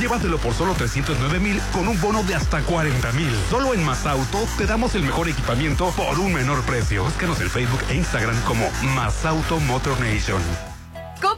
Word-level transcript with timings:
Llévatelo 0.00 0.38
por 0.38 0.54
solo 0.54 0.72
309 0.72 1.40
mil 1.40 1.60
con 1.74 1.86
un 1.86 2.00
bono 2.00 2.22
de 2.22 2.34
hasta 2.34 2.62
40 2.62 3.12
mil. 3.12 3.30
Solo 3.50 3.74
en 3.74 3.84
Más 3.84 4.06
Auto 4.06 4.48
te 4.56 4.64
damos 4.64 4.94
el 4.94 5.02
mejor 5.02 5.28
equipamiento 5.28 5.90
por 5.90 6.18
un 6.18 6.32
menor 6.32 6.62
precio. 6.62 7.04
Búscanos 7.04 7.38
en 7.42 7.50
Facebook 7.50 7.80
e 7.90 7.96
Instagram 7.96 8.40
como 8.44 8.66
Más 8.94 9.26
Auto 9.26 9.60
Motor 9.60 10.00
Nation. 10.00 10.40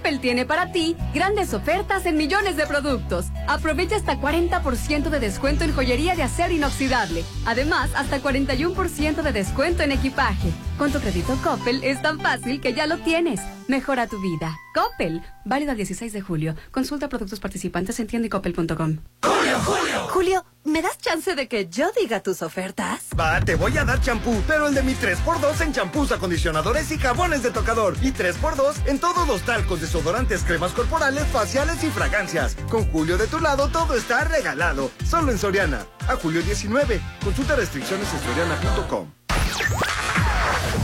Coppel 0.03 0.19
tiene 0.19 0.45
para 0.45 0.73
ti 0.73 0.96
grandes 1.14 1.54
ofertas 1.54 2.07
en 2.07 2.17
millones 2.17 2.57
de 2.57 2.67
productos. 2.67 3.27
Aprovecha 3.46 3.95
hasta 3.95 4.21
40% 4.21 5.11
de 5.11 5.21
descuento 5.21 5.62
en 5.62 5.73
joyería 5.73 6.16
de 6.16 6.25
acero 6.25 6.52
inoxidable. 6.52 7.23
Además, 7.46 7.89
hasta 7.95 8.20
41% 8.20 9.23
de 9.23 9.33
descuento 9.33 9.84
en 9.84 9.93
equipaje. 9.93 10.51
Con 10.77 10.91
tu 10.91 10.98
crédito 10.98 11.38
Coppel 11.45 11.84
es 11.84 12.02
tan 12.02 12.19
fácil 12.19 12.61
que 12.61 12.75
ya 12.75 12.88
lo 12.88 12.98
tienes. 12.98 13.41
Mejora 13.69 14.09
tu 14.09 14.20
vida. 14.20 14.59
Coppel. 14.75 15.23
Válido 15.45 15.70
el 15.70 15.77
16 15.77 16.12
de 16.12 16.21
julio. 16.21 16.57
Consulta 16.73 17.09
productos 17.09 17.39
participantes 17.39 18.00
en 18.00 18.09
tiendicoppel.com. 18.09 18.98
Julio, 19.23 19.59
Julio. 19.61 20.09
Julio, 20.09 20.45
¿me 20.65 20.80
das 20.83 20.98
chance 20.98 21.34
de 21.34 21.48
que 21.48 21.69
yo 21.69 21.91
diga 21.98 22.21
tus 22.21 22.43
ofertas? 22.43 23.01
Va, 23.19 23.41
te 23.41 23.55
voy 23.57 23.77
a 23.79 23.84
dar 23.84 24.01
champú, 24.01 24.43
pero 24.47 24.69
el 24.69 24.75
de 24.75 24.83
mi 24.83 24.95
3x2 24.95 25.61
en 25.61 25.73
champús, 25.73 26.12
acondicionadores 26.12 26.91
y 26.91 26.98
jabones 26.98 27.43
de 27.43 27.51
tocador. 27.51 27.97
Y 28.03 28.12
3x2 28.12 28.87
en 28.87 28.98
todos 28.98 29.27
los 29.29 29.43
talcos, 29.43 29.80
desodorantes, 29.80 30.43
cremas 30.45 30.73
corporales, 30.73 31.27
faciales 31.29 31.83
y 31.84 31.91
fragancias. 31.91 32.56
Con 32.70 32.84
Julio 32.91 33.19
de 33.19 33.27
tu 33.27 33.39
lado, 33.41 33.69
todo 33.69 33.95
está 33.95 34.25
regalado. 34.25 34.91
Solo 35.09 35.33
en 35.33 35.39
Soriana. 35.39 35.84
A 36.09 36.17
julio 36.17 36.43
19. 36.43 37.01
Consulta 37.23 37.55
restricciones 37.56 38.09
en 38.12 38.20
soriana.com. 38.20 39.09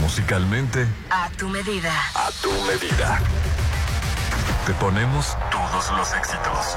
Musicalmente, 0.00 0.86
A 1.10 1.28
tu 1.36 1.48
medida. 1.48 1.92
a 2.14 2.30
tu 2.42 2.50
medida. 2.66 3.20
Te 4.66 4.72
ponemos 4.74 5.36
todos 5.50 5.90
los 5.96 6.12
éxitos. 6.14 6.76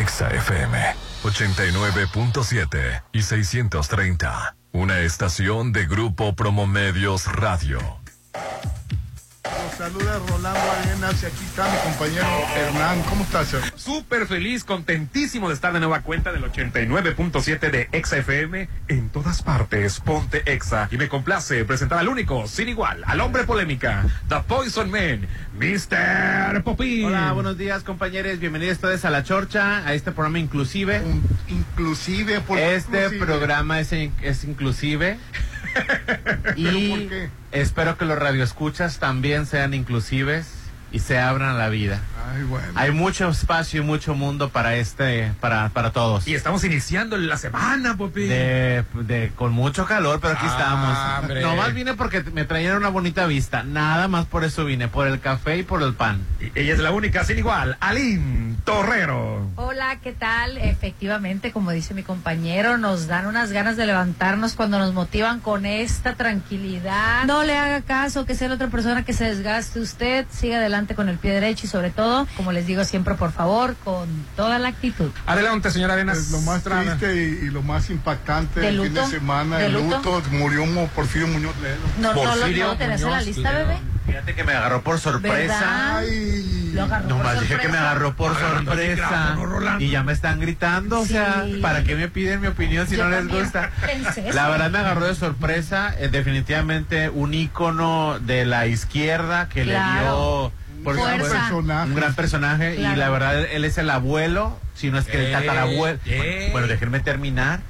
Exa 0.00 0.28
FM 0.28 0.78
89.7 1.24 3.02
y 3.12 3.22
630. 3.22 4.54
Una 4.70 5.00
estación 5.00 5.72
de 5.72 5.86
Grupo 5.86 6.36
Promomedios 6.36 7.26
Radio. 7.26 7.80
Nos 9.50 9.74
saluda 9.76 10.18
Rolando 10.28 10.60
Arenas 10.82 11.22
y 11.22 11.26
aquí 11.26 11.44
está 11.44 11.68
mi 11.70 11.78
compañero 11.78 12.26
Hernán. 12.56 13.02
¿Cómo 13.08 13.22
estás? 13.24 13.52
Hernán? 13.54 13.72
Súper 13.76 14.26
feliz, 14.26 14.64
contentísimo 14.64 15.48
de 15.48 15.54
estar 15.54 15.72
de 15.72 15.78
nueva 15.80 16.02
cuenta 16.02 16.32
del 16.32 16.42
89.7 16.44 17.70
de 17.70 17.88
Exa 17.92 18.18
FM 18.18 18.68
en 18.88 19.08
todas 19.10 19.42
partes. 19.42 20.00
Ponte 20.00 20.42
Exa. 20.52 20.88
Y 20.90 20.96
me 20.96 21.08
complace 21.08 21.64
presentar 21.64 21.98
al 21.98 22.08
único, 22.08 22.46
sin 22.46 22.68
igual, 22.68 23.02
al 23.06 23.20
hombre 23.20 23.44
polémica, 23.44 24.04
The 24.28 24.36
Poison 24.46 24.90
Man, 24.90 25.26
Mr. 25.58 26.62
Popín. 26.62 27.06
Hola, 27.06 27.32
buenos 27.32 27.56
días 27.56 27.82
compañeros, 27.84 28.38
bienvenidos 28.38 28.78
todos 28.78 29.04
a 29.04 29.10
La 29.10 29.22
Chorcha, 29.22 29.78
a 29.86 29.94
este 29.94 30.12
programa 30.12 30.38
inclusive. 30.38 31.00
Un- 31.00 31.22
inclusive 31.48 32.40
por 32.40 32.58
Este 32.58 33.04
inclusive. 33.04 33.26
programa 33.26 33.80
es, 33.80 33.92
es 33.92 34.44
inclusive 34.44 35.18
y 36.56 37.08
espero 37.52 37.96
que 37.96 38.04
los 38.04 38.18
radioescuchas 38.18 38.98
también 38.98 39.46
sean 39.46 39.74
inclusives 39.74 40.57
y 40.92 40.98
se 41.00 41.18
abran 41.18 41.50
a 41.50 41.54
la 41.54 41.68
vida. 41.68 42.00
Ay, 42.34 42.42
bueno. 42.44 42.66
Hay 42.74 42.90
mucho 42.92 43.28
espacio 43.28 43.82
y 43.82 43.84
mucho 43.84 44.14
mundo 44.14 44.50
para 44.50 44.74
este, 44.76 45.32
para, 45.40 45.68
para 45.70 45.90
todos. 45.92 46.26
Y 46.28 46.34
estamos 46.34 46.62
iniciando 46.64 47.16
la 47.16 47.36
semana. 47.36 47.96
De, 48.14 48.84
de- 48.94 49.32
con 49.36 49.52
mucho 49.52 49.86
calor, 49.86 50.20
pero 50.20 50.34
aquí 50.34 50.46
Ah, 50.48 50.50
estamos. 50.58 50.98
hombre. 51.24 51.42
Nomás 51.42 51.74
vine 51.74 51.94
porque 51.94 52.22
me 52.32 52.44
traían 52.44 52.76
una 52.76 52.88
bonita 52.88 53.26
vista. 53.26 53.62
Nada 53.62 54.08
más 54.08 54.26
por 54.26 54.44
eso 54.44 54.64
vine, 54.64 54.88
por 54.88 55.06
el 55.06 55.20
café 55.20 55.58
y 55.58 55.62
por 55.62 55.82
el 55.82 55.94
pan. 55.94 56.20
Y 56.40 56.58
ella 56.58 56.72
es 56.74 56.78
la 56.80 56.90
única, 56.90 57.24
sin 57.24 57.38
igual, 57.38 57.76
Aline 57.80 58.56
Torrero. 58.64 59.46
Hola, 59.56 59.98
¿qué 60.02 60.12
tal? 60.12 60.58
Efectivamente, 60.58 61.52
como 61.52 61.70
dice 61.70 61.94
mi 61.94 62.02
compañero, 62.02 62.78
nos 62.78 63.06
dan 63.06 63.26
unas 63.26 63.52
ganas 63.52 63.76
de 63.76 63.86
levantarnos 63.86 64.54
cuando 64.54 64.78
nos 64.78 64.92
motivan 64.94 65.40
con 65.40 65.66
esta 65.66 66.14
tranquilidad. 66.14 67.24
No 67.24 67.42
le 67.44 67.56
haga 67.56 67.82
caso 67.82 68.24
que 68.26 68.34
sea 68.34 68.48
la 68.48 68.54
otra 68.54 68.68
persona 68.68 69.04
que 69.04 69.12
se 69.12 69.24
desgaste 69.24 69.80
usted, 69.80 70.26
siga 70.30 70.58
adelante 70.58 70.77
con 70.94 71.08
el 71.08 71.18
pie 71.18 71.32
derecho 71.32 71.66
y 71.66 71.68
sobre 71.68 71.90
todo, 71.90 72.26
como 72.36 72.52
les 72.52 72.66
digo 72.66 72.84
siempre, 72.84 73.14
por 73.14 73.32
favor, 73.32 73.74
con 73.84 74.08
toda 74.36 74.58
la 74.58 74.68
actitud. 74.68 75.10
Adelante, 75.26 75.70
señora 75.70 75.94
Arenas. 75.94 76.30
Lo 76.30 76.40
más 76.42 76.62
triste 76.62 77.14
y, 77.16 77.46
y 77.46 77.50
lo 77.50 77.62
más 77.62 77.90
impactante 77.90 78.60
¿De 78.60 78.66
del 78.66 78.82
fin 78.82 78.94
de 78.94 79.06
semana, 79.06 79.58
¿De 79.58 79.66
el 79.66 79.72
luto? 79.74 79.96
luto, 79.96 80.22
murió 80.30 80.64
Porfirio 80.94 81.26
Muñoz 81.28 81.56
Ledo. 81.60 81.76
No, 82.00 82.14
no, 82.14 82.24
lo- 82.24 82.30
Porfirio 82.40 82.64
no 82.66 82.72
lo 82.72 82.78
tenés 82.78 83.02
en 83.02 83.10
la 83.10 83.20
lista, 83.20 83.52
Ledo. 83.52 83.66
bebé. 83.66 83.78
Fíjate 84.06 84.34
que 84.34 84.42
me 84.44 84.52
agarró 84.52 84.80
por 84.82 84.98
sorpresa. 84.98 85.96
Ay, 85.98 86.70
Lo 86.72 86.84
agarró 86.84 87.08
por 87.08 87.16
Nomás 87.18 87.40
dije 87.42 87.58
que 87.58 87.68
me 87.68 87.76
agarró 87.76 88.16
por 88.16 88.34
sorpresa. 88.38 89.36
Y 89.78 89.90
ya 89.90 90.02
me 90.02 90.12
están 90.14 90.40
gritando, 90.40 91.00
o 91.00 91.04
sea. 91.06 91.44
¿para 91.60 91.84
qué 91.84 91.94
me 91.94 92.08
piden 92.08 92.40
mi 92.40 92.46
opinión 92.46 92.86
si 92.86 92.96
Yo 92.96 93.04
no 93.04 93.10
les 93.10 93.28
gusta? 93.28 93.70
pensé 93.86 94.22
La 94.32 94.42
eso. 94.44 94.50
verdad 94.52 94.70
me 94.70 94.78
agarró 94.78 95.06
de 95.06 95.14
sorpresa, 95.14 95.94
eh, 95.98 96.08
definitivamente 96.08 97.10
un 97.10 97.34
ícono 97.34 98.18
de 98.20 98.46
la 98.46 98.66
izquierda 98.66 99.48
que 99.50 99.64
Claro. 99.64 99.94
le 99.94 100.00
dio 100.00 100.52
por 100.67 100.67
gran 100.96 101.18
Fuerza. 101.20 101.38
personaje. 101.40 101.88
un 101.90 101.94
gran 101.96 102.14
personaje 102.14 102.76
y 102.76 102.96
la 102.96 103.10
verdad 103.10 103.38
él 103.44 103.64
es 103.64 103.78
el 103.78 103.90
abuelo, 103.90 104.58
si 104.74 104.90
no 104.90 104.98
es 104.98 105.06
que 105.06 105.18
el 105.18 105.26
Eh, 105.26 105.32
tatarabuelo. 105.32 105.98
eh. 106.06 106.48
Bueno, 106.52 106.66
déjenme 106.66 107.00
terminar. 107.00 107.60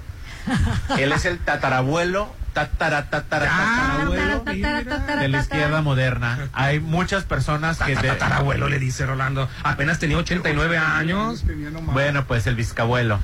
él 0.99 1.13
es 1.13 1.25
el 1.27 1.39
tatarabuelo, 1.39 2.35
tatara, 2.55 3.11
tatara, 3.11 3.47
tatarabuelo 3.47 4.41
Tatara, 4.41 4.85
tatara, 4.85 5.21
de 5.23 5.29
la 5.29 5.41
izquierda 5.41 5.83
moderna. 5.83 6.49
Hay 6.55 6.81
muchas 6.81 7.25
personas 7.25 7.79
que 7.79 7.95
de- 7.95 8.09
Tatarabuelo 8.09 8.69
le 8.69 8.79
dice 8.79 9.05
Rolando. 9.05 9.49
Apenas 9.63 9.99
tenía 9.99 10.17
89 10.17 10.79
años. 10.79 11.45
Tenía 11.47 11.71
nomás- 11.71 11.93
Bueno, 11.93 12.25
pues 12.27 12.47
el 12.47 12.55
bisabuelo. 12.57 13.21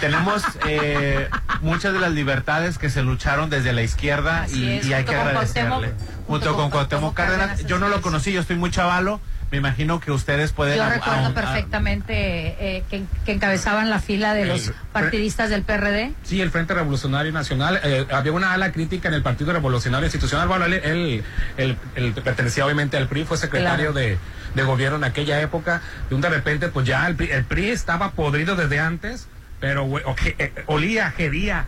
Tenemos 0.00 0.42
eh, 0.68 1.28
muchas 1.60 1.92
de 1.92 1.98
las 2.00 2.12
libertades 2.12 2.78
que 2.78 2.90
se 2.90 3.02
lucharon 3.02 3.50
desde 3.50 3.72
la 3.72 3.82
izquierda 3.82 4.46
y, 4.52 4.68
es, 4.78 4.86
y 4.86 4.92
hay 4.94 5.04
que 5.04 5.14
agradecerle. 5.14 5.70
Cuauhtémoc- 5.70 5.92
junto, 6.26 6.26
junto 6.26 6.46
con 6.54 6.56
con 6.64 6.70
Cuauhtémoc 6.70 7.14
Cárdenas. 7.14 7.46
Cárdenas, 7.48 7.66
Yo 7.70 7.78
no 7.78 7.88
lo 7.88 8.00
conocí, 8.00 8.32
yo 8.32 8.40
estoy 8.40 8.56
muy 8.56 8.70
chavalo. 8.70 9.20
Me 9.50 9.58
imagino 9.58 10.00
que 10.00 10.10
ustedes 10.10 10.50
pueden... 10.52 10.78
Yo 10.78 10.88
recuerdo 10.88 11.32
perfectamente 11.32 12.76
eh, 12.78 12.84
que, 12.90 13.04
que 13.24 13.32
encabezaban 13.32 13.88
la 13.90 14.00
fila 14.00 14.34
de 14.34 14.46
los 14.46 14.72
partidistas 14.92 15.48
del 15.50 15.62
PRD. 15.62 16.12
Sí, 16.24 16.40
el 16.40 16.50
Frente 16.50 16.74
Revolucionario 16.74 17.30
Nacional. 17.30 17.78
eh, 17.84 18.06
había 18.12 18.32
una 18.32 18.52
ala 18.52 18.72
crítica 18.72 19.08
en 19.08 19.14
el 19.14 19.22
Partido 19.22 19.52
Revolucionario 19.52 20.06
Institucional. 20.06 20.48
Bueno, 20.48 20.64
él, 20.64 20.74
él- 20.74 21.24
él- 21.56 21.76
él 21.94 22.12
pertenecía 22.24 22.64
obviamente 22.64 22.96
al 22.96 23.06
PRI, 23.06 23.24
fue 23.24 23.36
secretario 23.36 23.92
Claro. 23.92 24.06
de, 24.08 24.18
de 24.54 24.62
gobierno 24.64 24.96
en 24.96 25.04
aquella 25.04 25.40
época. 25.40 25.82
Y 26.10 26.14
un 26.14 26.20
de 26.20 26.30
repente, 26.30 26.68
pues 26.68 26.86
ya 26.86 27.06
el 27.06 27.14
PRI, 27.14 27.30
el 27.30 27.44
PRI 27.44 27.68
estaba 27.70 28.10
podrido 28.12 28.56
desde 28.56 28.80
antes, 28.80 29.28
pero 29.64 29.84
güey, 29.84 30.04
o- 30.04 30.14
eh, 30.38 30.52
olía, 30.66 31.10
gedía. 31.12 31.64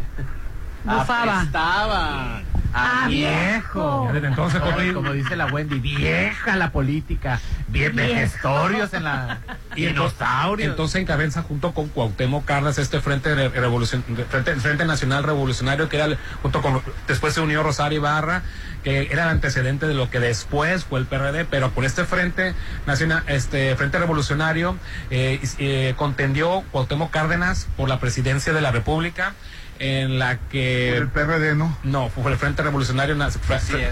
Bufaba. 0.86 1.42
Estaba. 1.42 2.42
Ah, 2.78 3.06
viejo. 3.08 4.04
Ya 4.08 4.12
desde 4.12 4.26
entonces, 4.28 4.60
como, 4.60 4.76
como 4.92 5.12
dice 5.12 5.34
la 5.34 5.46
Wendy, 5.46 5.78
vieja 5.80 6.56
la 6.56 6.72
política, 6.72 7.40
bien 7.68 7.96
Viejo. 7.96 8.12
vejestorios 8.12 8.92
en 8.92 9.04
la 9.04 9.38
dinosaurios. 9.74 10.70
entonces 10.70 11.00
encabeza 11.00 11.42
junto 11.42 11.72
con 11.72 11.88
Cuauhtémoc 11.88 12.44
Cárdenas 12.44 12.76
este 12.76 13.00
Frente, 13.00 13.34
de 13.34 13.50
Revolucion- 13.50 14.02
Frente, 14.28 14.56
Frente 14.56 14.84
Nacional 14.84 15.24
Revolucionario 15.24 15.88
que 15.88 15.96
era 15.96 16.04
el- 16.06 16.18
junto 16.42 16.60
con 16.60 16.82
después 17.08 17.32
se 17.34 17.40
unió 17.40 17.62
Rosario 17.62 17.98
Ibarra 17.98 18.42
que 18.84 19.08
era 19.10 19.24
el 19.24 19.30
antecedente 19.30 19.86
de 19.86 19.94
lo 19.94 20.10
que 20.10 20.20
después 20.20 20.84
fue 20.84 21.00
el 21.00 21.06
PRD 21.06 21.44
pero 21.46 21.70
por 21.70 21.84
este 21.86 22.04
Frente 22.04 22.54
Nacional 22.86 23.22
este 23.26 23.74
Frente 23.76 23.98
Revolucionario 23.98 24.76
eh, 25.10 25.40
eh, 25.58 25.94
contendió 25.96 26.62
Cuauhtémoc 26.72 27.10
Cárdenas 27.10 27.68
por 27.76 27.88
la 27.88 28.00
presidencia 28.00 28.52
de 28.52 28.60
la 28.60 28.70
República 28.70 29.32
en 29.78 30.18
la 30.18 30.38
que 30.38 30.92
Por 30.94 31.02
el 31.02 31.08
PRD, 31.08 31.54
¿no? 31.54 31.76
no, 31.84 32.08
fue 32.10 32.30
el 32.32 32.38
Frente 32.38 32.62
Revolucionario. 32.62 33.16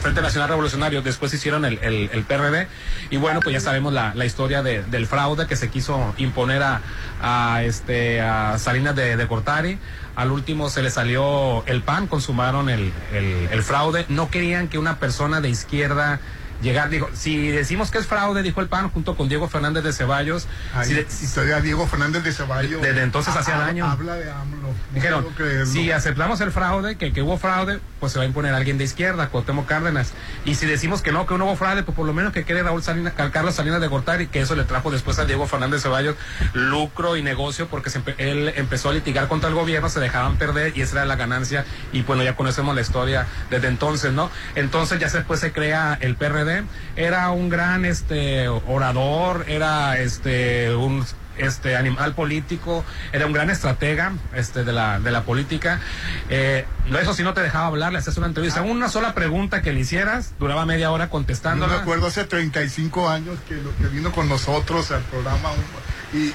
Frente 0.01 0.23
Nacional 0.23 0.49
Revolucionario, 0.49 1.03
después 1.03 1.33
hicieron 1.35 1.65
el, 1.65 1.79
el, 1.83 2.11
el 2.13 2.23
PRD, 2.25 2.67
y 3.11 3.17
bueno, 3.17 3.41
pues 3.41 3.53
ya 3.53 3.61
sabemos 3.61 3.93
la, 3.93 4.15
la 4.15 4.25
historia 4.25 4.63
de- 4.63 4.83
del 4.83 5.07
fraude 5.07 5.47
que 5.47 5.57
se 5.57 5.69
quiso 5.69 6.15
imponer 6.19 6.63
a, 6.63 6.81
a, 7.23 7.63
este, 7.65 8.21
a 8.21 8.59
Salinas 8.59 8.95
de, 8.97 9.17
de 9.17 9.27
Cortari. 9.27 9.79
Al 10.17 10.31
último 10.31 10.71
se 10.71 10.83
le 10.83 10.91
salió 10.91 11.65
el 11.67 11.83
PAN, 11.83 12.07
consumaron 12.07 12.69
el, 12.69 12.93
el, 13.13 13.49
el 13.51 13.63
fraude. 13.63 14.07
No 14.09 14.31
querían 14.31 14.69
que 14.69 14.79
una 14.79 14.99
persona 15.01 15.41
de 15.41 15.49
izquierda 15.49 16.21
llegar, 16.65 16.91
dijo, 16.91 17.09
si 17.15 17.49
decimos 17.51 17.93
que 17.93 17.99
es 17.99 18.07
fraude, 18.09 18.43
dijo 18.43 18.61
el 18.61 18.67
PAN, 18.69 18.91
junto 18.91 19.17
con 19.17 19.29
Diego 19.29 19.49
Fernández 19.49 19.85
de 19.85 19.93
Ceballos, 19.93 20.49
si 20.85 20.95
de- 20.95 21.07
Diego 21.63 21.87
Fernández 21.87 22.25
de 22.25 22.33
Ceballos. 22.33 22.83
Desde 22.83 23.03
entonces 23.03 23.35
ha- 23.37 23.39
hacía 23.39 23.57
ha- 23.57 23.67
daño. 23.67 23.87
Habla 23.87 24.17
de 24.17 24.31
AMLO. 24.31 24.69
Dijeron, 24.93 25.25
si 25.67 25.93
aceptamos 25.93 26.41
el 26.41 26.51
fraude, 26.51 26.97
que, 26.97 27.13
que 27.13 27.23
hubo 27.23 27.39
fraude, 27.39 27.79
pues 28.01 28.13
se 28.13 28.19
va 28.19 28.25
a 28.25 28.27
imponer 28.27 28.53
alguien 28.55 28.77
de 28.79 28.85
izquierda, 28.85 29.29
Cuauhtémoc 29.29 29.67
Cárdenas. 29.67 30.13
Y 30.45 30.57
si 30.57 30.67
decimos 30.67 31.01
que 31.03 31.13
no, 31.13 31.27
que 31.27 31.39
no 31.39 31.45
hubo 31.47 31.57
fraude, 31.57 31.83
pues 31.85 31.95
por 31.97 32.07
lo 32.07 32.13
menos 32.13 32.33
que 32.33 32.45
quede 32.45 32.63
Raúl 32.63 32.83
Salinas, 32.83 33.13
Car- 33.15 33.31
Carlos 33.31 33.55
Salinas 33.55 33.81
de 33.81 33.87
Gortari, 33.87 34.27
que 34.27 34.41
eso 34.41 34.57
le 34.57 34.65
trajo 34.65 34.91
después 34.91 35.19
a 35.19 35.25
Diego 35.27 35.47
Fernández 35.47 35.83
Ceballos 35.83 36.17
lucro 36.53 37.17
y 37.17 37.23
negocio, 37.23 37.69
porque 37.69 37.91
se 37.91 38.01
empe- 38.03 38.15
él 38.19 38.53
empezó 38.57 38.91
a 38.91 38.93
litigar 38.93 39.29
contra 39.29 39.49
el 39.49 39.55
gobierno, 39.55 39.89
se 39.89 40.01
dejaban 40.01 40.37
perder 40.37 40.77
y 40.77 40.83
esa 40.83 40.97
era 40.97 41.05
la 41.07 41.17
ganancia. 41.17 41.65
Y 41.93 42.03
bueno, 42.03 42.23
ya 42.23 42.37
conocemos 42.37 42.75
la 42.75 42.81
historia 42.81 43.27
desde 43.51 43.69
entonces, 43.69 44.13
¿no? 44.13 44.31
Entonces 44.55 44.99
ya 44.99 45.09
después 45.09 45.41
se 45.41 45.53
crea 45.53 45.99
el 46.01 46.17
PRD. 46.17 46.54
Era 46.97 47.31
un 47.31 47.49
gran 47.49 47.85
este 47.85 48.49
orador, 48.49 49.45
era 49.49 49.99
este 49.99 50.75
un 50.75 51.05
este 51.37 51.77
animal 51.77 52.15
político, 52.15 52.85
era 53.13 53.27
un 53.27 53.33
gran 53.33 53.51
estratega 53.51 54.13
este 54.35 54.63
de 54.63 54.73
la 54.73 55.01
de 55.01 55.11
la 55.11 55.23
política. 55.23 55.81
Eh, 56.29 56.65
eso 57.01 57.15
sí 57.15 57.23
no 57.23 57.35
te 57.35 57.41
dejaba 57.41 57.67
hablar, 57.67 57.93
le 57.93 57.99
hacías 57.99 58.17
una 58.19 58.29
entrevista, 58.29 58.63
una 58.63 58.89
sola 58.89 59.15
pregunta 59.15 59.63
que 59.63 59.73
le 59.73 59.81
hicieras, 59.81 60.35
duraba 60.39 60.65
media 60.67 60.91
hora 60.91 61.07
Yo 61.07 61.11
contestando. 61.11 61.67
me 61.67 61.75
acuerdo 61.75 62.07
hace 62.07 62.25
35 62.25 63.09
años 63.09 63.39
que, 63.49 63.55
lo 63.55 63.77
que 63.77 63.87
vino 63.89 64.13
con 64.13 64.29
nosotros 64.29 64.91
al 64.91 65.03
programa 65.03 65.51
y 66.13 66.33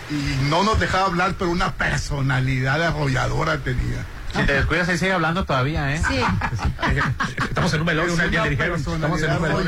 no 0.49 0.63
nos 0.63 0.79
dejaba 0.79 1.05
hablar, 1.05 1.35
pero 1.39 1.51
una 1.51 1.73
personalidad 1.73 2.83
arrolladora 2.83 3.59
tenía. 3.59 4.05
Si 4.35 4.43
te 4.43 4.53
descuidas, 4.53 4.87
ahí 4.89 4.97
sigue 4.97 5.11
hablando 5.11 5.43
todavía, 5.45 5.95
¿eh? 5.95 6.01
Sí. 6.07 6.19
Estamos 7.49 7.73
en 7.73 7.81
un 7.81 7.89
una, 7.89 8.03
dijeron, 8.49 8.79
estamos 8.79 9.21
en 9.21 9.31
un 9.31 9.67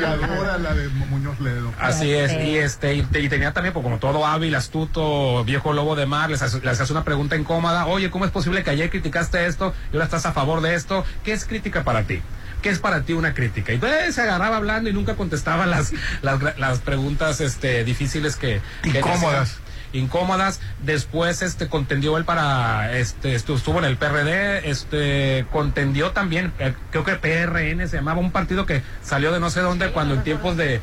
la 0.62 0.74
de 0.74 0.88
Muñoz 0.88 1.40
Ledo. 1.40 1.72
Así 1.78 2.10
es, 2.12 2.32
y 2.32 2.56
este 2.58 2.94
y, 2.94 3.02
te- 3.02 3.20
y 3.20 3.28
tenía 3.28 3.52
también, 3.52 3.72
pues, 3.72 3.82
como 3.82 3.98
todo 3.98 4.26
hábil, 4.26 4.54
astuto, 4.54 5.44
viejo 5.44 5.72
lobo 5.72 5.96
de 5.96 6.06
mar, 6.06 6.30
les, 6.30 6.42
hace- 6.42 6.60
les 6.60 6.80
hace 6.80 6.92
una 6.92 7.04
pregunta 7.04 7.36
incómoda, 7.36 7.86
oye, 7.86 8.10
¿cómo 8.10 8.24
es 8.24 8.30
posible 8.30 8.62
que 8.62 8.70
ayer 8.70 8.88
criticaste 8.90 9.46
esto 9.46 9.74
y 9.92 9.96
ahora 9.96 10.04
estás 10.06 10.24
a 10.26 10.32
favor 10.32 10.60
de 10.62 10.74
esto? 10.74 11.04
¿Qué 11.24 11.32
es 11.32 11.44
crítica 11.44 11.84
para 11.84 12.04
ti? 12.04 12.22
¿Qué 12.62 12.68
es 12.70 12.78
para 12.78 13.02
ti 13.02 13.12
una 13.12 13.34
crítica? 13.34 13.72
Y 13.72 13.74
entonces 13.74 14.14
se 14.14 14.22
agarraba 14.22 14.56
hablando 14.56 14.88
y 14.88 14.92
nunca 14.92 15.16
contestaba 15.16 15.66
las, 15.66 15.92
las, 16.22 16.38
las 16.58 16.78
preguntas 16.78 17.40
este, 17.40 17.82
difíciles 17.82 18.36
que... 18.36 18.60
Incómodas. 18.84 19.58
Incómodas. 19.92 20.60
Después 20.82 21.42
este 21.42 21.68
contendió 21.68 22.16
él 22.16 22.24
para 22.24 22.96
este 22.98 23.34
estu- 23.36 23.54
estuvo 23.56 23.78
en 23.78 23.84
el 23.84 23.96
PRD 23.96 24.70
este 24.70 25.46
contendió 25.52 26.10
también 26.12 26.52
eh, 26.58 26.74
creo 26.90 27.04
que 27.04 27.14
PRN 27.16 27.88
se 27.88 27.96
llamaba 27.96 28.20
un 28.20 28.30
partido 28.32 28.66
que 28.66 28.82
salió 29.02 29.32
de 29.32 29.40
no 29.40 29.50
sé 29.50 29.60
dónde 29.60 29.90
cuando 29.92 30.14
en 30.14 30.22
tiempos 30.24 30.56
de 30.56 30.80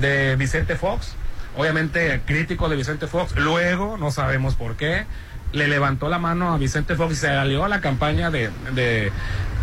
de 0.00 0.36
Vicente 0.36 0.76
Fox 0.76 1.14
obviamente 1.56 2.20
crítico 2.26 2.68
de 2.68 2.76
Vicente 2.76 3.06
Fox. 3.06 3.34
Luego 3.36 3.96
no 3.98 4.10
sabemos 4.10 4.54
por 4.54 4.76
qué 4.76 5.06
le 5.50 5.66
levantó 5.66 6.08
la 6.10 6.18
mano 6.18 6.52
a 6.52 6.58
Vicente 6.58 6.94
Fox 6.94 7.12
y 7.14 7.16
se 7.16 7.28
alió 7.30 7.64
a 7.64 7.68
la 7.68 7.80
campaña 7.80 8.30
de, 8.30 8.50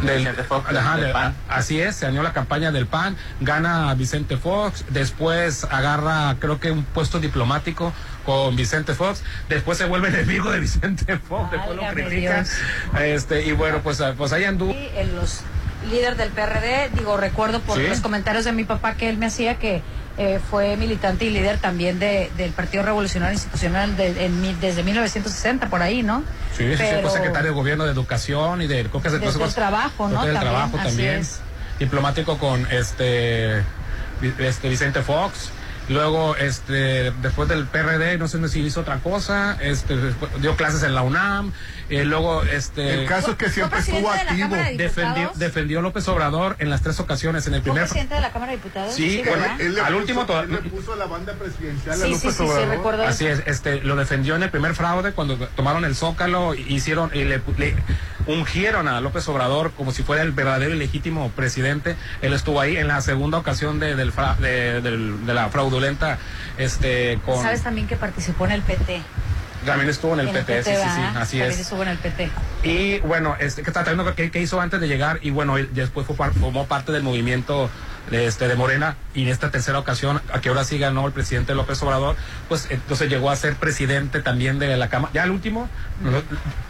Vicente 0.02 0.44
Fox, 0.44 0.76
ajá, 0.76 0.96
del 0.98 1.06
de- 1.08 1.14
PAN. 1.14 1.36
Así 1.48 1.80
es, 1.80 1.96
se 1.96 2.06
alió 2.08 2.22
a 2.22 2.24
la 2.24 2.34
campaña 2.34 2.72
del 2.72 2.86
PAN, 2.88 3.16
gana 3.40 3.92
a 3.92 3.94
Vicente 3.94 4.36
Fox, 4.36 4.84
después 4.90 5.64
agarra 5.66 6.36
creo 6.40 6.60
que 6.60 6.72
un 6.72 6.84
puesto 6.84 7.20
diplomático 7.20 7.94
con 8.26 8.56
Vicente 8.56 8.94
Fox, 8.94 9.24
después 9.50 9.78
se 9.78 9.86
vuelve 9.86 10.08
enemigo 10.20 10.52
de 10.52 10.60
Vicente 10.60 11.18
Fox, 11.18 11.52
después 11.52 11.76
lo 11.78 11.88
critica. 11.94 12.44
Dios. 12.44 12.50
Este, 13.02 13.44
y 13.46 13.52
bueno, 13.52 13.80
pues, 13.84 14.02
ah, 14.02 14.14
pues 14.18 14.34
ahí 14.34 14.44
anduvo. 14.44 14.72
Sí, 14.74 14.90
en 14.96 15.16
los 15.16 15.42
líder 15.90 16.16
del 16.16 16.30
PRD, 16.32 16.90
digo, 16.96 17.16
recuerdo 17.18 17.60
por 17.62 17.78
Sí. 17.78 17.88
los 17.88 18.00
comentarios 18.02 18.44
de 18.46 18.52
mi 18.52 18.64
papá 18.64 18.96
que 18.96 19.08
él 19.08 19.18
me 19.18 19.28
hacía 19.28 19.56
que 19.60 19.84
eh, 20.18 20.40
fue 20.50 20.78
militante 20.78 21.26
y 21.26 21.30
líder 21.30 21.58
también 21.60 22.00
de, 22.00 22.32
del 22.38 22.52
Partido 22.52 22.84
Revolucionario 22.84 23.34
Institucional 23.34 23.98
de- 23.98 24.26
en 24.26 24.60
desde 24.62 24.82
1960, 24.82 25.70
por 25.70 25.82
ahí, 25.82 26.02
¿no? 26.04 26.22
Sí, 26.58 26.64
sí, 26.64 26.72
sí, 26.72 26.76
Pero- 26.78 27.02
fue 27.02 27.12
secretario 27.12 27.50
de 27.52 27.56
gobierno 27.56 27.84
de 27.84 27.92
educación 27.92 28.62
y 28.62 28.68
de 28.68 28.86
creo 28.86 29.02
que 29.02 29.10
es 29.10 29.20
Desde 29.20 29.44
el 29.44 29.54
trabajo, 29.54 30.08
¿no? 30.08 30.26
Del 30.26 30.40
trabajo 30.40 30.78
también. 30.78 31.22
Diplomático 31.80 32.38
con 32.38 32.66
este, 32.72 33.62
este 34.40 34.70
Vicente 34.70 35.02
Fox. 35.02 35.50
Luego, 35.88 36.36
este, 36.36 37.12
después 37.22 37.48
del 37.48 37.66
PRD, 37.66 38.18
no 38.18 38.28
sé 38.28 38.48
si 38.50 38.62
hizo 38.62 38.82
otra 38.82 39.00
cosa, 39.00 39.58
este, 39.62 39.96
después 39.96 40.32
dio 40.42 40.56
clases 40.56 40.82
en 40.84 40.96
la 40.96 41.04
UNAM, 41.04 41.54
eh, 41.90 42.04
luego, 42.06 42.44
este, 42.44 43.02
El 43.02 43.08
caso 43.08 43.32
es 43.32 43.38
que 43.38 43.50
siempre 43.50 43.80
estuvo 43.80 44.12
de 44.12 44.20
activo. 44.20 44.56
De 44.56 44.78
defendió, 44.78 45.32
defendió 45.36 45.82
López 45.82 46.08
Obrador 46.08 46.56
en 46.60 46.70
las 46.70 46.82
tres 46.82 47.00
ocasiones, 47.00 47.46
en 47.48 47.54
el 47.54 47.62
¿Fue 47.62 47.72
primer, 47.72 47.84
presidente 47.84 48.16
de 48.16 48.22
la 48.22 48.32
Cámara 48.32 48.52
de 48.52 48.58
Diputados? 48.58 48.94
Sí, 48.94 49.22
bueno, 49.28 49.46
Él 49.60 49.76
le 49.76 49.82
Al 49.82 49.88
puso- 49.94 49.98
último 50.00 50.26
to- 50.26 50.40
él 50.42 50.52
le 50.52 50.58
puso 50.70 50.96
la 50.96 51.06
banda 51.06 51.34
presidencial 51.34 51.94
a 51.94 51.98
sí, 51.98 52.04
sí, 52.06 52.12
López 52.12 52.36
sí, 52.36 52.38
sí, 52.38 52.44
Obrador. 52.44 53.02
Así 53.06 53.26
es, 53.28 53.44
este, 53.46 53.82
lo 53.82 53.96
defendió 53.96 54.36
en 54.36 54.44
el 54.44 54.50
primer 54.50 54.74
fraude 54.76 55.12
cuando 55.14 55.38
tomaron 55.38 55.86
el 55.86 55.96
Zócalo, 55.96 56.54
hicieron 56.56 57.12
y 57.14 57.24
le, 57.24 57.42
le 57.58 57.76
ungieron 58.28 58.88
a 58.88 59.00
López 59.02 59.28
Obrador 59.28 59.72
como 59.72 59.92
si 59.92 60.02
fuera 60.04 60.24
el 60.24 60.32
verdadero 60.32 60.74
y 60.74 60.78
legítimo 60.78 61.30
presidente. 61.32 61.96
Él 62.22 62.34
estuvo 62.34 62.60
ahí 62.60 62.78
en 62.78 62.88
la 62.88 63.02
segunda 63.02 63.38
ocasión 63.38 63.80
de, 63.80 63.96
del 63.96 64.12
fra- 64.12 64.36
de, 64.36 64.82
la 65.26 65.50
fraudulenta, 65.50 66.18
este, 66.58 67.20
con 67.26 67.42
Sabes 67.42 67.62
también 67.62 67.88
que 67.88 67.96
participó 67.96 68.46
en 68.46 68.52
el 68.54 68.62
PT. 68.62 69.02
También 69.66 69.90
estuvo 69.90 70.14
en 70.14 70.20
el 70.22 70.28
En 70.30 70.34
PT, 70.34 70.64
sí, 70.64 70.70
sí, 70.72 70.76
sí, 70.76 71.02
así 71.18 71.38
También 71.38 71.52
es. 71.52 71.60
estuvo 71.60 71.82
en 71.84 71.90
el 71.90 71.98
PT. 71.98 72.30
Y 72.64 73.00
bueno, 73.00 73.36
este, 73.40 73.64
que 73.64 74.32
qué 74.32 74.42
hizo 74.42 74.62
antes 74.62 74.80
de 74.80 74.88
llegar 74.88 75.20
y 75.22 75.30
bueno, 75.32 75.58
él 75.58 75.70
después 75.74 76.06
fue 76.08 76.16
formó 76.16 76.66
parte 76.68 76.92
del 76.92 77.04
movimiento 77.04 77.70
de, 78.10 78.28
este, 78.28 78.48
de 78.48 78.56
Morena 78.56 78.96
y 79.16 79.24
en 79.24 79.30
esta 79.30 79.50
tercera 79.52 79.80
ocasión, 79.80 80.22
a 80.32 80.40
que 80.40 80.50
ahora 80.50 80.64
sí 80.64 80.78
ganó 80.78 81.08
el 81.08 81.12
presidente 81.14 81.56
López 81.56 81.82
Obrador, 81.82 82.16
pues 82.48 82.68
entonces 82.70 83.10
llegó 83.10 83.32
a 83.32 83.36
ser 83.36 83.56
presidente 83.56 84.22
también 84.22 84.60
de 84.60 84.76
la 84.78 84.90
Cámara. 84.90 85.12
Ya 85.14 85.24
el 85.24 85.32
último, 85.32 85.68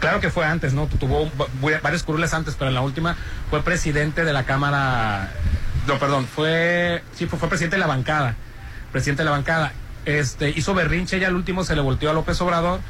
claro 0.00 0.20
que 0.20 0.30
fue 0.30 0.44
antes, 0.46 0.72
¿no? 0.72 0.86
Tuvo 0.86 1.30
va- 1.40 1.80
varios 1.82 2.02
curules 2.02 2.32
antes, 2.34 2.54
pero 2.58 2.68
en 2.68 2.74
la 2.74 2.80
última 2.80 3.16
fue 3.50 3.62
presidente 3.62 4.24
de 4.24 4.32
la 4.32 4.44
Cámara, 4.44 5.30
no, 5.86 5.98
perdón, 5.98 6.26
fue, 6.26 7.02
sí, 7.14 7.26
fue, 7.26 7.38
fue 7.38 7.48
presidente 7.48 7.76
de 7.76 7.80
la 7.80 7.86
bancada, 7.86 8.34
presidente 8.92 9.20
de 9.22 9.26
la 9.26 9.32
bancada. 9.32 9.72
Este, 10.06 10.50
hizo 10.50 10.72
berrinche 10.72 11.18
y 11.18 11.24
al 11.24 11.34
último 11.34 11.64
se 11.64 11.74
le 11.74 11.80
volteó 11.82 12.10
a 12.10 12.12
López 12.14 12.40
Obrador. 12.40 12.80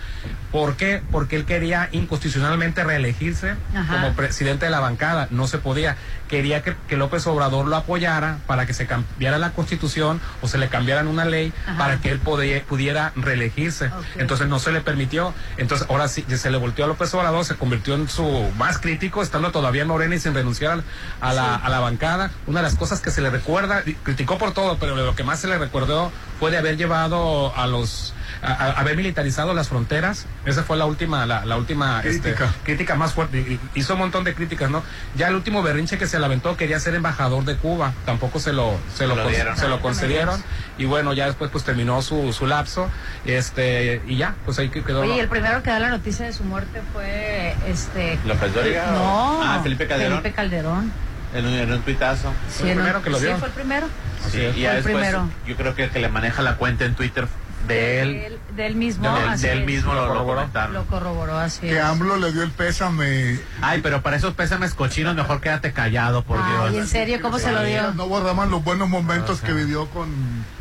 ¿Por 0.53 0.77
qué? 0.77 1.03
Porque 1.11 1.37
él 1.37 1.45
quería 1.47 1.89
inconstitucionalmente 1.93 2.85
reelegirse 2.85 3.55
Ajá. 3.75 3.95
como 3.95 4.15
presidente 4.15 4.67
de 4.67 4.71
la 4.71 4.81
bancada. 4.81 5.27
No 5.31 5.47
se 5.47 5.59
podía. 5.59 5.97
Quería 6.29 6.63
que, 6.63 6.75
que 6.89 6.97
López 6.97 7.27
Obrador 7.27 7.67
lo 7.67 7.77
apoyara 7.77 8.39
para 8.47 8.67
que 8.67 8.75
se 8.75 8.87
cambiara 8.87 9.39
la 9.39 9.53
constitución 9.53 10.21
o 10.43 10.49
se 10.49 10.59
le 10.59 10.69
cambiaran 10.69 11.07
una 11.07 11.25
ley 11.25 11.53
Ajá. 11.67 11.79
para 11.79 12.01
que 12.01 12.11
él 12.11 12.19
podía- 12.19 12.63
pudiera 12.65 13.13
reelegirse. 13.17 13.91
Entonces 14.17 14.49
no 14.49 14.59
se 14.59 14.73
le 14.73 14.81
permitió. 14.81 15.35
Entonces 15.57 15.87
ahora 15.91 16.09
sí 16.09 16.25
se 16.29 16.51
le 16.51 16.59
volteó 16.59 16.85
a 16.85 16.89
López 16.89 17.13
Obrador, 17.15 17.45
se 17.45 17.55
convirtió 17.57 17.95
en 17.95 18.09
su 18.09 18.51
más 18.59 18.79
crítico, 18.79 19.23
estando 19.23 19.53
todavía 19.53 19.83
en 19.83 19.89
Morena 19.89 20.15
y 20.15 20.19
sin 20.19 20.35
renunciar 20.35 20.83
a 21.21 21.33
la, 21.33 21.55
a 21.55 21.69
la 21.69 21.81
bancada. 21.81 22.31
Una 22.47 22.61
de 22.61 22.65
las 22.65 22.75
cosas 22.77 23.01
que 23.01 23.11
se 23.11 23.21
le 23.21 23.31
recuerda, 23.31 23.83
criticó 24.03 24.39
por 24.39 24.53
todo, 24.53 24.79
pero 24.79 24.97
lo 24.97 25.15
que 25.15 25.25
más 25.25 25.41
se 25.41 25.49
le 25.49 25.59
recordó 25.59 26.11
fue 26.41 26.51
de 26.51 26.59
haber 26.59 26.77
llevado 26.77 27.57
a 27.57 27.67
los 27.67 28.15
a, 28.43 28.53
a- 28.53 28.71
haber 28.81 28.97
militarizado 28.97 29.55
las 29.55 29.69
fronteras. 29.69 30.27
Esa 30.45 30.63
fue 30.63 30.77
la 30.77 30.87
última, 30.87 31.27
la, 31.27 31.45
la 31.45 31.57
última 31.57 32.01
este, 32.05 32.21
Crítica. 32.35 32.55
crítica 32.65 32.95
más 32.95 33.13
fuerte. 33.13 33.59
Hizo 33.75 33.95
un 33.95 34.01
montón 34.01 34.25
de 34.25 34.35
críticas, 34.35 34.71
¿no? 34.71 34.83
Ya 35.17 35.29
el 35.29 35.35
último 35.35 35.63
berrinche 35.63 35.99
que 35.99 36.07
se 36.07 36.19
le 36.19 36.25
aventó 36.27 36.57
quería 36.57 36.79
ser 36.81 36.95
embajador 36.95 37.45
de 37.45 37.57
Cuba. 37.57 37.93
Tampoco 38.05 38.39
se 38.41 38.53
lo, 38.53 38.79
se 38.95 39.07
lo, 39.07 39.17
lo 39.17 39.25
con- 39.25 39.33
dieron. 39.33 39.57
se 39.57 39.69
lo 39.69 39.81
concedieron. 39.81 40.43
Y 40.79 40.85
bueno, 40.85 41.13
ya 41.15 41.27
después 41.27 41.51
pues 41.51 41.65
terminó 41.65 42.03
su, 42.03 42.33
su 42.33 42.47
lapso. 42.47 42.89
Este, 43.25 44.03
y 44.07 44.17
ya, 44.17 44.35
pues 44.45 44.59
ahí 44.59 44.69
que 44.69 44.83
quedó. 44.83 45.01
Oye, 45.01 45.17
y 45.17 45.21
el 45.21 45.29
primero 45.29 45.63
que 45.63 45.71
da 45.71 45.79
la 45.79 45.89
noticia 45.91 46.27
de 46.27 46.33
su 46.33 46.45
muerte 46.45 46.81
fue 46.93 47.55
este. 47.67 48.19
¿López 48.25 48.55
Dóriga? 48.55 48.87
No. 48.93 49.41
Ah, 49.43 49.61
Felipe 49.63 49.87
Calderón. 49.87 50.19
Felipe 50.21 50.35
Calderón. 50.35 50.93
En 51.35 51.45
un, 51.45 51.53
en 51.55 51.73
un 51.73 51.83
tuitazo. 51.83 52.33
Fue 52.49 52.71
el 52.71 52.77
primero 52.77 53.03
que 53.03 53.11
lo 53.11 53.19
Sí, 53.19 53.27
dio. 53.27 53.37
fue 53.39 53.49
el 53.49 53.55
primero. 53.55 53.87
Sí, 54.31 54.39
y 54.41 54.43
ya 54.43 54.51
Fue 54.53 54.55
el 54.71 54.75
después, 54.77 54.83
primero. 54.97 55.29
yo 55.47 55.57
creo 55.57 55.75
que 55.75 55.85
el 55.85 55.91
que 55.91 55.99
le 55.99 56.09
maneja 56.09 56.41
la 56.43 56.57
cuenta 56.57 56.85
en 56.85 56.95
Twitter 56.95 57.27
de 57.67 58.03
él, 58.03 58.39
De 58.57 58.67
él 58.67 58.75
mismo. 58.77 59.11
de 59.17 59.25
así 59.25 59.49
mismo 59.67 59.93
lo, 59.95 60.03
lo 60.03 60.09
corroboró. 60.09 60.37
comentaron. 60.41 60.73
Lo 60.75 60.85
corroboró, 60.87 61.39
así 61.39 61.61
Que 61.61 61.79
es. 61.79 61.85
AMLO 61.85 62.17
le 62.17 62.33
dio 62.33 62.43
el 62.43 62.51
pésame. 62.51 63.39
Ay, 63.63 63.81
pero 63.83 64.03
para 64.03 64.17
esos 64.17 64.35
pésames 64.35 64.75
cochinos, 64.75 65.15
mejor 65.15 65.41
quédate 65.41 65.73
callado, 65.73 66.23
por 66.23 66.39
Ay, 66.43 66.71
Dios. 66.73 66.83
en 66.85 66.89
serio, 66.89 67.19
¿cómo 67.21 67.39
se 67.39 67.53
lo 67.53 67.63
dio? 67.63 67.93
No 67.93 68.09
borraban 68.09 68.51
los 68.51 68.63
buenos 68.65 68.89
momentos 68.89 69.41
que 69.41 69.53
vivió 69.53 69.87
con. 69.91 70.09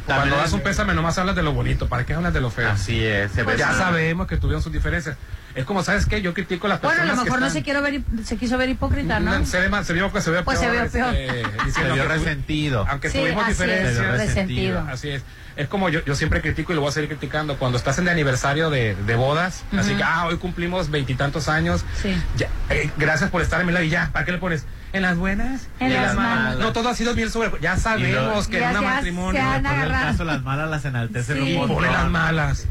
Cuando 0.06 0.36
das 0.38 0.54
un 0.54 0.62
pésame 0.62 0.94
nomás 0.94 1.18
hablas 1.18 1.36
de 1.36 1.42
lo 1.42 1.52
bonito, 1.54 1.88
¿para 1.90 2.06
qué 2.06 2.14
hablas 2.14 2.32
de 2.34 2.40
lo 2.42 2.52
feo? 2.52 2.70
Así 2.70 3.04
es, 3.04 3.32
se 3.32 3.42
ve 3.42 3.58
ya 3.58 3.74
sabemos 3.74 4.28
que 4.28 4.38
tuvieron 4.38 4.62
sus 4.62 4.72
diferencias. 4.72 5.18
Es 5.56 5.64
como, 5.66 5.82
¿sabes 5.84 6.06
qué? 6.06 6.22
Yo 6.22 6.34
critico 6.34 6.68
a 6.68 6.72
las 6.72 6.82
Bueno, 6.82 6.96
a 6.96 7.06
personas 7.06 7.18
lo 7.18 7.24
mejor 7.24 7.40
que 7.40 7.46
no 7.46 7.50
se, 7.50 7.64
quiso 7.64 7.82
ver, 7.82 8.02
se 8.26 8.38
quiso 8.38 8.58
ver 8.58 8.70
hipócrita, 8.70 9.20
¿no? 9.22 9.46
Se, 9.46 9.60
ve 9.62 9.70
más- 9.70 9.88
se 9.88 9.94
vio 9.94 10.12
que 10.12 10.20
se 10.22 10.30
vio 10.30 10.44
Pues 10.44 10.60
se 10.60 10.68
peor, 10.68 10.82
vio 10.84 10.92
peor. 10.92 11.16
este, 11.16 11.72
Se 11.72 11.84
vio 11.86 11.94
que 11.96 12.02
tu- 12.02 12.08
resentido. 12.10 12.86
Aunque 12.90 13.10
Sí, 13.10 13.20
tuvimos 13.20 13.44
así 13.44 13.52
diferencias. 13.54 13.94
Se 13.96 14.02
vio 14.02 14.12
resentido. 14.12 14.86
Así 14.92 15.10
es. 15.12 15.24
Es 15.56 15.68
como 15.70 15.90
yo, 15.90 16.04
yo 16.04 16.16
siempre 16.16 16.42
critico 16.42 16.74
y 16.74 16.76
lo 16.76 16.82
voy 16.82 16.90
a 16.90 16.94
seguir 16.94 17.10
criticando. 17.10 17.58
Cuando 17.58 17.78
estás 17.78 17.98
en 17.98 18.06
el 18.06 18.10
aniversario 18.10 18.70
de, 18.70 18.96
de 18.96 19.16
bodas, 19.16 19.64
así 19.78 19.96
que, 19.96 20.04
ah, 20.04 20.26
hoy 20.28 20.38
cumplimos 20.38 20.90
veintitantos 20.92 21.48
años. 21.48 21.86
Sí. 22.02 22.16
Ya, 22.38 22.50
eh, 22.70 22.90
gracias 22.98 23.30
por 23.30 23.42
estar 23.42 23.62
en 23.62 23.68
mi 23.68 23.74
lado 23.74 23.86
y 23.86 23.90
ya, 23.90 24.10
¿para 24.12 24.26
qué 24.26 24.32
le 24.34 24.38
pones? 24.38 24.66
en 24.94 25.02
las 25.02 25.18
buenas 25.18 25.68
En 25.82 25.94
las 25.94 26.16
malas. 26.16 26.58
No 26.58 26.72
todo 26.72 26.88
ha 26.88 26.96
sido 26.96 27.14
miel 27.16 27.30
sobre. 27.30 27.52
Ya 27.60 27.76
sabemos 27.76 28.48
que 28.48 28.64
en 28.64 28.78
un 28.78 28.84
matrimonio. 28.86 29.42
se 29.42 29.46
han 29.46 29.64
Por 29.64 29.74
el 29.74 29.92
caso, 29.92 30.24
las 30.24 30.42
malas 30.42 30.70
las 30.70 30.86
enaltecen 30.86 31.36
Sí. 31.38 31.42
un 31.54 31.58
montón. 31.60 31.76
Por 31.78 31.86
las 31.92 32.08
malas. 32.10 32.68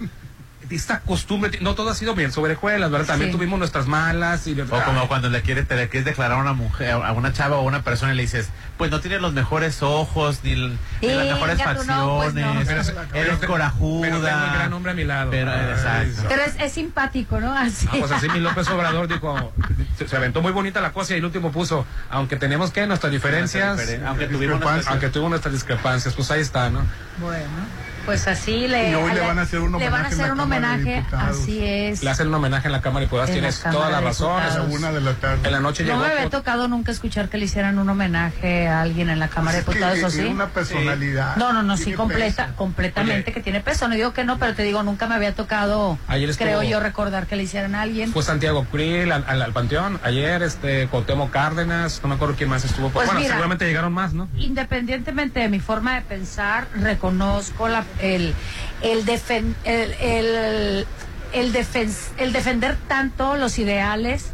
Esta 0.71 1.00
costumbre, 1.00 1.59
no 1.61 1.75
todo 1.75 1.90
ha 1.90 1.94
sido 1.94 2.14
bien 2.14 2.33
sobre 2.33 2.54
juelas, 2.54 2.90
¿verdad? 2.90 3.06
También 3.06 3.30
Sí. 3.30 3.37
tuvimos 3.37 3.59
nuestras 3.59 3.87
malas 3.87 4.47
y 4.47 4.59
O 4.61 4.66
como 4.85 5.06
cuando 5.09 5.28
le 5.28 5.42
quieres, 5.42 5.68
te 5.68 5.76
le 5.76 5.88
quieres 5.88 6.04
declarar 6.06 6.38
a 6.38 6.40
una 6.40 6.52
mujer, 6.52 6.92
a 6.92 7.12
una 7.12 7.33
chava 7.33 7.56
o 7.56 7.61
a 7.61 7.62
una 7.62 7.83
persona 7.83 8.12
y 8.12 8.16
le 8.16 8.23
dices, 8.23 8.49
pues 8.78 8.90
no 8.90 9.00
tienes 9.00 9.21
los 9.21 9.33
mejores 9.33 9.83
ojos, 9.83 10.40
ni, 10.42 10.54
las 10.56 10.71
mejores 11.02 11.59
no, 11.59 12.16
pues 12.16 12.35
no. 12.35 12.54
facciones, 12.54 12.66
Pero- 12.66 12.80
eres 13.14 13.37
pero- 13.38 13.52
corajuda. 13.52 14.00
Pero 14.09 14.21
tengo 14.23 14.37
un 14.47 14.52
gran 14.54 14.73
hombre 14.73 14.92
a 14.92 14.94
mi 14.94 15.04
lado. 15.04 15.30
Pero, 15.30 15.52
exacto. 15.52 16.23
Pero 16.28 16.42
es, 16.42 16.54
es 16.59 16.73
simpático, 16.73 17.40
¿no? 17.40 17.52
Así. 17.56 17.87
Ah, 17.92 17.97
pues 18.00 18.11
así 18.12 18.28
mi 18.30 18.40
López 18.40 18.66
Obrador 18.71 19.06
dijo, 19.06 19.52
se, 19.99 20.09
se 20.09 20.16
aventó 20.16 20.40
muy 20.42 20.52
bonita 20.52 20.80
la 20.80 20.92
cosa 20.92 21.14
y 21.14 21.18
el 21.18 21.25
último 21.25 21.52
puso, 21.52 21.87
aunque 22.11 22.37
tenemos 22.37 22.71
que 22.71 22.87
nuestras 22.87 23.12
diferencias, 23.12 23.78
Diferen- 23.78 24.06
aunque 24.06 24.26
tuvimos 24.28 24.61
nuestras- 24.61 24.87
aunque 24.88 25.09
tuvimos 25.11 25.30
nuestras 25.30 25.52
discrepancias, 25.54 26.14
pues 26.14 26.30
ahí 26.30 26.40
está, 26.40 26.71
¿no? 26.71 26.80
Bueno, 27.18 27.44
pues 28.04 28.26
así 28.28 28.66
le, 28.68 28.90
Y 28.90 28.94
hoy 28.94 29.12
le 29.12 29.20
van 29.20 29.38
a 29.38 29.42
hacer 29.42 29.61
un 29.61 29.73
le 29.78 29.88
van 29.88 30.04
a 30.04 30.08
homenaje 30.08 30.14
hacer 30.14 30.26
la 30.26 30.32
un 30.32 30.38
de 30.38 30.44
homenaje, 30.44 31.04
así 31.12 31.61
es. 31.64 32.02
Le 32.02 32.11
hacen 32.11 32.28
un 32.28 32.34
homenaje 32.34 32.68
en 32.68 32.73
la 32.73 32.80
Cámara 32.82 33.00
de 33.00 33.06
Diputados, 33.06 33.30
En 33.30 33.34
la 33.37 33.40
tienes 33.40 33.58
Cámara 33.58 33.78
toda 33.78 33.90
la 33.90 33.99
de 34.00 34.04
razón. 34.06 34.30
A 34.32 34.37
la 34.46 34.50
Diputados. 34.50 34.78
una 34.78 34.92
de 34.92 35.00
la 35.00 35.12
tarde. 35.14 35.40
En 35.46 35.52
la 35.52 35.61
noche 35.61 35.82
No 35.84 35.88
llegó. 35.90 36.00
me 36.02 36.06
había 36.11 36.23
por- 36.23 36.30
tocado 36.30 36.68
nunca 36.68 36.92
escuchar 36.92 37.28
que 37.28 37.38
le 37.38 37.44
hicieran 37.46 37.78
un 37.78 37.88
homenaje 37.88 38.68
a 38.68 38.82
alguien 38.82 39.11
en 39.11 39.18
la 39.18 39.28
Cámara 39.28 39.52
de 39.52 39.58
Es 39.61 39.64
que 39.66 39.73
Diputados, 39.75 40.02
¿o 40.02 40.06
es 40.08 40.12
sí? 40.14 40.20
una 40.26 40.49
personalidad. 40.49 41.37
No, 41.37 41.52
no, 41.52 41.62
no, 41.62 41.76
sí, 41.76 41.92
completa, 41.92 42.44
peso. 42.46 42.56
completamente 42.56 43.30
Oye. 43.30 43.32
que 43.32 43.40
tiene 43.40 43.61
peso. 43.61 43.88
No 43.88 43.94
digo 43.94 44.12
que 44.12 44.25
no, 44.25 44.38
pero 44.38 44.54
te 44.54 44.62
digo, 44.62 44.82
nunca 44.82 45.06
me 45.06 45.14
había 45.14 45.34
tocado, 45.34 45.99
Ayer 46.08 46.30
estuvo- 46.30 46.46
creo 46.46 46.62
yo, 46.62 46.80
recordar 46.80 47.26
que 47.26 47.37
le 47.37 47.44
hicieran 47.44 47.75
a 47.75 47.82
alguien. 47.82 48.12
Fue 48.12 48.23
Santiago 48.23 48.66
Krill 48.70 49.12
al, 49.12 49.25
al- 49.26 49.42
al 49.42 49.52
Panteón 49.52 49.99
ayer, 50.02 50.42
este, 50.42 50.88
Cuauhtémoc 50.88 51.30
Cárdenas, 51.30 52.00
no 52.02 52.08
me 52.08 52.14
acuerdo 52.16 52.34
quién 52.37 52.49
más 52.50 52.64
estuvo. 52.64 52.90
Pues 52.90 53.06
bueno, 53.06 53.20
mira. 53.20 53.32
seguramente 53.32 53.66
llegaron 53.66 53.92
más, 53.92 54.12
¿no? 54.12 54.28
Independientemente 54.37 55.40
de 55.40 55.49
mi 55.49 55.61
forma 55.61 55.94
de 55.94 56.02
pensar, 56.02 56.66
reconozco 56.75 57.68
la, 57.68 57.84
el, 58.00 58.34
el, 58.82 59.04
defen- 59.06 59.54
el, 59.64 59.92
el, 60.00 60.86
el, 61.32 61.56
el 62.18 62.32
defender 62.32 62.76
tanto 62.88 63.36
los 63.36 63.58
ideales 63.58 64.26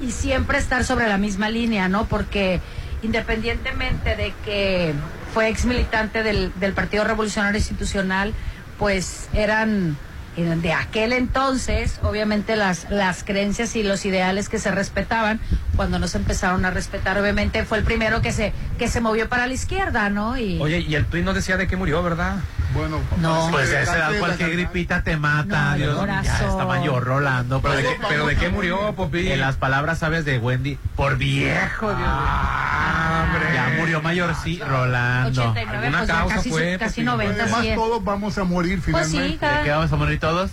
y 0.00 0.10
siempre 0.12 0.58
estar 0.58 0.84
sobre 0.84 1.08
la 1.08 1.18
misma 1.18 1.50
línea, 1.50 1.88
¿no? 1.88 2.06
Porque 2.06 2.60
independientemente 3.02 4.16
de 4.16 4.32
que 4.44 4.94
fue 5.32 5.48
ex 5.48 5.64
militante 5.64 6.22
del, 6.22 6.52
del 6.60 6.72
Partido 6.72 7.04
Revolucionario 7.04 7.58
Institucional, 7.58 8.32
pues 8.78 9.28
eran 9.34 9.96
eran 10.36 10.62
de 10.62 10.72
aquel 10.72 11.12
entonces, 11.12 12.00
obviamente 12.02 12.56
las, 12.56 12.90
las 12.90 13.22
creencias 13.22 13.76
y 13.76 13.84
los 13.84 14.04
ideales 14.04 14.48
que 14.48 14.58
se 14.58 14.72
respetaban, 14.72 15.38
cuando 15.76 16.00
no 16.00 16.08
se 16.08 16.18
empezaron 16.18 16.64
a 16.64 16.70
respetar, 16.72 17.16
obviamente 17.18 17.64
fue 17.64 17.78
el 17.78 17.84
primero 17.84 18.20
que 18.20 18.32
se, 18.32 18.52
que 18.76 18.88
se 18.88 19.00
movió 19.00 19.28
para 19.28 19.46
la 19.46 19.52
izquierda, 19.52 20.10
¿no? 20.10 20.36
Y 20.36 20.58
Oye, 20.60 20.80
y 20.80 20.96
el 20.96 21.04
tuit 21.06 21.24
no 21.24 21.34
decía 21.34 21.56
de 21.56 21.68
qué 21.68 21.76
murió, 21.76 22.02
¿verdad? 22.02 22.38
Bueno, 22.74 23.00
No. 23.18 23.48
Pues 23.50 23.70
que 23.70 23.82
esa 23.82 23.96
edad 23.96 24.10
de 24.10 24.18
cualquier 24.18 24.50
gripita 24.50 25.02
te 25.02 25.16
mata, 25.16 25.70
No, 25.70 25.76
Dios 25.76 26.06
ya 26.06 26.20
está 26.22 26.64
mayor 26.66 27.04
Rolando. 27.04 27.60
¿Pero 27.60 27.74
de 27.76 27.82
Pero 27.82 27.94
qué, 27.94 28.06
pero 28.08 28.26
de 28.26 28.36
qué 28.36 28.48
murió, 28.48 28.94
Popi? 28.94 29.30
en 29.30 29.40
las 29.40 29.56
palabras 29.56 29.98
sabes 29.98 30.24
de 30.24 30.38
Wendy, 30.38 30.78
por 30.96 31.16
viejo, 31.16 31.86
Dios 31.88 31.98
mío. 31.98 32.06
Ah, 32.08 33.26
hombre. 33.26 33.54
Ya 33.54 33.74
murió 33.78 34.02
mayor, 34.02 34.34
sí, 34.42 34.60
Rolando. 34.66 35.28
89, 35.42 35.70
alguna 35.70 35.98
pues 35.98 36.08
ya 36.08 36.14
causa 36.14 36.34
casi, 36.36 36.50
fue, 36.50 36.76
casi 36.78 36.94
pues, 37.02 37.06
90, 37.06 37.42
Además, 37.44 37.66
todos 37.74 38.04
vamos 38.04 38.38
a 38.38 38.44
morir 38.44 38.80
Pues 38.90 39.06
sí, 39.06 39.12
finalmente. 39.12 39.46
¿De 39.46 39.62
qué 39.64 39.70
vamos 39.70 39.92
a 39.92 39.96
morir 39.96 40.20
todos? 40.20 40.50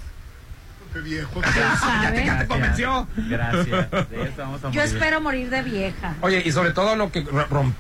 Qué 0.94 1.00
viejo. 1.00 1.42
¿Quién 1.42 1.54
sabe? 1.80 2.26
Ya 2.26 2.40
te 2.40 2.48
convenció. 2.48 3.08
Gracias. 3.16 3.92
De 3.92 4.24
eso 4.24 4.34
vamos 4.38 4.60
a 4.64 4.72
Yo 4.72 4.82
morir. 4.82 4.82
espero 4.82 5.22
morir 5.22 5.50
de 5.50 5.62
vieja. 5.62 6.16
Oye, 6.22 6.42
y 6.46 6.52
sobre 6.52 6.72
todo 6.72 6.96
lo 6.96 7.12
que 7.12 7.26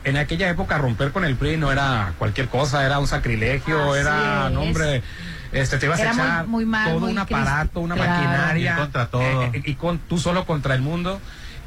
en 0.06 0.18
aquella 0.18 0.50
época 0.50 0.77
romper 0.77 1.12
con 1.12 1.25
el 1.25 1.36
PRI 1.36 1.58
no 1.58 1.72
era 1.72 2.13
cualquier 2.18 2.48
cosa, 2.48 2.86
era 2.86 3.00
un 3.00 3.08
sacrilegio, 3.08 3.91
Así 3.91 4.01
era, 4.01 4.48
es. 4.48 4.53
no 4.53 4.62
hombre, 4.62 5.03
este, 5.51 5.77
te 5.77 5.86
ibas 5.88 6.00
Era 6.00 6.12
a 6.12 6.13
echar 6.13 6.48
muy 6.48 6.65
mal, 6.65 6.89
todo 6.89 7.00
muy 7.01 7.12
un 7.12 7.20
aparato, 7.20 7.80
una 7.82 7.96
claro. 7.96 8.12
maquinaria. 8.12 8.72
Ir 8.72 8.77
contra 8.77 9.08
todo. 9.08 9.22
eh, 9.44 9.51
eh, 9.56 9.62
y 9.65 9.75
con, 9.75 10.00
tú 10.00 10.18
solo 10.18 10.46
contra 10.46 10.74
el 10.75 10.82
mundo. 10.82 11.20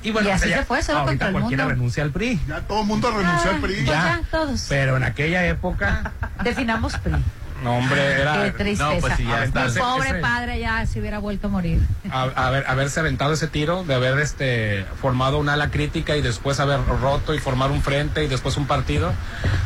Y 0.03 0.11
bueno, 0.11 0.29
Y 0.29 0.33
así 0.33 0.45
o 0.47 0.49
sea, 0.49 0.59
se 0.59 0.65
fue, 0.65 0.83
solo 0.83 0.99
ahorita 1.01 1.11
contra 1.13 1.29
el 1.29 1.33
cualquiera 1.35 1.65
mundo. 1.65 1.75
renuncia 1.77 2.03
al 2.05 2.11
PRI. 2.11 2.41
Ya 2.47 2.61
todo 2.63 2.81
el 2.81 2.87
mundo 2.87 3.11
renunció 3.11 3.51
al 3.51 3.61
PRI. 3.61 3.75
Pues 3.75 3.87
ya, 3.87 4.21
todos. 4.31 4.67
Pero 4.69 4.97
en 4.99 5.03
aquella 5.03 5.47
época, 5.47 6.13
Definamos 6.45 6.97
PRI. 6.99 7.15
No 7.65 7.77
hombre, 7.79 8.21
era 8.21 8.45
Qué 8.45 8.51
tristeza. 8.53 8.95
No, 8.95 9.01
pues 9.01 9.15
sí, 9.17 9.25
ya 9.25 9.39
Mi 9.39 9.45
está. 9.47 9.67
Ese- 9.67 9.81
pobre 9.81 10.11
ese- 10.11 10.19
padre 10.21 10.61
ya 10.61 10.87
se 10.87 11.01
hubiera 11.01 11.19
vuelto 11.19 11.49
a 11.49 11.51
morir. 11.51 11.81
a- 12.11 12.23
haber, 12.47 12.65
haberse 12.69 13.01
aventado 13.01 13.33
ese 13.33 13.49
tiro, 13.49 13.83
de 13.85 13.95
haber 13.95 14.19
este 14.21 14.85
formado 15.01 15.39
un 15.39 15.49
ala 15.49 15.71
crítica 15.71 16.17
y 16.17 16.23
después 16.23 16.61
haber 16.61 16.81
roto 17.01 17.35
y 17.35 17.39
formar 17.41 17.71
un 17.73 17.83
frente 17.83 18.23
y 18.23 18.29
después 18.29 18.57
un 18.57 18.67
partido, 18.67 19.13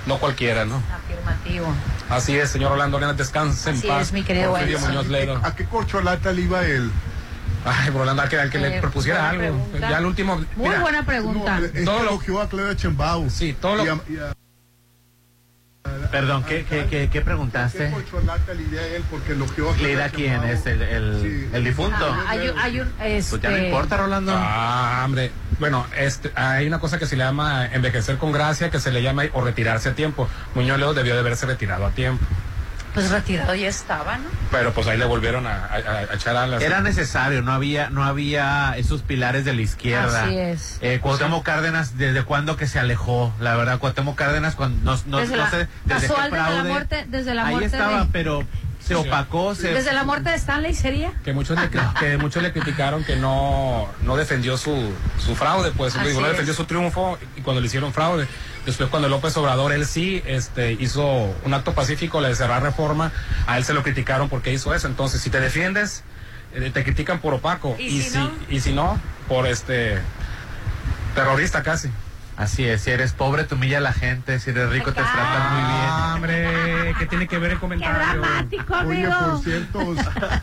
no 0.06 0.18
cualquiera, 0.18 0.64
¿no? 0.64 0.80
Afirmativo. 1.04 1.66
Así 2.08 2.38
es, 2.38 2.48
señor 2.50 2.72
Orlando 2.72 2.96
Arenas, 2.96 3.16
descanse 3.18 3.70
en 3.70 3.76
Así 3.76 3.86
paz. 3.88 4.02
es, 4.02 4.12
mi 4.12 4.22
querido. 4.22 4.56
Muñoz 4.56 5.08
Ledo. 5.08 5.40
¿A 5.42 5.54
qué 5.54 5.64
corcholata 5.66 6.32
le 6.32 6.42
iba 6.42 6.64
él? 6.64 6.90
Ay, 7.64 7.90
al 7.90 8.28
que, 8.28 8.38
al 8.38 8.50
que 8.50 8.58
le 8.58 8.76
Eh, 8.76 8.80
propusiera 8.80 9.28
buena 9.30 9.44
algo. 9.46 9.58
pregunta. 9.64 9.90
Ya 9.90 9.96
al 9.98 10.06
último. 10.06 10.36
Muy 10.56 10.68
mira, 10.68 10.80
buena 10.80 11.00
No, 11.00 11.06
pregunta. 11.06 11.58
es 11.58 11.70
que 11.72 11.82
Todo 11.84 11.98
lo- 12.04 12.10
elogió 12.10 12.40
a 12.40 12.48
Clara 12.48 12.76
Chembao. 12.76 13.28
Sí, 13.28 13.52
todo 13.60 13.76
lo- 13.76 13.84
Y 13.84 13.88
a- 13.88 14.00
y 14.08 14.16
a- 14.18 14.32
Perdón, 16.10 16.42
¿qué, 16.44 16.64
qué, 16.64 16.80
qué, 16.86 16.86
qué 16.88 17.08
¿Qué 17.10 17.20
preguntaste? 17.20 17.90
corcholata 17.90 18.54
le 18.54 18.62
iba 18.62 18.80
a 18.80 18.86
él? 18.86 19.02
Porque 19.10 19.32
elogió 19.32 19.68
a 19.68 19.72
¿Le 19.72 19.78
Clara 19.78 19.92
irá 19.92 20.08
quién? 20.08 20.42
¿Es 20.44 20.64
el, 20.66 20.82
el, 20.82 21.20
Sí. 21.22 21.48
el 21.52 21.64
difunto? 21.64 21.96
Ah, 22.08 22.24
hay, 22.28 22.48
un- 22.48 22.58
hay 22.58 22.80
un, 22.80 22.88
Pues 22.90 23.30
ya 23.40 23.50
no 23.50 23.56
este, 23.56 23.66
importa, 23.68 23.96
Rolando. 23.98 24.32
Ah, 24.34 25.02
hombre. 25.04 25.30
Bueno, 25.58 25.86
este, 25.96 26.30
hay 26.34 26.66
una 26.66 26.78
cosa 26.78 26.98
que 26.98 27.06
se 27.06 27.16
le 27.16 27.24
llama 27.24 27.66
envejecer 27.72 28.16
con 28.16 28.32
gracia, 28.32 28.70
que 28.70 28.80
se 28.80 28.90
le 28.90 29.02
llama 29.02 29.24
o 29.32 29.44
retirarse 29.44 29.90
a 29.90 29.94
tiempo. 29.94 30.28
Muñoz 30.54 30.78
Ledo 30.78 30.94
debió 30.94 31.14
de 31.14 31.20
haberse 31.20 31.46
retirado 31.46 31.84
a 31.86 31.90
tiempo. 31.90 32.24
Pues 32.98 33.10
retirado 33.12 33.54
ya 33.54 33.68
estaba, 33.68 34.18
¿no? 34.18 34.24
Pero 34.50 34.72
pues 34.72 34.86
ahí 34.88 34.98
le 34.98 35.04
volvieron 35.04 35.46
a, 35.46 35.66
a- 35.66 35.76
a 36.10 36.14
echar 36.14 36.36
alas. 36.36 36.62
Era 36.62 36.80
necesario, 36.80 37.42
no 37.42 37.52
había, 37.52 37.90
no 37.90 38.02
había 38.04 38.74
esos 38.76 39.02
pilares 39.02 39.44
de 39.44 39.54
la 39.54 39.62
izquierda. 39.62 40.24
Así 40.24 40.36
es. 40.36 40.78
Eh, 40.80 40.98
Cuauhtémoc 41.00 41.44
Cárdenas, 41.44 41.96
¿desde 41.96 42.22
cuándo 42.24 42.56
que 42.56 42.66
se 42.66 42.78
alejó? 42.78 43.32
La 43.40 43.54
verdad, 43.56 43.78
Cuauhtémoc 43.78 44.16
Cárdenas, 44.16 44.54
cuando 44.56 44.82
no, 44.92 45.00
no, 45.06 45.18
Desde 45.18 45.36
no 45.36 45.42
la- 45.44 45.50
sé, 45.50 45.56
desde 45.84 46.08
desde 46.08 46.30
la 46.30 46.64
muerte- 46.64 47.04
desde 47.08 47.34
la 47.34 47.46
Ahí 47.46 47.54
muerte 47.54 47.76
estaba, 47.76 48.00
de- 48.04 48.08
pero 48.12 48.44
se 48.80 48.94
opacó, 48.94 49.54
se... 49.54 49.68
Desde 49.74 49.92
la 49.92 50.02
muerte 50.04 50.30
de 50.30 50.36
Stanley 50.36 50.74
sería. 50.74 51.12
que 51.24 51.32
muchos 51.34 51.58
le, 51.60 51.68
que 52.00 52.16
muchos 52.16 52.42
le 52.42 52.52
criticaron 52.52 53.04
que 53.04 53.16
no, 53.16 53.86
no 54.02 54.16
defendió 54.16 54.56
su, 54.56 54.92
su 55.18 55.36
fraude, 55.36 55.72
pues 55.72 55.92
digo, 56.02 56.20
no 56.20 56.26
es. 56.26 56.32
defendió 56.32 56.54
su 56.54 56.64
triunfo 56.64 57.18
y 57.36 57.42
cuando 57.42 57.60
le 57.60 57.66
hicieron 57.66 57.92
fraude. 57.92 58.26
Después 58.68 58.90
cuando 58.90 59.08
López 59.08 59.34
Obrador, 59.38 59.72
él 59.72 59.86
sí 59.86 60.22
este, 60.26 60.72
hizo 60.72 61.34
un 61.42 61.54
acto 61.54 61.72
pacífico, 61.72 62.20
le 62.20 62.28
de 62.28 62.34
cerrar 62.34 62.62
reforma, 62.62 63.12
a 63.46 63.56
él 63.56 63.64
se 63.64 63.72
lo 63.72 63.82
criticaron 63.82 64.28
porque 64.28 64.52
hizo 64.52 64.74
eso. 64.74 64.86
Entonces, 64.88 65.22
si 65.22 65.30
te 65.30 65.40
defiendes, 65.40 66.04
eh, 66.52 66.70
te 66.70 66.84
critican 66.84 67.18
por 67.20 67.32
opaco. 67.32 67.74
¿Y 67.78 68.02
si 68.02 68.18
no? 68.18 68.30
y 68.50 68.60
si 68.60 68.74
no, 68.74 69.00
por 69.26 69.46
este 69.46 69.98
terrorista 71.14 71.62
casi. 71.62 71.88
Así 72.38 72.64
es, 72.64 72.82
si 72.82 72.92
eres 72.92 73.12
pobre 73.14 73.42
te 73.42 73.56
humilla 73.56 73.78
a 73.78 73.80
la 73.80 73.92
gente, 73.92 74.38
si 74.38 74.50
eres 74.50 74.70
rico 74.70 74.92
te 74.92 75.00
tratan 75.02 75.52
muy 75.54 75.60
bien. 75.60 75.88
Ah, 75.90 76.12
hombre, 76.14 76.94
¿qué 76.96 77.06
tiene 77.06 77.26
que 77.26 77.36
ver 77.36 77.50
el 77.50 77.56
Qué 77.56 77.60
comentario? 77.60 78.20
dramático, 78.20 78.74
Oye, 78.86 79.04
amigo. 79.06 79.30
por 79.32 79.42
cierto, 79.42 79.94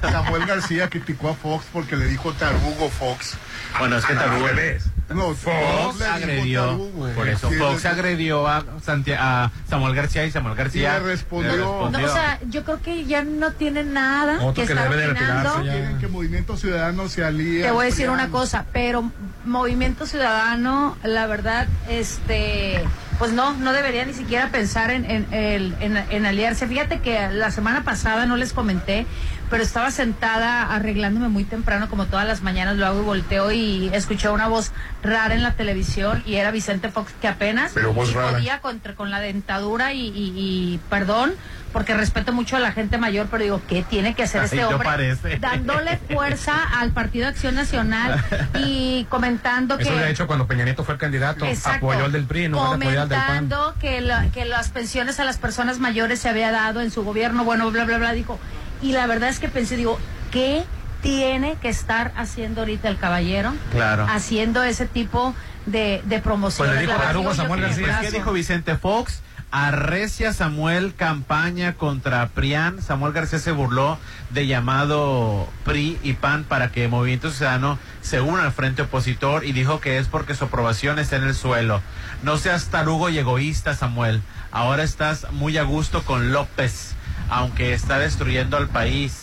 Samuel 0.02 0.46
García 0.46 0.90
criticó 0.90 1.30
a 1.30 1.36
Fox 1.36 1.66
porque 1.72 1.96
le 1.96 2.06
dijo 2.08 2.34
tarugo 2.34 2.90
Fox. 2.90 3.38
Bueno, 3.80 3.96
es 3.98 4.06
que 4.06 4.14
Ah, 4.14 4.18
Tarugo 4.20 4.48
revés. 4.48 4.86
No, 5.10 5.36
Fox 5.36 6.02
agredió, 6.02 6.66
tarugo. 6.66 7.10
por 7.14 7.28
eso 7.30 7.50
Sí, 7.50 7.56
Fox 7.58 7.86
agredió 7.86 8.48
a, 8.48 8.64
Santia- 8.84 9.18
a 9.20 9.52
Samuel 9.70 9.94
García 9.94 10.26
y 10.26 10.32
Samuel 10.32 10.56
García 10.56 10.98
Y 10.98 11.02
le 11.02 11.08
respondió. 11.12 11.56
No, 11.92 11.98
o 12.06 12.08
sea, 12.10 12.40
yo 12.50 12.64
creo 12.66 12.82
que 12.82 13.06
ya 13.06 13.24
no 13.24 13.52
tiene 13.52 13.84
nada 13.84 14.38
Otro 14.42 14.54
que 14.64 14.68
que 14.68 14.74
estar 14.74 14.90
debe 14.90 15.04
de 15.04 15.12
opinando. 15.12 15.62
Quieren 15.62 15.98
que 16.00 16.08
Movimiento 16.08 16.58
Ciudadano 16.58 17.08
se 17.08 17.24
alíe. 17.24 17.64
Te 17.64 17.72
voy 17.72 17.84
a 17.84 17.90
decir 17.90 18.10
una 18.10 18.30
cosa, 18.30 18.66
pero 18.74 19.12
Movimiento 19.46 20.08
Ciudadano, 20.08 20.98
la 21.04 21.28
verdad, 21.28 21.68
este, 21.90 22.82
pues 23.20 23.32
no, 23.32 23.54
no 23.54 23.74
debería 23.74 24.06
ni 24.06 24.14
siquiera 24.14 24.50
pensar 24.50 24.92
en, 24.92 25.06
en, 25.10 25.28
en- 25.32 25.98
en 26.10 26.26
aliarse. 26.26 26.68
Fíjate 26.68 27.00
que 27.00 27.30
la 27.32 27.52
semana 27.52 27.84
pasada 27.84 28.26
no 28.26 28.36
les 28.38 28.54
comenté, 28.54 29.06
pero 29.50 29.64
estaba 29.64 29.92
sentada 29.92 30.74
arreglándome 30.74 31.30
muy 31.30 31.44
temprano, 31.44 31.90
como 31.90 32.06
todas 32.06 32.26
las 32.28 32.42
mañanas 32.42 32.78
lo 32.78 32.86
hago 32.86 33.02
y 33.02 33.06
volteo 33.06 33.52
y 33.52 33.90
escuché 33.94 34.30
una 34.30 34.48
voz 34.48 34.72
rara 35.04 35.34
en 35.36 35.44
la 35.44 35.54
televisión 35.54 36.24
y 36.26 36.36
era 36.36 36.52
Vicente 36.52 36.90
Fox 36.90 37.12
que 37.22 37.28
apenas 37.28 37.72
Pero 37.74 37.94
voz 37.94 38.12
podía 38.14 38.60
contra, 38.60 38.96
con 38.96 39.12
la 39.12 39.20
dentadura 39.20 39.94
y, 39.94 40.08
y- 40.08 40.34
y 40.36 40.80
perdón, 40.90 41.34
porque 41.74 41.94
respeto 41.94 42.32
mucho 42.32 42.56
a 42.56 42.60
la 42.60 42.72
gente 42.72 42.98
mayor, 42.98 43.28
pero 43.30 43.44
digo, 43.44 43.62
¿qué 43.68 43.84
tiene 43.84 44.16
que 44.16 44.24
hacer 44.24 44.42
Ay, 44.42 44.46
este 44.46 44.64
hombre? 44.66 44.88
parece. 44.88 45.38
Dándole 45.40 45.98
fuerza 46.10 46.54
al 46.80 46.92
Partido 46.92 47.28
Acción 47.28 47.54
Nacional 47.56 48.24
y 48.56 49.06
comentando 49.10 49.78
Eso 49.78 49.90
que... 49.92 49.96
lo 50.00 50.06
ha 50.06 50.10
hecho 50.10 50.26
cuando 50.26 50.48
Peña 50.48 50.64
Nieto 50.64 50.84
fue 50.86 50.94
el 50.94 51.00
candidato. 51.00 51.46
Exacto. 51.46 51.88
Apoyó 51.92 52.06
al 52.06 52.12
del 52.14 52.26
PRI, 52.26 52.48
no 52.48 52.64
apoyó 52.74 53.02
al 53.02 53.10
del 53.10 53.18
PAN. 53.20 53.28
comentando 53.28 53.76
que, 53.82 54.00
la- 54.02 54.28
que 54.32 54.46
las 54.46 54.70
pensiones 54.70 55.20
a 55.20 55.26
las 55.26 55.38
personas 55.38 55.80
mayores 55.80 56.20
se 56.20 56.30
había 56.30 56.52
dado 56.52 56.80
en 56.82 56.92
su 56.92 57.04
gobierno, 57.04 57.44
bueno, 57.44 57.70
bla, 57.72 57.84
bla, 57.86 57.98
bla, 57.98 58.14
dijo. 58.14 58.40
Y 58.86 58.92
la 58.92 59.08
verdad 59.08 59.30
es 59.30 59.40
que 59.40 59.48
pensé, 59.50 59.78
digo, 59.78 59.98
¿qué 60.32 60.64
tiene 61.02 61.56
que 61.62 61.70
estar 61.70 62.12
haciendo 62.18 62.62
ahorita 62.62 62.88
el 62.90 62.98
caballero, 62.98 63.54
Claro. 63.72 64.06
haciendo 64.10 64.64
ese 64.64 64.86
tipo 64.86 65.34
de, 65.66 66.02
de 66.06 66.20
promoción. 66.20 66.68
Pues 66.68 66.80
le 66.80 66.88
dijo 66.88 67.34
Samuel 67.34 67.62
García. 67.62 68.00
¿Qué 68.02 68.12
dijo 68.12 68.32
Vicente 68.32 68.76
Fox? 68.78 69.22
Arrecia 69.52 70.34
Samuel 70.34 70.96
campaña 70.96 71.74
contra 71.76 72.28
PRIAN. 72.30 72.82
Samuel 72.82 73.14
García 73.14 73.40
se 73.40 73.52
burló 73.52 73.98
de 74.32 74.48
llamado 74.48 75.48
PRI 75.64 75.98
y 76.04 76.14
PAN 76.14 76.44
para 76.44 76.72
que 76.72 76.88
Movimiento 76.88 77.32
Ciudadano 77.32 77.80
se 78.02 78.20
una 78.22 78.44
al 78.44 78.52
frente 78.52 78.82
opositor 78.82 79.46
y 79.46 79.54
dijo 79.54 79.80
que 79.80 79.98
es 79.98 80.08
porque 80.08 80.36
su 80.36 80.46
aprobación 80.46 81.00
está 81.00 81.16
en 81.16 81.24
el 81.24 81.36
suelo. 81.36 81.82
No 82.24 82.38
seas 82.38 82.66
tarugo 82.66 83.10
y 83.10 83.18
egoísta, 83.18 83.76
Samuel. 83.76 84.22
Ahora 84.52 84.84
estás 84.84 85.32
muy 85.32 85.58
a 85.58 85.64
gusto 85.64 86.04
con 86.04 86.32
López, 86.34 86.96
aunque 87.30 87.74
está 87.74 88.00
destruyendo 88.00 88.58
al 88.58 88.68
país. 88.68 89.22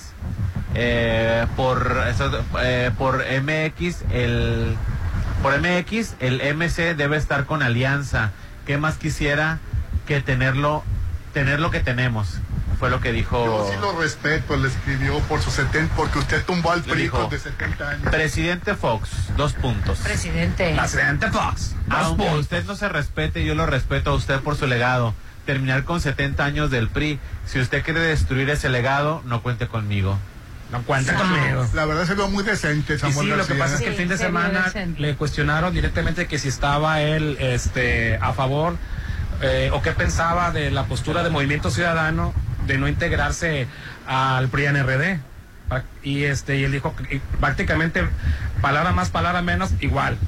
Eh, 0.74 1.46
por, 1.56 2.02
eso- 2.08 2.44
eh, 2.62 2.90
por 2.96 3.24
MX, 3.24 4.02
el 4.10 4.74
por 5.42 5.58
MX, 5.60 6.14
el 6.20 6.40
MC 6.54 6.94
debe 6.94 7.16
estar 7.16 7.44
con 7.46 7.62
Alianza. 7.62 8.30
¿Qué 8.66 8.78
más 8.78 8.96
quisiera 8.96 9.58
que 10.06 10.20
tenerlo, 10.20 10.84
tener 11.34 11.60
lo 11.60 11.70
que 11.70 11.80
tenemos? 11.80 12.38
Fue 12.78 12.90
lo 12.90 13.00
que 13.00 13.12
dijo. 13.12 13.44
Yo 13.44 13.68
sí 13.72 13.76
lo 13.80 13.96
respeto, 14.00 14.56
le 14.56 14.68
escribió 14.68 15.18
por 15.20 15.40
su 15.40 15.50
70, 15.50 15.94
porque 15.94 16.18
usted 16.20 16.44
tumbó 16.44 16.72
al 16.72 16.82
PRI 16.82 17.10
de 17.30 17.38
70 17.38 17.88
años. 17.88 18.08
Presidente 18.10 18.74
Fox, 18.74 19.10
dos 19.36 19.52
puntos. 19.52 19.98
Presidente. 20.00 20.74
Presidente 20.76 21.30
Fox. 21.30 21.74
Dos 21.86 21.98
Aunque 21.98 22.22
puntos. 22.24 22.40
usted 22.40 22.64
no 22.64 22.74
se 22.76 22.88
respete, 22.88 23.44
yo 23.44 23.54
lo 23.54 23.66
respeto 23.66 24.10
a 24.10 24.14
usted 24.14 24.40
por 24.40 24.56
su 24.56 24.66
legado. 24.66 25.14
Terminar 25.46 25.84
con 25.84 26.00
70 26.00 26.44
años 26.44 26.70
del 26.70 26.88
PRI. 26.88 27.18
Si 27.46 27.60
usted 27.60 27.82
quiere 27.82 28.00
destruir 28.00 28.48
ese 28.50 28.68
legado, 28.68 29.22
no 29.26 29.42
cuente 29.42 29.66
conmigo. 29.66 30.18
No 30.70 30.82
cuenta 30.82 31.14
conmigo. 31.14 31.66
La 31.74 31.84
verdad 31.84 32.06
se 32.06 32.14
ve 32.14 32.26
muy 32.28 32.44
decente, 32.44 32.94
Y 32.94 32.98
Samuel 32.98 33.28
sí, 33.28 33.36
lo 33.36 33.46
que 33.46 33.54
pasa 33.54 33.74
es 33.74 33.82
que 33.82 33.88
el 33.88 33.94
fin 33.94 34.08
de 34.08 34.16
se 34.16 34.28
vio 34.28 34.40
semana 34.40 34.72
le 34.96 35.14
cuestionaron 35.16 35.74
directamente 35.74 36.26
que 36.26 36.38
si 36.38 36.48
estaba 36.48 37.02
él 37.02 37.36
este, 37.40 38.16
a 38.16 38.32
favor 38.32 38.76
eh, 39.42 39.70
o 39.72 39.82
qué 39.82 39.92
pensaba 39.92 40.50
de 40.50 40.70
la 40.70 40.84
postura 40.84 41.22
de 41.22 41.30
Movimiento 41.30 41.70
Ciudadano 41.70 42.32
de 42.66 42.78
no 42.78 42.88
integrarse 42.88 43.66
al 44.06 44.48
PRI-NRD. 44.48 45.20
Y, 46.02 46.24
este, 46.24 46.58
y 46.58 46.64
él 46.64 46.72
dijo 46.72 46.94
que 46.94 47.16
y 47.16 47.18
prácticamente, 47.40 48.04
palabra 48.60 48.92
más, 48.92 49.10
palabra 49.10 49.42
menos, 49.42 49.72
igual. 49.80 50.18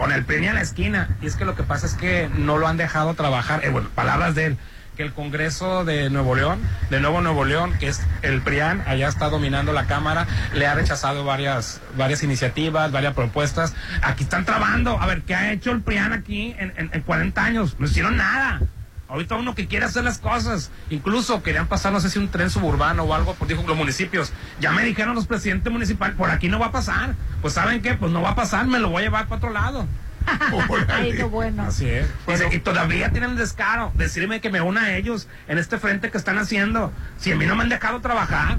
Con 0.00 0.12
el 0.12 0.24
PRI 0.24 0.46
a 0.48 0.54
la 0.54 0.62
esquina. 0.62 1.10
Y 1.20 1.26
es 1.26 1.36
que 1.36 1.44
lo 1.44 1.54
que 1.54 1.62
pasa 1.62 1.84
es 1.84 1.92
que 1.92 2.30
no 2.34 2.56
lo 2.56 2.66
han 2.66 2.78
dejado 2.78 3.12
trabajar. 3.12 3.62
eh, 3.64 3.68
bueno, 3.68 3.90
palabras 3.94 4.34
de 4.34 4.46
él. 4.46 4.56
Que 4.96 5.02
el 5.02 5.12
Congreso 5.12 5.84
de 5.84 6.08
Nuevo 6.08 6.34
León, 6.34 6.58
de 6.88 7.00
Nuevo 7.00 7.20
Nuevo 7.20 7.44
León, 7.44 7.74
que 7.78 7.88
es 7.88 8.00
el 8.22 8.40
PRIAN, 8.40 8.82
allá 8.86 9.08
está 9.08 9.28
dominando 9.28 9.72
la 9.74 9.84
Cámara, 9.86 10.26
le 10.54 10.66
ha 10.66 10.74
rechazado 10.74 11.24
varias, 11.24 11.80
varias 11.98 12.22
iniciativas, 12.22 12.90
varias 12.92 13.12
propuestas. 13.14 13.74
Aquí 14.02 14.24
están 14.24 14.44
trabando. 14.46 14.98
A 15.00 15.06
ver, 15.06 15.20
¿qué 15.22 15.34
ha 15.34 15.52
hecho 15.52 15.70
el 15.70 15.82
PRIAN 15.82 16.12
aquí 16.14 16.54
en, 16.58 16.72
en- 16.78 16.90
en 16.92 17.00
40 17.02 17.44
años? 17.44 17.76
No 17.78 17.86
hicieron 17.86 18.16
nada. 18.16 18.60
Ahorita 19.10 19.34
uno 19.34 19.54
que 19.54 19.66
quiere 19.66 19.84
hacer 19.86 20.04
las 20.04 20.18
cosas, 20.18 20.70
incluso 20.88 21.42
querían 21.42 21.66
pasar, 21.66 21.92
no 21.92 21.98
sé 22.00 22.10
si 22.10 22.18
un 22.18 22.28
tren 22.28 22.48
suburbano 22.48 23.02
o 23.02 23.12
algo, 23.14 23.34
pues 23.34 23.48
dijo 23.48 23.64
los 23.66 23.76
municipios, 23.76 24.32
ya 24.60 24.70
me 24.72 24.84
dijeron 24.84 25.14
los 25.16 25.26
presidentes 25.26 25.72
municipales, 25.72 26.14
por 26.16 26.30
aquí 26.30 26.48
no 26.48 26.58
va 26.60 26.66
a 26.66 26.72
pasar. 26.72 27.14
Pues 27.42 27.54
¿saben 27.54 27.82
qué? 27.82 27.94
Pues 27.94 28.12
no 28.12 28.22
va 28.22 28.30
a 28.30 28.34
pasar, 28.36 28.66
me 28.66 28.78
lo 28.78 28.88
voy 28.90 29.02
a 29.02 29.06
llevar 29.06 29.24
para 29.26 29.36
otro 29.38 29.50
lado. 29.50 29.86
Ay, 30.92 31.12
no 31.14 31.28
bueno. 31.28 31.62
Así 31.64 31.86
es. 31.86 32.06
Dice, 32.26 32.48
y 32.54 32.58
todavía 32.60 33.10
tienen 33.10 33.36
descaro, 33.36 33.90
decirme 33.96 34.40
que 34.40 34.50
me 34.50 34.60
una 34.60 34.82
a 34.84 34.96
ellos 34.96 35.26
en 35.48 35.58
este 35.58 35.78
frente 35.78 36.10
que 36.10 36.18
están 36.18 36.38
haciendo, 36.38 36.92
si 37.18 37.32
a 37.32 37.36
mí 37.36 37.46
no 37.46 37.56
me 37.56 37.62
han 37.64 37.68
dejado 37.68 38.00
trabajar. 38.00 38.58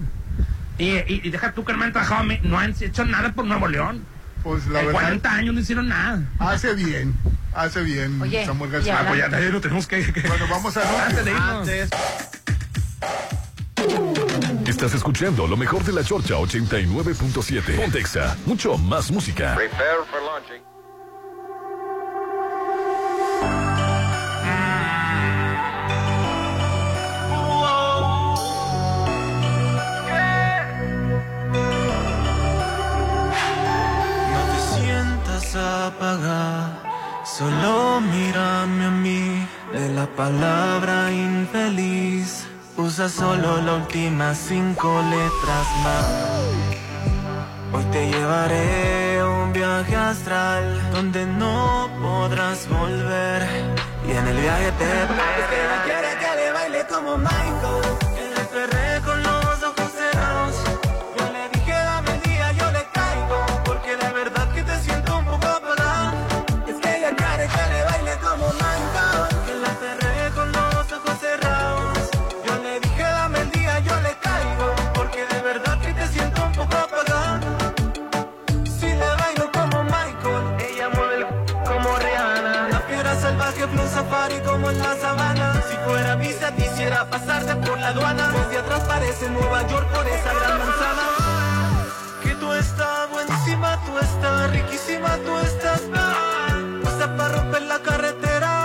Y, 0.77 0.89
y- 0.89 1.21
y 1.23 1.29
deja 1.29 1.51
tú 1.53 1.63
que 1.63 1.71
no 1.73 1.77
me 1.79 1.85
han 1.85 1.91
trabajado 1.93 2.21
a 2.21 2.23
mí, 2.23 2.39
no 2.43 2.57
han 2.59 2.73
hecho 2.79 3.05
nada 3.05 3.31
por 3.33 3.45
Nuevo 3.45 3.67
León. 3.67 4.03
Pues 4.43 4.65
la 4.67 4.79
en 4.79 4.85
verdad, 4.87 5.01
40 5.01 5.31
años 5.33 5.53
no 5.53 5.59
hicieron 5.61 5.87
nada. 5.89 6.23
hace 6.39 6.73
bien, 6.73 7.15
hace 7.53 7.81
bien 7.83 8.21
Oye, 8.21 8.45
Samuel 8.45 8.71
García. 8.71 8.97
Ah, 8.99 9.05
pues 9.07 9.19
ya 9.19 9.27
lo 9.27 9.61
tenemos 9.61 9.87
que... 9.87 10.11
que- 10.11 10.21
Bueno, 10.27 10.45
vamos 10.49 10.75
a 10.77 11.59
Antes 11.59 11.89
Estás 14.67 14.93
escuchando 14.93 15.47
lo 15.47 15.57
mejor 15.57 15.83
de 15.83 15.91
la 15.93 16.03
Chorcha 16.03 16.35
89.7. 16.35 17.75
Pontexa, 17.75 18.37
mucho 18.45 18.77
más 18.77 19.11
música. 19.11 19.55
No 19.55 20.70
apagada, 35.87 36.79
solo 37.25 38.01
mírame 38.01 38.85
a 38.85 38.91
mí. 38.91 39.47
De 39.73 39.89
la 39.89 40.05
palabra 40.05 41.11
infeliz, 41.11 42.45
usa 42.77 43.07
solo 43.09 43.61
las 43.61 43.75
últimas 43.81 44.37
cinco 44.37 45.01
letras 45.09 45.67
más. 45.83 46.05
Hoy 47.73 47.85
te 47.91 48.09
llevaré 48.11 49.19
a 49.19 49.27
un 49.27 49.53
viaje 49.53 49.95
astral 49.95 50.91
donde 50.91 51.25
no 51.25 51.89
podrás 52.01 52.67
volver. 52.67 53.47
Y 54.07 54.11
en 54.11 54.27
el 54.27 54.37
viaje 54.37 54.71
te 54.73 54.91
quiere 55.85 56.09
que 56.21 56.35
le 56.35 56.51
baile 56.51 56.85
como 56.89 57.17
Michael. 57.17 57.83
Le 58.35 58.90
aduana. 87.91 88.31
Desde 88.31 88.57
atrás 88.57 88.81
parece 88.87 89.29
Nueva 89.29 89.67
York 89.67 89.87
por 89.93 90.07
esa 90.07 90.33
gran 90.33 90.59
manzana. 90.59 91.05
Que 92.23 92.35
tú 92.35 92.53
estás 92.53 93.09
buenísima, 93.09 93.79
tú 93.85 93.97
estás 93.99 94.51
riquísima, 94.51 95.17
tú 95.25 95.37
estás 95.39 95.81
mal. 95.89 96.79
Puesta 96.81 97.15
para 97.17 97.35
romper 97.35 97.61
la 97.63 97.79
carretera. 97.79 98.60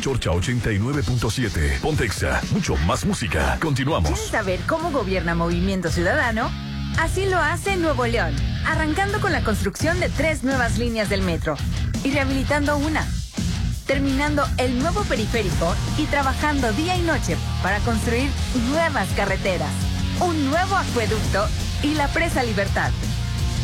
Chorcha 0.00 0.30
89.7. 0.30 1.80
Pontexa, 1.80 2.40
mucho 2.52 2.74
más 2.86 3.04
música. 3.04 3.58
Continuamos. 3.60 4.10
¿Quieres 4.10 4.30
saber 4.30 4.60
cómo 4.66 4.90
gobierna 4.90 5.34
Movimiento 5.34 5.90
Ciudadano? 5.90 6.50
Así 6.98 7.26
lo 7.26 7.36
hace 7.36 7.76
Nuevo 7.76 8.06
León, 8.06 8.34
arrancando 8.66 9.20
con 9.20 9.32
la 9.32 9.44
construcción 9.44 10.00
de 10.00 10.08
tres 10.08 10.42
nuevas 10.42 10.78
líneas 10.78 11.10
del 11.10 11.22
metro 11.22 11.54
y 12.02 12.12
rehabilitando 12.12 12.78
una, 12.78 13.06
terminando 13.86 14.44
el 14.56 14.78
nuevo 14.78 15.02
periférico 15.04 15.74
y 15.98 16.06
trabajando 16.06 16.72
día 16.72 16.96
y 16.96 17.02
noche 17.02 17.36
para 17.62 17.78
construir 17.80 18.30
nuevas 18.70 19.08
carreteras, 19.14 19.70
un 20.20 20.50
nuevo 20.50 20.76
acueducto 20.76 21.46
y 21.82 21.94
la 21.94 22.08
presa 22.08 22.42
Libertad. 22.42 22.90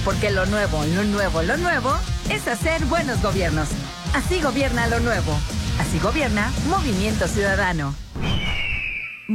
Porque 0.05 0.31
lo 0.31 0.45
nuevo, 0.47 0.85
lo 0.95 1.05
nuevo, 1.05 1.43
lo 1.43 1.57
nuevo 1.57 1.97
es 2.31 2.47
hacer 2.47 2.85
buenos 2.85 3.23
gobiernos. 3.23 3.69
Así 4.15 4.41
gobierna 4.41 4.87
lo 4.87 5.01
nuevo. 5.01 5.37
Así 5.97 6.05
gobierna 6.05 6.53
Movimiento 6.69 7.27
Ciudadano. 7.27 8.06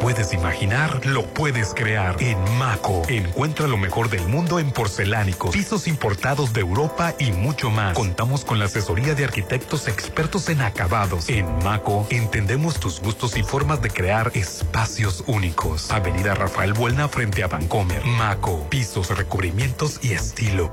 Puedes 0.00 0.32
imaginar, 0.32 1.04
lo 1.06 1.24
puedes 1.26 1.74
crear. 1.74 2.16
En 2.20 2.38
Maco, 2.58 3.02
encuentra 3.08 3.66
lo 3.66 3.76
mejor 3.76 4.10
del 4.10 4.26
mundo 4.28 4.58
en 4.58 4.70
porcelánicos, 4.70 5.52
pisos 5.52 5.86
importados 5.86 6.52
de 6.52 6.60
Europa 6.60 7.14
y 7.18 7.32
mucho 7.32 7.70
más. 7.70 7.94
Contamos 7.94 8.44
con 8.44 8.58
la 8.58 8.66
asesoría 8.66 9.14
de 9.14 9.24
arquitectos 9.24 9.88
expertos 9.88 10.48
en 10.48 10.60
acabados. 10.60 11.28
En 11.28 11.46
Maco, 11.64 12.06
entendemos 12.10 12.78
tus 12.78 13.00
gustos 13.00 13.36
y 13.36 13.42
formas 13.42 13.82
de 13.82 13.90
crear 13.90 14.30
espacios 14.34 15.24
únicos. 15.26 15.90
Avenida 15.90 16.34
Rafael 16.34 16.72
Buelna 16.72 17.08
frente 17.08 17.42
a 17.42 17.48
Vancomer. 17.48 18.04
Maco, 18.04 18.68
pisos, 18.68 19.16
recubrimientos 19.16 19.98
y 20.02 20.12
estilo. 20.12 20.72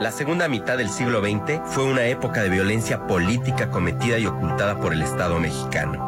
La 0.00 0.12
segunda 0.12 0.46
mitad 0.46 0.78
del 0.78 0.90
siglo 0.90 1.20
XX 1.20 1.60
fue 1.66 1.82
una 1.82 2.04
época 2.04 2.42
de 2.42 2.50
violencia 2.50 3.06
política 3.08 3.68
cometida 3.70 4.16
y 4.18 4.26
ocultada 4.26 4.78
por 4.78 4.92
el 4.92 5.02
Estado 5.02 5.40
mexicano. 5.40 6.07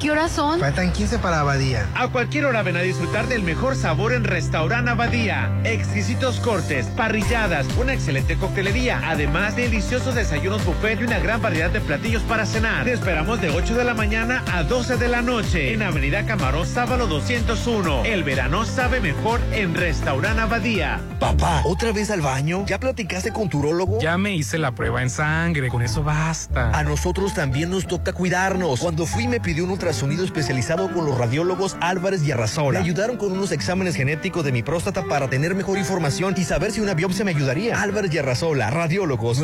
¿Qué 0.00 0.10
horas 0.10 0.32
son? 0.32 0.60
Faltan 0.60 0.94
15 0.94 1.18
para 1.18 1.40
Abadía. 1.40 1.86
A 1.94 2.08
cualquier 2.08 2.46
hora 2.46 2.62
ven 2.62 2.74
a 2.78 2.80
disfrutar 2.80 3.28
del 3.28 3.42
mejor 3.42 3.76
sabor 3.76 4.14
en 4.14 4.24
Restaurant 4.24 4.88
Abadía. 4.88 5.50
Exquisitos 5.64 6.40
cortes, 6.40 6.86
parrilladas, 6.96 7.66
una 7.78 7.92
excelente 7.92 8.36
coctelería, 8.36 9.02
además 9.04 9.56
de 9.56 9.64
deliciosos 9.64 10.14
desayunos 10.14 10.64
buffet 10.64 11.02
y 11.02 11.04
una 11.04 11.18
gran 11.18 11.42
variedad 11.42 11.68
de 11.68 11.82
platillos 11.82 12.22
para 12.22 12.46
cenar. 12.46 12.84
Te 12.84 12.94
esperamos 12.94 13.42
de 13.42 13.50
8 13.50 13.74
de 13.74 13.84
la 13.84 13.92
mañana 13.92 14.42
a 14.54 14.62
12 14.62 14.96
de 14.96 15.08
la 15.08 15.20
noche 15.20 15.74
en 15.74 15.82
Avenida 15.82 16.24
Camarón 16.24 16.66
Sábalo 16.66 17.06
201. 17.06 18.04
El 18.06 18.24
verano 18.24 18.64
sabe 18.64 19.00
mejor 19.00 19.38
en 19.52 19.74
Restaurant 19.74 20.38
Abadía. 20.38 20.98
Papá, 21.18 21.60
¿otra 21.66 21.92
vez 21.92 22.10
al 22.10 22.22
baño? 22.22 22.64
¿Ya 22.66 22.80
platicaste 22.80 23.32
con 23.32 23.50
tu 23.50 23.58
urólogo? 23.58 24.00
Ya 24.00 24.16
me 24.16 24.34
hice 24.34 24.56
la 24.56 24.72
prueba 24.72 25.02
en 25.02 25.10
sangre, 25.10 25.68
con 25.68 25.82
eso 25.82 26.02
basta. 26.02 26.70
A 26.70 26.82
nosotros 26.84 27.34
también 27.34 27.68
nos 27.68 27.86
toca 27.86 28.14
cuidarnos. 28.14 28.80
Cuando 28.80 29.04
fui 29.04 29.28
me 29.28 29.40
pidió 29.40 29.64
un 29.64 29.72
ultrasonido 29.72 29.89
especializado 30.24 30.92
con 30.92 31.06
los 31.06 31.16
radiólogos 31.16 31.76
Álvarez 31.80 32.22
y 32.24 32.32
Arrasola. 32.32 32.80
Me 32.80 32.84
ayudaron 32.84 33.16
con 33.16 33.32
unos 33.32 33.52
exámenes 33.52 33.94
genéticos 33.94 34.44
de 34.44 34.52
mi 34.52 34.62
próstata 34.62 35.04
para 35.04 35.28
tener 35.28 35.54
mejor 35.54 35.78
información 35.78 36.34
y 36.36 36.44
saber 36.44 36.72
si 36.72 36.80
una 36.80 36.94
biopsia 36.94 37.24
me 37.24 37.30
ayudaría. 37.32 37.80
Álvarez 37.80 38.12
y 38.14 38.18
Arrasola, 38.18 38.70
radiólogos 38.70 39.38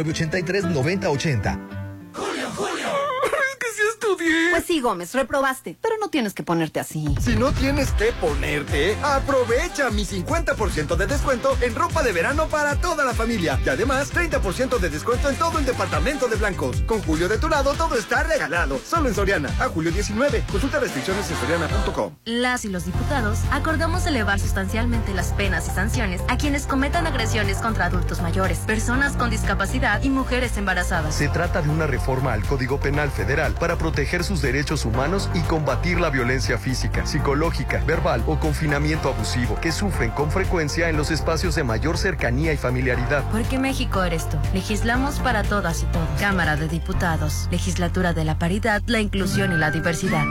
983-9080. 4.01 4.51
Pues 4.51 4.65
sí, 4.65 4.81
Gómez, 4.81 5.15
reprobaste, 5.15 5.77
pero 5.81 5.97
no 6.01 6.09
tienes 6.09 6.35
que 6.35 6.43
ponerte 6.43 6.81
así. 6.81 7.15
Si 7.21 7.37
no 7.37 7.53
tienes 7.53 7.91
que 7.93 8.13
ponerte, 8.21 8.97
aprovecha 9.03 9.91
mi 9.91 10.05
50% 10.05 10.97
de 10.97 11.07
descuento 11.07 11.57
en 11.61 11.75
ropa 11.75 12.03
de 12.03 12.13
verano 12.13 12.49
para 12.49 12.77
toda 12.77 13.05
la 13.05 13.15
familia. 13.15 13.59
Y 13.65 13.69
además, 13.69 14.13
30% 14.13 14.79
de 14.79 14.91
descuento 14.91 15.29
en 15.29 15.37
todo 15.37 15.59
el 15.59 15.65
departamento 15.65 16.29
de 16.29 16.37
blancos. 16.37 16.83
Con 16.83 17.01
Julio 17.03 17.29
de 17.29 17.39
tu 17.39 17.49
lado, 17.49 17.75
todo 17.75 17.97
está 17.97 18.23
regalado. 18.23 18.81
Solo 18.85 19.09
en 19.09 19.15
Soriana. 19.15 19.51
A 19.59 19.69
julio 19.69 19.91
19. 19.91 20.45
Consulta 20.51 20.79
restricciones 20.81 21.31
en 21.31 21.37
soriana.com. 21.37 22.15
Las 22.25 22.65
y 22.65 22.69
los 22.69 22.85
diputados 22.85 23.39
acordamos 23.51 24.07
elevar 24.07 24.41
sustancialmente 24.41 25.15
las 25.15 25.33
penas 25.33 25.67
y 25.69 25.71
sanciones 25.71 26.23
a 26.29 26.37
quienes 26.37 26.67
cometan 26.67 27.07
agresiones 27.07 27.59
contra 27.59 27.87
adultos 27.87 28.23
mayores, 28.23 28.59
personas 28.61 29.17
con 29.17 29.31
discapacidad 29.31 30.03
y 30.03 30.09
mujeres 30.09 30.57
embarazadas. 30.57 31.15
Se 31.15 31.29
trata 31.29 31.63
de 31.63 31.69
una 31.69 31.87
reforma 31.87 32.33
al 32.33 32.45
Código 32.45 32.79
Penal 32.81 33.11
Federal 33.11 33.55
para 33.55 33.77
proteger 33.87 34.25
sus 34.25 34.43
derechos 34.43 34.85
humanos 34.85 35.31
y 35.33 35.43
combatir 35.43 36.01
la 36.01 36.11
violencia 36.11 36.59
física, 36.59 37.07
psicológica, 37.07 37.81
verbal 37.87 38.21
o 38.27 38.37
confinamiento 38.37 39.11
abusivo 39.11 39.61
que 39.61 39.71
sufren 39.71 40.11
con 40.11 40.33
frecuencia 40.33 40.89
en 40.89 40.97
los 40.97 41.13
espacios 41.13 41.55
de 41.55 41.63
mayor 41.63 41.97
cercanía 41.97 42.53
y 42.53 42.57
familiaridad. 42.57 43.23
Porque 43.31 43.61
México 43.61 44.03
eres 44.03 44.29
tú. 44.29 44.39
Legislamos 44.53 45.21
para 45.21 45.45
todas 45.45 45.85
y 45.85 45.87
todos. 45.87 46.09
Cámara 46.19 46.57
de 46.57 46.67
Diputados. 46.67 47.47
Legislatura 47.53 48.13
de 48.13 48.25
la 48.25 48.41
Paridad, 48.41 48.83
la 48.89 48.99
Inclusión 48.99 49.53
y 49.53 49.57
la 49.57 49.71
Diversidad. 49.71 50.25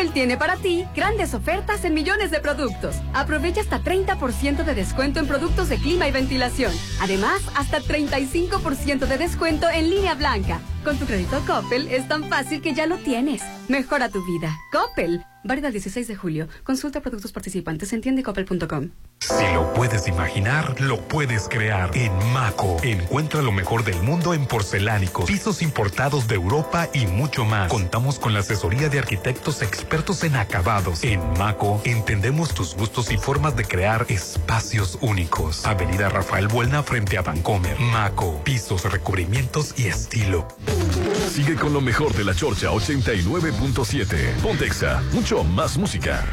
Coppel 0.00 0.14
tiene 0.14 0.38
para 0.38 0.56
ti 0.56 0.86
grandes 0.96 1.34
ofertas 1.34 1.84
en 1.84 1.92
millones 1.92 2.30
de 2.30 2.40
productos. 2.40 2.96
Aprovecha 3.12 3.60
hasta 3.60 3.82
30% 3.82 4.64
de 4.64 4.74
descuento 4.74 5.20
en 5.20 5.26
productos 5.26 5.68
de 5.68 5.76
clima 5.76 6.08
y 6.08 6.10
ventilación. 6.10 6.72
Además, 7.02 7.42
hasta 7.54 7.80
35% 7.80 9.00
de 9.00 9.18
descuento 9.18 9.68
en 9.68 9.90
línea 9.90 10.14
blanca. 10.14 10.62
Con 10.84 10.96
tu 10.96 11.04
crédito 11.04 11.42
Coppel 11.46 11.88
es 11.88 12.08
tan 12.08 12.24
fácil 12.30 12.62
que 12.62 12.72
ya 12.72 12.86
lo 12.86 12.96
tienes. 12.96 13.42
Mejora 13.68 14.08
tu 14.08 14.24
vida. 14.24 14.56
Coppel. 14.72 15.22
Válida 15.42 15.68
el 15.68 15.72
16 15.72 16.06
de 16.06 16.16
julio. 16.16 16.48
Consulta 16.64 17.00
productos 17.00 17.32
participantes 17.32 17.92
en 17.92 18.02
tiendecoppel.com. 18.02 18.90
Si 19.20 19.54
lo 19.54 19.72
puedes 19.74 20.08
imaginar, 20.08 20.80
lo 20.80 21.00
puedes 21.00 21.48
crear. 21.48 21.90
En 21.94 22.12
Maco, 22.32 22.78
encuentra 22.82 23.42
lo 23.42 23.52
mejor 23.52 23.84
del 23.84 24.00
mundo 24.02 24.34
en 24.34 24.46
porcelánicos, 24.46 25.26
pisos 25.26 25.62
importados 25.62 26.26
de 26.26 26.34
Europa 26.34 26.88
y 26.92 27.06
mucho 27.06 27.44
más. 27.44 27.70
Contamos 27.70 28.18
con 28.18 28.32
la 28.32 28.40
asesoría 28.40 28.88
de 28.88 28.98
arquitectos 28.98 29.62
expertos 29.62 30.24
en 30.24 30.36
acabados. 30.36 31.04
En 31.04 31.20
Maco, 31.38 31.80
entendemos 31.84 32.54
tus 32.54 32.74
gustos 32.74 33.10
y 33.10 33.18
formas 33.18 33.56
de 33.56 33.64
crear 33.64 34.06
espacios 34.08 34.98
únicos. 35.00 35.66
Avenida 35.66 36.08
Rafael 36.08 36.48
Buelna 36.48 36.82
frente 36.82 37.18
a 37.18 37.22
Vancomer. 37.22 37.78
Maco, 37.78 38.42
pisos, 38.42 38.90
recubrimientos 38.90 39.78
y 39.78 39.86
estilo. 39.86 40.48
Sigue 41.30 41.56
con 41.56 41.72
lo 41.72 41.80
mejor 41.80 42.14
de 42.14 42.24
la 42.24 42.34
Chorcha 42.34 42.70
89.7. 42.70 44.34
Pontexa, 44.42 45.02
mucho 45.12 45.29
más 45.38 45.76
música. 45.78 46.24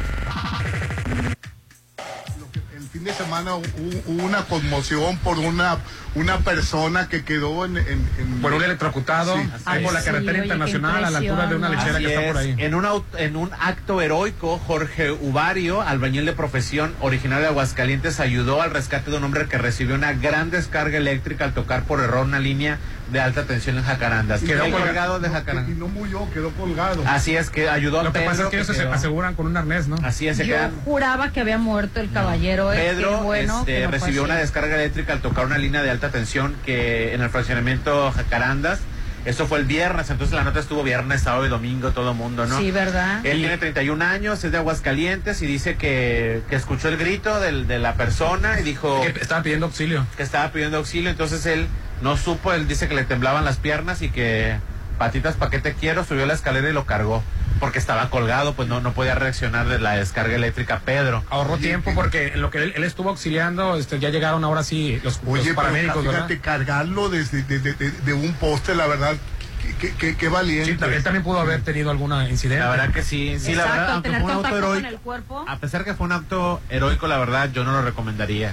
El 2.74 2.82
fin 2.88 3.04
de 3.04 3.12
semana 3.12 3.52
hu- 3.54 4.02
hubo 4.06 4.24
una 4.24 4.44
conmoción 4.46 5.16
por 5.18 5.38
una, 5.38 5.78
una 6.14 6.38
persona 6.38 7.08
que 7.08 7.22
quedó 7.24 7.64
en... 7.64 7.76
en- 7.76 8.08
en- 8.18 8.38
Por 8.42 8.52
un 8.52 8.62
electrocutado 8.62 9.36
Sí. 9.36 9.42
ahí 9.66 9.84
por 9.84 9.92
la 9.92 10.02
carretera 10.02 10.38
internacional 10.38 11.04
a 11.04 11.10
la 11.10 11.18
altura 11.18 11.46
de 11.46 11.54
una 11.56 11.68
lechera 11.68 11.96
Así 11.96 12.04
que 12.04 12.14
está 12.14 12.26
por 12.32 12.36
ahí. 12.38 12.54
En 12.58 12.74
un, 12.74 12.86
en 13.18 13.36
un 13.36 13.50
acto 13.60 14.00
heroico, 14.00 14.58
Jorge 14.66 15.10
Ubario, 15.10 15.82
albañil 15.82 16.24
de 16.26 16.32
profesión 16.32 16.94
originario 17.00 17.42
de 17.44 17.48
Aguascalientes, 17.48 18.20
ayudó 18.20 18.62
al 18.62 18.70
rescate 18.70 19.10
de 19.10 19.16
un 19.16 19.24
hombre 19.24 19.46
que 19.46 19.58
recibió 19.58 19.94
una 19.94 20.12
gran 20.12 20.50
descarga 20.50 20.96
eléctrica 20.98 21.44
al 21.44 21.52
tocar 21.54 21.82
por 21.84 22.00
error 22.00 22.24
una 22.24 22.38
línea 22.38 22.78
de 23.12 23.20
alta 23.20 23.44
tensión 23.44 23.78
en 23.78 23.84
Jacarandas. 23.84 24.42
Y 24.42 24.46
Quedó 24.46 24.68
no- 24.68 24.78
colgado 24.78 25.18
de 25.18 25.28
Y 25.28 25.32
Jacarandas. 25.32 25.76
no 25.76 25.88
murió, 25.88 26.28
quedó 26.32 26.50
colgado. 26.50 27.02
Así 27.06 27.34
es 27.36 27.48
que 27.48 27.68
ayudó 27.70 28.00
a 28.00 28.02
Lo 28.04 28.12
que 28.12 28.18
Pedro. 28.18 28.30
pasa 28.30 28.42
es 28.44 28.48
que 28.50 28.56
ellos 28.60 28.76
se 28.76 28.82
aseguran 28.82 29.34
con 29.34 29.46
un 29.46 29.56
arnés, 29.56 29.88
¿no? 29.88 29.96
Así 30.04 30.28
es, 30.28 30.36
se 30.36 30.46
Yo 30.46 30.54
quedan. 30.54 30.72
juraba 30.84 31.32
que 31.32 31.40
había 31.40 31.56
muerto 31.58 32.00
el 32.00 32.10
caballero. 32.12 32.70
eh, 32.72 32.76
Pedro 32.76 33.18
bueno 33.22 33.60
este, 33.60 33.84
no 33.84 33.90
recibió 33.90 34.24
una 34.24 34.36
descarga 34.36 34.74
eléctrica 34.76 35.14
al 35.14 35.20
tocar 35.22 35.46
una 35.46 35.56
línea 35.58 35.82
de 35.82 35.90
alta 35.90 35.97
tensión 36.10 36.54
que 36.64 37.14
en 37.14 37.20
el 37.22 37.30
fraccionamiento 37.30 38.12
Jacarandas 38.12 38.78
Eso 39.24 39.46
fue 39.46 39.58
el 39.58 39.64
viernes, 39.66 40.08
entonces 40.10 40.34
la 40.34 40.44
nota 40.44 40.60
estuvo 40.60 40.82
viernes, 40.84 41.22
sábado 41.22 41.44
y 41.44 41.48
domingo, 41.50 41.90
todo 41.90 42.14
mundo, 42.14 42.46
¿no? 42.46 42.56
Sí, 42.58 42.70
¿verdad? 42.70 43.20
Él 43.26 43.38
tiene 43.40 43.58
31 43.58 44.02
años, 44.04 44.42
es 44.44 44.52
de 44.52 44.58
Aguascalientes 44.58 45.42
y 45.42 45.46
dice 45.46 45.76
que, 45.76 46.40
que 46.48 46.56
escuchó 46.56 46.88
el 46.88 46.96
grito 46.96 47.38
del- 47.40 47.66
de 47.66 47.78
la 47.80 47.94
persona 47.94 48.58
y 48.60 48.62
dijo... 48.62 49.00
Que 49.02 49.20
estaba 49.20 49.42
pidiendo 49.42 49.66
auxilio. 49.66 50.06
Que 50.16 50.22
estaba 50.22 50.50
pidiendo 50.52 50.78
auxilio, 50.78 51.10
entonces 51.10 51.44
él 51.46 51.66
no 52.00 52.16
supo, 52.16 52.52
él 52.54 52.68
dice 52.68 52.88
que 52.88 52.94
le 52.94 53.04
temblaban 53.04 53.44
las 53.44 53.56
piernas 53.56 54.00
y 54.02 54.08
que 54.08 54.56
patitas 54.98 55.34
pa' 55.34 55.50
qué 55.50 55.58
te 55.58 55.74
quiero, 55.74 56.04
subió 56.04 56.24
la 56.24 56.34
escalera 56.34 56.70
y 56.70 56.72
lo 56.72 56.86
cargó. 56.86 57.22
Porque 57.58 57.78
estaba 57.78 58.10
colgado, 58.10 58.54
pues 58.54 58.68
no, 58.68 58.80
no 58.80 58.92
podía 58.92 59.14
reaccionar 59.14 59.68
de 59.68 59.78
la 59.78 59.92
descarga 59.96 60.34
eléctrica 60.34 60.80
Pedro. 60.84 61.24
Ahorró 61.30 61.56
tiempo 61.58 61.92
porque 61.94 62.28
en 62.28 62.40
lo 62.40 62.50
que 62.50 62.58
él, 62.58 62.72
él 62.76 62.84
estuvo 62.84 63.10
auxiliando, 63.10 63.76
este, 63.76 63.98
ya 63.98 64.10
llegaron 64.10 64.44
ahora 64.44 64.62
sí 64.62 65.00
los, 65.02 65.20
Oye, 65.26 65.36
los 65.38 65.42
pero 65.44 65.54
paramédicos, 65.56 66.04
¿verdad? 66.04 66.26
fíjate, 66.26 66.40
cargarlo 66.40 67.08
desde 67.08 67.42
de, 67.42 67.58
de- 67.58 67.74
de- 67.74 67.90
de 67.90 68.12
un 68.14 68.32
poste, 68.34 68.74
la 68.74 68.86
verdad, 68.86 69.16
qué, 69.62 69.74
qué- 69.76 69.94
qué- 69.96 70.16
qué 70.16 70.28
valiente. 70.28 70.72
Sí, 70.72 71.02
también 71.02 71.22
pudo 71.22 71.40
haber 71.40 71.62
tenido 71.62 71.90
alguna 71.90 72.28
incidente. 72.28 72.64
La 72.64 72.70
verdad 72.70 72.90
que 72.92 73.02
sí, 73.02 73.38
sí, 73.38 73.54
la 73.54 73.62
Exacto, 73.62 73.78
verdad, 73.80 73.94
aunque 73.94 74.10
fue 74.10 74.36
un 74.36 74.44
acto 74.46 74.58
heroico, 74.58 74.88
el 74.88 74.98
cuerpo. 74.98 75.44
a 75.46 75.56
pesar 75.58 75.84
que 75.84 75.94
fue 75.94 76.06
un 76.06 76.12
acto 76.12 76.60
heroico, 76.70 77.06
la 77.08 77.18
verdad, 77.18 77.50
yo 77.52 77.64
no 77.64 77.72
lo 77.72 77.82
recomendaría. 77.82 78.52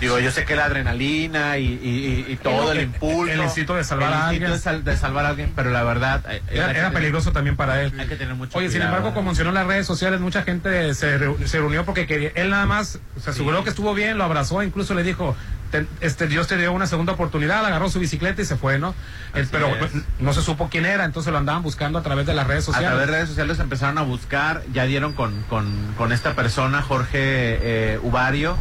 Digo, 0.00 0.18
yo 0.20 0.30
sé 0.30 0.44
que 0.44 0.54
la 0.54 0.66
adrenalina 0.66 1.58
y, 1.58 1.64
y- 1.66 2.24
y- 2.28 2.32
y 2.32 2.36
todo 2.36 2.70
el, 2.72 2.78
El- 2.78 2.84
impulso. 2.84 3.32
el 3.32 3.40
instinto 3.40 3.74
de 3.74 3.82
salvar 3.84 4.08
el 4.08 4.14
a 4.14 4.28
alguien. 4.28 4.50
De, 4.52 4.58
sal- 4.58 4.84
de 4.84 4.96
salvar 4.96 5.24
a 5.26 5.30
alguien, 5.30 5.52
pero 5.56 5.70
la 5.70 5.82
verdad. 5.82 6.24
eh, 6.30 6.40
Era, 6.50 6.90
peligroso 6.92 7.32
también 7.32 7.56
para 7.56 7.82
él. 7.82 7.92
Hay 7.98 8.06
que 8.06 8.16
tener 8.16 8.34
mucho 8.34 8.56
Oye, 8.58 8.70
sin 8.70 8.82
embargo, 8.82 9.12
como 9.12 9.26
mencionó 9.30 9.50
en 9.50 9.54
las 9.54 9.66
redes 9.66 9.86
sociales, 9.86 10.20
mucha 10.20 10.42
gente 10.42 10.94
se, 10.94 11.18
reu- 11.18 11.44
se 11.46 11.58
reunió 11.58 11.84
porque 11.84 12.06
quería, 12.06 12.30
él 12.36 12.50
nada 12.50 12.66
más 12.66 13.00
se 13.20 13.30
aseguró 13.30 13.64
que 13.64 13.70
estuvo 13.70 13.92
bien, 13.94 14.18
lo 14.18 14.24
abrazó, 14.24 14.62
incluso 14.62 14.94
le 14.94 15.02
dijo, 15.02 15.36
"Te- 15.70 15.86
este 16.00 16.26
Dios 16.26 16.46
te 16.48 16.56
dio 16.56 16.72
una 16.72 16.86
segunda 16.86 17.12
oportunidad, 17.12 17.64
agarró 17.64 17.88
su 17.90 17.98
bicicleta 18.00 18.40
y 18.42 18.44
se 18.44 18.56
fue, 18.56 18.78
¿no? 18.78 18.94
Así 19.32 19.48
pero 19.50 19.68
no, 19.68 19.86
no 20.20 20.32
se 20.32 20.42
supo 20.42 20.68
quién 20.70 20.86
era, 20.86 21.04
entonces 21.04 21.30
lo 21.32 21.38
andaban 21.38 21.62
buscando 21.62 21.98
a 21.98 22.02
través 22.02 22.26
de 22.26 22.34
las 22.34 22.46
redes 22.46 22.64
A 22.64 22.66
sociales. 22.66 22.90
través 22.90 23.06
de 23.06 23.12
redes 23.12 23.28
sociales 23.28 23.58
empezaron 23.58 23.98
a 23.98 24.02
buscar, 24.02 24.62
ya 24.72 24.84
dieron 24.84 25.12
con, 25.12 25.42
con, 25.44 25.66
con 25.96 26.12
esta 26.12 26.34
persona, 26.34 26.82
Jorge 26.82 27.18
eh, 27.20 27.98
Ubario, 28.02 28.56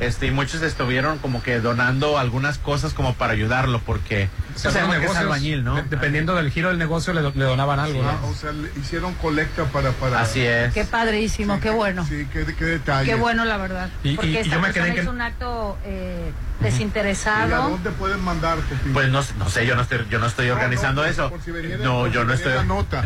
este, 0.00 0.26
y 0.26 0.30
muchos 0.30 0.62
estuvieron 0.62 1.18
como 1.18 1.42
que 1.42 1.60
donando 1.60 2.18
algunas 2.18 2.58
cosas 2.58 2.94
como 2.94 3.14
para 3.14 3.34
ayudarlo, 3.34 3.80
porque 3.84 4.28
pues, 4.52 4.62
que 4.62 4.68
es 4.80 4.88
negocios, 4.88 5.16
albañil, 5.16 5.62
¿no? 5.62 5.76
de- 5.76 5.82
dependiendo 5.82 6.34
del 6.34 6.50
giro 6.50 6.68
del 6.70 6.78
negocio, 6.78 7.12
le, 7.12 7.20
do- 7.20 7.32
le 7.34 7.44
donaban 7.44 7.78
algo, 7.78 8.02
Ah, 8.08 8.18
¿no? 8.22 8.28
o 8.28 8.34
sea, 8.34 8.50
le 8.52 8.70
hicieron 8.80 9.14
colecta 9.14 9.64
para... 9.66 9.90
para 9.92 10.20
Así 10.22 10.40
es. 10.40 10.72
Qué 10.72 10.84
padrísimo, 10.84 11.60
qué 11.60 11.70
bueno. 11.70 12.04
Sí, 12.06 12.26
qué, 12.32 12.44
qué 12.58 12.64
detalle. 12.64 13.06
Qué 13.10 13.14
bueno, 13.14 13.44
la 13.44 13.56
verdad. 13.58 13.90
Y- 14.02 14.16
Porque 14.16 14.30
y 14.30 14.36
esta 14.38 14.54
yo 14.54 14.60
me 14.60 14.68
persona 14.68 14.84
quedé 14.86 14.94
que- 14.96 15.02
hizo 15.02 15.10
un 15.10 15.20
acto 15.20 15.78
eh, 15.84 16.32
¿Y 16.32 16.62
a 16.62 16.66
desinteresado. 16.66 17.70
dónde 17.70 17.90
pueden 17.90 18.20
mandar, 18.20 18.56
Popín? 18.58 18.92
Pues 18.92 19.08
no, 19.10 19.20
no 19.38 19.48
sé, 19.50 19.66
yo 19.66 19.76
no 19.76 19.82
estoy, 19.82 20.06
yo 20.10 20.18
no 20.18 20.26
estoy 20.26 20.48
No, 20.48 20.54
organizando 20.54 21.02
no, 21.02 21.08
eso. 21.08 21.30
por 21.30 21.42
si 21.42 21.50
venía- 21.50 21.76
No, 21.78 22.00
por 22.00 22.10
yo 22.10 22.22
si 22.22 22.26
no 22.26 22.32
estoy. 22.34 22.52
la 22.54 22.64
nota. 22.64 23.02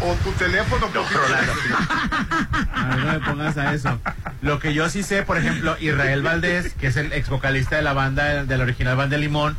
O, 0.00 0.10
o 0.10 0.14
tu 0.16 0.32
teléfono, 0.32 0.86
Popín. 0.88 1.18
A 2.74 2.88
ver, 2.88 2.98
no 2.98 3.12
me 3.12 3.20
pongas 3.20 3.56
a 3.56 3.74
eso. 3.74 3.98
Lo 4.42 4.58
que 4.58 4.74
yo 4.74 4.88
sí 4.88 5.02
sé, 5.02 5.22
por 5.22 5.38
ejemplo, 5.38 5.76
Israel 5.80 6.22
Valdés, 6.22 6.74
que 6.74 6.88
es 6.88 6.96
el 6.96 7.12
ex 7.12 7.28
vocalista 7.28 7.76
de 7.76 7.82
la 7.82 7.92
banda, 7.92 8.44
de 8.44 8.56
la 8.56 8.64
original 8.64 8.96
banda 8.96 9.16
de 9.16 9.22
Limón, 9.22 9.56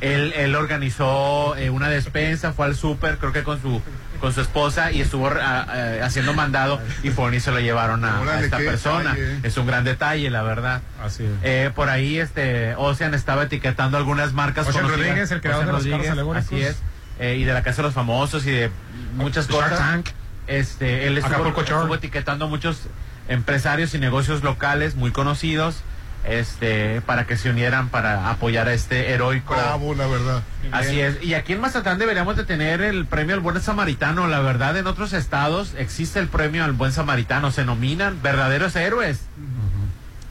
él, 0.00 0.32
él 0.36 0.54
organizó 0.54 1.56
eh, 1.56 1.70
una 1.70 1.88
despensa, 1.88 2.52
fue 2.52 2.66
al 2.66 2.76
súper, 2.76 3.18
creo 3.18 3.32
que 3.32 3.42
con 3.42 3.60
su 3.60 3.80
con 4.20 4.32
su 4.32 4.40
esposa 4.40 4.92
y 4.92 5.02
estuvo 5.02 5.28
ah, 5.28 5.66
eh, 5.74 6.00
haciendo 6.02 6.32
mandado 6.32 6.80
y 7.02 7.10
fueron 7.10 7.34
y 7.34 7.40
se 7.40 7.50
lo 7.50 7.60
llevaron 7.60 8.04
a, 8.04 8.40
esta 8.40 8.56
persona. 8.58 9.14
detalle. 9.14 9.46
Es 9.46 9.56
un 9.56 9.66
gran 9.66 9.84
detalle, 9.84 10.30
la 10.30 10.42
verdad. 10.42 10.80
Así 11.02 11.24
es. 11.24 11.30
Eh, 11.42 11.70
por 11.74 11.88
ahí, 11.90 12.18
este, 12.18 12.74
Ocean 12.76 13.14
estaba 13.14 13.44
etiquetando 13.44 13.96
algunas 13.98 14.32
marcas 14.32 14.66
Ocean 14.66 14.84
conocidas. 14.84 15.06
Rodríguez, 15.06 15.30
el 15.32 15.40
creador 15.40 15.64
Ocean 15.64 15.66
de 15.66 15.72
los 15.72 15.82
carros 15.82 15.96
Rodríguez, 15.96 16.12
alegóricos. 16.12 16.46
Así 16.46 16.62
es. 16.62 16.76
Eh, 17.18 17.36
y 17.36 17.44
de 17.44 17.54
la 17.54 17.62
Casa 17.62 17.78
de 17.78 17.84
los 17.84 17.94
Famosos 17.94 18.46
y 18.46 18.50
de 18.50 18.70
muchas 19.14 19.46
cosas. 19.46 19.78
Tank. 19.78 20.08
Este, 20.46 21.06
él 21.06 21.18
estuvo, 21.18 21.94
etiquetando 21.94 22.44
a 22.44 22.48
muchos 22.48 22.82
empresarios 23.28 23.94
y 23.94 23.98
negocios 23.98 24.44
locales 24.44 24.94
muy 24.94 25.10
conocidos 25.10 25.82
este, 26.26 27.00
para 27.02 27.26
que 27.26 27.36
se 27.36 27.50
unieran 27.50 27.88
para 27.88 28.30
apoyar 28.30 28.68
a 28.68 28.74
este 28.74 29.10
heroico. 29.12 29.54
Bravo, 29.54 29.94
la 29.94 30.06
verdad. 30.06 30.42
Así 30.72 31.00
es. 31.00 31.22
Y 31.22 31.34
aquí 31.34 31.52
en 31.52 31.60
Mazatlán 31.60 31.98
deberíamos 31.98 32.36
de 32.36 32.44
tener 32.44 32.80
el 32.80 33.06
premio 33.06 33.34
al 33.34 33.40
buen 33.40 33.60
samaritano. 33.60 34.26
La 34.26 34.40
verdad, 34.40 34.76
en 34.76 34.86
otros 34.86 35.12
estados 35.12 35.74
existe 35.78 36.18
el 36.18 36.28
premio 36.28 36.64
al 36.64 36.72
buen 36.72 36.92
samaritano. 36.92 37.50
Se 37.50 37.64
nominan 37.64 38.20
verdaderos 38.22 38.74
héroes. 38.76 39.20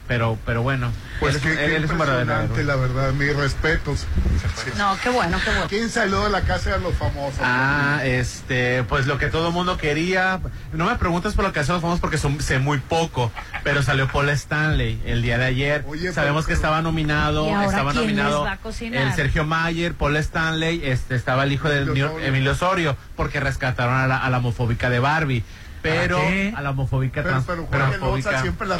Pero, 0.08 0.38
pero 0.46 0.62
bueno. 0.62 0.92
Pues 1.18 1.36
es- 1.36 1.42
qué, 1.42 1.50
él, 1.50 1.56
qué 1.56 1.64
él 1.76 1.84
es 1.84 1.90
un 1.90 1.96
impresionante, 1.98 2.62
la 2.62 2.76
verdad. 2.76 3.12
Mis 3.12 3.34
respetos. 3.34 4.06
No, 4.78 4.96
qué 5.02 5.08
bueno, 5.08 5.38
qué 5.42 5.50
bueno. 5.50 5.66
¿Quién 5.68 5.90
salió 5.90 6.22
de 6.24 6.30
la 6.30 6.42
casa 6.42 6.70
de 6.76 6.78
los 6.80 6.94
famosos? 6.94 7.40
Ah, 7.42 8.00
este, 8.04 8.84
pues 8.84 9.06
lo 9.06 9.18
que 9.18 9.26
todo 9.28 9.48
el 9.48 9.54
mundo 9.54 9.76
quería. 9.78 10.40
No 10.72 10.84
me 10.86 10.94
preguntes 10.96 11.34
por 11.34 11.44
lo 11.44 11.52
que 11.52 11.60
hacemos 11.60 11.80
famosos 11.80 12.00
porque 12.00 12.18
son- 12.18 12.40
sé 12.40 12.58
muy 12.60 12.78
poco, 12.78 13.32
pero 13.64 13.82
salió 13.82 14.06
Paul 14.08 14.28
Stanley 14.28 15.00
el 15.06 15.22
día 15.22 15.38
de 15.38 15.46
ayer. 15.46 15.84
Oye, 15.88 16.12
Sabemos 16.12 16.44
pero- 16.44 16.48
que 16.48 16.52
estaba 16.54 16.82
nominado, 16.82 17.46
¿Y 17.48 17.50
ahora 17.52 17.66
estaba 17.66 17.90
quién 17.92 18.02
nominado 18.04 18.44
les 18.44 18.48
va 18.48 18.52
a 18.52 18.56
cocinar? 18.58 19.02
el 19.08 19.12
Sergio 19.14 19.44
Mayer, 19.44 19.94
Paul 19.94 20.16
Stanley, 20.18 20.82
este, 20.84 21.16
estaba 21.16 21.44
el 21.44 21.52
hijo 21.52 21.68
de 21.68 21.80
Emilio. 21.82 22.16
Emilio 22.20 22.52
Osorio, 22.52 22.96
porque 23.16 23.40
rescataron 23.40 23.94
a 23.96 24.06
la, 24.06 24.18
a 24.18 24.30
la 24.30 24.38
homofóbica 24.38 24.88
de 24.90 25.00
Barbie. 25.00 25.42
Pero 25.90 26.20
a 26.56 26.60
la 26.62 26.70
homofóbica 26.70 27.22
Pero, 27.22 27.42
trans- 27.42 27.46
pero 27.46 27.66
Jorge 27.66 27.76
transfóbica. 27.98 28.30
Loza 28.30 28.42
siempre 28.42 28.66
la. 28.68 28.78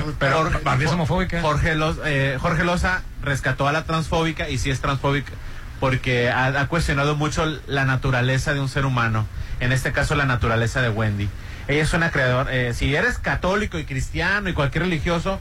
Barbie 0.62 0.85
es 0.85 0.90
homofóbica. 0.92 1.40
Jorge, 1.42 1.75
Loza, 1.75 2.01
eh, 2.07 2.38
Jorge 2.40 2.64
Loza 2.64 3.03
rescató 3.23 3.69
a 3.69 3.73
la 3.73 3.85
transfóbica 3.85 4.49
y 4.49 4.59
sí 4.59 4.71
es 4.71 4.81
transfóbica 4.81 5.33
porque 5.81 6.31
ha, 6.31 6.47
ha 6.47 6.66
cuestionado 6.69 7.16
mucho 7.16 7.45
la 7.66 7.85
naturaleza 7.85 8.55
de 8.55 8.61
un 8.61 8.69
ser 8.69 8.87
humano, 8.87 9.27
en 9.61 9.73
este 9.73 9.92
caso 9.92 10.14
la 10.14 10.25
naturaleza 10.25 10.81
de 10.81 10.88
Wendy. 10.88 11.29
Ella 11.69 11.83
es 11.83 11.92
una 11.92 12.11
creadora, 12.11 12.55
eh, 12.55 12.73
si 12.73 12.95
eres 12.95 13.19
católico 13.19 13.79
y 13.79 13.85
cristiano 13.85 14.49
y 14.49 14.55
cualquier 14.55 14.85
religioso, 14.85 15.38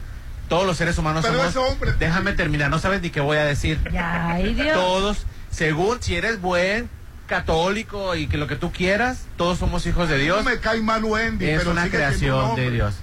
todos 0.48 0.66
los 0.66 0.76
seres 0.76 0.98
humanos 0.98 1.24
Pero 1.24 1.38
somos... 1.38 1.50
es 1.50 1.56
hombre, 1.56 1.92
déjame 1.98 2.32
terminar, 2.32 2.68
no 2.70 2.78
sabes 2.78 3.00
ni 3.00 3.10
qué 3.10 3.20
voy 3.20 3.38
a 3.38 3.44
decir. 3.44 3.80
Ya, 3.90 4.28
ay, 4.32 4.52
Dios. 4.54 4.74
Todos, 4.74 5.26
según 5.50 6.02
si 6.02 6.16
eres 6.16 6.40
buen 6.40 6.90
católico 7.26 8.14
y 8.16 8.26
que 8.26 8.36
lo 8.38 8.46
que 8.46 8.56
tú 8.56 8.72
quieras, 8.72 9.24
todos 9.36 9.58
somos 9.58 9.86
hijos 9.86 10.08
de 10.08 10.18
Dios. 10.18 10.44
No 10.44 10.50
me 10.50 10.58
cae 10.58 10.80
mal 10.80 11.04
Wendy, 11.04 11.46
Es 11.48 11.58
pero 11.58 11.72
una 11.72 11.84
un 11.84 11.88
creación 11.90 12.56
de 12.56 12.70
Dios. 12.70 12.94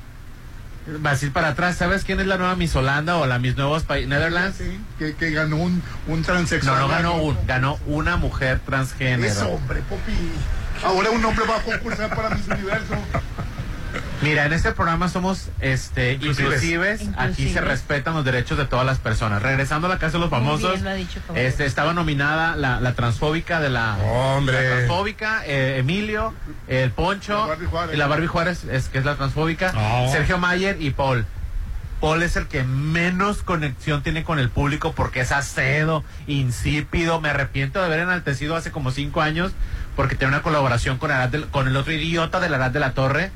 Vas 0.99 1.21
a 1.21 1.25
ir 1.27 1.31
para 1.31 1.49
atrás. 1.49 1.77
¿Sabes 1.77 2.03
quién 2.03 2.19
es 2.19 2.27
la 2.27 2.37
nueva 2.37 2.55
Miss 2.57 2.75
Holanda 2.75 3.15
o 3.15 3.25
la 3.25 3.39
Miss 3.39 3.55
Nuevos 3.55 3.83
Pa- 3.83 3.99
Netherlands? 3.99 4.57
Sí, 4.57 4.79
que, 4.99 5.15
que 5.15 5.31
ganó 5.31 5.55
un, 5.55 5.81
un 6.07 6.19
No, 6.19 6.25
transexual. 6.25 6.79
no 6.81 6.87
ganó 6.89 7.15
un, 7.23 7.37
ganó 7.47 7.79
una 7.85 8.17
mujer 8.17 8.59
transgénero. 8.65 9.31
Es 9.31 9.37
hombre, 9.41 9.81
Popi. 9.87 10.11
Ahora 10.83 11.09
un 11.11 11.23
hombre 11.23 11.45
va 11.49 11.57
a 11.57 11.61
concursar 11.61 12.13
para 12.13 12.31
Miss 12.31 12.47
Universo. 12.49 12.95
Mira, 14.21 14.45
en 14.45 14.53
este 14.53 14.71
programa 14.71 15.09
somos 15.09 15.49
este 15.59 16.13
Inclusives. 16.13 16.63
inclusives. 16.63 17.01
Aquí 17.17 17.51
se 17.51 17.61
respetan 17.61 18.13
los 18.13 18.23
derechos 18.25 18.57
de 18.57 18.65
todas 18.65 18.85
las 18.85 18.99
personas. 18.99 19.41
Regresando 19.41 19.87
a 19.87 19.89
la 19.89 19.97
casa 19.99 20.13
de 20.13 20.19
los 20.19 20.31
Muy 20.31 20.39
famosos, 20.39 20.71
bien 20.71 20.83
lo 20.83 20.89
ha 20.89 20.93
dicho, 20.93 21.19
caballero. 21.27 21.47
este 21.49 21.65
estaba 21.65 21.93
nominada 21.93 22.55
la, 22.55 22.79
la 22.79 22.93
transfóbica 22.93 23.59
de 23.59 23.69
la, 23.69 23.97
Hombre. 23.97 24.55
la 24.63 24.75
transfóbica, 24.75 25.43
eh, 25.45 25.77
Emilio, 25.79 26.33
el 26.67 26.91
Poncho, 26.91 27.33
La 27.37 27.45
Barbie 27.47 27.65
Juárez. 27.67 27.93
y 27.95 27.97
la 27.97 28.07
Barbie 28.07 28.27
Juárez, 28.27 28.63
es 28.65 28.89
que 28.89 28.97
es 28.99 29.05
la 29.05 29.15
transfóbica, 29.15 29.71
No. 29.73 30.11
Sergio 30.11 30.37
Mayer 30.37 30.81
y 30.81 30.91
Paul. 30.91 31.25
Paul 32.01 32.21
es 32.21 32.35
el 32.35 32.47
que 32.47 32.63
menos 32.65 33.43
conexión 33.43 34.03
tiene 34.03 34.23
con 34.25 34.37
el 34.37 34.49
público 34.49 34.91
porque 34.93 35.21
es 35.21 35.31
acedo, 35.31 36.03
insípido. 36.27 37.21
Me 37.21 37.29
arrepiento 37.29 37.79
de 37.79 37.85
haber 37.85 37.99
enaltecido 37.99 38.55
hace 38.57 38.71
como 38.71 38.91
cinco 38.91 39.21
años 39.21 39.53
porque 39.95 40.15
tiene 40.15 40.33
una 40.33 40.41
colaboración 40.43 40.97
con, 40.97 41.11
Arad 41.11 41.29
del- 41.29 41.47
con 41.47 41.67
el 41.67 41.77
otro 41.77 41.93
idiota 41.93 42.39
de 42.41 42.49
la 42.49 42.57
Arad 42.57 42.71
de 42.71 42.79
la 42.81 42.91
Torre. 42.93 43.31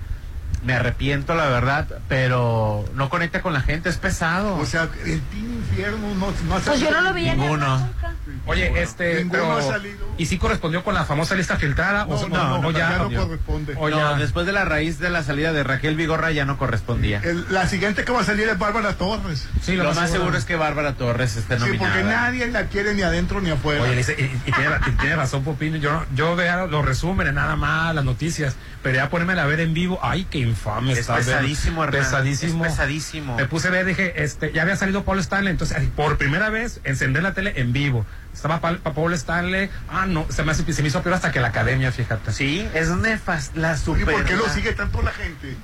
Me 0.67 0.73
arrepiento, 0.73 1.34
la 1.34 1.45
verdad, 1.47 1.88
pero 2.10 2.84
no 2.93 3.10
conecta 3.10 3.41
con 3.41 3.53
la 3.53 3.62
gente, 3.62 3.88
es 3.88 3.95
pesado. 3.95 4.58
O 4.58 4.65
sea, 4.65 4.89
el 5.06 5.21
Team 5.21 5.45
Infierno 5.60 6.13
no, 6.15 6.34
no 6.45 6.56
ha 6.56 6.60
Pues 6.60 6.82
yo 6.82 6.91
no 6.91 6.99
lo 7.01 7.13
ni 7.13 7.23
Ninguno. 7.23 7.77
nunca. 7.80 8.13
Oye, 8.45 8.82
este, 8.82 9.15
Ninguno 9.23 9.32
pero- 9.32 9.58
ha 9.58 9.62
salido. 9.62 10.06
¿y 10.17 10.25
si 10.25 10.38
correspondió 10.38 10.84
con 10.84 10.93
la 10.93 11.06
famosa 11.06 11.36
lista 11.36 11.56
filtrada? 11.56 12.06
No, 12.06 12.15
o, 12.15 12.27
no, 12.30 12.56
o 12.56 12.62
no, 12.62 12.71
ya, 12.71 12.80
ya 12.89 12.97
no 12.97 13.10
corresponde. 13.27 13.75
o 13.77 13.89
no, 13.89 13.97
ya- 13.97 14.13
después 14.17 14.45
de 14.45 14.51
la 14.51 14.65
raíz 14.65 14.99
de 14.99 15.10
la 15.10 15.23
salida 15.23 15.53
de 15.53 15.63
Raquel 15.63 15.95
Vigorra 15.95 16.32
ya 16.32 16.43
no 16.43 16.58
correspondía. 16.58 17.21
El- 17.23 17.45
la 17.49 17.65
siguiente 17.67 18.03
que 18.03 18.12
va 18.12 18.19
a 18.21 18.23
salir 18.25 18.49
es 18.49 18.60
Bárbara 18.60 18.93
Torres. 18.93 19.47
Sí, 19.62 19.77
lo, 19.77 19.93
más 19.93 20.10
seguro 20.12 20.38
es 20.38 20.43
que 20.43 20.58
Bárbara 20.58 20.95
Torres 20.95 21.38
esté 21.38 21.56
Sí, 21.56 21.62
nominada. 21.62 21.93
porque 21.93 22.03
nadie 22.10 22.47
la 22.47 22.65
quiere 22.65 22.93
ni 22.93 23.03
adentro 23.03 23.39
ni 23.39 23.51
afuera. 23.51 23.84
Oye, 23.84 23.93
Elise, 23.93 24.15
y, 24.19 24.23
y 24.49 24.51
tiene, 24.51 24.75
y 24.88 24.91
tiene 24.99 25.15
razón, 25.15 25.45
Popín. 25.45 25.75
Yo, 25.77 26.03
yo 26.13 26.36
veo 26.36 26.67
los 26.67 26.84
resúmenes, 26.84 27.34
nada 27.34 27.56
más, 27.56 27.95
las 27.95 28.03
noticias. 28.03 28.56
Pero 28.84 28.95
ya 28.97 29.10
ponérmela 29.10 29.43
a 29.43 29.45
ver 29.47 29.60
en 29.60 29.73
vivo. 29.73 29.99
Ay, 30.01 30.25
qué 30.30 30.38
infame 30.57 30.93
Es 30.93 30.99
está. 30.99 31.15
pesadísimo, 31.17 31.83
Hernán. 31.83 32.01
Pesadísimo. 32.03 32.65
Es 32.65 32.71
pesadísimo. 32.71 33.35
Me 33.35 33.45
puse 33.45 33.67
a 33.67 33.71
ver, 33.71 33.85
dije, 33.85 34.23
este, 34.23 34.51
ya 34.51 34.63
había 34.63 34.75
salido 34.75 35.03
Paul 35.03 35.19
Stanley. 35.19 35.51
Entonces, 35.51 35.77
por 35.95 36.17
primera 36.17 36.49
vez, 36.49 36.79
encender 36.83 37.23
la 37.23 37.33
tele 37.33 37.53
en 37.57 37.73
vivo. 37.73 38.05
Estaba 38.33 38.59
pa- 38.59 38.77
pa- 38.77 38.93
Paul 38.93 39.13
Stanley. 39.13 39.69
Ah, 39.89 40.05
no, 40.05 40.25
se 40.29 40.43
me, 40.43 40.51
hace- 40.51 40.71
se 40.73 40.81
me 40.81 40.87
hizo 40.89 41.01
peor 41.01 41.15
hasta 41.15 41.31
que 41.31 41.39
la 41.39 41.47
academia, 41.47 41.91
fíjate. 41.91 42.31
Sí, 42.31 42.67
es 42.73 42.89
nefasta, 42.89 43.59
la 43.59 43.77
super. 43.77 44.05
¿por 44.05 44.25
qué 44.25 44.35
lo 44.35 44.47
sigue 44.49 44.73
tanto 44.73 45.01
la 45.01 45.11
gente? 45.11 45.55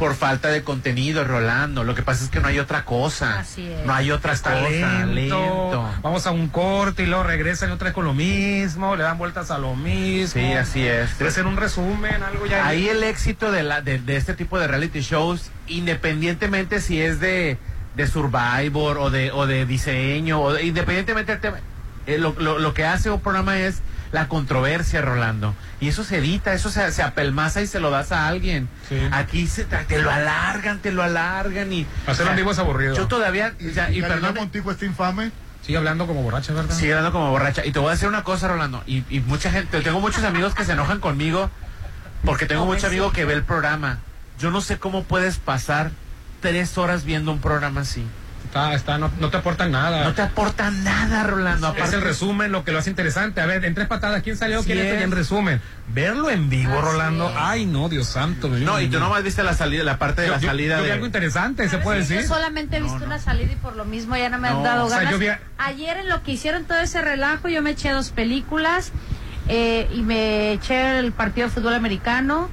Por 0.00 0.14
falta 0.14 0.48
de 0.48 0.62
contenido, 0.64 1.24
Rolando. 1.24 1.84
Lo 1.84 1.94
que 1.94 2.02
pasa 2.02 2.24
es 2.24 2.30
que 2.30 2.40
no 2.40 2.48
hay 2.48 2.58
otra 2.58 2.86
cosa. 2.86 3.38
Así 3.40 3.70
es. 3.70 3.84
No 3.84 3.92
hay 3.94 4.10
otra 4.10 4.32
Está 4.32 4.52
cosa. 4.54 4.70
lento, 4.70 5.06
lento. 5.14 5.90
Vamos 6.02 6.26
a 6.26 6.30
un 6.30 6.48
corte 6.48 7.02
y 7.02 7.06
luego 7.06 7.22
regresan 7.22 7.68
y 7.68 7.72
otra 7.72 7.84
vez 7.84 7.94
con 7.94 8.06
lo 8.06 8.14
mismo, 8.14 8.96
le 8.96 9.02
dan 9.02 9.18
vueltas 9.18 9.50
a 9.50 9.58
lo 9.58 9.76
mismo. 9.76 10.40
Sí, 10.40 10.52
así 10.54 10.86
es. 10.86 11.18
Debe 11.18 11.30
ser 11.30 11.44
un 11.46 11.58
resumen, 11.58 12.22
algo 12.22 12.46
ya. 12.46 12.66
Ahí 12.66 12.88
el 12.88 13.02
éxito 13.02 13.52
de, 13.52 13.62
la, 13.62 13.82
de, 13.82 13.98
de 13.98 14.16
este 14.16 14.32
tipo 14.32 14.58
de 14.58 14.66
reality 14.68 15.00
shows, 15.00 15.50
independientemente 15.66 16.80
si 16.80 17.00
es 17.02 17.20
de, 17.20 17.58
de 17.94 18.06
Survivor 18.06 18.96
o 18.96 19.10
de, 19.10 19.30
o 19.32 19.46
de 19.46 19.66
diseño, 19.66 20.40
o 20.40 20.54
de- 20.54 20.64
independientemente 20.64 21.32
del 21.32 21.40
tema, 21.42 21.58
eh, 22.06 22.16
lo, 22.16 22.34
lo- 22.38 22.58
lo 22.58 22.72
que 22.72 22.86
hace 22.86 23.10
un 23.10 23.20
programa 23.20 23.58
es 23.58 23.82
la 24.12 24.28
controversia, 24.28 25.02
Rolando. 25.02 25.54
Y 25.80 25.88
eso 25.88 26.04
se 26.04 26.18
edita, 26.18 26.52
eso 26.52 26.70
se, 26.70 26.90
se 26.92 27.02
apelmaza 27.02 27.62
y 27.62 27.66
se 27.66 27.80
lo 27.80 27.90
das 27.90 28.12
a 28.12 28.28
alguien. 28.28 28.68
Aquí 29.12 29.46
se, 29.46 29.64
te 29.64 29.76
te 29.84 30.02
lo 30.02 30.10
alargan, 30.10 30.80
te 30.80 30.92
lo 30.92 31.02
alargan 31.02 31.72
y... 31.72 31.86
Hacerlo 32.06 32.32
en 32.32 32.36
vivo 32.36 32.50
es 32.50 32.58
aburrido. 32.58 32.94
Yo 32.96 33.06
todavía... 33.06 33.54
y 33.58 33.70
Galilea 33.70 34.08
perdón, 34.08 34.50
está 34.52 34.84
infame. 34.84 35.30
Sigue 35.62 35.78
hablando 35.78 36.06
como 36.06 36.22
borracha, 36.22 36.52
¿verdad? 36.52 36.74
Sigue 36.74 36.92
hablando 36.92 37.12
como 37.12 37.30
borracha. 37.30 37.64
Y 37.64 37.72
te 37.72 37.78
voy 37.78 37.88
a 37.88 37.92
decir 37.92 38.08
una 38.08 38.24
cosa, 38.24 38.48
Rolando. 38.48 38.82
Y, 38.86 39.04
y 39.10 39.20
mucha 39.20 39.50
gente, 39.50 39.80
tengo 39.80 40.00
muchos 40.00 40.24
amigos 40.24 40.54
que 40.54 40.64
se 40.64 40.72
enojan 40.72 41.00
conmigo 41.00 41.50
porque 42.24 42.46
tengo 42.46 42.66
mucho 42.66 42.86
amigo 42.86 43.12
que 43.12 43.24
ve 43.24 43.34
el 43.34 43.42
programa. 43.42 43.98
Yo 44.38 44.50
no 44.50 44.60
sé 44.60 44.78
cómo 44.78 45.04
puedes 45.04 45.36
pasar 45.38 45.90
tres 46.40 46.78
horas 46.78 47.04
viendo 47.04 47.30
un 47.30 47.40
programa 47.40 47.82
así. 47.82 48.04
Está, 48.50 48.74
está, 48.74 48.98
no, 48.98 49.12
no 49.20 49.30
te 49.30 49.36
aportan 49.36 49.70
nada. 49.70 50.02
No 50.02 50.12
te 50.12 50.22
aportan 50.22 50.82
nada, 50.82 51.22
Rolando. 51.22 51.68
Es 51.68 51.74
Aparte, 51.76 51.94
el 51.94 52.02
resumen 52.02 52.50
lo 52.50 52.64
que 52.64 52.72
lo 52.72 52.80
hace 52.80 52.90
interesante. 52.90 53.40
A 53.40 53.46
ver, 53.46 53.64
en 53.64 53.76
tres 53.76 53.86
patadas, 53.86 54.24
¿quién 54.24 54.36
salió? 54.36 54.60
Sí 54.62 54.72
¿Quién 54.72 54.78
es. 54.84 55.00
Y 55.00 55.04
en 55.04 55.12
resumen. 55.12 55.60
Verlo 55.94 56.30
en 56.30 56.48
vivo, 56.50 56.80
Rolando. 56.80 57.28
es. 57.30 57.36
Ay, 57.38 57.64
no, 57.64 57.88
Dios 57.88 58.08
santo. 58.08 58.48
no, 58.48 58.80
y 58.80 58.88
tú 58.88 58.98
nomás 58.98 59.22
viste 59.22 59.44
la 59.44 59.54
salida, 59.54 59.84
la 59.84 59.98
parte 59.98 60.22
de 60.22 60.26
Yo- 60.26 60.32
la 60.34 60.40
yo- 60.40 60.48
salida 60.48 60.76
yo 60.78 60.82
vi 60.82 60.88
de. 60.88 60.92
algo 60.94 61.06
interesante, 61.06 61.68
se 61.68 61.78
puede 61.78 62.02
Sí, 62.04 62.14
decir. 62.14 62.28
Yo 62.28 62.34
solamente 62.34 62.78
he 62.78 62.82
visto 62.82 63.04
una 63.04 63.20
salida 63.20 63.52
y 63.52 63.56
por 63.56 63.76
lo 63.76 63.84
mismo 63.84 64.16
ya 64.16 64.28
no 64.30 64.38
me 64.38 64.48
han 64.48 64.54
No, 64.54 64.62
dado 64.64 64.86
o 64.86 64.88
sea, 64.88 64.98
ganas. 64.98 65.12
yo 65.12 65.18
vi- 65.20 65.28
Ayer 65.58 65.98
en 65.98 66.08
lo 66.08 66.24
que 66.24 66.32
hicieron 66.32 66.64
todo 66.64 66.78
ese 66.78 67.00
relajo, 67.02 67.46
yo 67.48 67.62
me 67.62 67.70
eché 67.70 67.90
dos 67.92 68.10
películas 68.10 68.90
eh, 69.46 69.88
y 69.94 70.02
me 70.02 70.52
eché 70.54 70.98
el 70.98 71.12
partido 71.12 71.46
de 71.46 71.54
fútbol 71.54 71.74
americano. 71.74 72.50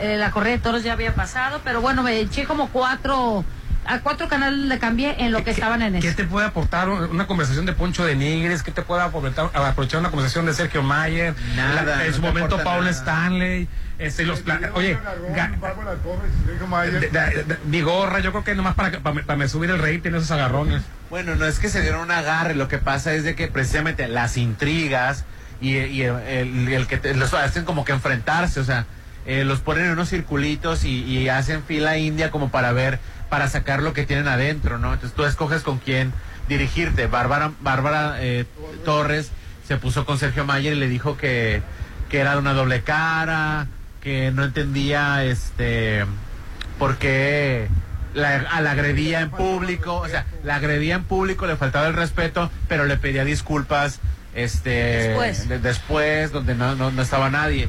Eh, 0.00 0.16
la 0.18 0.30
corrida 0.30 0.52
de 0.52 0.58
toros 0.60 0.82
ya 0.82 0.94
había 0.94 1.14
pasado, 1.14 1.60
pero 1.64 1.82
bueno, 1.82 2.02
me 2.02 2.18
eché 2.18 2.44
como 2.46 2.68
cuatro, 2.70 3.44
a 3.88 4.00
cuatro 4.00 4.28
canales 4.28 4.58
le 4.66 4.78
cambié 4.78 5.16
en 5.24 5.32
lo 5.32 5.42
que 5.42 5.50
estaban 5.50 5.80
en 5.82 5.98
¿Qué 6.00 6.08
eso. 6.08 6.16
te 6.16 6.24
puede 6.24 6.46
aportar 6.46 6.88
un- 6.88 7.04
una 7.10 7.26
conversación 7.26 7.64
de 7.66 7.72
Poncho 7.72 8.04
de 8.04 8.14
Nigres? 8.16 8.62
¿Qué 8.62 8.70
te 8.70 8.82
puede 8.82 9.02
aportar, 9.02 9.50
aprovechar 9.54 10.00
una 10.00 10.10
conversación 10.10 10.46
de 10.46 10.54
Sergio 10.54 10.82
Mayer? 10.82 11.34
Nada, 11.56 11.82
La- 11.96 12.06
en 12.06 12.12
su 12.14 12.20
momento 12.22 12.56
Paul 12.62 12.80
nada. 12.84 12.90
Stanley. 12.90 13.68
Este, 13.98 14.24
los 14.24 14.44
oye, 14.74 14.96
Vigorra, 17.64 18.20
yo 18.20 18.30
creo 18.32 18.44
que 18.44 18.54
nomás 18.54 18.74
para, 18.74 18.90
que- 18.90 18.98
para, 18.98 19.22
para 19.22 19.36
me 19.36 19.48
subir 19.48 19.70
el 19.70 19.78
rating 19.78 20.10
esos 20.14 20.30
agarrones. 20.30 20.82
Bueno, 21.10 21.34
no 21.34 21.46
es 21.46 21.58
que 21.58 21.68
se 21.68 21.80
dieron 21.80 22.00
un 22.02 22.10
agarre, 22.10 22.54
lo 22.54 22.68
que 22.68 22.78
pasa 22.78 23.12
es 23.14 23.24
de 23.24 23.34
que 23.34 23.48
precisamente 23.48 24.06
las 24.08 24.36
intrigas 24.36 25.24
y, 25.60 25.76
y 25.78 26.02
el, 26.02 26.14
el- 26.28 26.68
el 26.68 26.86
que 26.86 26.98
te- 26.98 27.14
los 27.14 27.34
hacen 27.34 27.64
como 27.64 27.84
que 27.84 27.92
enfrentarse, 27.92 28.60
o 28.60 28.64
sea, 28.64 28.86
eh, 29.26 29.44
los 29.44 29.60
ponen 29.60 29.86
en 29.86 29.90
unos 29.92 30.08
circulitos 30.08 30.84
y, 30.84 31.02
y 31.04 31.28
hacen 31.28 31.62
fila 31.64 31.98
india 31.98 32.30
como 32.30 32.50
para 32.50 32.72
ver, 32.72 32.98
para 33.28 33.48
sacar 33.48 33.82
lo 33.82 33.92
que 33.92 34.06
tienen 34.06 34.28
adentro, 34.28 34.78
¿no? 34.78 34.92
Entonces 34.94 35.14
tú 35.16 35.24
escoges 35.24 35.62
con 35.62 35.78
quién 35.78 36.12
dirigirte. 36.48 37.06
Bárbara, 37.06 37.52
Bárbara 37.60 38.16
eh, 38.20 38.46
Torres 38.84 39.30
se 39.66 39.76
puso 39.76 40.06
con 40.06 40.18
Sergio 40.18 40.44
Mayer 40.46 40.72
y 40.74 40.78
le 40.80 40.88
dijo 40.88 41.16
que, 41.16 41.62
que 42.08 42.20
era 42.20 42.32
de 42.32 42.38
una 42.38 42.54
doble 42.54 42.82
cara, 42.82 43.66
que 44.02 44.30
no 44.30 44.44
entendía 44.44 45.24
este 45.24 46.04
por 46.78 46.96
qué 46.96 47.68
la, 48.14 48.36
a 48.50 48.60
la 48.62 48.70
agredía 48.70 49.20
en 49.20 49.30
público, 49.30 49.96
o 49.96 50.08
sea, 50.08 50.24
la 50.44 50.54
agredía 50.56 50.94
en 50.94 51.04
público, 51.04 51.46
le 51.46 51.56
faltaba 51.56 51.86
el 51.88 51.94
respeto, 51.94 52.50
pero 52.68 52.84
le 52.86 52.96
pedía 52.96 53.24
disculpas 53.24 54.00
este 54.34 54.70
Después. 54.70 55.48
de- 55.48 55.58
después 55.58 56.32
donde 56.32 56.54
no, 56.54 56.74
no, 56.76 56.90
no 56.90 57.02
estaba 57.02 57.28
nadie. 57.28 57.68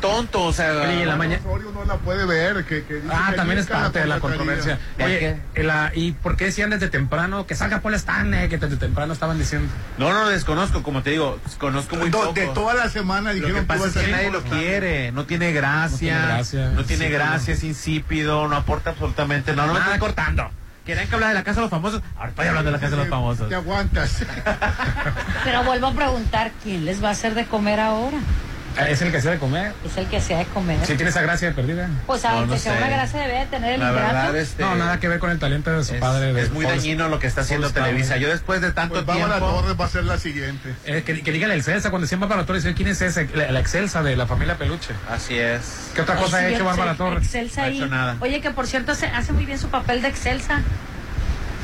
Tonto, 0.00 0.42
o 0.44 0.52
sea, 0.52 0.72
Oye, 0.82 0.98
y 0.98 1.02
en 1.02 1.08
la 1.08 1.16
mañana- 1.16 1.42
Osorio 1.44 1.70
no 1.72 1.84
la 1.84 1.96
puede 1.96 2.26
ver. 2.26 2.64
Que, 2.64 2.84
que 2.84 2.94
dice 2.94 3.08
Ah, 3.10 3.28
que 3.30 3.36
también 3.36 3.58
es 3.58 3.66
parte 3.66 3.98
de 4.00 4.06
la 4.06 4.20
controversia. 4.20 4.78
Oye, 5.02 5.38
la- 5.56 5.90
¿y 5.94 6.12
por 6.12 6.36
qué 6.36 6.46
decían 6.46 6.70
desde 6.70 6.88
temprano 6.88 7.46
que 7.46 7.54
salga 7.54 7.80
Paul 7.80 7.94
Stanley? 7.94 8.48
Que 8.48 8.58
desde 8.58 8.76
temprano 8.76 9.12
estaban 9.12 9.38
diciendo. 9.38 9.72
No, 9.98 10.12
no 10.12 10.24
lo 10.24 10.28
desconozco, 10.30 10.82
como 10.82 11.02
te 11.02 11.10
digo, 11.10 11.38
conozco 11.58 11.96
muy 11.96 12.10
Do- 12.10 12.20
poco. 12.20 12.32
de 12.34 12.46
toda 12.48 12.74
la 12.74 12.88
semana 12.90 13.30
Lo 13.30 13.36
dijeron 13.36 13.60
que 13.62 13.66
pasa 13.66 13.86
es 13.86 13.92
que 13.94 14.08
nadie 14.10 14.30
lo 14.30 14.42
quiere, 14.42 15.12
no 15.12 15.24
tiene 15.24 15.52
gracia, 15.52 15.88
No 15.90 15.98
tiene 15.98 16.26
gracia. 16.34 16.68
no 16.70 16.84
tiene 16.84 17.06
Sí, 17.06 17.12
gracia, 17.12 17.54
es 17.54 17.64
insípido, 17.64 18.46
no 18.48 18.56
aporta 18.56 18.90
absolutamente 18.90 19.54
nada. 19.56 19.68
No 19.68 19.74
me 19.74 19.80
estoy 19.80 19.98
cortando. 19.98 20.50
¿Quieren 20.84 21.08
que 21.08 21.14
hable 21.14 21.28
de 21.28 21.34
la 21.34 21.42
casa 21.44 21.56
de 21.56 21.60
los 21.62 21.70
famosos? 21.70 22.02
Ahora 22.14 22.28
estoy 22.28 22.46
hablando 22.46 22.70
de 22.70 22.76
la 22.76 22.78
casa 22.80 22.90
de 22.90 22.96
los 22.98 23.08
famosos. 23.08 23.48
Te 23.48 23.54
aguantas. 23.54 24.18
Pero 25.44 25.64
vuelvo 25.64 25.86
a 25.86 25.92
preguntar, 25.94 26.52
¿quién 26.62 26.84
les 26.84 27.02
va 27.02 27.08
a 27.08 27.12
hacer 27.12 27.34
de 27.34 27.46
comer 27.46 27.80
ahora? 27.80 28.18
"Ah, 28.76 28.88
Es 28.88 29.00
el 29.02 29.12
que 29.12 29.20
se 29.20 29.30
de 29.30 29.38
comer. 29.38 29.72
Es 29.84 29.96
el 29.96 30.06
que 30.06 30.20
se 30.20 30.34
ha 30.34 30.38
de 30.38 30.44
comer. 30.46 30.78
Si 30.84 30.94
tiene 30.94 31.10
esa 31.10 31.22
gracia 31.22 31.48
de 31.48 31.54
perdida. 31.54 31.88
Pues 32.06 32.22
No, 32.24 32.30
aunque 32.30 32.54
no 32.54 32.58
sea 32.58 32.72
sé. 32.72 32.78
una 32.78 32.88
gracia 32.88 33.20
debe 33.20 33.38
de 33.38 33.46
tener 33.46 33.74
el 33.74 33.80
La 33.80 33.90
verdad, 33.92 34.36
este, 34.36 34.62
No, 34.62 34.74
nada 34.76 34.98
que 35.00 35.08
ver 35.08 35.18
con 35.18 35.30
el 35.30 35.38
talento 35.38 35.70
de 35.70 35.84
su 35.84 35.94
es, 35.94 36.00
padre. 36.00 36.32
de 36.32 36.42
es 36.42 36.50
muy 36.50 36.64
Paul- 36.64 36.76
dañino 36.76 37.08
lo 37.08 37.18
que 37.18 37.26
está 37.26 37.42
haciendo 37.42 37.66
Paul 37.68 37.70
Stanley. 37.70 37.92
Televisa. 38.02 38.16
Yo 38.16 38.28
después 38.28 38.60
de 38.60 38.72
tanto 38.72 38.94
Pues 38.94 39.06
Bárbara 39.06 39.38
tiempo... 39.38 39.60
Torres 39.60 39.80
va 39.80 39.84
a 39.84 39.88
ser 39.88 40.04
la 40.04 40.18
siguiente. 40.18 40.74
Eh, 40.86 41.02
que, 41.04 41.22
que 41.22 41.32
digan 41.32 41.50
el 41.50 41.58
Excelsa, 41.58 41.90
cuando 41.90 42.06
siempre 42.08 42.28
Bárbara 42.28 42.46
Torres 42.46 42.64
dice, 42.64 42.74
¿quién 42.74 42.88
es 42.88 43.00
ese? 43.02 43.28
La, 43.34 43.50
la 43.52 43.60
Excelsa 43.60 44.02
de 44.02 44.16
la 44.16 44.26
familia 44.26 44.56
Peluche. 44.56 44.92
Así 45.10 45.38
es. 45.38 45.90
¿Qué 45.94 46.02
otra 46.02 46.16
cosa 46.16 46.38
Ay, 46.38 46.44
ha 46.44 46.48
sí, 46.48 46.54
hecho 46.54 46.64
Bárbara 46.64 46.94
Torres? 46.94 47.24
Excelsa 47.24 47.60
No 47.60 47.66
ha 47.66 47.70
ahí. 47.70 47.76
hecho 47.76 47.86
nada. 47.86 48.16
Oye, 48.20 48.40
que 48.40 48.50
por 48.50 48.66
cierto 48.66 48.92
hace, 48.92 49.06
hace 49.06 49.32
muy 49.32 49.46
bien 49.46 49.58
su 49.58 49.68
papel 49.68 50.02
de 50.02 50.08
Excelsa. 50.08 50.60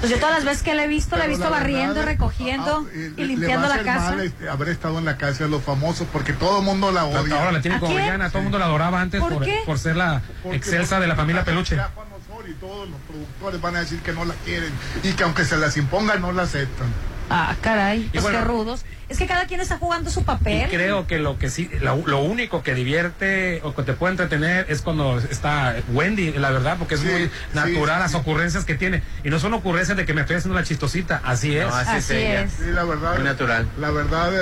Pues 0.01 0.11
yo 0.11 0.19
todas 0.19 0.35
las 0.37 0.45
veces 0.45 0.63
que 0.63 0.75
la 0.75 0.85
he 0.85 0.89
visto, 0.89 1.17
la 1.17 1.25
he 1.25 1.27
Pero 1.27 1.37
visto 1.37 1.51
la 1.51 1.57
barriendo, 1.59 1.95
verdad, 1.95 2.07
recogiendo 2.13 2.87
ah, 2.89 2.95
y 2.95 3.21
le 3.21 3.27
limpiando 3.27 3.69
va 3.69 3.75
a 3.75 3.77
la 3.77 3.83
casa. 3.83 4.11
mal, 4.13 4.21
este, 4.21 4.49
haber 4.49 4.69
estado 4.71 4.99
en 4.99 5.05
la 5.05 5.17
casa 5.19 5.45
de 5.45 5.51
los 5.51 5.63
famosos 5.63 6.07
porque 6.11 6.33
todo 6.33 6.61
el 6.61 6.65
mundo 6.65 6.91
la 6.91 7.05
odia. 7.05 7.37
Ahora 7.39 7.53
la 7.53 7.61
tiene 7.61 7.77
¿A 7.77 7.81
como 7.81 7.95
villana, 7.95 8.29
todo 8.31 8.39
el 8.39 8.45
mundo 8.45 8.59
la 8.59 8.65
adoraba 8.65 9.01
antes 9.01 9.21
¿Por 9.21 9.35
por, 9.35 9.47
por 9.67 9.79
ser 9.79 9.97
la 9.97 10.23
Porque 10.43 10.57
Excelsa 10.57 11.01
de 11.01 11.07
la 11.07 11.17
familia 11.17 11.45
Peluche. 11.45 11.77
ya 11.77 11.91
Juan 11.95 12.09
Osorio 12.13 12.53
y 12.53 12.55
todos 12.55 12.89
los 12.89 12.99
productores 13.01 13.61
van 13.61 13.77
a 13.77 13.81
decir 13.81 14.01
que 14.01 14.13
no 14.13 14.25
la 14.25 14.35
quieren 14.45 14.73
y 15.03 15.13
que 15.13 15.23
aunque 15.23 15.45
se 15.45 15.57
las 15.59 15.77
impongan 15.77 16.23
no 16.23 16.33
la 16.33 16.43
aceptan. 16.45 16.89
Ah, 17.31 17.55
caray, 17.61 18.09
pues 18.13 18.25
bueno, 18.25 18.39
qué 18.41 18.45
rudos. 18.45 18.85
Es 19.09 19.19
que 19.19 19.27
cada 19.27 19.47
quien 19.47 19.61
está 19.61 19.77
jugando 19.77 20.09
su 20.09 20.21
Y 20.21 20.25
papel. 20.25 20.69
creo 20.71 21.09
que 21.09 21.19
lo 21.19 21.37
que 21.37 21.51
sí, 21.51 21.69
lo, 21.81 21.97
lo 22.07 22.21
único 22.21 22.63
que 22.63 22.75
divierte 22.77 23.61
o 23.65 23.75
que 23.75 23.83
te 23.83 23.93
puede 23.93 24.13
entretener 24.13 24.67
es 24.69 24.83
cuando 24.83 25.19
está 25.19 25.75
Wendy, 25.93 26.33
la 26.35 26.51
verdad, 26.51 26.77
porque 26.79 26.95
es 26.95 27.01
Sí, 27.01 27.09
muy 27.09 27.31
natural 27.53 27.97
sí, 27.97 28.03
las 28.03 28.11
sí. 28.13 28.17
ocurrencias 28.19 28.65
que 28.65 28.75
tiene. 28.77 29.03
Y 29.25 29.31
no 29.31 29.41
son 29.41 29.53
ocurrencias 29.55 29.97
de 29.97 30.05
que 30.07 30.15
me 30.15 30.21
estoy 30.21 30.37
haciendo 30.37 30.57
la 30.59 30.65
chistosita, 30.65 31.21
así 31.25 31.57
es. 31.57 31.67
No, 31.67 31.75
así, 31.75 31.91
es 31.91 32.05
Así 32.05 32.15
ella. 32.15 32.43
es. 32.43 32.53
Sí, 32.53 32.65
la 32.73 32.85
verdad. 32.85 33.15
Muy 33.17 33.25
natural. 33.25 33.67
La 33.81 33.91
verdad, 33.91 34.33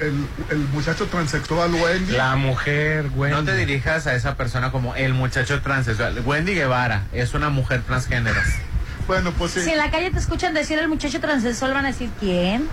el, 0.00 0.26
el 0.50 0.58
muchacho 0.72 1.06
transexual 1.08 1.74
Wendy. 1.74 2.12
La 2.12 2.36
mujer, 2.36 3.10
Wendy. 3.14 3.36
No 3.36 3.44
te 3.44 3.54
dirijas 3.54 4.06
a 4.06 4.14
esa 4.14 4.34
persona 4.36 4.72
como 4.72 4.94
el 4.94 5.12
muchacho 5.12 5.60
transexual. 5.60 6.20
Wendy 6.24 6.54
Guevara 6.54 7.02
es 7.12 7.34
una 7.34 7.50
mujer 7.50 7.82
transgénero. 7.82 8.40
Bueno, 9.06 9.32
pues 9.32 9.52
sí, 9.52 9.60
Si 9.60 9.70
en 9.70 9.78
la 9.78 9.90
calle 9.90 10.10
te 10.10 10.18
escuchan 10.18 10.54
decir 10.54 10.78
el 10.78 10.88
muchacho 10.88 11.20
transexual, 11.20 11.74
van 11.74 11.84
a 11.84 11.88
decir 11.88 12.10
¿quién? 12.20 12.68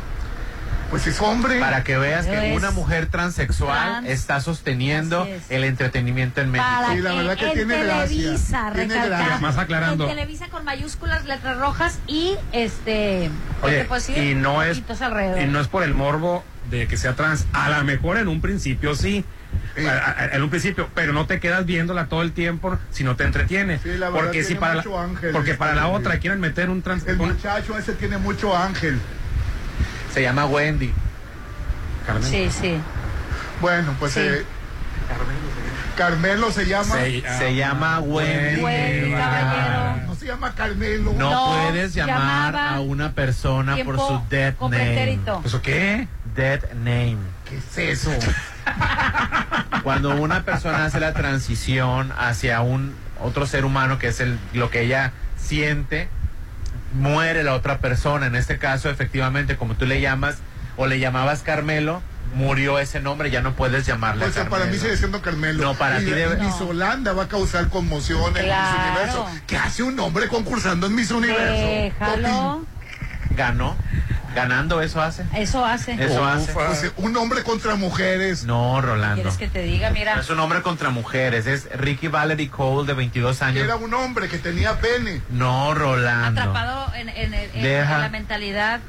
pues 0.93 1.07
es 1.07 1.19
hombre. 1.21 1.59
Para 1.59 1.83
que 1.83 1.97
veas 1.97 2.27
Pero 2.27 2.39
que 2.41 2.51
es 2.51 2.57
una 2.57 2.69
mujer 2.69 3.07
transexual 3.07 3.75
trans. 3.75 4.07
está 4.07 4.39
sosteniendo 4.41 5.25
es. 5.25 5.41
el 5.49 5.63
entretenimiento 5.63 6.39
en 6.39 6.51
México. 6.51 6.69
Para 6.69 6.93
Sí, 6.93 6.99
la 7.01 7.13
verdad 7.15 7.35
que 7.35 7.47
en 7.47 7.53
tiene 7.53 7.83
gracia. 7.83 8.15
Televisa, 8.17 8.71
Tiene 8.75 9.05
gracia. 9.07 9.37
Más 9.39 9.57
aclarando. 9.57 10.03
En 10.03 10.11
Televisa 10.11 10.49
con 10.49 10.63
mayúsculas, 10.65 11.25
letras 11.25 11.57
rojas 11.57 11.97
y 12.05 12.35
este. 12.51 13.31
¿qué 13.63 13.65
Oye, 13.65 13.87
decir? 13.89 14.17
y 14.19 14.35
no 14.35 14.61
es 14.61 14.77
y 14.77 15.45
no 15.47 15.59
es 15.59 15.67
por 15.67 15.81
el 15.81 15.95
morbo 15.95 16.43
de 16.69 16.87
que 16.87 16.95
sea 16.95 17.15
trans. 17.15 17.47
A 17.53 17.69
lo 17.71 17.83
mejor 17.85 18.19
en 18.19 18.27
un 18.27 18.39
principio 18.39 18.93
sí. 18.93 19.25
A- 19.89 20.29
En 20.33 20.43
un 20.43 20.49
principio, 20.49 20.89
pero 20.93 21.13
no 21.13 21.25
te 21.25 21.39
quedas 21.39 21.65
viéndola 21.65 22.05
todo 22.05 22.21
el 22.21 22.31
tiempo 22.31 22.77
si 22.91 23.03
no 23.03 23.15
te 23.15 23.23
entretiene. 23.23 23.79
Sí, 23.79 23.89
la 23.97 24.09
verdad 24.09 24.11
porque 24.25 24.43
si 24.43 24.55
para 24.55 24.75
la, 24.75 24.83
ángel 25.03 25.31
porque 25.31 25.53
para 25.55 25.73
la 25.75 25.87
otra 25.87 26.19
quieren 26.19 26.39
meter 26.39 26.69
un 26.69 26.81
trans 26.81 27.05
El 27.07 27.19
un- 27.19 27.29
muchacho 27.29 27.77
ese 27.77 27.93
tiene 27.93 28.17
mucho 28.17 28.55
ángel. 28.55 28.99
Se 30.13 30.21
llama 30.21 30.45
Wendy. 30.45 30.93
Carmen. 32.05 32.23
Sí, 32.29 32.49
sí. 32.51 32.77
Bueno, 33.61 33.95
pues 33.99 34.13
Sí. 34.13 34.19
eh, 34.21 34.43
Carmelo 35.97 36.51
se 36.51 36.65
llama. 36.65 36.95
Se, 36.95 37.23
Se 37.37 37.55
llama 37.55 37.99
Wendy. 37.99 38.61
Wendy, 38.61 39.11
caballero. 39.11 40.07
No 40.07 40.15
se 40.15 40.25
llama 40.25 40.53
Carmelo. 40.55 41.13
No, 41.13 41.29
No, 41.29 41.65
puedes 41.71 41.93
llamar 41.93 42.55
a 42.55 42.79
una 42.79 43.11
persona 43.13 43.77
por 43.85 43.97
su 43.97 44.21
dead 44.29 44.55
name. 44.59 44.75
pretérito. 44.77 45.41
¿Eso 45.45 45.61
qué? 45.61 46.07
Dead 46.35 46.61
name. 46.73 47.17
¿Qué 47.47 47.57
es 47.57 47.99
eso? 48.07 48.11
Cuando 49.83 50.15
una 50.15 50.43
persona 50.43 50.85
hace 50.85 50.99
la 50.99 51.13
transición 51.13 52.11
hacia 52.17 52.61
un 52.61 52.95
otro 53.21 53.45
ser 53.45 53.65
humano 53.65 53.99
que 53.99 54.07
es 54.07 54.19
el, 54.19 54.37
lo 54.53 54.69
que 54.69 54.81
ella 54.81 55.11
siente, 55.37 56.07
muere 56.93 57.43
la 57.43 57.53
otra 57.53 57.79
persona. 57.79 58.27
En 58.27 58.35
este 58.35 58.57
caso, 58.57 58.89
efectivamente, 58.89 59.57
como 59.57 59.75
tú 59.75 59.85
le 59.85 59.99
llamas 59.99 60.37
o 60.77 60.87
le 60.87 60.99
llamabas 60.99 61.41
Carmelo, 61.41 62.01
murió 62.33 62.79
ese 62.79 62.99
nombre, 62.99 63.29
ya 63.29 63.41
no 63.41 63.53
puedes 63.53 63.85
llamarle 63.85 64.25
O 64.25 64.31
sea, 64.31 64.47
para 64.49 64.65
mí 64.65 64.77
sigue 64.77 64.95
siendo 64.97 65.21
Carmelo. 65.21 65.61
No, 65.63 65.73
para 65.75 65.99
ti 65.99 66.05
debe- 66.05 66.37
y 66.41 66.45
Miss 66.45 66.59
Holanda 66.61 67.13
va 67.13 67.23
a 67.23 67.27
causar 67.27 67.67
conmoción 67.69 68.35
en 68.37 68.45
Claro. 68.45 68.71
Miss 68.71 68.85
Universo. 68.87 69.27
¿Qué 69.45 69.57
hace 69.57 69.83
un 69.83 69.99
hombre 69.99 70.27
concursando 70.29 70.87
en 70.87 70.95
Miss 70.95 71.11
Universo? 71.11 71.43
Déjalo. 71.53 72.65
Ganó. 73.35 73.75
Ganando 74.35 74.81
eso 74.81 74.99
hace. 75.01 75.25
Eso 75.35 75.63
hace. 75.63 75.93
Eso 76.03 76.25
hace. 76.25 76.91
Un 76.97 77.15
hombre 77.17 77.43
contra 77.43 77.75
mujeres. 77.75 78.45
No, 78.45 78.81
Rolando. 78.81 79.15
¿Quieres 79.15 79.37
que 79.37 79.47
te 79.47 79.61
diga? 79.61 79.91
Mira. 79.91 80.15
No 80.15 80.21
es 80.21 80.29
un 80.29 80.39
hombre 80.39 80.61
contra 80.63 80.89
mujeres, 80.89 81.45
es 81.45 81.69
Ricky 81.77 82.07
Valerie 82.07 82.49
Cole 82.49 82.87
de 82.87 82.93
22 82.93 83.41
años. 83.43 83.63
Era 83.63 83.75
un 83.75 83.93
hombre 83.93 84.29
que 84.29 84.39
tenía 84.39 84.79
pene. 84.79 85.21
No, 85.29 85.75
Rolando. 85.75 86.41
Atrapado 86.41 86.91
en, 86.95 87.09
en 87.09 87.33
en 87.33 87.61
Deja. 87.61 87.99
la 87.99 88.09
mentalidad. 88.09 88.79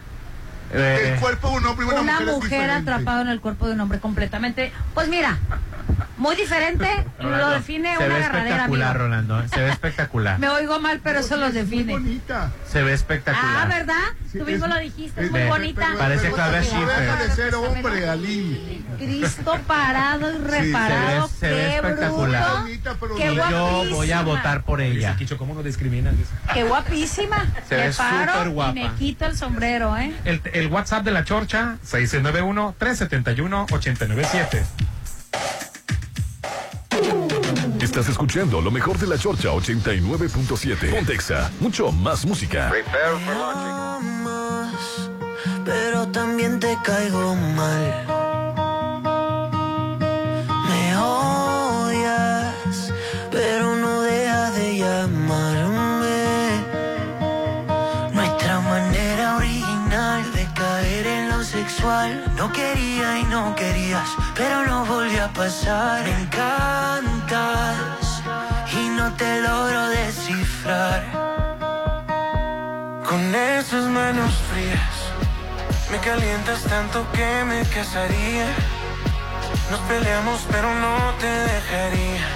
Eh, 0.74 1.12
El 1.14 1.20
cuerpo 1.20 1.50
de 1.50 1.56
un 1.58 1.66
hombre 1.66 1.86
y 1.86 1.88
una, 1.88 2.00
Una 2.00 2.20
mujer, 2.20 2.34
mujer 2.34 2.70
atrapado 2.70 3.20
en 3.22 3.28
el 3.28 3.40
cuerpo 3.40 3.66
de 3.66 3.74
un 3.74 3.80
hombre 3.80 4.00
completamente. 4.00 4.72
Pues 4.92 5.08
mira, 5.08 5.38
muy 6.16 6.34
diferente. 6.36 6.88
lo 7.18 7.24
Rolando, 7.30 7.50
define 7.50 7.96
se 7.96 8.04
una 8.06 8.14
ve 8.14 8.20
espectacular, 8.20 8.88
amigo. 8.90 9.04
Rolando. 9.04 9.48
Se 9.48 9.60
ve 9.60 9.68
espectacular. 9.70 10.38
Me 10.38 10.48
oigo 10.48 10.80
mal, 10.80 11.00
pero 11.02 11.20
eso 11.20 11.36
lo 11.36 11.50
define. 11.52 11.92
bonita. 11.92 12.50
Se 12.70 12.82
ve 12.82 12.92
espectacular. 12.92 13.66
Ah, 13.66 13.66
¿verdad? 13.66 14.02
Sí, 14.32 14.38
Tú 14.38 14.44
mismo 14.46 14.66
es- 14.66 14.74
lo 14.74 14.80
dijiste, 14.80 15.20
es 15.20 15.26
es- 15.26 15.30
muy 15.30 15.40
Ve, 15.40 15.48
bonita. 15.48 15.88
parece 15.98 16.22
Pero 16.24 16.34
Claudia 16.34 16.60
deja 16.60 17.16
de 17.22 17.30
ser 17.30 17.54
hombre, 17.54 18.08
Aline. 18.08 18.82
Cristo 18.98 19.58
parado 19.66 20.30
y 20.32 20.38
reparado. 20.38 21.28
se 21.28 21.48
ve 21.48 21.54
qué 21.56 21.76
espectacular. 21.76 22.42
bruto. 22.44 22.60
Bonita, 22.62 22.96
pero 23.00 23.14
Qué 23.16 23.32
Y 23.32 23.36
no- 23.36 23.50
yo 23.50 23.66
voy 23.94 24.10
a 24.12 24.22
guapísima. 24.22 24.22
votar 24.22 24.62
por 24.64 24.80
ella. 24.80 25.16
Qué 26.52 26.64
guapísima. 26.64 27.46
Se 27.68 27.76
me 27.76 27.86
ve 27.88 27.92
paro 27.92 28.32
súper 28.32 28.46
y 28.48 28.50
guapa. 28.50 28.72
me 28.72 28.90
quito 28.94 29.26
el 29.26 29.36
sombrero, 29.36 29.96
¿eh? 29.96 30.12
El, 30.24 30.40
el 30.52 30.63
WhatsApp 30.66 31.04
de 31.04 31.10
la 31.10 31.24
Chorcha, 31.24 31.78
691-371-897. 31.84 34.62
Estás 37.80 38.08
escuchando 38.08 38.60
lo 38.60 38.70
mejor 38.70 38.98
de 38.98 39.06
la 39.06 39.18
Chorcha 39.18 39.50
89.7. 39.50 40.90
Pontexa, 40.90 41.50
mucho 41.60 41.92
más 41.92 42.24
música. 42.24 42.72
amas, 43.28 44.74
pero 45.64 46.08
también 46.08 46.58
te 46.58 46.76
caigo 46.82 47.36
mal. 47.36 48.06
Me 50.68 50.96
No 62.44 62.52
quería 62.52 63.18
y 63.20 63.24
no 63.24 63.56
querías, 63.56 64.10
pero 64.34 64.66
no 64.66 64.84
volvió 64.84 65.24
a 65.24 65.28
pasar. 65.28 66.06
Encantas 66.06 67.42
y 68.70 68.90
no 68.90 69.10
te 69.14 69.40
logro 69.40 69.88
descifrar. 69.88 71.02
Con 73.08 73.34
esas 73.34 73.86
manos 73.86 74.30
frías 74.50 74.94
Me 75.90 75.98
calientas 76.00 76.62
tanto 76.64 77.06
que 77.12 77.44
me 77.44 77.62
casaría 77.64 78.46
Nos 79.70 79.80
peleamos 79.88 80.44
pero 80.50 80.74
no 80.74 81.14
te 81.20 81.26
dejaría 81.26 82.26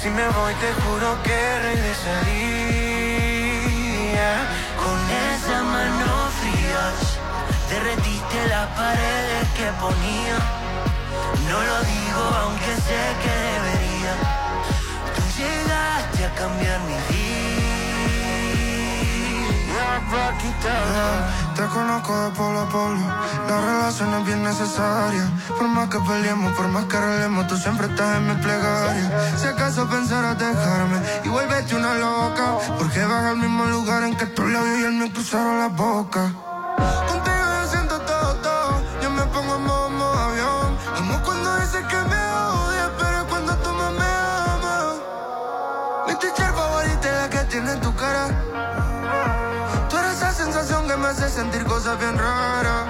Si 0.00 0.08
me 0.08 0.28
voy 0.28 0.54
te 0.62 0.72
juro 0.80 1.22
que 1.24 1.58
regresaría 1.68 2.28
Con 4.82 4.98
esas 5.10 5.62
manos 5.62 5.98
frías 5.98 6.07
Derretiste 7.78 8.48
las 8.48 8.66
paredes 8.76 9.48
que 9.56 9.66
ponía 9.78 10.36
No 11.48 11.58
lo 11.62 11.78
digo 11.94 12.22
aunque 12.42 12.74
sé 12.74 13.00
que 13.22 13.34
debería 13.52 14.14
Tú 15.14 15.22
llegaste 15.38 16.24
a 16.24 16.34
cambiar 16.34 16.80
mi 16.80 16.94
vida. 16.94 17.28
Te 21.54 21.64
conozco 21.66 22.20
de 22.24 22.30
polo 22.30 22.60
a 22.60 22.68
polo. 22.68 23.06
La 23.48 23.60
relación 23.60 24.12
es 24.14 24.26
bien 24.26 24.42
necesaria. 24.42 25.30
Por 25.56 25.68
más 25.68 25.88
que 25.88 25.98
peleemos, 26.00 26.52
por 26.56 26.66
más 26.68 26.84
que 26.86 26.96
arreglemos, 26.96 27.46
tú 27.46 27.56
siempre 27.56 27.86
estás 27.86 28.16
en 28.16 28.26
mi 28.26 28.34
plegaria. 28.42 29.36
Si 29.36 29.46
acaso 29.46 29.88
pensaras 29.88 30.36
dejarme 30.36 30.98
y 31.24 31.28
vuélvete 31.28 31.76
una 31.76 31.94
loca. 31.94 32.58
Porque 32.76 33.04
vas 33.04 33.24
al 33.24 33.36
mismo 33.36 33.66
lugar 33.66 34.02
en 34.02 34.16
que 34.16 34.26
tus 34.26 34.50
labios 34.50 34.80
y 34.80 34.84
el 34.84 34.92
mío 34.92 35.10
cruzaron 35.12 35.58
la 35.60 35.68
boca. 35.68 36.32
Bien 51.96 52.18
raras. 52.18 52.86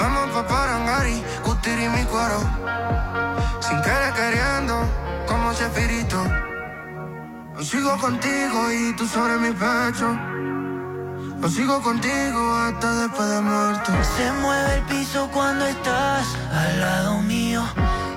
Vamos 0.00 0.30
pa' 0.30 0.46
Parangari, 0.46 1.22
Cutiri 1.42 1.88
mi 1.88 2.04
cuero. 2.04 2.40
Sin 3.60 3.80
querer 3.82 4.12
queriendo, 4.14 4.76
como 5.26 5.52
Chefirito. 5.52 6.22
Hoy 7.56 7.64
sigo 7.64 7.96
contigo 7.98 8.72
y 8.72 8.96
tú 8.96 9.06
sobre 9.06 9.36
mi 9.36 9.50
pecho. 9.50 10.16
Yo 11.40 11.48
sigo 11.48 11.82
contigo 11.82 12.54
hasta 12.54 13.02
después 13.02 13.28
de 13.28 13.40
muerto. 13.40 13.92
Se 14.16 14.32
mueve 14.40 14.74
el 14.76 14.82
piso 14.82 15.28
cuando 15.32 15.66
estás 15.66 16.26
al 16.52 16.80
lado 16.80 17.20
mío. 17.22 17.62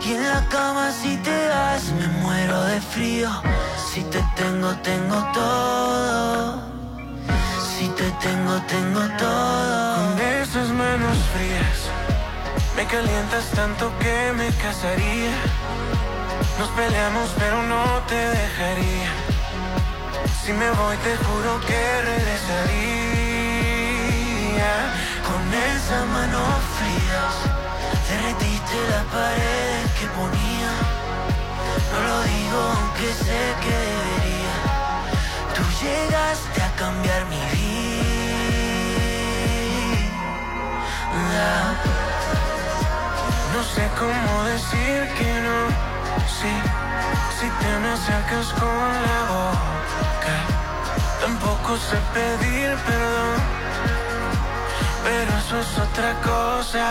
Y 0.01 0.13
en 0.13 0.23
la 0.23 0.47
cama 0.49 0.91
si 0.91 1.17
te 1.17 1.47
das, 1.47 1.91
me 1.93 2.07
muero 2.21 2.63
de 2.65 2.79
frío. 2.79 3.29
Si 3.91 4.03
te 4.03 4.23
tengo, 4.35 4.69
tengo 4.83 5.17
todo. 5.33 6.61
Si 7.75 7.87
te 7.89 8.09
tengo, 8.21 8.61
tengo 8.67 9.01
todo. 9.17 9.94
Esas 10.55 10.71
manos 10.71 11.17
frías, 11.33 11.79
me 12.77 12.85
calientas 12.85 13.43
tanto 13.53 13.91
que 13.99 14.31
me 14.37 14.47
casaría. 14.63 15.35
Nos 16.57 16.69
peleamos, 16.69 17.29
pero 17.37 17.61
no 17.63 17.83
te 18.07 18.15
dejaría. 18.15 19.11
Si 20.41 20.53
me 20.53 20.71
voy, 20.71 20.95
te 20.95 21.17
juro 21.25 21.59
que 21.67 22.01
regresaría. 22.09 22.71
Con 25.27 25.53
esas 25.75 26.05
manos 26.15 26.47
frías, 26.77 27.35
derretiste 28.09 28.77
las 28.91 29.05
paredes 29.11 29.91
que 29.99 30.07
ponía. 30.15 30.71
No 31.91 31.99
lo 32.07 32.17
digo 32.31 32.59
aunque 32.77 33.07
sé 33.25 33.41
que 33.63 33.75
debería. 33.91 34.55
Tú 35.53 35.63
llegaste 35.83 36.59
a 36.61 36.71
cambiar 36.77 37.25
mi 37.25 37.43
vida. 37.57 37.84
No 43.53 43.63
sé 43.63 43.89
cómo 43.97 44.43
decir 44.43 45.07
que 45.17 45.31
no. 45.45 45.59
Sí, 46.27 46.53
si 47.39 47.47
te 47.59 47.79
me 47.79 47.89
acercas 47.93 48.47
con 48.59 48.89
la 49.07 49.19
boca. 49.35 50.35
Tampoco 51.21 51.77
sé 51.77 51.97
pedir 52.13 52.75
perdón. 52.87 53.39
Pero 55.05 55.31
eso 55.37 55.59
es 55.59 55.77
otra 55.87 56.13
cosa. 56.21 56.85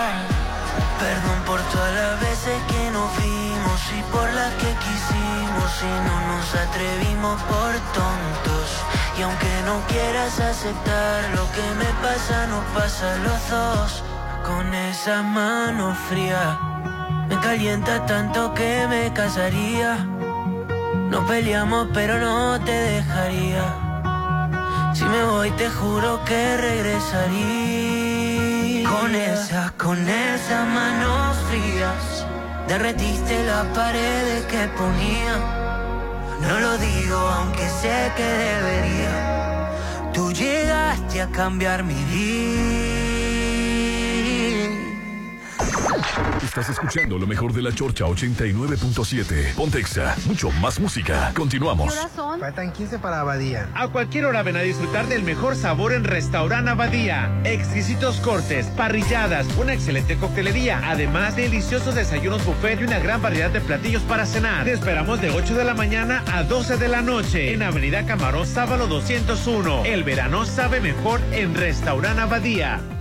Perdón 0.99 1.39
por 1.47 1.61
todas 1.72 1.95
las 1.95 2.20
veces 2.20 2.57
que 2.68 2.91
nos 2.93 3.11
vimos 3.18 3.81
y 3.99 4.03
por 4.11 4.33
las 4.33 4.53
que 4.55 4.70
quisimos 4.85 5.70
y 5.83 5.95
no 6.07 6.16
nos 6.31 6.55
atrevimos 6.55 7.43
por 7.43 7.72
tontos. 7.93 8.68
Y 9.18 9.22
aunque 9.22 9.53
no 9.66 9.81
quieras 9.89 10.41
aceptar 10.41 11.25
lo 11.37 11.45
que 11.53 11.66
me 11.81 11.91
pasa, 12.03 12.47
nos 12.47 12.64
pasa 12.72 13.12
a 13.12 13.16
los 13.16 13.51
dos. 13.51 14.13
Con 14.45 14.74
esa 14.74 15.22
mano 15.22 15.95
fría, 16.09 16.59
me 17.28 17.36
calienta 17.40 18.05
tanto 18.05 18.53
que 18.53 18.86
me 18.88 19.11
casaría. 19.14 19.97
No 21.11 21.24
peleamos, 21.26 21.88
pero 21.95 22.18
no 22.18 22.61
te 22.61 22.72
dejaría. 22.72 23.64
Si 24.92 25.05
me 25.05 25.24
voy, 25.24 25.51
te 25.53 25.70
juro 25.70 26.22
que 26.26 26.57
regresaría. 26.59 27.34
Con 28.90 29.14
esas, 29.14 29.72
con 29.72 30.07
esas 30.09 30.68
manos 30.68 31.38
frías, 31.49 32.26
derretiste 32.68 33.45
las 33.47 33.64
paredes 33.68 34.45
que 34.45 34.68
ponía. 34.76 35.36
No 36.42 36.61
lo 36.61 36.76
digo, 36.76 37.16
aunque 37.16 37.66
sé 37.80 38.12
que 38.14 38.26
debería. 38.26 39.70
Tú 40.12 40.32
llegaste 40.32 41.22
a 41.22 41.28
cambiar 41.28 41.82
mi 41.82 42.05
vida. 42.05 42.74
Estás 46.42 46.68
escuchando 46.70 47.18
lo 47.18 47.26
mejor 47.26 47.53
de 47.53 47.62
la 47.62 47.72
Chorcha 47.72 48.05
89.7. 48.05 49.55
Pontexa, 49.55 50.16
mucho 50.26 50.51
más 50.51 50.80
música. 50.80 51.32
Continuamos. 51.34 51.95
Faltan 52.40 52.72
15 52.72 52.99
para 52.99 53.20
Abadía. 53.20 53.68
A 53.74 53.88
cualquier 53.88 54.26
hora 54.26 54.42
ven 54.42 54.57
a 54.57 54.62
disfrutar 54.62 55.07
del 55.07 55.22
mejor 55.22 55.57
sabor 55.57 55.92
en 55.92 56.05
Restaurant 56.05 56.68
Abadía. 56.68 57.30
Exquisitos 57.45 58.20
cortes, 58.20 58.66
parrilladas, 58.76 59.47
una 59.57 59.72
excelente 59.72 60.16
coctelería, 60.16 60.80
además 60.84 61.36
deliciosos 61.36 61.95
desayunos 61.95 62.45
buffet 62.45 62.80
y 62.80 62.84
una 62.84 62.99
gran 62.99 63.22
variedad 63.22 63.51
de 63.51 63.61
platillos 63.61 64.03
para 64.03 64.26
cenar. 64.26 64.64
Te 64.64 64.72
esperamos 64.72 65.20
de 65.20 65.30
8 65.30 65.55
de 65.55 65.64
la 65.64 65.74
mañana 65.74 66.24
a 66.32 66.42
12 66.42 66.76
de 66.76 66.88
la 66.88 67.03
noche 67.03 67.53
en 67.53 67.62
Avenida 67.62 68.05
Camarón 68.07 68.47
Sábalo 68.47 68.86
201. 68.86 69.84
El 69.84 70.05
verano 70.05 70.45
sabe 70.45 70.80
mejor 70.80 71.20
en 71.32 71.55
Restaurant 71.55 72.18
Abadía. 72.18 72.80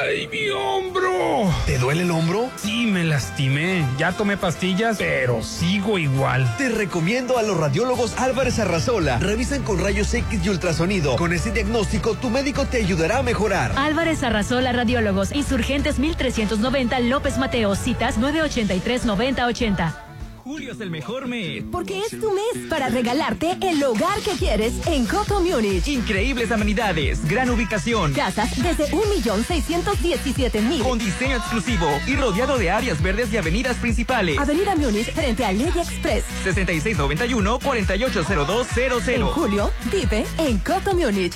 ¡Ay, 0.00 0.28
mi 0.28 0.48
hombro! 0.50 1.52
¿Te 1.66 1.78
duele 1.78 2.02
el 2.02 2.10
hombro? 2.10 2.50
Sí, 2.56 2.86
me 2.86 3.04
lastimé. 3.04 3.84
Ya 3.98 4.12
tomé 4.12 4.36
pastillas, 4.36 4.96
pero 4.98 5.42
sigo 5.42 5.98
igual. 5.98 6.56
Te 6.56 6.68
recomiendo 6.68 7.38
a 7.38 7.42
los 7.42 7.56
radiólogos 7.56 8.18
Álvarez 8.18 8.58
Arrazola. 8.58 9.18
Revisan 9.18 9.62
con 9.62 9.80
rayos 9.80 10.12
X 10.14 10.40
y 10.44 10.48
ultrasonido. 10.48 11.16
Con 11.16 11.32
ese 11.32 11.52
diagnóstico, 11.52 12.14
tu 12.14 12.30
médico 12.30 12.64
te 12.66 12.78
ayudará 12.78 13.18
a 13.18 13.22
mejorar. 13.22 13.72
Álvarez 13.76 14.22
Arrazola 14.22 14.72
Radiólogos, 14.72 15.32
Insurgentes 15.32 15.98
1390 15.98 17.00
López 17.00 17.38
Mateo, 17.38 17.74
citas 17.74 18.18
983-9080. 18.18 20.01
Julio 20.44 20.72
es 20.72 20.80
el 20.80 20.90
mejor 20.90 21.28
mes. 21.28 21.62
Porque 21.70 22.00
es 22.00 22.18
tu 22.18 22.32
mes 22.32 22.66
para 22.68 22.88
regalarte 22.88 23.56
el 23.60 23.80
hogar 23.84 24.18
que 24.22 24.32
quieres 24.32 24.72
en 24.88 25.06
Coco 25.06 25.40
Munich. 25.40 25.86
Increíbles 25.86 26.50
amenidades, 26.50 27.24
gran 27.28 27.48
ubicación. 27.48 28.12
Casas 28.12 28.50
desde 28.60 28.90
1.617.000. 28.90 30.82
Con 30.82 30.98
diseño 30.98 31.36
exclusivo 31.36 31.86
y 32.08 32.16
rodeado 32.16 32.58
de 32.58 32.72
áreas 32.72 33.00
verdes 33.00 33.32
y 33.32 33.36
avenidas 33.36 33.76
principales. 33.76 34.36
Avenida 34.36 34.74
Múnich 34.74 35.12
frente 35.12 35.44
a 35.44 35.52
Ley 35.52 35.70
Express. 35.76 36.24
6691-480200. 36.44 39.08
En 39.14 39.24
julio, 39.26 39.70
vive 39.92 40.24
en 40.38 40.58
Coco 40.58 40.92
Munich. 40.94 41.34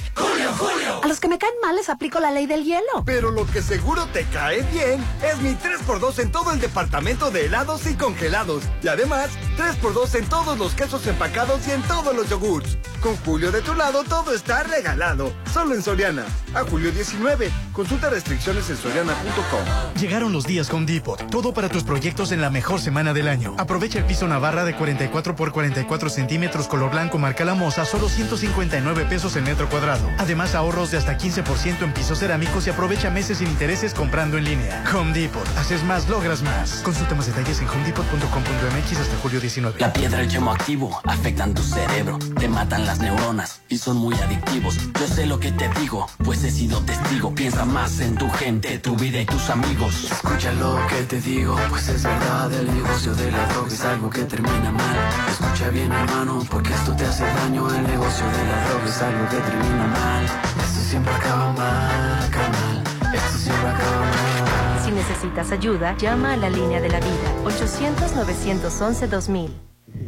A 1.02 1.09
los 1.09 1.20
que 1.20 1.28
me 1.28 1.38
caen 1.38 1.54
mal 1.62 1.76
les 1.76 1.88
aplico 1.88 2.20
la 2.20 2.30
ley 2.30 2.46
del 2.46 2.64
hielo. 2.64 3.04
Pero 3.04 3.30
lo 3.30 3.46
que 3.46 3.62
seguro 3.62 4.07
te 4.07 4.24
cae 4.24 4.62
bien 4.72 5.04
es 5.22 5.38
mi 5.40 5.50
3x2 5.50 6.18
en 6.20 6.32
todo 6.32 6.52
el 6.52 6.61
departamento 6.61 7.30
de 7.30 7.46
helados 7.46 7.86
y 7.86 7.94
congelados. 7.94 8.64
Y 8.82 8.88
además, 8.88 9.30
3x2 9.57 10.14
en 10.16 10.28
todos 10.28 10.59
los 10.59 10.74
quesos 10.74 11.07
empacados 11.07 11.66
y 11.68 11.72
en 11.72 11.82
todos 11.82 12.14
los 12.14 12.28
yogurts. 12.28 12.78
Con 13.02 13.16
Julio 13.18 13.52
de 13.52 13.61
tu 13.61 13.74
lado, 13.74 14.04
todo 14.04 14.34
está 14.34 14.62
regalado. 14.62 15.32
Solo 15.52 15.74
en 15.74 15.82
Soriana. 15.82 16.24
A 16.54 16.62
julio 16.62 16.90
19. 16.90 17.50
Consulta 17.72 18.09
restricciones 18.09 18.68
en 18.70 18.76
soriana.com. 18.76 20.00
Llegaron 20.00 20.32
los 20.32 20.46
días 20.46 20.68
con 20.68 20.86
Depot. 20.86 21.30
Todo 21.30 21.52
para 21.52 21.68
tus 21.68 21.84
proyectos 21.84 22.32
en 22.32 22.40
la 22.40 22.50
mejor 22.50 22.80
semana 22.80 23.12
del 23.12 23.28
año. 23.28 23.54
Aprovecha 23.59 23.98
el 23.98 24.07
piso 24.07 24.26
Navarra 24.26 24.64
de 24.64 24.74
44 24.74 25.36
por 25.36 25.52
44 25.52 26.09
centímetros 26.09 26.66
color 26.66 26.90
blanco 26.90 27.18
marca 27.18 27.44
la 27.44 27.54
moza, 27.54 27.84
solo 27.84 28.09
159 28.09 29.04
pesos 29.04 29.36
el 29.36 29.42
metro 29.44 29.68
cuadrado. 29.68 30.09
Además, 30.18 30.45
ahorros 30.55 30.90
de 30.90 30.99
hasta 30.99 31.18
15% 31.18 31.82
en 31.82 31.92
pisos 31.92 32.18
cerámicos 32.18 32.66
y 32.66 32.70
aprovecha 32.70 33.11
meses 33.11 33.38
sin 33.38 33.49
intereses 33.49 33.94
comprando 33.94 34.38
en 34.38 34.44
línea. 34.44 34.84
Home 34.94 35.12
Depot. 35.12 35.47
Haces 35.59 35.82
más, 35.84 36.09
logras 36.09 36.42
más. 36.42 36.80
Consulta 36.82 37.14
más 37.14 37.26
detalles 37.26 37.61
en 37.61 37.68
homedepot.com.mx 37.68 38.99
hasta 38.99 39.16
julio 39.22 39.40
19. 39.40 39.80
La 39.80 39.92
piedra 39.92 40.20
y 40.20 40.24
el 40.26 40.30
chemo 40.30 40.53
activo 40.53 41.01
afectan 41.05 41.55
tu 41.55 41.62
cerebro, 41.62 42.18
te 42.38 42.49
matan 42.49 42.86
las 42.86 42.99
neuronas 43.01 43.61
y 43.68 43.78
son 43.78 43.97
muy 43.97 44.14
adictivos. 44.14 44.76
Yo 44.99 45.07
sé 45.07 45.26
lo 45.26 45.38
que 45.40 45.53
te 45.53 45.68
digo, 45.80 46.07
pues 46.24 46.44
he 46.44 46.51
sido 46.51 46.80
testigo. 46.80 47.34
Piensa 47.34 47.64
más 47.64 48.01
en 48.01 48.16
tu 48.16 48.28
gente, 48.30 48.78
tu 48.78 48.97
vida 48.97 49.20
y 49.20 49.26
tus 49.26 49.51
amigos. 49.51 50.11
Escucha 50.11 50.53
lo 50.53 50.78
que 50.88 51.03
te 51.03 51.20
digo, 51.20 51.57
pues 51.68 51.88
es 51.88 52.03
verdad. 52.03 52.53
El 52.53 52.72
negocio 52.74 53.14
de 53.14 53.30
la 53.30 53.47
droga 53.47 53.72
es 53.72 53.80
algo 53.82 54.11
que 54.11 54.22
termina 54.24 54.70
mal. 54.70 54.97
Escucha 55.30 55.68
bien, 55.70 55.92
hermano, 55.92 56.44
porque 56.51 56.72
esto 56.72 56.94
te 56.94 57.05
hace 57.05 57.24
daño. 57.24 57.68
El 57.74 57.86
negocio 57.86 58.26
de 58.26 58.44
la 58.44 58.68
droga 58.68 58.86
es 58.88 59.03
algo 59.03 59.28
que 59.28 59.36
termina 59.36 59.86
mal. 59.86 60.36
Esto 60.45 60.80
siempre 60.80 61.14
acaba 61.14 61.53
mal, 61.53 62.30
canal. 62.30 62.82
Esto 63.14 63.39
siempre 63.39 63.68
acaba 63.68 64.01
mal. 64.01 64.84
Si 64.84 64.91
necesitas 64.91 65.53
ayuda, 65.53 65.97
llama 65.97 66.32
a 66.34 66.37
la 66.37 66.51
línea 66.51 66.80
de 66.80 66.89
la 66.89 66.99
vida 67.01 67.32
800-911-2000. 67.45 69.51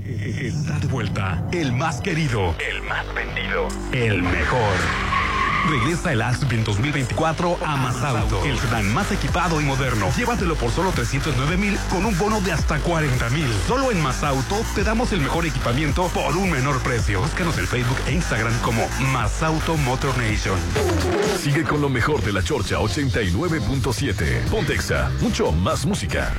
Está 0.04 0.78
de 0.78 0.86
vuelta, 0.86 1.44
el 1.52 1.72
más 1.72 2.00
querido, 2.00 2.54
el 2.58 2.82
más 2.82 3.04
vendido, 3.14 3.68
el 3.92 4.22
mejor. 4.22 4.76
Regresa 5.66 6.12
el 6.12 6.22
Aspen 6.22 6.64
2024 6.64 7.58
a 7.64 7.76
Mazauto, 7.76 8.44
el 8.44 8.58
sedán 8.58 8.92
más 8.94 9.12
equipado 9.12 9.60
y 9.60 9.64
moderno. 9.64 10.10
Llévatelo 10.16 10.56
por 10.56 10.70
solo 10.70 10.92
309 10.92 11.56
mil 11.56 11.78
con 11.90 12.06
un 12.06 12.16
bono 12.16 12.40
de 12.40 12.52
hasta 12.52 12.78
40 12.78 13.28
mil. 13.30 13.46
Solo 13.66 13.90
en 13.90 14.02
Mazauto 14.02 14.62
te 14.74 14.84
damos 14.84 15.12
el 15.12 15.20
mejor 15.20 15.46
equipamiento 15.46 16.08
por 16.08 16.36
un 16.36 16.50
menor 16.50 16.80
precio. 16.80 17.20
Búscanos 17.20 17.58
en 17.58 17.66
Facebook 17.66 17.98
e 18.06 18.12
Instagram 18.12 18.58
como 18.60 18.88
Mazauto 19.12 19.76
Motor 19.76 20.16
Nation. 20.18 20.58
Sigue 21.38 21.64
con 21.64 21.80
lo 21.80 21.88
mejor 21.88 22.22
de 22.22 22.32
la 22.32 22.42
Chorcha 22.42 22.76
89.7. 22.76 24.48
Pontexa, 24.50 25.10
mucho 25.20 25.52
más 25.52 25.84
música. 25.84 26.32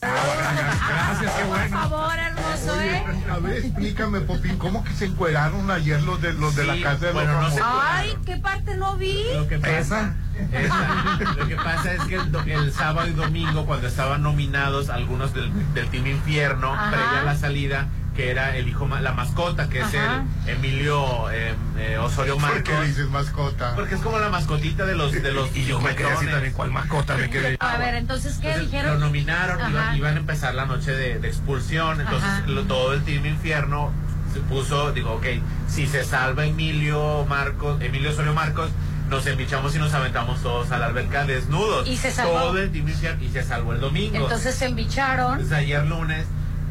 Gracias, 0.00 1.32
qué 1.34 1.44
bueno. 1.44 1.80
Por 1.80 1.90
favor, 1.90 2.29
¿eh? 2.68 3.02
A 3.30 3.38
ver, 3.38 3.56
explícame, 3.64 4.20
Popín, 4.20 4.56
¿cómo 4.58 4.84
que 4.84 4.92
se 4.92 5.06
encueraron 5.06 5.70
ayer 5.70 6.02
los 6.02 6.20
de 6.20 6.32
los 6.34 6.54
de 6.56 6.64
la 6.64 6.80
casa 6.82 7.06
de 7.06 7.12
bueno, 7.12 7.40
los 7.40 7.56
no? 7.56 7.64
Ay, 7.80 8.14
¿qué 8.26 8.36
parte 8.36 8.76
no 8.76 8.96
vi? 8.96 9.24
Lo 9.34 9.46
que 9.48 9.58
pasa, 9.58 10.14
es- 10.52 11.36
lo 11.36 11.46
que 11.48 11.56
pasa 11.56 11.94
es 11.94 12.02
que 12.04 12.14
el, 12.16 12.32
do- 12.32 12.42
el 12.42 12.72
sábado 12.72 13.08
y 13.08 13.12
domingo, 13.12 13.66
cuando 13.66 13.86
estaban 13.88 14.22
nominados 14.22 14.90
algunos 14.90 15.34
del, 15.34 15.50
del 15.74 15.88
Team 15.88 16.06
Infierno, 16.06 16.72
Ajá. 16.72 16.90
previa 16.90 17.20
a 17.20 17.24
la 17.24 17.36
salida, 17.36 17.88
que 18.14 18.30
era 18.30 18.56
el 18.56 18.68
hijo, 18.68 18.86
ma- 18.86 19.00
la 19.00 19.12
mascota, 19.12 19.68
que 19.68 19.78
es 19.80 19.86
Ajá. 19.94 20.24
el 20.46 20.54
Emilio 20.56 21.30
eh, 21.30 21.54
eh, 21.78 21.98
Osorio 21.98 22.34
¿Por 22.34 22.42
Marcos. 22.42 22.62
qué 22.64 22.86
dices 22.86 23.08
mascota? 23.08 23.74
Porque 23.76 23.94
es 23.94 24.00
como 24.00 24.18
la 24.18 24.28
mascotita 24.30 24.84
de 24.84 24.94
los 24.96 25.12
de 25.12 25.32
los 25.32 25.54
Y 25.56 25.64
yo 25.64 25.80
me 25.80 25.94
quedé 25.94 26.10
así 26.10 26.26
también, 26.26 26.52
¿cuál 26.52 26.70
mascota 26.70 27.16
me 27.16 27.30
quedé? 27.30 27.56
A 27.60 27.76
ver, 27.78 27.94
entonces, 27.94 28.38
¿qué 28.38 28.48
Entonces, 28.48 28.70
dijeron? 28.72 28.94
Lo 28.94 29.06
nominaron, 29.06 29.70
iban, 29.70 29.96
iban 29.96 30.14
a 30.16 30.18
empezar 30.20 30.54
la 30.54 30.66
noche 30.66 30.92
de, 30.92 31.18
de 31.20 31.28
expulsión, 31.28 32.00
entonces 32.00 32.28
lo- 32.46 32.64
todo 32.64 32.92
el 32.94 33.02
Team 33.04 33.26
Infierno 33.26 33.92
se 34.34 34.40
puso, 34.40 34.92
digo, 34.92 35.12
ok, 35.14 35.26
si 35.68 35.86
se 35.86 36.04
salva 36.04 36.44
Emilio 36.46 37.24
Marcos, 37.28 37.80
Emilio 37.80 38.10
Osorio 38.10 38.34
Marcos, 38.34 38.70
nos 39.08 39.26
embichamos 39.26 39.74
y 39.74 39.78
nos 39.78 39.92
aventamos 39.94 40.40
todos 40.42 40.70
a 40.70 40.78
la 40.78 40.86
alberca 40.86 41.24
desnudos. 41.24 41.88
Y 41.88 41.96
se 41.96 42.12
salvó. 42.12 42.32
Todo 42.40 42.58
el 42.58 42.70
Team 42.70 42.88
Infierno 42.88 43.24
y 43.24 43.28
se 43.28 43.42
salvó 43.42 43.72
el 43.72 43.80
domingo. 43.80 44.16
Entonces 44.16 44.54
se 44.54 44.66
embicharon. 44.66 45.32
Entonces 45.32 45.56
ayer 45.58 45.84
lunes, 45.84 46.26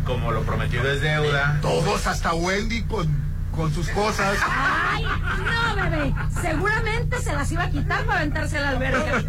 como 0.09 0.31
lo 0.31 0.41
prometido 0.41 0.91
es 0.91 1.01
deuda. 1.01 1.59
Todos, 1.61 2.07
hasta 2.07 2.33
Wendy 2.33 2.81
con, 2.81 3.07
con 3.55 3.71
sus 3.71 3.87
cosas. 3.89 4.39
Ay, 4.43 5.03
no, 5.05 5.75
bebé. 5.89 6.13
Seguramente 6.41 7.19
se 7.21 7.31
las 7.33 7.51
iba 7.51 7.65
a 7.65 7.69
quitar 7.69 8.03
para 8.05 8.21
aventarse 8.21 8.57
a 8.57 8.61
la 8.61 8.69
alberca. 8.69 9.21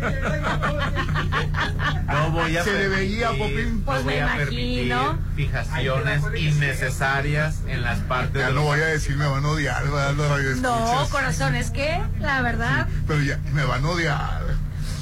No 2.07 2.31
voy 2.31 2.57
a 2.57 2.65
Se 2.65 2.73
le 2.73 2.89
veía, 2.89 3.29
permitir, 3.29 3.55
Popín. 3.57 3.79
no 3.81 3.85
Pues 3.85 4.05
voy 4.05 4.15
me 4.15 4.23
a 4.23 4.37
permitir 4.37 4.87
imagino. 4.87 5.19
fijaciones 5.37 6.23
innecesarias 6.39 7.59
en 7.69 7.83
las 7.83 7.99
partes 8.01 8.41
Ya 8.41 8.49
de 8.49 8.55
no 8.55 8.63
voy 8.63 8.81
a 8.81 8.87
decir, 8.87 9.17
me 9.19 9.27
van 9.27 9.45
a 9.45 9.49
odiar, 9.49 9.85
¿verdad? 9.85 10.15
Los 10.15 10.57
No, 10.63 11.07
corazón, 11.11 11.55
es 11.57 11.71
que, 11.71 12.01
la 12.21 12.41
verdad, 12.41 12.89
Pero 13.07 13.21
ya, 13.21 13.39
me 13.53 13.65
van 13.65 13.85
a 13.85 13.89
odiar. 13.91 14.41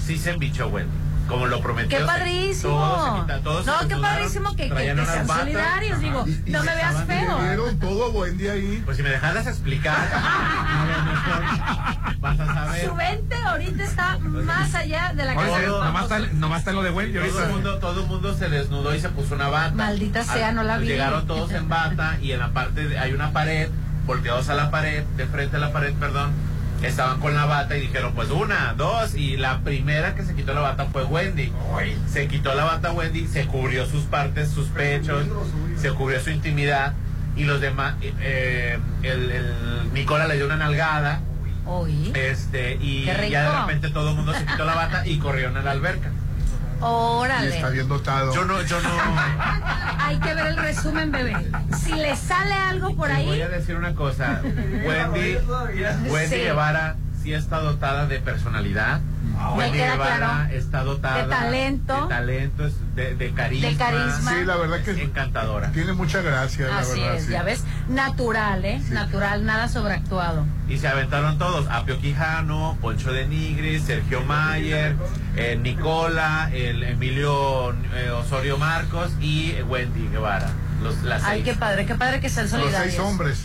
Sí 0.05 0.18
se 0.18 0.31
embichó, 0.33 0.66
Wendy. 0.68 0.91
Como 1.29 1.47
lo 1.47 1.61
prometió. 1.61 1.99
qué 1.99 2.05
padrísimo. 2.05 2.72
todos 2.72 3.05
se 3.05 3.20
quita- 3.20 3.41
todos 3.43 3.64
se 3.64 3.70
no, 3.70 3.89
qué 3.89 3.97
padrísimo 3.97 4.51
que, 4.57 4.62
que, 4.68 4.74
que 4.74 4.85
sean 5.07 5.26
batas. 5.26 5.39
solidarios. 5.41 6.01
Digo, 6.01 6.24
Y- 6.26 6.43
y 6.47 6.51
no 6.51 6.62
me 6.64 6.74
veas 6.74 7.05
feo. 7.07 7.39
Dieron 7.43 7.79
todo 7.79 8.11
Wendy 8.12 8.49
ahí. 8.49 8.83
Pues 8.85 8.97
si 8.97 9.03
me 9.03 9.11
dejaras 9.11 9.47
explicar, 9.47 9.97
a 10.12 10.87
lo 10.87 11.05
mejor 11.12 12.18
vas 12.20 12.41
a 12.41 12.47
saber. 12.55 12.89
Su 12.89 12.95
mente 12.95 13.35
ahorita 13.37 13.85
está 13.85 14.18
más 14.18 14.74
allá 14.74 15.12
de 15.14 15.24
la 15.24 15.35
casa. 15.35 15.61
nomás 15.66 16.03
está, 16.05 16.18
nomás 16.35 16.59
está 16.61 16.72
lo 16.72 16.83
de 16.83 16.91
Wendy 16.91 17.18
Todo 17.18 17.45
el, 17.45 17.51
mundo, 17.51 17.79
todo 17.79 18.01
el 18.03 18.07
mundo 18.07 18.35
se 18.37 18.49
desnudó 18.49 18.95
y 18.95 19.01
se 19.01 19.09
puso 19.11 19.35
una 19.35 19.49
bata. 19.49 19.74
Maldita 19.74 20.24
sea, 20.24 20.53
no 20.53 20.62
la 20.62 20.79
vi. 20.79 20.87
Llegaron 20.89 21.26
todos 21.26 21.53
en 21.53 21.68
bata 21.68 22.16
y 22.22 22.33
en 22.33 22.41
la 22.41 22.51
parte 22.53 22.87
de- 22.89 22.99
hay 22.99 23.12
una 23.12 23.33
pared, 23.33 23.68
volteados 24.07 24.49
a 24.49 24.55
la 24.55 24.70
pared, 24.70 25.05
de 25.16 25.26
frente 25.26 25.57
a 25.57 25.61
la 25.61 25.72
pared, 25.72 25.93
perdón. 25.95 26.33
Estaban 26.83 27.18
con 27.20 27.35
la 27.35 27.45
bata 27.45 27.76
y 27.76 27.81
dijeron, 27.81 28.12
pues 28.14 28.31
una, 28.31 28.74
dos, 28.76 29.14
y 29.14 29.37
la 29.37 29.61
primera 29.61 30.14
que 30.14 30.24
se 30.24 30.35
quitó 30.35 30.55
la 30.55 30.61
bata 30.61 30.87
fue 30.87 31.05
Wendy. 31.05 31.53
Se 32.09 32.29
quitó 32.29 32.55
la 32.55 32.64
bata 32.64 32.93
Wendy, 32.93 33.26
se 33.26 33.47
cubrió 33.47 33.85
sus 33.87 34.05
partes, 34.05 34.51
sus 34.51 34.68
pechos, 34.68 35.26
se 35.76 35.91
cubrió 35.91 36.20
su 36.20 36.31
intimidad 36.31 36.95
y 37.37 37.45
los 37.45 37.61
demás, 37.61 37.95
eh, 38.01 38.12
eh, 38.20 38.79
el, 39.03 39.31
el 39.31 39.93
Nicola 39.93 40.26
le 40.29 40.37
dio 40.37 40.47
una 40.47 40.57
nalgada. 40.57 41.20
Este, 42.14 42.76
y 42.81 43.05
ya 43.05 43.43
de 43.51 43.61
repente 43.61 43.91
todo 43.91 44.11
el 44.11 44.16
mundo 44.16 44.33
se 44.33 44.45
quitó 44.47 44.64
la 44.64 44.74
bata 44.74 45.07
y 45.07 45.18
corrieron 45.18 45.57
a 45.57 45.62
la 45.62 45.72
alberca. 45.72 46.11
Órale. 46.81 47.70
bien 47.72 47.89
dotado. 47.89 48.35
Yo 48.35 48.45
no, 48.45 48.62
yo 48.62 48.81
no. 48.81 48.89
Hay 49.99 50.18
que 50.20 50.35
ver 50.35 50.47
el 50.47 50.57
resumen, 50.57 51.11
bebé. 51.11 51.37
Si 51.76 51.93
le 51.93 52.16
sale 52.16 52.55
algo 52.55 52.95
por 52.97 53.09
Les 53.09 53.24
voy 53.24 53.35
ahí, 53.37 53.43
a 53.43 53.49
decir 53.49 53.76
una 53.76 53.95
cosa. 53.95 54.41
Wendy, 54.43 55.37
Wendy 56.11 56.37
Sí. 56.37 56.43
Guevara 56.43 56.97
sí 57.29 57.35
está 57.35 57.61
dotada 57.61 58.07
de 58.07 58.18
personalidad. 58.20 59.01
Me 59.01 59.55
Wendy 59.59 59.79
queda 59.79 59.93
Guevara 59.93 60.16
claro. 60.16 60.55
está 60.55 60.83
dotada 60.83 61.22
De 61.24 61.29
talento. 61.29 62.03
de 62.03 62.09
talento, 62.09 62.68
de, 62.97 63.14
de 63.14 63.33
carisma. 63.33 63.68
De 63.68 63.76
carisma. 63.76 64.31
Sí, 64.33 64.45
la 64.45 64.57
verdad 64.57 64.81
que 64.83 65.03
encantadora. 65.03 65.70
tiene 65.72 65.93
mucha 65.93 66.22
gracia, 66.22 66.66
la 66.68 66.79
así 66.79 66.99
verdad. 67.01 67.16
es, 67.16 67.24
sí. 67.26 67.33
ya 67.33 67.43
ves, 67.43 67.62
natural, 67.89 68.64
¿eh? 68.64 68.81
Natural, 68.91 69.45
nada 69.45 69.68
sobreactuado. 69.68 70.45
Y 70.68 70.79
se 70.79 70.89
aventaron 70.89 71.39
todos, 71.39 71.66
Apio 71.70 71.99
Quijano, 72.01 72.79
Poncho 72.81 73.12
de 73.12 73.26
Nigris, 73.29 73.83
Sergio 73.83 74.22
Mayer, 74.22 74.97
eh, 75.37 75.59
Nicola, 75.61 76.51
el 76.53 76.83
Emilio 76.83 77.72
eh, 77.95 78.11
Osorio 78.11 78.57
Marcos 78.59 79.12
y 79.20 79.53
Wendy 79.68 80.09
Guevara. 80.09 80.49
Los, 80.83 81.03
las 81.03 81.22
Ay, 81.24 81.43
seis. 81.43 81.55
qué 81.55 81.61
padre, 81.61 81.87
qué 81.87 81.95
padre 81.95 82.20
que 82.20 82.29
sean 82.31 82.47
Los 82.47 82.53
solidarios. 82.61 82.95
seis 82.95 82.99
hombres. 83.07 83.45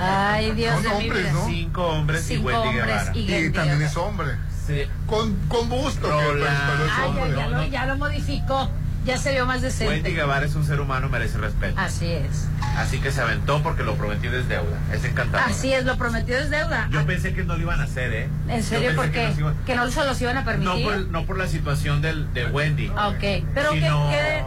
Ay, 0.00 0.50
Dios 0.52 0.74
Son 0.74 0.82
de 0.82 0.88
mi 0.88 0.94
hombres, 0.94 1.22
vida. 1.22 1.32
¿no? 1.32 1.46
Cinco 1.46 1.86
hombres 1.86 2.24
Cinco 2.26 2.42
y 2.50 2.54
Wendy 2.54 2.68
hombres 2.68 2.86
Guevara. 2.86 3.12
y 3.16 3.18
Y 3.20 3.32
Wendy 3.32 3.50
también 3.52 3.82
es 3.82 3.96
hombre. 3.96 4.28
Sí. 4.66 4.82
Con, 5.06 5.34
con 5.48 5.68
gusto, 5.68 6.06
que, 6.08 6.12
Ay, 6.14 7.32
ya, 7.36 7.48
lo, 7.48 7.64
ya 7.66 7.86
lo 7.86 7.96
modificó. 7.96 8.70
Ya 9.04 9.18
se 9.18 9.32
vio 9.32 9.46
más 9.46 9.56
Wendy 9.62 9.68
decente. 9.78 10.10
Guevara 10.12 10.46
es 10.46 10.54
un 10.54 10.64
ser 10.64 10.80
humano, 10.80 11.08
merece 11.08 11.36
respeto. 11.36 11.74
Así 11.76 12.06
es. 12.06 12.46
Así 12.76 13.00
que 13.00 13.10
se 13.10 13.20
aventó 13.20 13.60
porque 13.60 13.82
lo 13.82 13.96
prometido 13.96 14.38
es 14.38 14.46
deuda. 14.48 14.78
Es 14.92 15.04
encantador. 15.04 15.50
Así 15.50 15.72
es, 15.72 15.84
lo 15.84 15.96
prometido 15.98 16.38
es 16.38 16.50
deuda. 16.50 16.86
Yo 16.92 17.04
pensé 17.04 17.34
que 17.34 17.42
no 17.42 17.56
lo 17.56 17.62
iban 17.62 17.80
a 17.80 17.84
hacer, 17.84 18.12
¿eh? 18.12 18.28
¿En 18.48 18.62
serio? 18.62 18.94
¿Por 18.94 19.06
que 19.06 19.10
qué? 19.10 19.34
iban- 19.36 19.56
¿Que 19.66 19.74
no 19.74 19.90
se 19.90 20.04
los 20.04 20.20
iban 20.22 20.36
a 20.36 20.40
No 20.42 20.46
permitir? 20.46 20.84
por, 20.84 20.96
no 21.08 21.26
por 21.26 21.36
la 21.36 21.48
situación 21.48 22.00
del, 22.00 22.32
de 22.32 22.46
Wendy. 22.46 22.92
Ah, 22.96 23.08
Ok, 23.08 23.44
pero 23.52 23.72
sino 23.72 24.08
¿qué, 24.10 24.16
qué- 24.16 24.44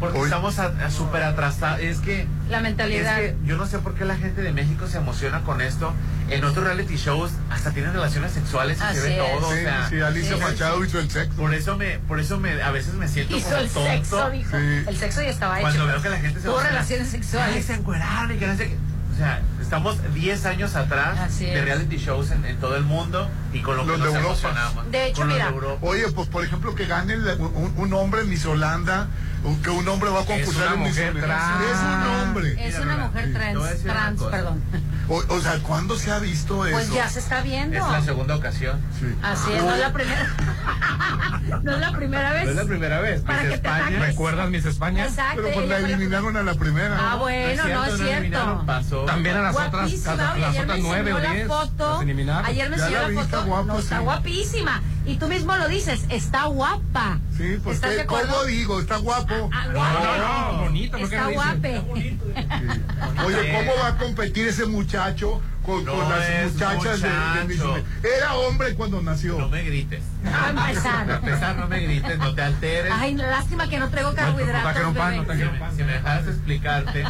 Porque 0.00 0.18
Hoy- 0.18 0.24
estamos 0.24 0.58
a- 0.58 0.72
a 0.84 0.90
súper 0.90 1.22
atrasados. 1.22 1.80
Es 1.80 1.98
que 1.98 2.26
la 2.48 2.60
mentalidad? 2.60 3.20
Es 3.22 3.32
que 3.32 3.46
yo 3.46 3.56
no 3.58 3.66
sé 3.66 3.78
por 3.78 3.94
qué 3.94 4.04
la 4.06 4.16
gente 4.16 4.40
de 4.42 4.50
México 4.52 4.88
se 4.88 4.96
emociona 4.96 5.42
con 5.42 5.60
esto. 5.60 5.92
En 6.30 6.42
otros 6.44 6.64
reality 6.64 6.96
shows 6.96 7.32
hasta 7.50 7.72
tienen 7.72 7.92
relaciones 7.92 8.32
sexuales 8.32 8.78
y 8.78 8.82
Así 8.82 8.96
se 8.96 9.02
ve 9.02 9.12
es. 9.14 9.18
todo. 9.40 9.52
Sí, 9.52 9.58
o 9.58 9.62
sea, 9.62 9.88
sí, 9.90 10.00
Alicia 10.00 10.36
sí. 10.36 10.40
Machado 10.42 10.84
hizo 10.84 10.98
el 11.00 11.10
sexo. 11.10 11.36
por 11.36 11.52
eso 11.54 11.76
me, 11.76 11.98
por 11.98 12.18
eso 12.18 12.38
me, 12.38 12.62
a 12.62 12.70
veces 12.70 12.94
me 12.94 13.08
siento 13.08 13.36
Hizo 13.36 13.48
como 13.48 13.60
el 13.60 13.68
tonto. 13.68 13.90
sexo, 13.90 14.30
dijo. 14.30 14.50
Sí. 14.56 14.84
El 14.88 14.96
sexo 14.96 15.22
ya 15.22 15.28
estaba 15.28 15.58
hecho. 15.58 15.62
Cuando 15.68 15.86
veo 15.86 16.00
que 16.02 16.08
la 16.08 16.16
gente 16.18 16.40
se 16.40 16.46
Tuvo 16.46 16.52
emociona. 16.60 16.70
relaciones 16.70 17.06
Ay, 17.06 17.10
sexuales. 17.12 17.64
se 17.66 17.74
encueraron 17.74 18.32
y 18.34 18.38
que 18.38 18.46
no 18.46 18.56
sé 18.56 18.68
qué. 18.68 18.76
O 19.12 19.16
sea, 19.22 19.42
estamos 19.60 19.98
10 20.14 20.46
años 20.46 20.76
atrás 20.76 21.38
de 21.40 21.60
reality 21.62 21.98
shows 21.98 22.30
en, 22.30 22.42
en 22.46 22.56
todo 22.56 22.76
el 22.76 22.84
mundo 22.84 23.28
y 23.52 23.60
con 23.60 23.76
lo 23.76 23.84
Los 23.84 23.96
que 23.96 24.02
de 24.02 24.08
nos 24.08 24.14
Europa. 24.16 24.30
emocionamos. 24.48 24.90
De 24.90 25.06
hecho, 25.08 25.20
Con 25.22 25.28
los 25.28 25.36
mira. 25.36 25.52
Oye, 25.82 26.08
pues 26.12 26.28
por 26.28 26.42
ejemplo 26.42 26.74
que 26.74 26.86
gane 26.86 27.12
el- 27.14 27.28
un, 27.38 27.74
un 27.76 27.92
hombre 27.92 28.22
en 28.22 28.30
Miss 28.30 28.46
Holanda, 28.46 29.08
o 29.44 29.62
que 29.62 29.70
un 29.70 29.88
hombre 29.88 30.10
va 30.10 30.20
a 30.20 30.24
concursar 30.24 30.74
una 30.74 30.74
en 30.74 30.82
Miss 30.82 30.96
trans. 30.96 31.64
Es 31.64 31.78
un 31.80 32.02
hombre. 32.20 32.68
Es 32.68 32.78
una 32.78 32.96
mujer 32.96 33.24
te 33.26 33.32
trans, 33.32 33.82
trans, 33.82 34.22
perdón. 34.22 34.62
O, 35.08 35.16
o 35.28 35.40
sea, 35.40 35.58
¿cuándo 35.58 35.98
se 35.98 36.12
ha 36.12 36.18
visto 36.20 36.64
eso? 36.66 36.76
Pues 36.76 36.92
ya 36.92 37.08
se 37.08 37.18
está 37.18 37.40
viendo. 37.42 37.76
Es 37.76 37.82
la 37.82 38.02
segunda 38.02 38.36
ocasión. 38.36 38.80
Sí. 39.00 39.06
Así 39.22 39.52
es, 39.52 39.62
no 39.64 39.74
es 39.74 39.80
la 39.80 39.92
primera. 39.92 40.26
no 41.62 41.72
es 41.72 41.80
la 41.80 41.92
primera 41.92 42.32
vez. 42.32 42.44
No 42.44 42.50
es 42.50 42.56
la 42.56 42.64
primera 42.64 43.00
vez. 43.00 43.22
Para 43.22 43.42
Miss 43.42 43.50
que 43.52 43.58
te 43.58 43.66
España. 43.68 43.86
ataques. 43.86 44.06
¿Recuerdas 44.06 44.50
Miss 44.50 44.64
España? 44.66 45.04
Exacto. 45.06 45.42
Pero 45.42 45.54
pues 45.54 45.68
la 45.68 45.78
eliminaron 45.78 46.36
a 46.36 46.42
la 46.42 46.54
primera. 46.54 46.96
Ah, 47.12 47.16
bueno, 47.16 47.62
no 47.66 47.84
es 47.86 48.00
eliminaron, 48.00 48.28
cierto. 48.28 48.66
Pasó. 48.66 49.04
También 49.04 49.36
a 49.36 49.42
las 49.42 49.56
otras, 49.56 49.70
Guapísima, 49.72 50.12
a 50.12 50.38
las, 50.38 50.58
otras 50.58 50.78
nueve 50.80 51.12
o 51.12 51.16
enseñó 51.18 51.28
la 51.28 51.34
diez. 51.34 51.48
foto. 51.48 51.98
Ayer 52.44 52.70
me 52.70 52.76
enseñó 52.76 52.98
la 52.98 53.08
foto. 53.08 53.20
está 53.22 53.40
guapa, 53.44 53.66
no, 53.66 53.78
está 53.78 53.98
sí. 53.98 54.04
guapísima. 54.04 54.82
Y 55.10 55.16
tú 55.16 55.26
mismo 55.26 55.56
lo 55.56 55.66
dices, 55.66 56.04
está 56.08 56.44
guapa. 56.44 57.18
Sí, 57.36 57.58
pues 57.64 57.76
¿Estás 57.76 57.96
de. 57.96 58.06
¿cómo 58.06 58.44
digo? 58.44 58.78
Está 58.78 58.98
guapo. 58.98 59.50
Ah, 59.52 59.66
No, 59.66 59.72
guapa. 59.72 60.00
no, 60.04 60.52
no, 60.52 60.58
bonito, 60.62 60.98
¿por 60.98 61.08
qué 61.08 61.16
Está 61.16 61.28
guape. 61.30 61.78
Oye, 63.26 63.52
¿cómo 63.52 63.72
va 63.82 63.88
a 63.88 63.96
competir 63.98 64.46
ese 64.46 64.66
muchacho 64.66 65.42
con, 65.66 65.84
No 65.84 65.94
con 65.94 66.08
las 66.08 66.52
muchachas 66.52 67.02
de, 67.02 67.08
de? 67.08 67.84
Era 68.16 68.34
hombre 68.34 68.74
cuando 68.76 69.02
nació. 69.02 69.36
No 69.36 69.48
me 69.48 69.64
grites. 69.64 70.00
A 70.32 70.50
empezar. 70.50 71.10
empezar, 71.10 71.56
no 71.56 71.66
me 71.66 71.80
grites, 71.80 72.18
no 72.18 72.32
te 72.32 72.42
alteres. 72.42 72.92
Ay, 72.94 73.16
lástima 73.16 73.68
que 73.68 73.80
no 73.80 73.88
traigo 73.90 74.14
carbohidratos. 74.14 74.82
no 74.82 74.92
bebé. 74.92 75.16
Si 75.34 75.44
me, 75.44 75.70
si 75.76 75.82
me 75.82 75.92
dejaras 75.94 76.28
explicarte, 76.28 77.04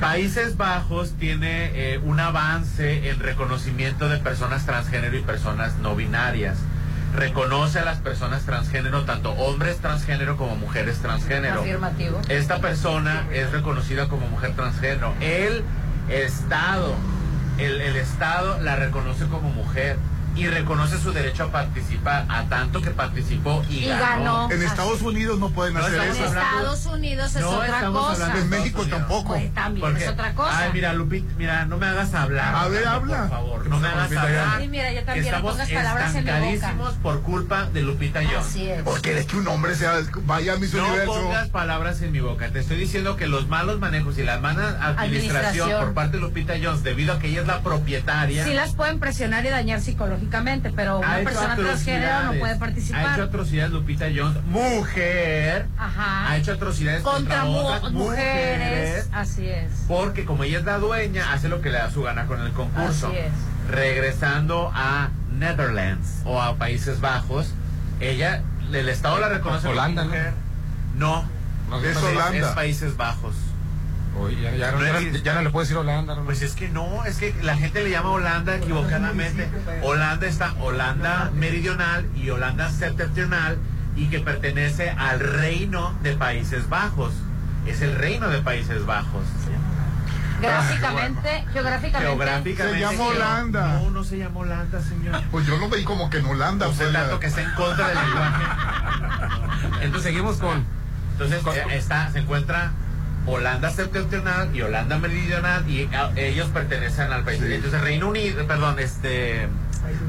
Países 0.00 0.58
Bajos 0.58 1.12
tiene 1.18 1.70
eh, 1.94 1.98
un 1.98 2.20
avance 2.20 3.08
en 3.08 3.20
reconocimiento 3.20 4.10
de 4.10 4.18
personas 4.18 4.66
transgénero 4.66 5.16
y 5.16 5.22
personas 5.22 5.76
no 5.78 5.96
binarias. 5.96 6.58
Reconoce 7.14 7.78
a 7.78 7.84
las 7.84 7.98
personas 7.98 8.44
transgénero, 8.44 9.04
tanto 9.04 9.32
hombres 9.32 9.78
transgénero 9.78 10.36
como 10.36 10.56
mujeres 10.56 10.98
transgénero. 10.98 11.60
Afirmativo. 11.60 12.20
Esta 12.28 12.58
persona 12.60 13.26
es 13.32 13.50
reconocida 13.52 14.08
como 14.08 14.26
mujer 14.28 14.54
transgénero. 14.54 15.14
El 15.20 15.64
Estado, 16.08 16.94
el, 17.58 17.80
el 17.80 17.96
Estado 17.96 18.60
la 18.60 18.76
reconoce 18.76 19.26
como 19.26 19.50
mujer 19.50 19.96
y 20.36 20.46
reconoce 20.48 20.98
su 21.00 21.12
derecho 21.12 21.44
a 21.44 21.46
participar, 21.52 22.26
a 22.28 22.44
tanto 22.44 22.82
que 22.82 22.90
participó 22.90 23.64
y, 23.70 23.84
Y 23.84 23.88
ganó. 23.88 24.50
En 24.50 24.62
Estados 24.62 25.00
Unidos 25.02 25.38
no 25.38 25.50
pueden 25.50 25.74
No 25.74 25.80
hacer 25.80 25.94
En 26.00 26.10
eso. 26.10 26.24
hablando- 26.26 26.40
Estados 26.58 26.86
Unidos 26.86 27.34
es 27.36 27.40
No 27.42 27.50
otra 27.50 27.80
cosa. 27.86 28.12
hablando 28.24 28.38
En 28.38 28.50
México 28.50 28.82
Unidos. 28.82 28.98
tampoco. 28.98 29.28
Pues 29.34 29.54
también 29.54 29.86
Porque- 29.86 30.04
es 30.04 30.10
otra 30.10 30.34
cosa. 30.34 30.58
Ay, 30.58 30.70
mira, 30.72 30.92
Lupita, 30.92 31.32
mira, 31.38 31.64
no 31.64 31.78
me 31.78 31.86
hagas 31.86 32.14
hablar. 32.14 32.54
A 32.54 32.68
ver, 32.68 32.86
habla. 32.86 33.20
Por 33.22 33.30
favor, 33.30 33.66
no 33.66 33.78
me 33.80 33.88
hagas 33.88 34.12
hablar. 34.16 34.48
Ay, 34.58 34.68
mira, 34.68 34.92
yo 34.92 35.04
también, 35.04 35.24
no 35.24 35.30
Estamos 35.30 35.52
pongas 35.52 35.70
palabras 35.70 36.14
en 36.14 36.24
mi 36.24 36.30
boca. 36.30 36.46
estancadísimos 36.48 36.94
por 37.02 37.22
culpa 37.22 37.64
de 37.66 37.82
Lupita 37.82 38.20
Jones. 38.22 38.38
Así 38.46 38.68
es. 38.68 38.82
¿O 38.84 38.92
quieres 39.00 39.26
que 39.26 39.36
un 39.36 39.48
hombre 39.48 39.74
sea, 39.74 39.94
vaya 40.24 40.52
a 40.54 40.56
Miss 40.56 40.74
No 40.74 40.86
Universo? 40.86 41.12
pongas 41.14 41.48
palabras 41.48 42.02
en 42.02 42.12
mi 42.12 42.20
boca. 42.20 42.48
Te 42.50 42.60
estoy 42.60 42.76
diciendo 42.76 43.16
que 43.16 43.26
los 43.26 43.48
malos 43.48 43.78
manejos 43.80 44.18
y 44.18 44.22
la 44.22 44.38
mala 44.38 44.68
administración, 44.68 44.96
Administración. 44.98 45.80
por 45.80 45.94
parte 45.94 46.16
de 46.18 46.22
Lupita 46.22 46.54
Jones, 46.62 46.82
debido 46.82 47.14
a 47.14 47.18
que 47.18 47.28
ella 47.28 47.40
es 47.40 47.46
la 47.46 47.60
propietaria, 47.60 48.44
Sí 48.44 48.52
las 48.54 48.74
pueden 48.74 48.98
presionar 49.00 49.44
y 49.44 49.48
dañar 49.48 49.80
psicológicamente, 49.80 50.25
pero 50.74 50.98
una 50.98 51.18
persona 51.24 51.56
transgénero 51.56 52.22
no 52.24 52.28
puede 52.38 52.44
Ha 52.44 52.50
hecho 52.50 52.58
participar. 52.60 53.20
atrocidades 53.20 53.72
Lupita 53.72 54.06
Jones, 54.14 54.42
mujer. 54.44 55.66
Ajá. 55.78 56.30
Ha 56.30 56.36
hecho 56.36 56.52
atrocidades 56.52 57.02
Contra 57.02 57.42
contra, 57.42 57.44
mu- 57.62 57.68
otras 57.68 57.92
mujeres. 57.92 59.08
Así 59.12 59.48
es. 59.48 59.70
Porque 59.88 60.24
como 60.24 60.44
ella 60.44 60.58
es 60.58 60.64
la 60.64 60.78
dueña, 60.78 61.32
hace 61.32 61.48
lo 61.48 61.60
que 61.60 61.70
le 61.70 61.78
da 61.78 61.90
su 61.90 62.02
gana 62.02 62.26
con 62.26 62.40
el 62.40 62.52
concurso. 62.52 63.08
Así 63.08 63.16
es. 63.16 63.32
Regresando 63.70 64.70
a 64.74 65.10
Netherlands 65.38 66.22
o 66.24 66.40
a 66.40 66.56
Países 66.56 67.00
Bajos, 67.00 67.52
ella, 68.00 68.42
el 68.72 68.88
Estado 68.88 69.18
la 69.20 69.28
reconoce 69.28 69.68
Holanda, 69.68 70.02
como 70.02 70.14
mujer. 70.14 70.32
No, 70.96 71.24
No, 71.70 71.80
Es 71.80 71.96
Holanda. 71.96 72.48
es 72.48 72.54
Países 72.54 72.96
Bajos. 72.96 73.34
Oye, 74.18 74.40
ya, 74.40 74.50
ya, 74.56 74.72
No 74.72 74.82
ya- 74.82 74.98
existe. 74.98 75.22
ya 75.22 75.34
no 75.34 75.42
le 75.42 75.50
puedes 75.50 75.68
decir 75.68 75.78
Holanda. 75.80 76.14
no. 76.16 76.24
Pues 76.24 76.42
es 76.42 76.54
que 76.54 76.68
no, 76.68 77.04
es 77.04 77.18
que 77.18 77.34
la 77.42 77.56
gente 77.56 77.82
le 77.82 77.90
llama 77.90 78.10
Holanda 78.10 78.56
equivocadamente. 78.56 79.48
Holanda 79.82 80.26
está 80.26 80.54
Holanda 80.60 81.30
Meridional 81.34 82.06
y 82.16 82.30
Holanda 82.30 82.70
Septentrional 82.70 83.58
y 83.96 84.06
que 84.08 84.20
pertenece 84.20 84.90
al 84.90 85.20
reino 85.20 85.96
de 86.02 86.16
Países 86.16 86.68
Bajos. 86.68 87.12
Es 87.66 87.82
el 87.82 87.94
reino 87.96 88.28
de 88.28 88.40
Países 88.42 88.86
Bajos. 88.86 89.24
Gráficamente, 90.40 91.44
geográficamente. 91.52 91.98
Geográficamente. 92.08 92.78
Se 92.78 92.80
llama. 92.92 93.04
Holanda. 93.04 93.66
No, 93.80 93.90
no 93.90 94.04
se 94.04 94.18
llama 94.18 94.40
Holanda, 94.40 94.80
señor. 94.82 95.22
Pues 95.30 95.46
yo 95.46 95.56
lo 95.56 95.68
veí 95.70 95.82
como 95.84 96.10
que 96.10 96.18
en 96.18 96.26
Holanda. 96.26 96.68
Fue 96.70 96.90
la- 96.92 97.00
tanto 97.02 97.20
que 97.20 97.26
está 97.28 97.40
en 97.42 97.50
contra 97.52 97.88
del 97.88 97.98
lenguaje. 97.98 98.44
Entonces 99.82 100.02
seguimos 100.02 100.36
con. 100.36 100.64
Entonces 101.12 101.42
Con- 101.42 101.56
eh, 101.56 101.62
está, 101.72 102.10
se 102.12 102.18
encuentra 102.18 102.72
Holanda 103.26 103.70
septentrional 103.70 104.54
y 104.54 104.62
Holanda 104.62 104.98
meridional 104.98 105.68
y 105.68 105.88
ah, 105.94 106.10
ellos 106.16 106.48
pertenecen 106.50 107.12
al 107.12 107.24
país. 107.24 107.40
Sí. 107.44 107.52
Entonces 107.52 107.80
Reino 107.80 108.08
Unido, 108.08 108.46
perdón, 108.46 108.78
este 108.78 109.48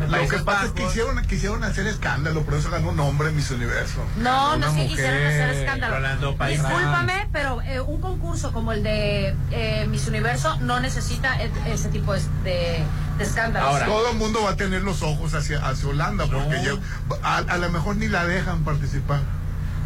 Lo 0.10 0.28
que 0.28 0.38
pasa 0.40 0.66
es 0.66 0.72
que 0.72 0.82
Bajos, 0.82 0.94
quisieron, 0.94 1.22
quisieron 1.26 1.64
hacer 1.64 1.88
escándalo, 1.88 2.44
por 2.44 2.54
eso 2.56 2.70
ganó 2.70 2.90
un 2.90 3.00
hombre 3.00 3.30
en 3.30 3.36
Miss 3.36 3.50
Universo. 3.52 4.04
No, 4.18 4.58
no 4.58 4.68
es 4.68 4.74
que 4.74 4.82
mujer, 4.84 4.88
quisieran 4.90 5.18
hacer 5.26 5.50
escándalo. 5.50 5.96
Rolando 5.96 6.32
Discúlpame, 6.48 7.28
pero 7.32 7.62
eh, 7.64 7.80
un 7.82 8.02
concurso 8.02 8.52
como 8.54 8.72
el 8.72 8.84
de 8.84 9.36
eh, 9.52 9.88
Miss 9.90 10.08
Universo 10.08 10.58
no 10.62 10.80
necesita 10.80 11.42
e- 11.42 11.52
ese 11.74 11.90
tipo 11.90 12.14
de, 12.14 12.22
de, 12.44 12.84
de 13.18 13.24
escándalos. 13.24 13.70
Ahora, 13.70 13.86
Todo 13.86 14.12
el 14.12 14.18
mundo 14.18 14.44
va 14.44 14.52
a 14.52 14.56
tener 14.56 14.84
los 14.84 15.02
ojos 15.04 15.34
hacia, 15.34 15.66
hacia 15.68 15.90
Holanda, 15.90 16.26
porque 16.32 16.58
No. 16.58 16.64
ya- 16.64 17.18
a, 17.24 17.38
a 17.38 17.58
lo 17.58 17.70
mejor 17.72 17.96
ni 17.98 18.08
la 18.08 18.26
dejan 18.26 18.64
participar. 18.64 19.22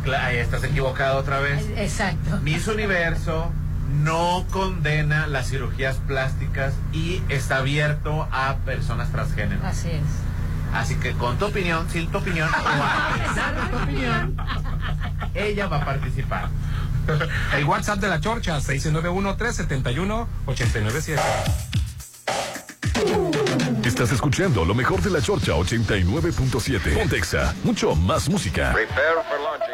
Cla- 0.06 0.24
ahí 0.26 0.38
estás 0.38 0.64
equivocado 0.64 1.18
otra 1.20 1.40
vez. 1.40 1.64
Exacto. 1.78 2.40
Miss 2.44 2.68
Universo 2.68 3.52
no 4.02 4.46
condena 4.52 5.28
las 5.28 5.50
cirugías 5.50 5.98
plásticas 6.08 6.74
y 6.94 7.22
está 7.30 7.58
abierto 7.58 8.28
a 8.32 8.56
personas 8.66 9.12
transgénero. 9.12 9.62
Así 9.66 9.90
es. 9.90 10.02
Así 10.74 10.96
que 10.96 11.12
con 11.14 11.38
tu 11.38 11.46
opinión, 11.48 11.86
sin 11.92 12.08
tu 12.10 12.18
opinión, 12.20 12.50
o 12.54 12.58
a 12.58 13.18
pesar 13.28 13.54
de 13.56 13.62
tu 13.70 13.76
opinión, 13.84 14.38
ella 15.34 15.68
va 15.68 15.82
a 15.82 15.86
participar. 15.86 16.48
El 17.56 17.66
WhatsApp 17.66 18.00
de 18.00 18.08
la 18.08 18.20
Chorcha, 18.22 18.58
691-371-897. 18.60 21.20
Estás 23.86 24.12
escuchando 24.12 24.64
lo 24.64 24.74
mejor 24.76 25.02
de 25.02 25.10
la 25.10 25.20
Chorcha 25.22 25.54
89.7. 25.54 26.94
Pontexa, 26.94 27.54
mucho 27.64 27.96
más 27.96 28.30
música. 28.30 28.72
Prepare 28.72 29.24
for 29.30 29.40
launching. 29.42 29.71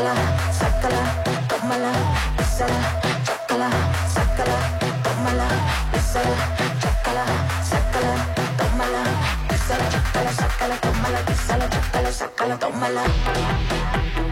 Chócala, 0.00 0.14
sácala, 0.50 1.02
tómala, 1.48 1.92
písala, 2.36 2.80
chócala, 3.24 3.68
sácala, 4.08 4.58
tómala, 5.02 5.48
písala, 5.92 6.36
chócala, 6.80 7.24
sácala, 7.62 8.14
tómala, 8.56 9.02
písala, 9.48 9.84
chócala, 9.90 10.32
sácala, 12.12 12.56
tómala, 12.56 13.02
tómala. 13.24 14.29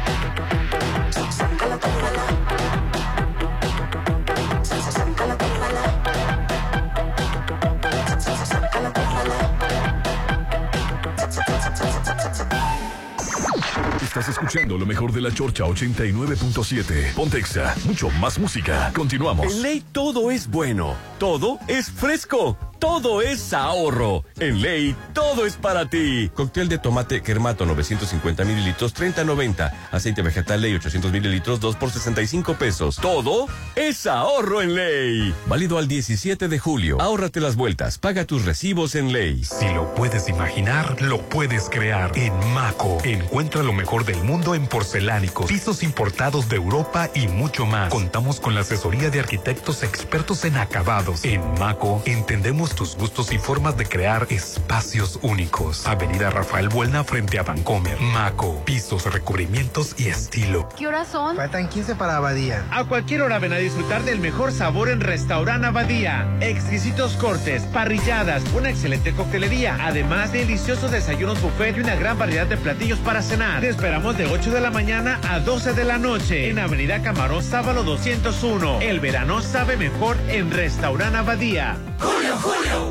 Escuchando 14.48 14.78
lo 14.78 14.86
mejor 14.86 15.12
de 15.12 15.20
la 15.20 15.30
Chorcha 15.30 15.64
89.7. 15.64 17.12
Pontexa, 17.14 17.74
mucho 17.84 18.08
más 18.12 18.38
música. 18.38 18.90
Continuamos. 18.94 19.52
En 19.52 19.62
ley 19.62 19.84
todo 19.92 20.30
es 20.30 20.48
bueno, 20.48 20.96
todo 21.18 21.58
es 21.68 21.90
fresco, 21.90 22.56
todo 22.78 23.20
es 23.20 23.52
ahorro. 23.52 24.24
En 24.40 24.62
ley 24.62 24.96
todo 25.18 25.46
es 25.46 25.56
para 25.56 25.90
ti. 25.90 26.30
Cóctel 26.32 26.68
de 26.68 26.78
tomate 26.78 27.22
Kermato 27.22 27.66
950 27.66 28.44
mililitros 28.44 28.94
30.90. 28.94 29.72
Aceite 29.90 30.22
vegetal 30.22 30.60
ley 30.60 30.76
800 30.76 31.10
mililitros 31.10 31.58
2 31.58 31.74
por 31.74 31.90
65 31.90 32.54
pesos. 32.54 32.98
Todo 33.02 33.48
es 33.74 34.06
ahorro 34.06 34.62
en 34.62 34.76
ley. 34.76 35.34
Válido 35.48 35.78
al 35.78 35.88
17 35.88 36.46
de 36.46 36.58
julio. 36.60 37.00
Ahórrate 37.00 37.40
las 37.40 37.56
vueltas. 37.56 37.98
Paga 37.98 38.26
tus 38.26 38.44
recibos 38.44 38.94
en 38.94 39.12
ley. 39.12 39.42
Si 39.42 39.68
lo 39.74 39.92
puedes 39.96 40.28
imaginar, 40.28 41.02
lo 41.02 41.20
puedes 41.28 41.68
crear. 41.68 42.16
En 42.16 42.32
Maco, 42.54 42.98
encuentra 43.02 43.64
lo 43.64 43.72
mejor 43.72 44.04
del 44.04 44.22
mundo 44.22 44.54
en 44.54 44.68
porcelánicos, 44.68 45.46
pisos 45.46 45.82
importados 45.82 46.48
de 46.48 46.56
Europa 46.56 47.10
y 47.12 47.26
mucho 47.26 47.66
más. 47.66 47.90
Contamos 47.90 48.38
con 48.38 48.54
la 48.54 48.60
asesoría 48.60 49.10
de 49.10 49.18
arquitectos 49.18 49.82
expertos 49.82 50.44
en 50.44 50.58
acabados. 50.58 51.24
En 51.24 51.42
Maco, 51.58 52.04
entendemos 52.06 52.76
tus 52.76 52.94
gustos 52.94 53.32
y 53.32 53.38
formas 53.38 53.76
de 53.76 53.86
crear 53.86 54.28
espacios 54.30 55.07
únicos. 55.22 55.86
Avenida 55.86 56.30
Rafael 56.30 56.68
Buelna 56.68 57.04
frente 57.04 57.38
a 57.38 57.42
Vancomer. 57.42 58.00
Maco, 58.00 58.62
pisos, 58.64 59.12
recubrimientos 59.12 59.94
y 59.98 60.08
estilo. 60.08 60.68
¿Qué 60.76 60.86
horas 60.86 61.08
son? 61.08 61.36
Faltan 61.36 61.68
15 61.68 61.94
para 61.94 62.16
Abadía. 62.16 62.64
A 62.70 62.84
cualquier 62.84 63.22
hora 63.22 63.38
ven 63.38 63.52
a 63.52 63.58
disfrutar 63.58 64.02
del 64.04 64.20
mejor 64.20 64.52
sabor 64.52 64.88
en 64.88 65.00
Restaurant 65.00 65.64
Abadía. 65.64 66.26
Exquisitos 66.40 67.12
cortes, 67.14 67.62
parrilladas, 67.64 68.42
una 68.54 68.70
excelente 68.70 69.12
coctelería, 69.12 69.78
además 69.80 70.32
de 70.32 70.38
deliciosos 70.40 70.90
desayunos 70.90 71.42
buffet 71.42 71.76
y 71.76 71.80
una 71.80 71.94
gran 71.94 72.18
variedad 72.18 72.46
de 72.46 72.56
platillos 72.56 72.98
para 73.00 73.22
cenar. 73.22 73.60
Te 73.60 73.68
esperamos 73.68 74.16
de 74.16 74.26
8 74.26 74.50
de 74.50 74.60
la 74.60 74.70
mañana 74.70 75.20
a 75.28 75.40
12 75.40 75.74
de 75.74 75.84
la 75.84 75.98
noche 75.98 76.48
en 76.48 76.58
Avenida 76.58 77.02
Camarón 77.02 77.42
Sábalo 77.42 77.82
201. 77.82 78.80
El 78.80 79.00
verano 79.00 79.42
sabe 79.42 79.76
mejor 79.76 80.16
en 80.28 80.50
Restaurant 80.50 81.14
Abadía. 81.14 81.76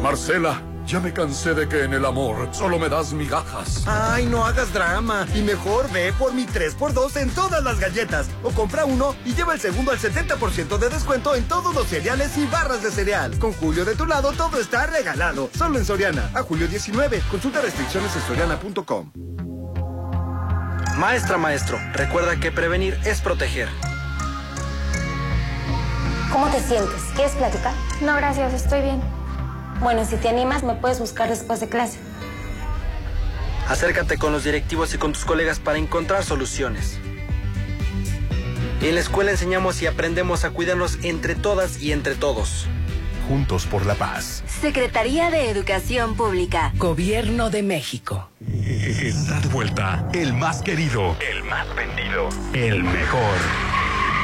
Marcela, 0.03 0.61
ya 0.87 1.01
me 1.01 1.11
cansé 1.11 1.53
de 1.53 1.67
que 1.67 1.83
en 1.83 1.93
el 1.93 2.05
amor 2.05 2.47
solo 2.51 2.79
me 2.79 2.87
das 2.87 3.11
migajas. 3.11 3.83
Ay, 3.85 4.25
no 4.25 4.45
hagas 4.45 4.71
drama. 4.71 5.27
Y 5.35 5.41
mejor 5.41 5.91
ve 5.91 6.13
por 6.17 6.33
mi 6.33 6.45
3x2 6.45 7.17
en 7.17 7.29
todas 7.31 7.61
las 7.61 7.79
galletas. 7.79 8.27
O 8.41 8.51
compra 8.51 8.85
uno 8.85 9.13
y 9.25 9.33
lleva 9.33 9.53
el 9.53 9.59
segundo 9.59 9.91
al 9.91 9.99
70% 9.99 10.77
de 10.77 10.89
descuento 10.89 11.35
en 11.35 11.45
todos 11.47 11.75
los 11.75 11.87
cereales 11.87 12.37
y 12.37 12.45
barras 12.45 12.81
de 12.81 12.91
cereal. 12.91 13.37
Con 13.37 13.51
Julio 13.53 13.83
de 13.83 13.95
tu 13.95 14.05
lado, 14.05 14.31
todo 14.31 14.59
está 14.61 14.87
regalado. 14.87 15.49
Solo 15.57 15.77
en 15.77 15.85
Soriana. 15.85 16.31
A 16.33 16.41
julio 16.41 16.67
19. 16.67 17.21
Consulta 17.29 17.61
restricciones 17.61 18.15
en 18.15 18.21
soriana.com. 18.21 19.11
Maestra, 20.97 21.37
maestro, 21.37 21.77
recuerda 21.93 22.39
que 22.39 22.51
prevenir 22.51 22.97
es 23.03 23.21
proteger. 23.21 23.67
¿Cómo 26.31 26.47
te 26.47 26.59
sientes? 26.61 27.01
¿Quieres 27.13 27.33
platicar? 27.33 27.73
No, 28.01 28.15
gracias, 28.15 28.53
estoy 28.53 28.81
bien. 28.81 29.16
Bueno, 29.79 30.05
si 30.05 30.15
te 30.15 30.27
animas, 30.27 30.63
me 30.63 30.73
puedes 30.73 30.99
buscar 30.99 31.29
después 31.29 31.59
de 31.59 31.69
clase. 31.69 31.99
Acércate 33.67 34.17
con 34.17 34.31
los 34.31 34.43
directivos 34.43 34.93
y 34.93 34.97
con 34.97 35.13
tus 35.13 35.25
colegas 35.25 35.59
para 35.59 35.77
encontrar 35.77 36.23
soluciones. 36.23 36.99
En 38.81 38.95
la 38.95 39.01
escuela 39.01 39.31
enseñamos 39.31 39.81
y 39.81 39.87
aprendemos 39.87 40.45
a 40.45 40.51
cuidarnos 40.51 40.99
entre 41.03 41.35
todas 41.35 41.81
y 41.81 41.91
entre 41.91 42.15
todos. 42.15 42.67
Juntos 43.27 43.65
por 43.65 43.85
la 43.85 43.95
paz. 43.95 44.43
Secretaría 44.47 45.29
de 45.29 45.49
Educación 45.49 46.15
Pública. 46.15 46.71
Gobierno 46.77 47.49
de 47.49 47.61
México. 47.61 48.29
Está 48.65 49.41
de 49.41 49.47
vuelta 49.49 50.07
el 50.13 50.33
más 50.33 50.61
querido, 50.61 51.17
el 51.19 51.43
más 51.43 51.67
vendido, 51.75 52.29
el 52.53 52.83
mejor. 52.83 53.37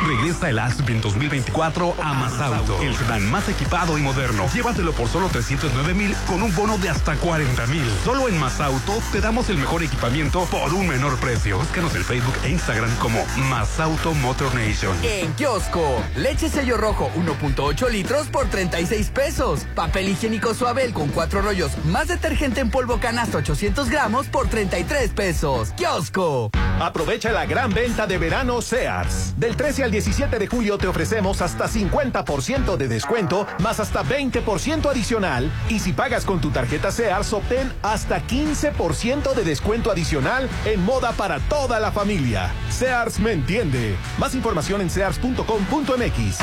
Regresa 0.06 0.50
el 0.50 0.60
Aspen 0.60 1.00
2024 1.00 1.96
a 2.02 2.14
Mazauto, 2.14 2.82
el 2.82 2.94
sedán 2.96 3.30
más 3.32 3.48
equipado 3.48 3.98
y 3.98 4.02
moderno. 4.02 4.50
Llévatelo 4.54 4.92
por 4.92 5.08
solo 5.08 5.30
309 5.30 5.94
mil 5.94 6.14
con 6.28 6.44
un 6.44 6.54
bono 6.54 6.78
de 6.78 6.90
hasta 6.90 7.16
40 7.16 7.68
mil. 7.68 7.86
Solo 8.04 8.28
en 8.28 8.38
Mazauto 8.38 9.02
te 9.14 9.22
damos 9.22 9.50
el 9.50 9.58
mejor 9.58 9.82
equipamiento 9.82 10.44
por 10.46 10.74
un 10.74 10.88
menor 10.88 11.18
precio. 11.20 11.58
Búscanos 11.58 11.96
en 11.96 12.04
Facebook 12.04 12.36
e 12.44 12.50
Instagram 12.50 12.94
como 12.98 13.24
Mazauto 13.50 14.14
Motor 14.16 14.54
Nation. 14.56 14.96
En 15.04 15.32
kiosco, 15.34 16.04
leche 16.18 16.50
sello 16.50 16.76
rojo 16.76 17.10
1.8 17.16 17.90
litros 17.90 18.28
por 18.28 18.48
36 18.48 19.10
pesos. 19.10 19.66
Papel 19.74 20.10
higiénico 20.10 20.54
suabel 20.54 20.94
con 20.94 21.10
cuatro 21.10 21.42
rollos, 21.42 21.72
más 21.86 22.10
detergente 22.10 22.60
en 22.60 22.70
polvo 22.70 23.00
canasta 23.00 23.38
800 23.38 23.90
gramos 23.90 24.28
por 24.28 24.48
33 24.50 25.12
pesos. 25.12 25.72
Kiosco. 25.78 26.52
Aprovecha 26.80 27.32
la 27.32 27.46
gran 27.46 27.74
venta 27.74 28.08
de 28.08 28.18
verano 28.18 28.62
Sears. 28.62 29.34
Del 29.38 29.56
13 29.56 29.84
al 29.84 29.93
17 29.94 30.40
de 30.40 30.48
julio 30.48 30.80
te 30.80 30.88
ofrecemos 30.88 31.40
hasta 31.44 31.70
50% 31.70 32.78
de 32.78 32.88
descuento, 32.88 33.46
más 33.60 33.80
hasta 33.80 34.04
20% 34.04 34.90
adicional. 34.90 35.52
Y 35.70 35.78
si 35.78 35.94
pagas 35.94 36.26
con 36.26 36.42
tu 36.42 36.50
tarjeta 36.50 36.92
Sears, 36.92 37.32
obtén 37.32 37.72
hasta 37.84 38.20
15% 38.26 39.36
de 39.36 39.44
descuento 39.44 39.92
adicional 39.92 40.50
en 40.66 40.84
moda 40.84 41.12
para 41.12 41.40
toda 41.42 41.80
la 41.80 41.92
familia. 41.92 42.52
Sears 42.72 43.20
me 43.20 43.34
entiende. 43.34 43.96
Más 44.18 44.34
información 44.34 44.82
en 44.82 44.90
sears.com.mx. 44.90 46.40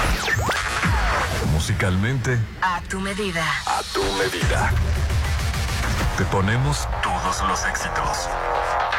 Musicalmente, 1.52 2.38
A 2.62 2.80
tu 2.88 3.00
medida. 3.00 3.44
a 3.66 3.82
tu 3.92 4.02
medida. 4.22 4.70
Te 6.16 6.24
ponemos 6.26 6.86
todos 7.02 7.42
los 7.48 7.66
éxitos. 7.66 8.28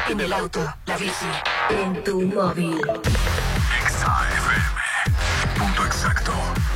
En 0.09 0.19
el 0.19 0.33
auto, 0.33 0.59
la 0.87 0.97
bici, 0.97 1.25
en 1.69 2.03
tu 2.03 2.19
móvil. 2.23 2.81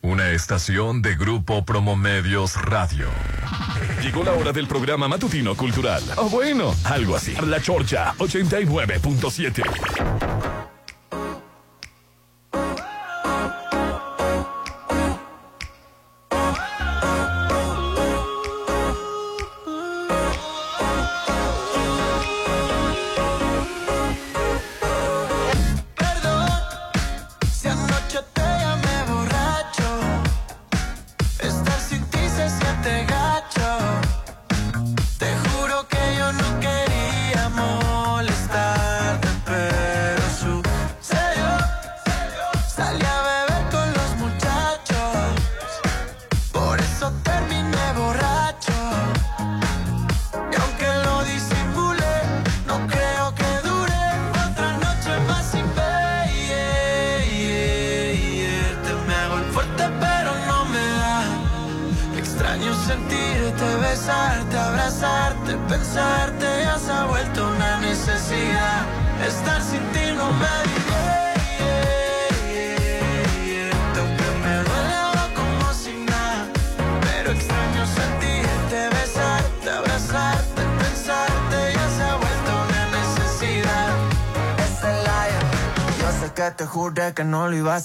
Una 0.00 0.30
estación 0.30 1.02
de 1.02 1.16
Grupo 1.16 1.64
Promomedios 1.64 2.54
Radio. 2.62 3.08
Llegó 4.00 4.22
la 4.22 4.32
hora 4.32 4.52
del 4.52 4.68
programa 4.68 5.08
matutino 5.08 5.56
cultural. 5.56 6.02
O 6.16 6.28
bueno, 6.28 6.72
algo 6.84 7.16
así. 7.16 7.34
La 7.44 7.60
Chorcha 7.60 8.14
89.7. 8.18 10.77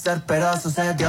hacer, 0.04 0.22
pero 0.26 0.60
sucedió. 0.60 1.08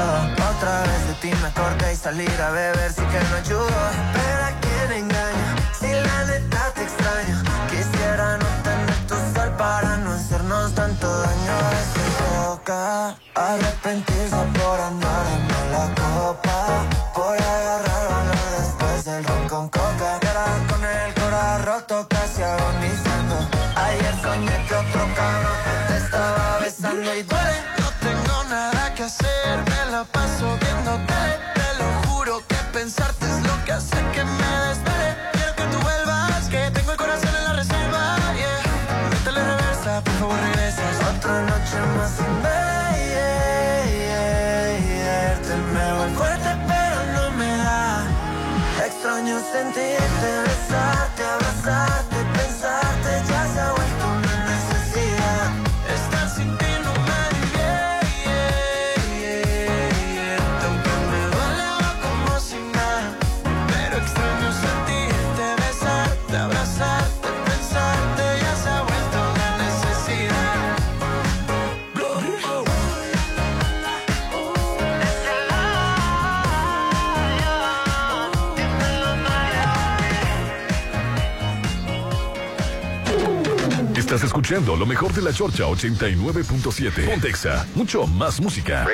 Mejor 84.96 85.12
de 85.14 85.22
la 85.24 85.34
Chorcha 85.34 85.66
89.7. 85.66 87.06
Pontexa, 87.10 87.66
mucho 87.76 88.08
más 88.08 88.40
música. 88.40 88.88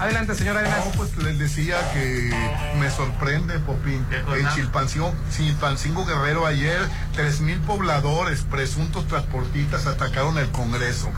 Adelante, 0.00 0.34
señora 0.34 0.62
No, 0.62 0.90
pues 0.96 1.16
les 1.18 1.38
decía 1.38 1.76
que 1.92 2.34
me 2.80 2.90
sorprende, 2.90 3.60
Popín. 3.60 4.04
En 4.36 4.48
Chilpancingo, 4.56 5.14
Chilpancingo 5.30 6.04
Guerrero 6.04 6.46
ayer, 6.48 6.80
3.000 7.16 7.60
pobladores, 7.60 8.42
presuntos 8.42 9.06
transportistas, 9.06 9.86
atacaron 9.86 10.36
el 10.38 10.50
Congreso. 10.50 11.10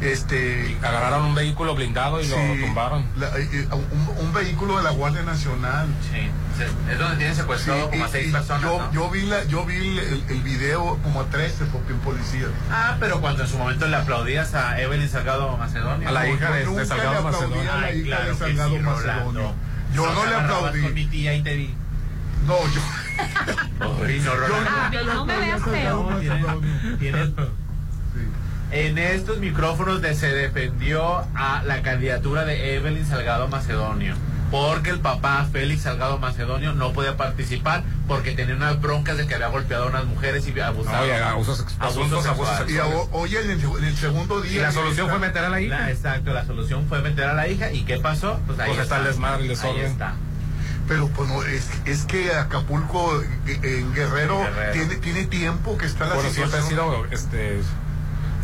Este, 0.00 0.74
Agarraron 0.80 1.26
un 1.26 1.34
vehículo 1.34 1.74
blindado 1.74 2.22
y 2.22 2.24
Sí, 2.24 2.30
lo 2.30 2.66
tumbaron. 2.66 3.04
la- 3.16 3.38
eh, 3.38 3.48
eh, 3.52 3.68
un, 3.70 4.24
un 4.26 4.32
vehículo 4.32 4.78
de 4.78 4.82
la 4.84 4.90
Guardia 4.92 5.22
Nacional. 5.24 5.88
Es 6.90 6.98
donde 6.98 7.16
tienen 7.16 7.34
secuestrado 7.36 7.90
como 7.90 8.04
a 8.04 8.08
seis 8.08 8.32
personas, 8.32 8.62
Yo, 8.62 8.78
¿no? 8.78 8.92
yo 8.92 9.10
vi, 9.10 9.22
la, 9.22 9.44
yo 9.44 9.64
vi 9.64 9.76
el, 9.98 10.24
el 10.28 10.42
video 10.42 10.98
como 11.02 11.20
a 11.20 11.24
13 11.26 11.64
porque 11.72 11.92
un 11.92 12.00
policía. 12.00 12.46
Ah, 12.70 12.96
pero 13.00 13.20
cuando 13.20 13.42
en 13.42 13.48
su 13.48 13.58
momento 13.58 13.86
le 13.88 13.96
aplaudías 13.96 14.54
a 14.54 14.80
Evelyn 14.80 15.08
Salgado 15.08 15.56
Macedonio. 15.56 16.08
A 16.08 16.12
la 16.12 16.28
hija 16.28 16.50
de- 16.52 16.66
de 16.66 16.86
Salgado 16.86 17.22
Macedonio. 17.22 17.72
a 17.72 17.76
la 17.78 17.86
Ay, 17.86 17.98
hija 18.00 18.02
de 18.02 18.02
claro 18.04 18.32
que 18.32 18.38
Salgado 18.38 18.70
sí, 18.76 18.78
Macedonio. 18.80 19.54
Yo 19.94 20.12
no 20.14 20.26
le 20.26 20.34
aplaudí. 20.34 20.80
Con 20.82 20.94
mi 20.94 21.06
tía 21.06 21.34
y 21.34 21.42
te 21.42 21.54
vi. 21.54 21.74
No, 22.46 22.56
yo. 22.72 22.80
Ay, 23.20 23.68
no. 23.78 23.92
A 23.92 24.90
mí 24.90 24.96
no 25.06 25.24
me 25.26 25.36
veas 25.38 25.62
feo. 25.62 26.20
Tienen- 26.98 27.34
En 28.72 28.96
estos 28.96 29.36
micrófonos 29.38 30.00
de- 30.00 30.14
se 30.14 30.28
defendió 30.32 31.18
a 31.34 31.62
la 31.66 31.82
candidatura 31.82 32.46
de 32.46 32.74
Evelyn 32.76 33.04
Salgado 33.04 33.46
Macedonio. 33.48 34.14
Porque 34.52 34.90
el 34.90 35.00
papá 35.00 35.48
Félix 35.50 35.82
Salgado 35.82 36.18
Macedonio 36.18 36.74
no 36.74 36.92
podía 36.92 37.16
participar 37.16 37.82
porque 38.06 38.32
tenía 38.32 38.54
unas 38.54 38.80
broncas 38.80 39.16
de 39.16 39.26
que 39.26 39.34
había 39.34 39.48
golpeado 39.48 39.84
a 39.84 39.86
unas 39.88 40.04
mujeres 40.04 40.46
y 40.46 40.60
abusado. 40.60 41.04
No, 41.04 41.06
y 41.06 41.10
abusos 41.10 41.64
presuntos 41.80 42.26
abusos 42.26 42.70
Y 42.70 42.78
a- 42.78 42.84
hoy 42.86 43.34
en 43.34 43.50
el, 43.50 43.60
en 43.62 43.84
el 43.84 43.96
segundo 43.96 44.40
día. 44.42 44.52
Y 44.52 44.58
la 44.60 44.70
solución 44.72 45.08
fue 45.08 45.18
meter 45.18 45.44
a 45.44 45.48
la 45.48 45.60
hija. 45.60 45.90
exacto, 45.90 46.32
la 46.34 46.44
solución 46.44 46.86
fue 46.86 47.00
meter 47.00 47.24
a 47.24 47.32
la 47.32 47.48
hija. 47.48 47.72
¿Y 47.72 47.84
qué 47.84 47.96
pasó? 47.96 48.38
Pues 48.46 48.58
ahí 48.60 48.68
Pues 48.68 48.80
está 48.82 48.98
el 48.98 49.04
desmadre, 49.04 49.42
el 49.42 49.48
desorden. 49.48 49.86
Ahí 49.86 49.90
está. 49.90 50.14
Pero 50.86 51.08
pues 51.08 51.28
no, 51.30 51.42
es, 51.44 51.70
es 51.86 52.04
que 52.04 52.34
Acapulco 52.34 53.22
en 53.46 53.94
Guerrero, 53.94 54.40
Guerrero. 54.40 54.72
Tiene, 54.72 54.96
tiene 54.96 55.24
tiempo 55.24 55.78
que 55.78 55.86
está 55.86 56.06
la 56.06 56.14
Bueno, 56.16 56.28
siempre 56.30 56.58
ha 56.58 56.62
situación. 56.62 56.92
sido 57.08 57.16
este 57.16 57.60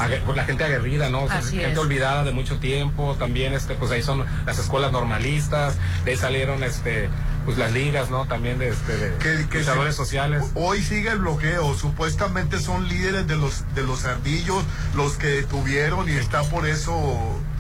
la 0.06 0.44
gente 0.44 0.64
aguerrida, 0.64 1.08
¿no? 1.10 1.24
O 1.24 1.28
sea, 1.28 1.38
Así 1.38 1.56
gente 1.56 1.72
es. 1.72 1.78
olvidada 1.78 2.24
de 2.24 2.32
mucho 2.32 2.58
tiempo, 2.58 3.16
también 3.18 3.52
este 3.52 3.74
pues 3.74 3.90
ahí 3.90 4.02
son 4.02 4.24
las 4.46 4.58
escuelas 4.58 4.92
normalistas, 4.92 5.76
de 6.04 6.12
ahí 6.12 6.16
salieron 6.16 6.62
este 6.62 7.10
pues 7.44 7.56
las 7.56 7.72
ligas, 7.72 8.10
¿no? 8.10 8.26
También 8.26 8.58
de 8.58 8.68
este 8.68 8.96
de 8.96 9.16
que, 9.18 9.48
que 9.48 9.58
luchadores 9.60 9.94
se- 9.94 10.02
sociales. 10.02 10.44
Hoy 10.54 10.82
sigue 10.82 11.10
el 11.10 11.18
bloqueo, 11.18 11.74
supuestamente 11.74 12.60
son 12.60 12.88
líderes 12.88 13.26
de 13.26 13.36
los 13.36 13.64
de 13.74 13.82
los 13.82 14.04
ardillos 14.04 14.62
los 14.94 15.14
que 15.14 15.26
detuvieron 15.28 16.08
y 16.08 16.12
está 16.12 16.42
por 16.42 16.66
eso 16.66 16.92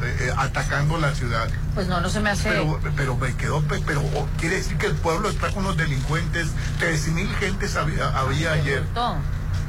eh, 0.02 0.16
eh, 0.28 0.32
atacando 0.36 0.98
la 0.98 1.14
ciudad. 1.14 1.48
Pues 1.74 1.86
no, 1.88 2.00
no 2.00 2.08
se 2.10 2.20
me 2.20 2.30
hace. 2.30 2.50
Pero, 2.50 2.78
pero 2.96 3.16
me 3.16 3.34
quedó, 3.36 3.62
pe- 3.62 3.82
pero 3.86 4.00
oh, 4.00 4.28
quiere 4.38 4.56
decir 4.56 4.76
que 4.76 4.86
el 4.86 4.94
pueblo 4.94 5.28
está 5.30 5.50
con 5.52 5.64
los 5.64 5.76
delincuentes. 5.76 6.48
Tres 6.78 7.08
mil 7.08 7.28
gentes 7.36 7.74
había, 7.76 8.08
había 8.18 8.52
ayer. 8.52 8.82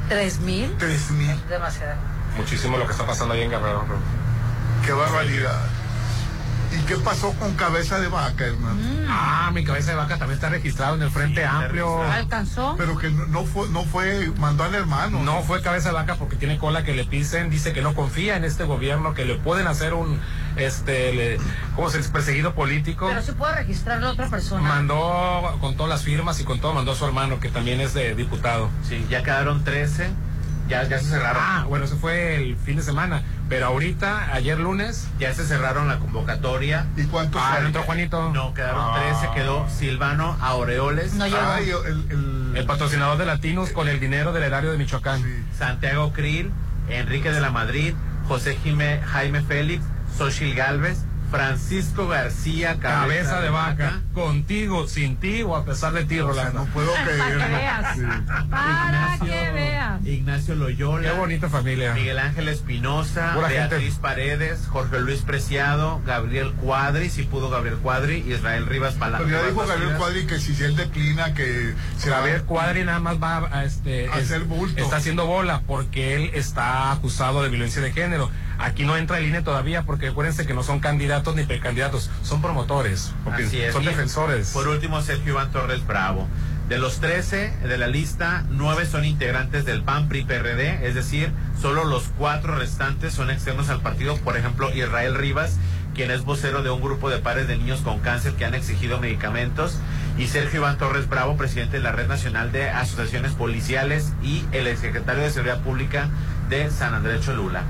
¿Tres 0.09 0.39
mil? 0.39 0.75
Tres 0.77 1.11
mil. 1.11 1.39
Demasiado. 1.47 1.95
Muchísimo 2.37 2.77
lo 2.77 2.85
que 2.85 2.91
está 2.93 3.05
pasando 3.05 3.33
ahí 3.33 3.41
en 3.41 3.51
Guerrero. 3.51 3.85
Qué 4.85 4.91
barbaridad. 4.93 5.59
¿Y 6.71 6.81
qué 6.83 6.97
pasó 6.97 7.33
con 7.33 7.55
cabeza 7.55 7.99
de 7.99 8.09
vaca, 8.09 8.45
hermano? 8.45 8.77
Ah, 9.09 9.49
mi 9.51 9.63
cabeza 9.65 9.89
de 9.89 9.97
vaca 9.97 10.17
también 10.19 10.35
está 10.35 10.49
registrado 10.49 10.93
en 10.95 11.01
el 11.01 11.09
Frente 11.09 11.43
Amplio. 11.43 12.03
¿Alcanzó? 12.03 12.75
Pero 12.77 12.95
que 12.95 13.09
no, 13.09 13.25
no 13.25 13.43
fue, 13.43 13.67
no 13.69 13.83
fue, 13.85 14.31
mandó 14.37 14.63
al 14.63 14.75
hermano. 14.75 15.23
No 15.23 15.41
fue 15.41 15.63
cabeza 15.63 15.89
de 15.89 15.95
vaca 15.95 16.15
porque 16.15 16.35
tiene 16.35 16.59
cola 16.59 16.83
que 16.83 16.93
le 16.93 17.05
pisen, 17.05 17.49
dice 17.49 17.73
que 17.73 17.81
no 17.81 17.95
confía 17.95 18.37
en 18.37 18.43
este 18.43 18.65
gobierno, 18.65 19.15
que 19.15 19.25
le 19.25 19.33
pueden 19.35 19.65
hacer 19.65 19.95
un, 19.95 20.21
este, 20.57 21.11
le- 21.13 21.37
¿cómo 21.75 21.89
se 21.89 21.97
dice? 21.97 22.11
Perseguido 22.11 22.53
político. 22.53 23.07
Pero 23.09 23.23
se 23.23 23.33
puede 23.33 23.55
registrar 23.55 23.99
la 24.01 24.11
otra 24.11 24.27
persona. 24.29 24.61
Mandó 24.61 25.57
con 25.61 25.75
todas 25.75 25.89
las 25.89 26.03
firmas 26.03 26.39
y 26.39 26.43
con 26.43 26.59
todo, 26.61 26.75
mandó 26.75 26.91
a 26.91 26.95
su 26.95 27.03
hermano, 27.03 27.39
que 27.39 27.49
también 27.49 27.81
es 27.81 27.95
de 27.95 28.13
diputado. 28.13 28.69
Sí, 28.87 29.03
ya 29.09 29.23
quedaron 29.23 29.63
13, 29.63 30.11
ya, 30.69 30.83
ya 30.83 30.99
se 30.99 31.05
cerraron. 31.05 31.41
Ah, 31.45 31.65
bueno, 31.67 31.85
eso 31.85 31.97
fue 31.97 32.35
el 32.35 32.55
fin 32.57 32.77
de 32.77 32.83
semana. 32.83 33.23
Pero 33.49 33.65
ahorita, 33.65 34.33
ayer 34.33 34.59
lunes. 34.59 35.07
Ya 35.19 35.33
se 35.33 35.45
cerraron 35.45 35.87
la 35.87 35.97
convocatoria. 35.99 36.85
¿Y 36.95 37.03
cuántos 37.05 37.41
Ah, 37.43 37.59
entró 37.65 37.81
Juanito. 37.83 38.31
No, 38.31 38.53
quedaron 38.53 38.81
Ah. 38.95 38.99
13, 39.19 39.33
quedó 39.33 39.67
Silvano 39.69 40.37
Aureoles. 40.39 41.13
No 41.13 41.25
llegó. 41.25 41.83
El, 41.85 42.05
el- 42.11 42.53
El 42.55 42.65
patrocinador 42.65 43.17
de 43.17 43.25
Latinos 43.25 43.71
con 43.71 43.87
el 43.87 43.99
dinero 43.99 44.31
del 44.33 44.43
erario 44.43 44.71
de 44.71 44.77
Michoacán. 44.77 45.23
Santiago 45.57 46.13
Krill, 46.13 46.51
Enrique 46.89 47.31
de 47.31 47.41
la 47.41 47.49
Madrid, 47.51 47.93
José 48.27 48.57
Jime- 48.63 49.01
Jaime 49.03 49.41
Félix, 49.41 49.83
Xochil 50.17 50.53
Galvez, 50.55 50.99
Francisco 51.31 52.07
García, 52.07 52.77
Cabeza 52.79 53.39
de 53.41 53.49
vaca, 53.49 54.01
contigo, 54.13 54.87
sin 54.87 55.17
ti 55.17 55.43
o 55.43 55.55
a 55.55 55.63
pesar 55.65 55.93
de 55.93 56.05
ti, 56.05 56.19
Rolando. 56.19 56.59
no 56.59 56.65
puedo 56.67 56.91
Para 56.93 57.05
que 57.05 57.35
veas. 57.35 57.97
Para 58.49 59.17
que 59.23 59.51
veas. 59.51 60.05
Ignacio 60.05 60.55
Loyola. 60.55 61.09
Qué 61.11 61.17
bonita 61.17 61.49
familia. 61.49 61.93
Miguel 61.93 62.19
Ángel 62.19 62.47
Espinosa, 62.47 63.35
Beatriz 63.47 63.81
gente. 63.83 64.01
Paredes, 64.01 64.67
Jorge 64.67 64.99
Luis 64.99 65.21
Preciado, 65.21 66.01
Gabriel 66.05 66.53
Cuadri, 66.53 67.09
si 67.09 67.23
pudo 67.23 67.49
Gabriel 67.49 67.77
Cuadri, 67.77 68.23
Israel 68.27 68.65
Rivas 68.65 68.95
Palacio. 68.95 69.27
Pero 69.27 69.41
ya 69.41 69.47
dijo 69.49 69.65
Gabriel 69.67 69.97
Cuadri 69.97 70.25
que 70.25 70.39
si 70.39 70.61
él 70.63 70.75
declina 70.75 71.33
que 71.33 71.73
se 71.97 72.09
Javier 72.09 72.43
Cuadri 72.43 72.83
nada 72.83 72.99
más 72.99 73.21
va 73.21 73.47
a 73.51 73.63
este, 73.65 74.09
A 74.09 74.17
es- 74.17 74.25
hacer 74.25 74.43
bulto. 74.45 74.81
está 74.81 74.97
haciendo 74.97 75.25
bola 75.25 75.61
porque 75.67 76.15
él 76.15 76.31
está 76.33 76.91
acusado 76.91 77.43
de 77.43 77.49
violencia 77.49 77.81
de 77.81 77.91
género. 77.91 78.29
Aquí 78.59 78.83
no 78.83 78.97
entra 78.97 79.19
el 79.19 79.25
INE 79.25 79.41
todavía 79.41 79.83
porque 79.83 80.09
acuérdense 80.09 80.45
que 80.45 80.53
no 80.53 80.63
son 80.63 80.81
candidatos 80.81 81.33
ni 81.35 81.43
precandidatos, 81.43 82.11
son 82.23 82.41
promotores, 82.41 83.13
porque 83.23 83.71
son 83.71 83.85
defensores. 83.85 84.49
Por 84.49 84.67
último, 84.67 85.01
Sergio 85.01 85.31
Iván 85.31 85.51
Torres 85.51 85.87
Bravo. 85.87 86.27
De 86.67 86.77
los 86.77 86.99
13 86.99 87.51
de 87.63 87.77
la 87.79 87.87
lista, 87.87 88.45
9 88.49 88.85
son 88.85 89.05
integrantes 89.05 89.65
del 89.65 89.81
PAN 89.81 90.07
PRI 90.07 90.25
PRD, 90.25 90.85
es 90.87 90.93
decir, 90.93 91.31
solo 91.59 91.83
los 91.83 92.03
cuatro 92.17 92.55
restantes 92.55 93.13
son 93.13 93.31
externos 93.31 93.69
al 93.69 93.81
partido. 93.81 94.17
Por 94.17 94.37
ejemplo, 94.37 94.69
Israel 94.75 95.15
Rivas, 95.15 95.57
quien 95.95 96.11
es 96.11 96.25
vocero 96.25 96.61
de 96.61 96.69
un 96.69 96.81
grupo 96.81 97.09
de 97.09 97.17
pares 97.17 97.47
de 97.47 97.57
niños 97.57 97.79
con 97.79 97.99
cáncer 98.01 98.33
que 98.33 98.45
han 98.45 98.53
exigido 98.53 98.99
medicamentos, 98.99 99.79
y 100.19 100.27
Sergio 100.27 100.59
Iván 100.59 100.77
Torres 100.77 101.07
Bravo, 101.07 101.37
presidente 101.37 101.77
de 101.77 101.83
la 101.83 101.93
Red 101.93 102.07
Nacional 102.07 102.51
de 102.51 102.69
Asociaciones 102.69 103.31
Policiales 103.31 104.11
y 104.21 104.43
el 104.51 104.67
exsecretario 104.67 105.23
de 105.23 105.31
Seguridad 105.31 105.61
Pública 105.61 106.09
de 106.49 106.69
San 106.69 106.93
Andrés 106.93 107.25
Cholula. 107.25 107.63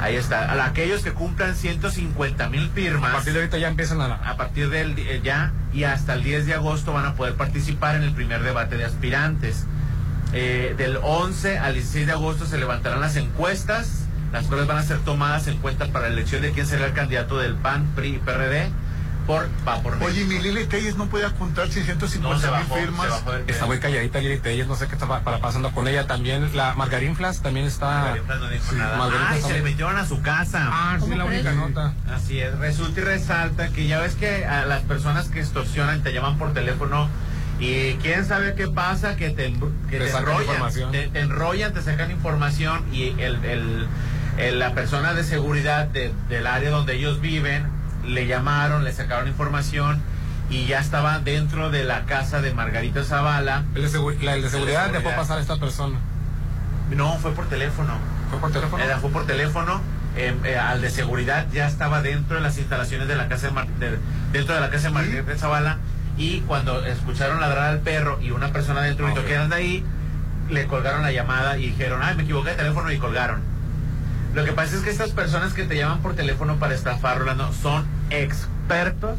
Ahí 0.00 0.16
está. 0.16 0.52
A 0.52 0.66
aquellos 0.66 1.02
que 1.02 1.12
cumplan 1.12 1.54
150 1.54 2.48
mil 2.48 2.68
firmas. 2.70 3.10
A 3.10 3.14
partir 3.14 3.32
de 3.32 3.40
ahorita 3.40 3.58
ya 3.58 3.68
empiezan 3.68 4.00
a... 4.00 4.14
A 4.14 4.36
partir 4.36 4.70
del 4.70 4.98
eh, 4.98 5.20
ya 5.22 5.52
y 5.72 5.84
hasta 5.84 6.14
el 6.14 6.22
10 6.22 6.46
de 6.46 6.54
agosto 6.54 6.92
van 6.92 7.06
a 7.06 7.14
poder 7.14 7.34
participar 7.34 7.96
en 7.96 8.02
el 8.02 8.12
primer 8.12 8.42
debate 8.42 8.76
de 8.76 8.84
aspirantes. 8.84 9.64
Eh, 10.32 10.74
del 10.76 10.98
11 11.02 11.58
al 11.58 11.74
16 11.74 12.06
de 12.06 12.12
agosto 12.12 12.46
se 12.46 12.58
levantarán 12.58 13.00
las 13.00 13.16
encuestas, 13.16 14.06
las 14.32 14.46
cuales 14.46 14.66
van 14.66 14.78
a 14.78 14.82
ser 14.82 14.98
tomadas 14.98 15.46
en 15.46 15.58
cuenta 15.58 15.86
para 15.86 16.08
la 16.08 16.14
elección 16.14 16.42
de 16.42 16.52
quién 16.52 16.66
será 16.66 16.86
el 16.86 16.92
candidato 16.92 17.38
del 17.38 17.54
PAN, 17.54 17.86
PRI 17.94 18.16
y 18.16 18.18
PRD 18.18 18.70
por 19.26 19.48
va 19.66 19.80
por 19.82 19.94
Oye, 19.94 20.24
México. 20.24 20.28
mi 20.28 20.38
Lili 20.40 20.66
Telles 20.66 20.96
no 20.96 21.06
puede 21.06 21.30
contar 21.32 21.66
No, 21.66 21.72
650 21.72 22.38
se 22.40 22.46
mil 22.46 22.60
bajó, 22.60 22.74
firmas. 22.76 23.08
Está 23.46 23.66
muy 23.66 23.78
calladita 23.78 24.18
Lili 24.20 24.38
Telles, 24.38 24.66
no 24.66 24.76
sé 24.76 24.86
qué 24.86 24.94
está 24.94 25.06
pa- 25.06 25.20
para 25.20 25.38
pasando 25.38 25.70
con 25.72 25.88
ella. 25.88 26.06
También 26.06 26.54
la 26.56 26.74
Margarín 26.74 27.16
Flas 27.16 27.40
también 27.40 27.66
está... 27.66 27.86
Margarita 27.88 28.34
no 28.36 28.48
dijo 28.48 28.64
Sí, 28.70 28.76
nada. 28.76 28.96
Margarita 28.98 29.30
Ay, 29.30 29.36
está 29.38 29.48
se 29.48 29.54
le 29.54 29.62
metieron 29.62 29.96
a 29.96 30.06
su 30.06 30.20
casa. 30.22 30.68
Ah, 30.70 30.98
sí, 31.02 31.14
la 31.14 31.24
única 31.24 31.52
nota. 31.52 31.94
Así 32.12 32.38
es, 32.40 32.56
resulta 32.58 33.00
y 33.00 33.04
resalta 33.04 33.68
que 33.68 33.86
ya 33.86 34.00
ves 34.00 34.14
que 34.14 34.44
a 34.46 34.64
las 34.66 34.82
personas 34.82 35.28
que 35.28 35.40
extorsionan 35.40 36.02
te 36.02 36.12
llaman 36.12 36.38
por 36.38 36.52
teléfono 36.52 37.08
y 37.60 37.94
quién 37.94 38.24
sabe 38.26 38.54
qué 38.54 38.66
pasa, 38.68 39.16
que 39.16 39.30
te, 39.30 39.52
que 39.90 39.98
Te 39.98 40.10
enrollan, 40.10 40.90
te, 40.92 41.08
te 41.08 41.20
enrollan, 41.20 41.72
te 41.72 41.82
sacan 41.82 42.10
información 42.10 42.84
y 42.92 43.10
el, 43.20 43.44
el- 43.44 43.86
el- 44.38 44.58
la 44.58 44.74
persona 44.74 45.14
de 45.14 45.22
seguridad 45.22 45.86
de- 45.86 46.12
del 46.28 46.46
área 46.48 46.70
donde 46.70 46.96
ellos 46.96 47.20
viven 47.20 47.66
le 48.06 48.26
llamaron, 48.26 48.84
le 48.84 48.92
sacaron 48.92 49.28
información 49.28 50.00
y 50.50 50.66
ya 50.66 50.78
estaba 50.80 51.18
dentro 51.20 51.70
de 51.70 51.84
la 51.84 52.04
casa 52.04 52.40
de 52.40 52.52
Margarita 52.54 53.02
Zavala. 53.04 53.64
El 53.74 53.82
de, 53.82 53.88
segu- 53.88 54.18
la- 54.20 54.34
el 54.34 54.42
de 54.42 54.50
seguridad 54.50 54.90
dejó 54.90 55.10
pasar 55.16 55.38
a 55.38 55.40
esta 55.40 55.56
persona. 55.58 55.98
No, 56.90 57.16
fue 57.18 57.32
por 57.32 57.46
teléfono. 57.48 57.94
¿Fue 58.30 58.38
por 58.38 58.52
teléfono? 58.52 58.82
Era, 58.82 58.98
fue 58.98 59.10
por 59.10 59.26
teléfono. 59.26 59.80
eh, 60.16 60.32
eh, 60.44 60.56
al 60.56 60.80
de 60.80 60.90
seguridad 60.90 61.46
ya 61.52 61.66
estaba 61.66 62.00
dentro 62.00 62.36
de 62.36 62.42
las 62.42 62.56
instalaciones 62.58 63.08
de 63.08 63.16
la 63.16 63.26
casa 63.26 63.48
de, 63.48 63.52
Mar- 63.52 63.66
de- 63.80 63.98
dentro 64.32 64.54
de 64.54 64.60
la 64.60 64.70
casa 64.70 64.86
de 64.88 64.94
Margarita 64.94 65.36
Zavala 65.36 65.78
y 66.16 66.38
cuando 66.42 66.84
escucharon 66.84 67.40
ladrar 67.40 67.64
al 67.70 67.80
perro 67.80 68.20
y 68.22 68.30
una 68.30 68.52
persona 68.52 68.82
dentro 68.82 69.06
gritó 69.06 69.22
Ok. 69.22 69.26
que 69.26 69.36
anda 69.36 69.56
ahí 69.56 69.84
le 70.50 70.66
colgaron 70.68 71.02
la 71.02 71.10
llamada 71.10 71.58
y 71.58 71.70
dijeron 71.70 72.00
ay 72.04 72.14
me 72.14 72.22
equivoqué 72.22 72.50
de 72.50 72.56
teléfono 72.56 72.92
y 72.92 72.98
colgaron 72.98 73.40
lo 74.34 74.44
que 74.44 74.52
pasa 74.52 74.76
es 74.76 74.82
que 74.82 74.90
estas 74.90 75.10
personas 75.10 75.52
que 75.52 75.64
te 75.64 75.76
llaman 75.76 76.00
por 76.00 76.14
teléfono 76.14 76.56
para 76.56 76.74
estafar 76.74 77.18
Rolando 77.18 77.52
son 77.52 77.84
expertos 78.10 79.16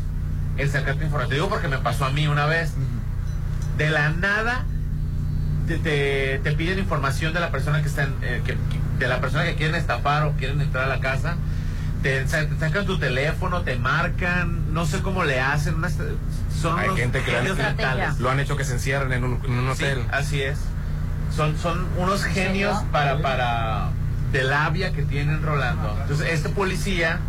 en 0.58 0.70
sacarte 0.72 1.04
información. 1.06 1.30
Te 1.30 1.36
digo 1.36 1.50
porque 1.50 1.68
me 1.68 1.78
pasó 1.78 2.06
a 2.06 2.10
mí 2.10 2.28
una 2.28 2.46
vez. 2.46 2.72
De 3.78 3.90
la 3.90 4.10
nada 4.10 4.64
te, 5.68 5.78
te, 5.78 6.40
te 6.44 6.52
piden 6.54 6.80
información 6.80 7.34
de 7.34 7.40
la 7.40 7.50
persona 7.52 7.82
que 7.82 7.88
está 7.88 8.04
en, 8.04 8.14
eh, 8.22 8.42
que- 8.46 8.58
de 9.00 9.08
la 9.10 9.20
persona 9.20 9.44
que 9.44 9.56
quieren 9.56 9.76
estafar 9.76 10.24
o 10.24 10.32
quieren 10.34 10.62
entrar 10.62 10.86
a 10.86 10.88
la 10.88 11.00
casa. 11.02 11.36
Te, 12.02 12.26
sa- 12.28 12.46
te 12.48 12.58
sacan 12.60 12.86
tu 12.86 13.00
teléfono 13.00 13.64
te 13.64 13.76
marcan 13.78 14.74
no 14.74 14.86
sé 14.86 15.00
cómo 15.02 15.24
le 15.24 15.40
hacen 15.42 15.76
unas- 15.76 15.98
son 16.62 16.80
Hay 16.80 16.90
gente 16.96 17.22
que 17.24 17.36
han, 17.36 17.48
lo 18.20 18.30
han 18.30 18.40
hecho 18.40 18.56
que 18.56 18.64
se 18.64 18.74
encierren 18.74 19.12
en 19.12 19.24
un, 19.24 19.42
en 19.44 19.52
un 19.52 19.76
Sí, 19.76 19.84
hotel. 19.84 20.04
así 20.12 20.42
es. 20.42 20.58
Son 21.36 21.58
son 21.58 21.86
unos 21.98 22.24
genios 22.24 22.78
para 22.92 23.22
para 23.22 23.90
de 24.36 24.44
labia 24.44 24.92
que 24.92 25.04
tienen 25.04 25.42
Rolando 25.44 25.98
entonces 26.02 26.28
este 26.34 26.50
policía 26.50 27.20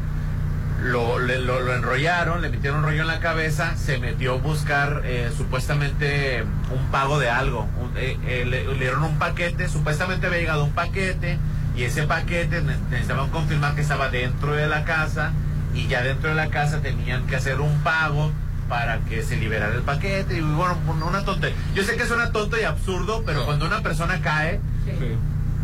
lo, 0.83 1.19
le- 1.19 1.39
lo, 1.39 1.61
lo 1.61 1.75
enrollaron, 1.75 2.43
le 2.43 2.51
metieron 2.51 2.81
un 2.81 2.85
rollo 2.85 3.01
en 3.03 3.07
la 3.07 3.21
cabeza, 3.21 3.77
se 3.77 3.99
metió 3.99 4.35
a 4.35 4.37
buscar 4.37 5.03
eh, 5.05 5.31
supuestamente 5.37 6.45
un 6.71 6.87
pago 6.91 7.19
de 7.19 7.31
algo. 7.31 7.67
Un- 7.81 7.93
eh, 7.97 8.19
eh, 8.27 8.45
le, 8.47 8.65
le 8.67 8.75
dieron 8.79 9.03
un 9.03 9.19
paquete, 9.19 9.69
supuestamente 9.69 10.27
había 10.27 10.39
llegado 10.41 10.65
un 10.65 10.73
paquete 10.73 11.39
y 11.77 11.85
ese 11.85 12.03
paquete 12.07 12.61
ne- 12.61 12.77
necesitaban 12.91 13.31
confirmar 13.31 13.75
que 13.75 13.81
estaba 13.81 14.11
dentro 14.11 14.53
de 14.53 14.67
la 14.67 14.85
casa 14.85 15.33
y 15.75 15.87
ya 15.89 16.03
dentro 16.03 16.29
de 16.31 16.37
la 16.37 16.49
casa 16.49 16.81
tenían 16.81 17.27
que 17.27 17.37
hacer 17.37 17.61
un 17.61 17.79
pago 17.81 18.31
para 18.69 18.99
que 18.99 19.23
se 19.23 19.37
liberara 19.37 19.75
el 19.75 19.83
paquete 19.83 20.37
y 20.37 20.41
bueno, 20.43 20.77
una 21.07 21.25
tontería. 21.25 21.57
Yo 21.75 21.85
sé 21.85 21.97
que 21.97 22.05
suena 22.05 22.33
tonto 22.33 22.59
y 22.61 22.65
absurdo, 22.65 23.23
pero 23.25 23.47
cuando 23.47 23.65
una 23.67 23.81
persona 23.81 24.21
cae, 24.21 24.61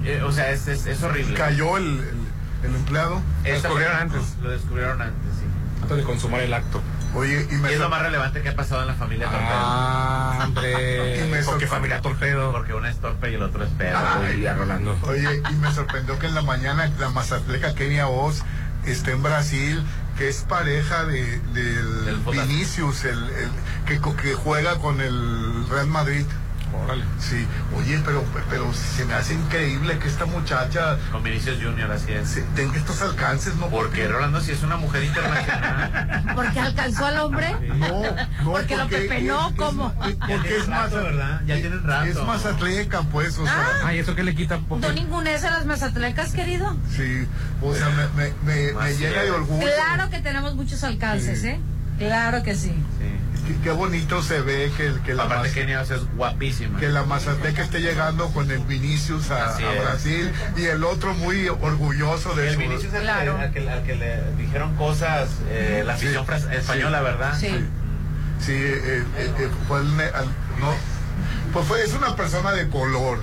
eh, 0.04 0.22
o 0.22 0.32
sea, 0.32 0.50
es, 0.50 0.66
es, 0.68 0.86
es 0.86 1.02
horrible. 1.02 1.34
Cayó 1.34 1.76
el, 1.76 1.84
el, 1.84 2.68
el 2.70 2.74
empleado. 2.76 3.20
Esta 3.44 3.68
descubrieron 3.68 3.98
persona, 3.98 4.00
antes. 4.20 4.36
Lo 4.42 4.50
descubrieron 4.50 5.02
antes, 5.02 5.32
sí. 5.38 5.46
Antes 5.82 5.96
de 5.96 6.02
consumar 6.04 6.40
el 6.40 6.54
acto. 6.54 6.80
Oye, 7.14 7.46
y, 7.50 7.54
me 7.56 7.72
es 7.74 7.78
lo 7.78 7.90
más 7.90 8.00
relevante 8.00 8.40
que 8.40 8.48
ha 8.48 8.56
pasado 8.56 8.80
en 8.82 8.86
la 8.88 8.94
familia 8.94 9.26
Torpedo. 9.26 9.48
Ah, 9.52 10.44
hombre. 10.46 11.18
Y 11.26 11.28
me 11.30 11.42
¿Por 11.42 11.58
qué 11.58 11.66
sorpre- 11.66 11.68
familia 11.68 12.00
torpedo? 12.00 12.52
Porque 12.52 12.72
uno 12.72 12.86
es 12.88 12.96
torpe 13.00 13.30
y 13.30 13.34
el 13.34 13.42
otro 13.42 13.64
es 13.64 13.70
pedo. 13.70 13.98
Ay, 13.98 14.40
ya, 14.40 14.54
Rolando. 14.54 14.96
Oye, 15.02 15.42
y 15.50 15.54
me 15.56 15.70
sorprendió 15.74 16.18
que 16.18 16.26
en 16.28 16.34
la 16.34 16.40
mañana 16.42 16.90
la 16.98 17.10
mazatleca 17.10 17.74
Kenia 17.74 18.08
Oz 18.08 18.42
está 18.86 19.10
en 19.10 19.22
Brasil, 19.22 19.82
que 20.16 20.28
es 20.30 20.38
pareja 20.48 21.04
de, 21.04 21.38
del. 21.52 22.16
Vinicius, 22.30 23.04
el, 23.04 23.18
el- 23.18 23.50
que, 23.86 23.98
co- 24.00 24.16
que 24.16 24.32
juega 24.32 24.78
con 24.78 25.00
el 25.02 25.68
Real 25.68 25.88
Madrid. 25.88 26.24
Órale. 26.72 27.04
Sí, 27.20 27.46
oye, 27.76 28.00
pero, 28.04 28.24
pero 28.50 28.72
se 28.72 29.04
me 29.04 29.14
hace 29.14 29.34
increíble 29.34 29.98
que 29.98 30.08
esta 30.08 30.24
muchacha 30.26 30.96
Con 31.10 31.22
Vinicius 31.22 31.58
Junior, 31.62 31.90
así 31.92 32.12
es. 32.12 32.28
se- 32.28 32.42
tenga 32.54 32.76
estos 32.76 33.00
alcances, 33.02 33.54
¿no? 33.56 33.68
Porque 33.68 34.08
Rolando 34.08 34.40
si 34.40 34.52
es 34.52 34.62
una 34.62 34.76
mujer 34.76 35.04
internacional. 35.04 36.24
Porque 36.34 36.60
alcanzó 36.60 37.06
al 37.06 37.18
hombre. 37.20 37.54
No, 37.76 37.88
no, 38.02 38.04
Porque 38.52 38.76
lo 38.76 38.88
pepenó, 38.88 39.48
es- 39.50 39.54
¿cómo? 39.56 39.92
es- 40.06 40.18
Ya 40.18 40.26
Porque 40.36 40.56
es 40.56 40.68
más, 40.68 40.90
¿verdad? 40.92 41.40
Ya 41.46 41.54
tienen 41.56 41.82
rato. 41.82 42.06
es 42.06 42.16
mazatleca, 42.26 43.02
pues, 43.02 43.38
o 43.38 43.44
sea, 43.44 43.52
Ah. 43.54 43.86
Ay, 43.86 43.98
¿eso 43.98 44.14
qué 44.14 44.22
le 44.24 44.34
quita? 44.34 44.58
Porque- 44.68 44.86
No 44.86 44.92
ninguneza 44.92 45.48
a 45.48 45.58
las 45.58 45.66
mazatlecas, 45.66 46.32
querido. 46.32 46.76
sí, 46.96 47.26
o 47.60 47.74
sea, 47.74 47.88
me, 47.90 48.06
me, 48.08 48.32
me, 48.44 48.72
me 48.72 48.94
llena 48.96 49.22
de 49.22 49.30
orgullo. 49.30 49.66
Claro 49.66 50.10
que 50.10 50.20
tenemos 50.20 50.54
muchos 50.54 50.82
alcances, 50.84 51.40
Sí. 51.42 51.48
¿eh? 51.48 51.60
Claro 51.98 52.42
que 52.42 52.54
sí. 52.56 52.68
Sí. 52.98 53.16
Qué, 53.46 53.56
qué 53.64 53.70
bonito 53.72 54.22
se 54.22 54.40
ve 54.40 54.70
que, 54.76 54.92
que 55.04 55.14
la 55.14 55.24
Aparte 55.24 55.76
Oz 55.76 55.90
es 55.90 56.00
guapísima. 56.16 56.78
que 56.78 56.88
la 56.88 57.02
Mazateca 57.02 57.62
esté 57.62 57.80
llegando 57.80 58.28
con 58.28 58.50
el 58.50 58.60
Vinicius 58.60 59.30
a. 59.30 59.56
Brasil 59.80 60.30
y 60.56 60.64
el 60.66 60.84
otro 60.84 61.12
muy 61.14 61.48
orgulloso 61.48 62.34
de 62.34 62.48
El 62.48 62.54
su 62.54 62.60
Vinicius 62.60 62.84
es 62.84 62.94
el 62.94 63.02
Claro. 63.02 63.36
que, 63.36 63.42
al, 63.42 63.52
que, 63.52 63.70
al 63.70 63.82
que 63.82 63.94
le 63.96 64.32
dijeron 64.38 64.74
cosas, 64.76 65.28
eh, 65.50 65.82
la 65.84 65.94
afición 65.94 66.24
Sí. 66.26 66.46
española, 66.56 67.00
¿verdad? 67.02 67.36
Sí. 67.38 67.48
sí 68.40 68.52
eh, 68.52 69.04
eh, 69.16 69.30
eh, 69.38 69.48
fue 69.66 69.80
el 69.80 69.96
ne- 69.96 70.04
al- 70.04 70.26
no 70.60 70.72
pues 71.52 71.66
fue, 71.66 71.82
es 71.84 71.92
una 71.94 72.16
persona 72.16 72.52
de 72.52 72.68
color 72.68 73.18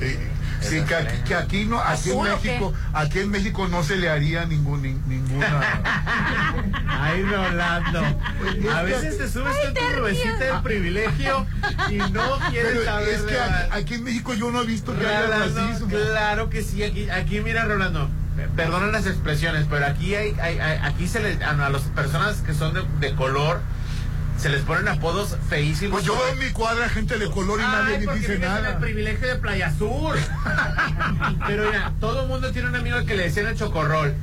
Eh, 0.00 0.18
sí 0.60 0.80
que 0.82 0.94
aquí, 0.94 1.16
que 1.26 1.34
aquí 1.34 1.64
no 1.64 1.80
aquí 1.80 2.10
en. 2.10 2.22
México 2.22 2.74
aquí 2.92 3.18
en 3.20 3.30
México 3.30 3.68
no 3.68 3.82
se 3.82 3.96
le 3.96 4.08
haría 4.10 4.44
ningún 4.46 4.82
nin- 4.82 5.02
ninguna 5.06 5.82
Ay, 6.88 7.22
Rolando. 7.22 8.02
A 8.74 8.82
veces 8.82 9.18
te 9.18 9.28
subes 9.28 9.54
Ay, 9.66 9.74
te 9.74 9.80
tu 9.80 9.96
nubecita 10.00 10.36
del 10.38 10.62
privilegio 10.62 11.46
y 11.90 11.96
no 11.96 12.38
quieres 12.50 12.72
pero 12.72 12.84
saber 12.84 13.08
es 13.08 13.22
de 13.22 13.28
que 13.28 13.34
la- 13.34 13.68
aquí, 13.72 13.94
en 13.94 14.04
México 14.04 14.34
yo 14.34 14.50
no 14.50 14.62
he 14.62 14.66
visto 14.66 14.96
que 14.98 15.06
haya 15.06 15.26
racismo 15.26 15.88
claro 15.88 16.50
que 16.50 16.62
sí, 16.62 16.82
aquí, 16.82 17.08
aquí 17.10 17.40
mira 17.40 17.64
Rolando, 17.64 18.08
perdonen 18.54 18.92
las 18.92 19.06
expresiones, 19.06 19.66
pero 19.68 19.86
aquí 19.86 20.14
hay, 20.14 20.34
hay- 20.40 20.58
hay- 20.58 20.78
aquí 20.82 21.06
se 21.08 21.20
les, 21.20 21.40
a 21.42 21.50
a 21.50 21.70
las 21.70 21.82
personas 21.82 22.36
que 22.38 22.54
son 22.54 22.74
de, 22.74 22.82
de 23.00 23.14
color, 23.14 23.60
se 24.38 24.48
les 24.50 24.62
ponen 24.62 24.86
apodos 24.88 25.36
feísimos. 25.48 25.92
pues 25.94 26.04
yo 26.04 26.14
veo 26.14 26.28
en 26.32 26.38
mi 26.38 26.50
cuadra 26.52 26.88
gente 26.88 27.18
de 27.18 27.30
color 27.30 27.58
y 27.60 27.62
nadie 27.62 27.94
Ay, 27.94 28.00
ni 28.00 28.04
porque 28.06 28.20
dice 28.20 28.38
nada 28.38 28.70
el 28.72 28.76
privilegio 28.76 29.28
de 29.28 29.36
Playa 29.36 29.72
Sur. 29.76 30.16
Pero 31.46 31.66
mira, 31.66 31.92
todo 32.00 32.22
el 32.22 32.28
mundo 32.28 32.52
tiene 32.52 32.68
un 32.68 32.76
amigo 32.76 33.04
que 33.04 33.16
le 33.16 33.24
decían 33.24 33.46
el 33.46 33.56
chocorrol. 33.56 34.14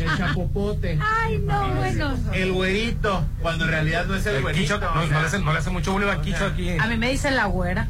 El 0.00 0.16
chapopote. 0.18 0.98
Ay, 1.02 1.38
no, 1.38 1.68
bueno. 1.74 2.16
El 2.32 2.52
güerito, 2.52 3.24
cuando 3.42 3.64
en 3.64 3.70
realidad 3.70 4.06
no 4.06 4.14
es 4.14 4.26
el, 4.26 4.36
El 4.36 4.42
güerito. 4.42 4.62
Quicho, 4.62 4.78
no, 4.80 4.94
no 5.06 5.20
le 5.20 5.26
hace, 5.26 5.38
no 5.38 5.52
le 5.52 5.58
hace 5.58 5.70
mucho 5.70 5.92
bullying 5.92 6.08
al 6.08 6.20
Quicho 6.20 6.44
aquí. 6.46 6.76
A 6.78 6.86
mí 6.86 6.96
me 6.96 7.10
dicen 7.10 7.36
la 7.36 7.46
güera. 7.46 7.88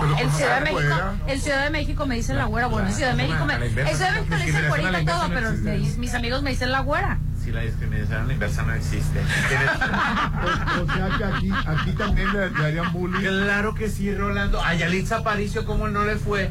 Pero 0.00 0.18
En 0.18 0.24
pues, 0.28 0.36
Ciudad 0.36 0.58
de 0.62 0.72
México, 0.72 0.94
en 1.28 1.40
Ciudad 1.40 1.64
de 1.64 1.70
México 1.70 2.06
me 2.06 2.14
dicen 2.16 2.36
la 2.38 2.44
güera. 2.46 2.66
Bueno, 2.66 2.88
en 2.88 2.94
Ciudad 2.94 3.10
de 3.12 3.16
México 3.16 3.44
me, 3.46 3.54
A 3.54 3.64
en 3.64 3.72
Ciudad 3.96 4.12
de 4.12 4.20
México 4.20 4.36
le 4.36 4.44
dicen 4.46 4.64
a 4.64 4.68
güerita 4.68 5.04
todo, 5.04 5.28
no 5.28 5.34
pero 5.34 5.48
existe. 5.50 5.78
me- 5.78 5.96
mis 5.98 6.14
amigos 6.14 6.42
me 6.42 6.50
dicen 6.50 6.72
la 6.72 6.80
güera. 6.80 7.18
Sí, 7.42 7.50
la 7.50 7.62
discriminación 7.62 8.20
a 8.20 8.24
la 8.24 8.32
inversa 8.34 8.62
no 8.62 8.72
existe. 8.72 9.18
o, 9.18 10.82
o 10.82 10.86
sea 10.94 11.08
que 11.18 11.24
aquí, 11.24 11.50
aquí 11.66 11.90
también 11.92 12.32
le, 12.32 12.50
le 12.50 12.64
harían 12.66 12.92
bullying 12.92 13.20
claro 13.20 13.74
que 13.74 13.88
sí, 13.90 14.14
Rolando. 14.14 14.62
A 14.62 14.74
Yalitza 14.74 15.18
Aparicio, 15.18 15.64
¿cómo 15.64 15.88
no 15.88 16.04
le 16.04 16.16
fue? 16.16 16.50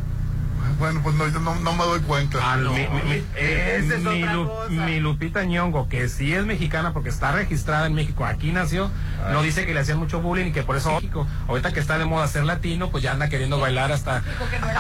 Bueno 0.82 0.99
pues 1.03 1.15
no, 1.15 1.27
yo 1.29 1.39
no, 1.39 1.55
no 1.55 1.73
me 1.73 1.84
doy 1.86 1.99
cuenta 2.01 2.39
Ah, 2.41 2.57
no. 2.57 2.73
mi, 2.73 2.79
mi- 2.88 3.01
mi- 3.09 3.23
es 3.38 3.86
mi 3.86 4.23
otra 4.23 4.34
Lu- 4.34 4.47
cosa. 4.47 4.69
mi 4.71 4.99
Lupita 4.99 5.43
Ñongo, 5.45 5.88
que 5.88 6.09
sí 6.09 6.34
es 6.34 6.45
mexicana 6.45 6.91
porque 6.91 7.09
está 7.09 7.32
registrada 7.32 7.86
en 7.88 7.93
México, 7.93 8.25
aquí 8.25 8.51
nació, 8.51 8.89
no 9.32 9.41
dice 9.43 9.65
que 9.65 9.73
le 9.73 9.79
hacían 9.79 9.99
mucho 9.99 10.19
bullying 10.21 10.47
y 10.47 10.51
que 10.51 10.63
por 10.63 10.75
eso 10.75 10.91
México, 10.95 11.25
ahorita 11.47 11.71
que 11.71 11.79
está 11.79 11.97
de 11.97 12.05
moda 12.05 12.27
ser 12.27 12.43
latino, 12.43 12.89
pues 12.89 13.03
ya 13.03 13.11
anda 13.13 13.29
queriendo 13.29 13.59
bailar 13.59 13.91
hasta... 13.91 14.21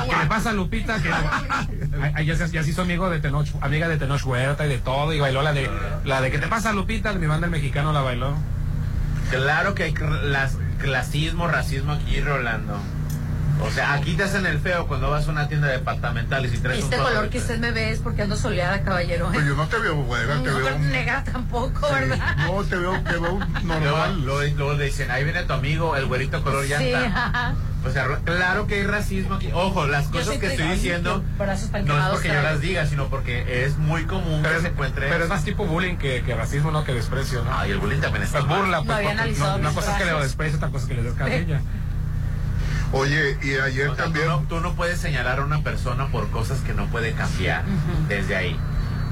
¿Qué 0.09 0.15
le 0.17 0.25
pasa 0.25 0.49
a 0.49 0.53
Lupita? 0.53 0.99
Que 1.01 1.09
ya, 2.25 2.35
se- 2.35 2.49
ya 2.51 2.63
se 2.63 2.69
hizo 2.71 2.81
amigo 2.81 3.09
de 3.09 3.19
Tenoch, 3.19 3.47
amiga 3.61 3.87
de 3.87 3.97
Tenoch 3.97 4.25
Huerta 4.25 4.65
y 4.65 4.69
de 4.69 4.77
todo, 4.79 5.13
y 5.13 5.19
bailó 5.19 5.41
la 5.43 5.53
de 5.53 5.69
la 6.03 6.19
de 6.21 6.31
¿Qué 6.31 6.39
te 6.39 6.47
pasa 6.47 6.73
Lupita? 6.73 7.13
De 7.13 7.19
mi 7.19 7.27
banda 7.27 7.45
el 7.45 7.51
mexicano 7.51 7.93
la 7.93 8.01
bailó. 8.01 8.33
Claro 9.29 9.75
que 9.75 9.83
hay 9.83 9.93
clasismo, 10.79 11.47
racismo 11.47 11.93
aquí, 11.93 12.19
Rolando. 12.21 12.77
O 13.61 13.69
sea, 13.69 13.93
aquí 13.93 14.15
te 14.15 14.23
hacen 14.23 14.45
el 14.45 14.59
feo 14.59 14.87
cuando 14.87 15.09
vas 15.11 15.27
a 15.27 15.31
una 15.31 15.47
tienda 15.47 15.67
departamental 15.67 16.45
y 16.45 16.49
si 16.49 16.57
traes 16.57 16.83
Este 16.83 16.97
un 16.97 17.03
color 17.03 17.29
que 17.29 17.37
usted 17.37 17.59
me 17.59 17.71
ve 17.71 17.91
es 17.91 17.99
porque 17.99 18.23
ando 18.23 18.35
soleada, 18.35 18.81
caballero. 18.81 19.29
pues 19.31 19.45
yo 19.45 19.55
no 19.55 19.67
te 19.67 19.77
veo 19.77 19.95
te 20.43 20.49
No, 20.49 20.57
veo 20.57 20.79
negra 20.79 21.23
tampoco, 21.23 21.87
¿verdad? 21.91 22.17
no 22.47 22.63
te 22.63 22.75
veo 22.75 22.99
te 23.03 23.11
veo 23.17 23.39
normal 23.63 24.21
luego, 24.25 24.41
luego 24.57 24.73
le 24.73 24.85
dicen, 24.85 25.11
ahí 25.11 25.23
viene 25.23 25.43
tu 25.43 25.53
amigo, 25.53 25.95
el 25.95 26.05
güerito 26.07 26.41
color 26.43 26.63
Sí, 26.65 26.69
llanta. 26.71 27.05
ajá. 27.27 27.55
O 27.83 27.89
sea, 27.89 28.03
ro- 28.05 28.19
claro 28.23 28.67
que 28.67 28.75
hay 28.75 28.83
racismo 28.83 29.35
aquí. 29.35 29.49
Ojo, 29.53 29.87
las 29.87 30.05
cosas 30.07 30.37
que 30.37 30.47
estoy 30.53 30.67
diciendo 30.69 31.23
no 31.39 31.51
es 31.51 32.09
porque 32.11 32.27
yo 32.27 32.41
las 32.41 32.61
diga, 32.61 32.85
sino 32.85 33.07
porque 33.07 33.65
es 33.65 33.77
muy 33.77 34.05
común 34.05 34.41
Pero 34.43 34.51
que 34.51 34.55
es, 34.57 34.61
se 34.61 34.67
encuentre. 34.69 35.07
pero 35.09 35.23
es 35.23 35.29
más 35.31 35.43
tipo 35.43 35.65
bullying 35.65 35.95
que, 35.97 36.21
que 36.23 36.35
racismo, 36.35 36.69
no 36.71 36.83
que 36.83 36.93
desprecio, 36.93 37.43
¿no? 37.43 37.57
Ay, 37.57 37.71
el 37.71 37.79
bullying 37.79 37.99
también 37.99 38.23
está 38.23 38.39
Pues 38.45 38.59
burla, 38.59 38.77
No 38.81 38.85
pues, 38.85 39.07
analizado 39.07 39.53
no- 39.53 39.67
una 39.67 39.71
cosa 39.73 39.93
es 39.93 39.97
que 39.97 40.05
le 40.05 40.19
desprecio, 40.21 40.57
otra 40.57 40.69
cosa 40.69 40.83
es 40.83 40.89
que 40.89 40.93
le 40.95 41.03
des 41.03 41.13
carrilla. 41.13 41.61
oye 42.93 43.37
y 43.41 43.55
ayer 43.55 43.89
O 43.89 43.95
sea, 43.95 44.05
también 44.05 44.25
tú, 44.25 44.31
no, 44.31 44.39
tú 44.47 44.59
no 44.59 44.73
puedes 44.75 44.99
señalar 44.99 45.39
a 45.39 45.43
una 45.45 45.61
persona 45.63 46.07
por 46.07 46.29
cosas 46.29 46.59
que 46.61 46.73
no 46.73 46.87
puede 46.87 47.13
cambiar 47.13 47.63
desde 48.07 48.35
ahí. 48.35 48.59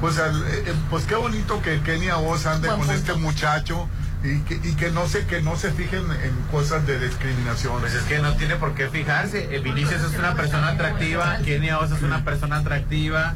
Pues, 0.02 0.18
al- 0.18 0.44
eh, 0.44 0.64
eh, 0.68 0.74
pues 0.90 1.06
qué 1.06 1.16
bonito 1.16 1.62
que 1.62 1.82
Kenia 1.82 2.18
Oz 2.18 2.46
ande 2.46 2.68
Buen 2.68 2.80
con 2.80 2.88
punto. 2.88 3.00
este 3.00 3.14
muchacho 3.20 3.88
y 4.24 4.40
que, 4.42 4.56
y 4.56 4.74
que 4.76 4.92
no 4.92 5.08
se 5.08 5.26
que 5.26 5.42
no 5.42 5.56
se 5.56 5.72
fijen 5.72 6.04
en 6.24 6.32
cosas 6.52 6.86
de 6.88 7.00
discriminación. 7.00 7.80
Pues 7.80 7.94
es 7.96 8.04
que 8.04 8.20
no 8.20 8.36
tiene 8.36 8.56
por 8.56 8.74
qué 8.76 8.90
fijarse. 8.90 9.54
Eh, 9.56 9.60
Vinicius 9.60 10.02
es 10.02 10.18
una 10.18 10.36
persona 10.36 10.70
atractiva, 10.70 11.38
Kenia 11.46 11.80
Oz 11.80 11.92
es 11.92 12.02
una 12.02 12.24
persona 12.26 12.58
atractiva. 12.58 13.34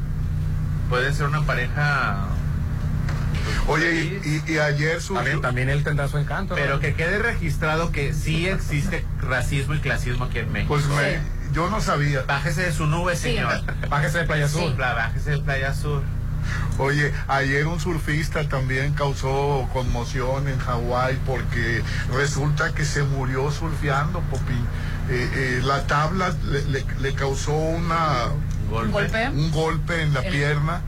Pueden 0.89 1.13
ser 1.13 1.25
una 1.27 1.41
pareja. 1.43 2.27
Oye, 3.67 3.93
y, 4.23 4.41
y- 4.47 4.51
y 4.53 4.57
ayer 4.59 5.01
su 5.01 5.13
También, 5.13 5.41
también 5.41 5.69
él 5.69 5.83
tendrá 5.83 6.07
su 6.07 6.17
encanto. 6.17 6.55
Pero 6.55 6.75
¿no? 6.75 6.79
que 6.81 6.93
quede 6.95 7.19
registrado 7.19 7.91
que 7.91 8.13
sí 8.13 8.47
existe 8.47 9.05
racismo 9.21 9.73
y 9.75 9.79
clasismo 9.79 10.25
aquí 10.25 10.39
en 10.39 10.51
México. 10.51 10.73
pues 10.73 10.85
me- 10.87 11.19
yo 11.53 11.69
no 11.69 11.79
sabía. 11.81 12.23
Bájese 12.23 12.63
de 12.63 12.71
su 12.73 12.87
nube, 12.87 13.15
señor. 13.15 13.61
Bájese 13.89 14.19
de 14.19 14.23
Playa 14.25 14.47
Sur. 14.49 14.71
Sí. 14.71 14.75
Bájese 14.77 15.31
de 15.31 15.37
Playa 15.39 15.73
Sur. 15.73 16.01
Oye, 16.77 17.13
ayer 17.27 17.67
un 17.67 17.79
surfista 17.79 18.49
también 18.49 18.93
causó 18.93 19.69
conmoción 19.71 20.47
en 20.49 20.57
Hawái 20.59 21.17
porque 21.25 21.81
resulta 22.13 22.73
que 22.73 22.83
se 22.83 23.03
murió 23.03 23.49
surfeando, 23.51 24.19
Popín. 24.31 24.65
Eh, 25.09 25.29
eh, 25.35 25.61
la 25.63 25.85
tabla 25.87 26.33
le, 26.45 26.63
le- 26.65 26.85
le 26.99 27.13
causó 27.13 27.53
una 27.53 28.29
Golpe. 28.69 28.91
¿Golpe? 28.91 29.29
un 29.29 29.51
golpe 29.51 30.01
en 30.01 30.13
la 30.13 30.21
El- 30.21 30.31
pierna 30.33 30.81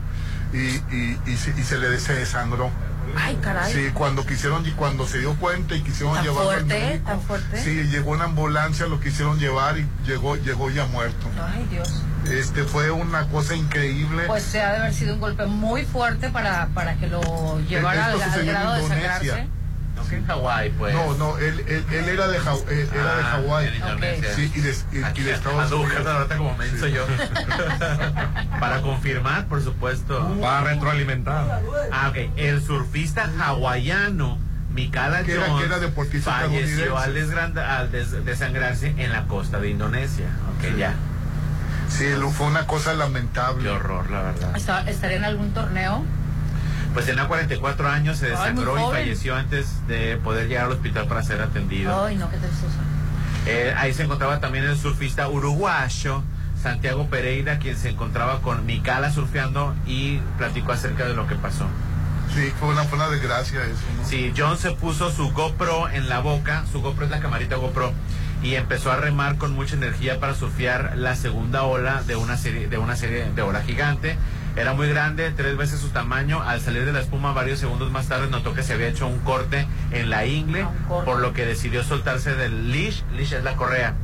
y, 0.52 0.58
y- 0.94 1.20
y 1.26 1.36
se, 1.36 1.50
y 1.58 1.62
se 1.62 1.78
le 1.78 1.98
se 1.98 2.14
desangró. 2.14 2.70
Ay, 3.16 3.38
caray. 3.40 3.72
Sí, 3.72 3.90
cuando 3.94 4.26
quisieron 4.26 4.66
y 4.66 4.72
cuando 4.72 5.06
se 5.06 5.18
dio 5.18 5.34
cuenta 5.36 5.74
y 5.76 5.82
quisieron 5.82 6.20
llevarlo 6.22 6.50
al 6.50 6.56
fuerte, 6.58 6.78
médico, 6.80 7.06
tan 7.08 7.20
fuerte. 7.22 7.62
Sí, 7.62 7.84
llegó 7.84 8.10
una 8.10 8.24
ambulancia, 8.24 8.86
lo 8.86 8.98
quisieron 9.00 9.38
llevar 9.38 9.78
y 9.78 9.86
llegó 10.06 10.36
llegó 10.36 10.70
ya 10.70 10.86
muerto. 10.86 11.28
Ay, 11.40 11.66
Dios. 11.70 12.02
Este 12.30 12.64
fue 12.64 12.90
una 12.90 13.28
cosa 13.28 13.54
increíble. 13.54 14.24
Pues 14.26 14.42
se 14.42 14.60
ha 14.60 14.72
de 14.72 14.76
haber 14.78 14.92
sido 14.94 15.14
un 15.14 15.20
golpe 15.20 15.46
muy 15.46 15.84
fuerte 15.84 16.30
para, 16.30 16.66
para 16.74 16.96
que 16.96 17.06
lo 17.06 17.60
llevara 17.60 18.06
al, 18.06 18.14
Esto 18.20 18.32
al 18.32 18.40
en 18.40 18.46
grado 18.46 18.74
de 18.74 18.88
sangrarse. 18.88 19.48
No 20.06 20.10
que 20.10 20.16
en 20.16 20.26
Hawái, 20.26 20.70
pues. 20.78 20.94
No, 20.94 21.14
no, 21.14 21.38
él, 21.38 21.64
él, 21.66 21.84
él 21.90 22.08
era 22.08 22.28
de, 22.28 22.38
Haw- 22.40 22.68
él 22.68 22.88
era 22.94 23.16
de 23.16 23.22
Ah, 23.22 23.30
Hawái. 23.32 23.76
Indonesia. 23.76 24.34
Sí, 24.34 24.52
y 24.54 24.60
de, 24.60 24.76
y- 24.92 24.98
y 24.98 25.02
Aquí 25.02 25.22
de 25.22 25.32
Estados 25.32 25.72
Unidos. 25.72 26.06
ahorita 26.06 26.36
como 26.36 26.56
menso 26.56 26.86
Sí. 26.86 26.92
yo. 26.92 27.06
Para 28.60 28.80
confirmar, 28.82 29.46
por 29.46 29.62
supuesto. 29.62 30.36
Para 30.40 30.62
retroalimentar. 30.74 31.60
Ah, 31.92 32.08
ok. 32.10 32.16
El 32.36 32.62
surfista 32.62 33.30
hawaiano 33.40 34.38
Mikala 34.72 35.22
Que 35.22 35.32
era- 35.34 35.46
Jones 35.46 35.60
que 35.60 35.66
era 35.66 35.78
deportista 35.78 36.32
falleció 36.32 36.98
al, 36.98 37.14
desgranda- 37.14 37.78
al 37.78 37.90
des- 37.90 38.24
desangrarse 38.24 38.94
en 38.98 39.10
la 39.12 39.26
costa 39.26 39.58
de 39.58 39.70
Indonesia. 39.70 40.26
Ok, 40.58 40.76
ya. 40.76 40.94
Sí, 41.88 42.04
lo- 42.18 42.30
fue 42.30 42.46
una 42.46 42.66
cosa 42.66 42.92
lamentable. 42.94 43.62
Qué 43.64 43.70
horror, 43.70 44.10
la 44.10 44.22
verdad. 44.22 44.54
¿Está- 44.56 44.82
¿Estaría 44.88 45.16
en 45.16 45.24
algún 45.24 45.52
torneo? 45.54 46.04
Pues 46.96 47.04
tenía 47.04 47.28
44 47.28 47.88
años, 47.88 48.16
se 48.16 48.24
Ay, 48.24 48.30
desangró 48.30 48.78
y 48.78 48.90
falleció 48.90 49.36
antes 49.36 49.86
de 49.86 50.16
poder 50.16 50.48
llegar 50.48 50.64
al 50.64 50.72
hospital 50.72 51.06
para 51.06 51.22
ser 51.22 51.42
atendido. 51.42 52.06
Ay, 52.06 52.16
no, 52.16 52.30
qué 52.30 52.38
tristeza. 52.38 52.78
Eh, 53.44 53.74
ahí 53.76 53.92
se 53.92 54.04
encontraba 54.04 54.40
también 54.40 54.64
el 54.64 54.78
surfista 54.78 55.28
uruguayo 55.28 56.22
Santiago 56.62 57.06
Pereira, 57.08 57.58
quien 57.58 57.76
se 57.76 57.90
encontraba 57.90 58.40
con 58.40 58.64
Mikala 58.64 59.12
surfeando 59.12 59.74
y 59.86 60.20
platicó 60.38 60.72
acerca 60.72 61.06
de 61.06 61.12
lo 61.12 61.26
que 61.26 61.34
pasó. 61.34 61.66
Sí, 62.34 62.50
fue 62.58 62.70
una, 62.70 62.84
fue 62.84 62.96
una 62.96 63.10
desgracia 63.10 63.62
eso. 63.62 63.82
¿no? 63.98 64.08
Sí, 64.08 64.32
John 64.34 64.56
se 64.56 64.70
puso 64.70 65.12
su 65.12 65.32
GoPro 65.32 65.90
en 65.90 66.08
la 66.08 66.20
boca, 66.20 66.64
su 66.72 66.80
GoPro 66.80 67.04
es 67.04 67.10
la 67.10 67.20
camarita 67.20 67.56
GoPro, 67.56 67.92
y 68.42 68.54
empezó 68.54 68.90
a 68.90 68.96
remar 68.96 69.36
con 69.36 69.52
mucha 69.52 69.74
energía 69.74 70.18
para 70.18 70.34
surfear 70.34 70.94
la 70.96 71.14
segunda 71.14 71.64
ola 71.64 72.02
de 72.06 72.16
una 72.16 72.38
serie 72.38 72.68
de 72.68 72.78
una 72.78 72.96
serie 72.96 73.26
de 73.34 73.42
ola 73.42 73.60
gigante. 73.60 74.16
Era 74.56 74.72
muy 74.72 74.88
grande, 74.88 75.30
tres 75.32 75.54
veces 75.58 75.80
su 75.80 75.90
tamaño. 75.90 76.42
Al 76.42 76.62
salir 76.62 76.86
de 76.86 76.92
la 76.92 77.00
espuma 77.00 77.32
varios 77.32 77.58
segundos 77.58 77.90
más 77.90 78.08
tarde 78.08 78.28
notó 78.30 78.54
que 78.54 78.62
se 78.62 78.72
había 78.72 78.88
hecho 78.88 79.06
un 79.06 79.18
corte 79.18 79.68
en 79.92 80.08
la 80.08 80.24
ingle, 80.24 80.66
por 80.88 81.20
lo 81.20 81.34
que 81.34 81.44
decidió 81.44 81.84
soltarse 81.84 82.34
del 82.34 82.72
leash. 82.72 83.02
Leash 83.14 83.34
es 83.34 83.44
la 83.44 83.54
correa. 83.56 83.94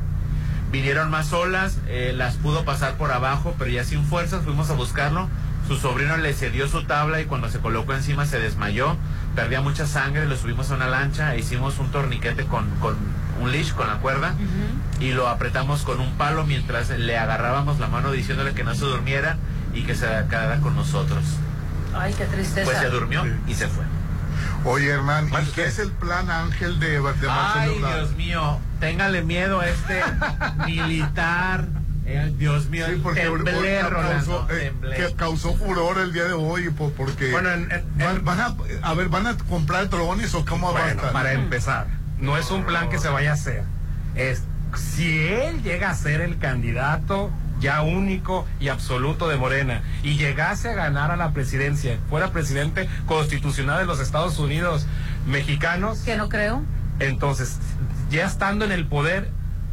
Vinieron 0.71 1.09
más 1.09 1.33
olas, 1.33 1.79
eh, 1.87 2.13
las 2.15 2.35
pudo 2.35 2.65
pasar 2.65 2.97
por 2.97 3.11
abajo, 3.11 3.55
pero 3.57 3.71
ya 3.71 3.83
sin 3.83 4.05
fuerzas 4.05 4.43
fuimos 4.43 4.69
a 4.69 4.73
buscarlo. 4.73 5.27
Su 5.67 5.77
sobrino 5.77 6.17
le 6.17 6.33
cedió 6.33 6.67
su 6.67 6.83
tabla 6.83 7.19
y 7.19 7.25
cuando 7.25 7.49
se 7.49 7.59
colocó 7.59 7.93
encima 7.93 8.27
se 8.27 8.39
desmayó, 8.39 8.95
perdía 9.35 9.61
mucha 9.61 9.87
sangre, 9.87 10.27
lo 10.27 10.35
subimos 10.35 10.69
a 10.69 10.75
una 10.75 10.87
lancha 10.87 11.33
e 11.33 11.39
hicimos 11.39 11.79
un 11.79 11.89
torniquete 11.89 12.45
con, 12.45 12.69
con 12.79 12.95
un 13.41 13.51
leash, 13.51 13.71
con 13.73 13.87
la 13.87 13.95
cuerda, 13.99 14.35
y 14.99 15.13
lo 15.13 15.29
apretamos 15.29 15.81
con 15.83 15.99
un 15.99 16.11
palo 16.17 16.45
mientras 16.45 16.89
le 16.89 17.17
agarrábamos 17.17 17.79
la 17.79 17.87
mano 17.87 18.11
diciéndole 18.11 18.53
que 18.53 18.63
no 18.63 18.75
se 18.75 18.85
durmiera 18.85 19.37
y 19.73 19.83
que 19.83 19.95
se 19.95 20.05
quedara 20.29 20.59
con 20.61 20.75
nosotros. 20.75 21.23
Ay, 21.95 22.13
qué 22.17 22.25
tristeza. 22.25 22.65
Pues 22.65 22.77
se 22.79 22.89
durmió 22.89 23.23
y 23.47 23.53
se 23.53 23.67
fue. 23.67 23.83
Oye, 24.65 24.89
Hernán, 24.91 25.27
¿y 25.27 25.51
qué 25.51 25.65
es 25.65 25.77
el 25.79 25.91
plan 25.91 26.29
Ángel 26.31 26.79
de, 26.79 26.91
de 26.91 26.99
Marcelo 27.01 27.27
Ay, 27.55 27.75
Ebrard? 27.77 27.95
Dios 27.95 28.15
mío, 28.15 28.59
téngale 28.79 29.21
miedo 29.23 29.59
a 29.59 29.67
este 29.67 30.01
militar. 30.65 31.65
Eh, 32.05 32.33
Dios 32.37 32.67
mío, 32.67 32.85
Sí, 32.89 32.99
porque 33.01 33.23
Rolando, 33.25 33.89
causó, 33.89 34.47
eh, 34.51 34.73
que 34.97 35.13
causó 35.15 35.55
furor 35.55 35.99
el 35.99 36.11
día 36.11 36.25
de 36.25 36.33
hoy 36.33 36.69
po- 36.69 36.91
porque 36.97 37.31
Bueno, 37.31 37.49
en- 37.51 37.71
en- 37.71 37.97
van, 37.97 38.25
van 38.25 38.41
a, 38.41 38.55
a 38.81 38.93
ver, 38.93 39.07
van 39.07 39.25
a 39.27 39.37
comprar 39.37 39.89
drones 39.89 40.33
o 40.35 40.43
cómo 40.43 40.73
va 40.73 40.81
a 40.81 40.93
Bueno, 40.93 41.11
para 41.13 41.31
empezar, 41.31 41.87
no 42.19 42.37
es 42.37 42.51
un 42.51 42.65
plan 42.65 42.89
que 42.89 42.99
se 42.99 43.07
vaya 43.07 43.31
a 43.31 43.33
hacer. 43.35 43.63
Es 44.15 44.43
si 44.75 45.17
él 45.27 45.61
llega 45.63 45.91
a 45.91 45.95
ser 45.95 46.19
el 46.19 46.37
candidato 46.39 47.31
ya 47.63 47.81
único 47.81 48.45
y 48.59 48.67
absoluto 48.67 49.29
de 49.29 49.37
Morena 49.37 49.81
y 50.03 50.17
llegase 50.17 50.69
a 50.69 50.73
ganar 50.73 51.11
a 51.11 51.15
la 51.15 51.31
presidencia, 51.31 51.97
fuera 52.09 52.31
presidente 52.31 52.89
constitucional 53.07 53.79
de 53.79 53.85
los 53.85 54.01
Estados 54.01 54.37
Unidos 54.37 54.85
mexicanos, 55.25 55.99
Que 55.99 56.17
no 56.17 56.27
creo. 56.27 56.61
entonces 56.99 57.57
ya 58.11 58.25
estando 58.25 58.65
en 58.65 58.73
el 58.73 58.85
poder 58.85 59.31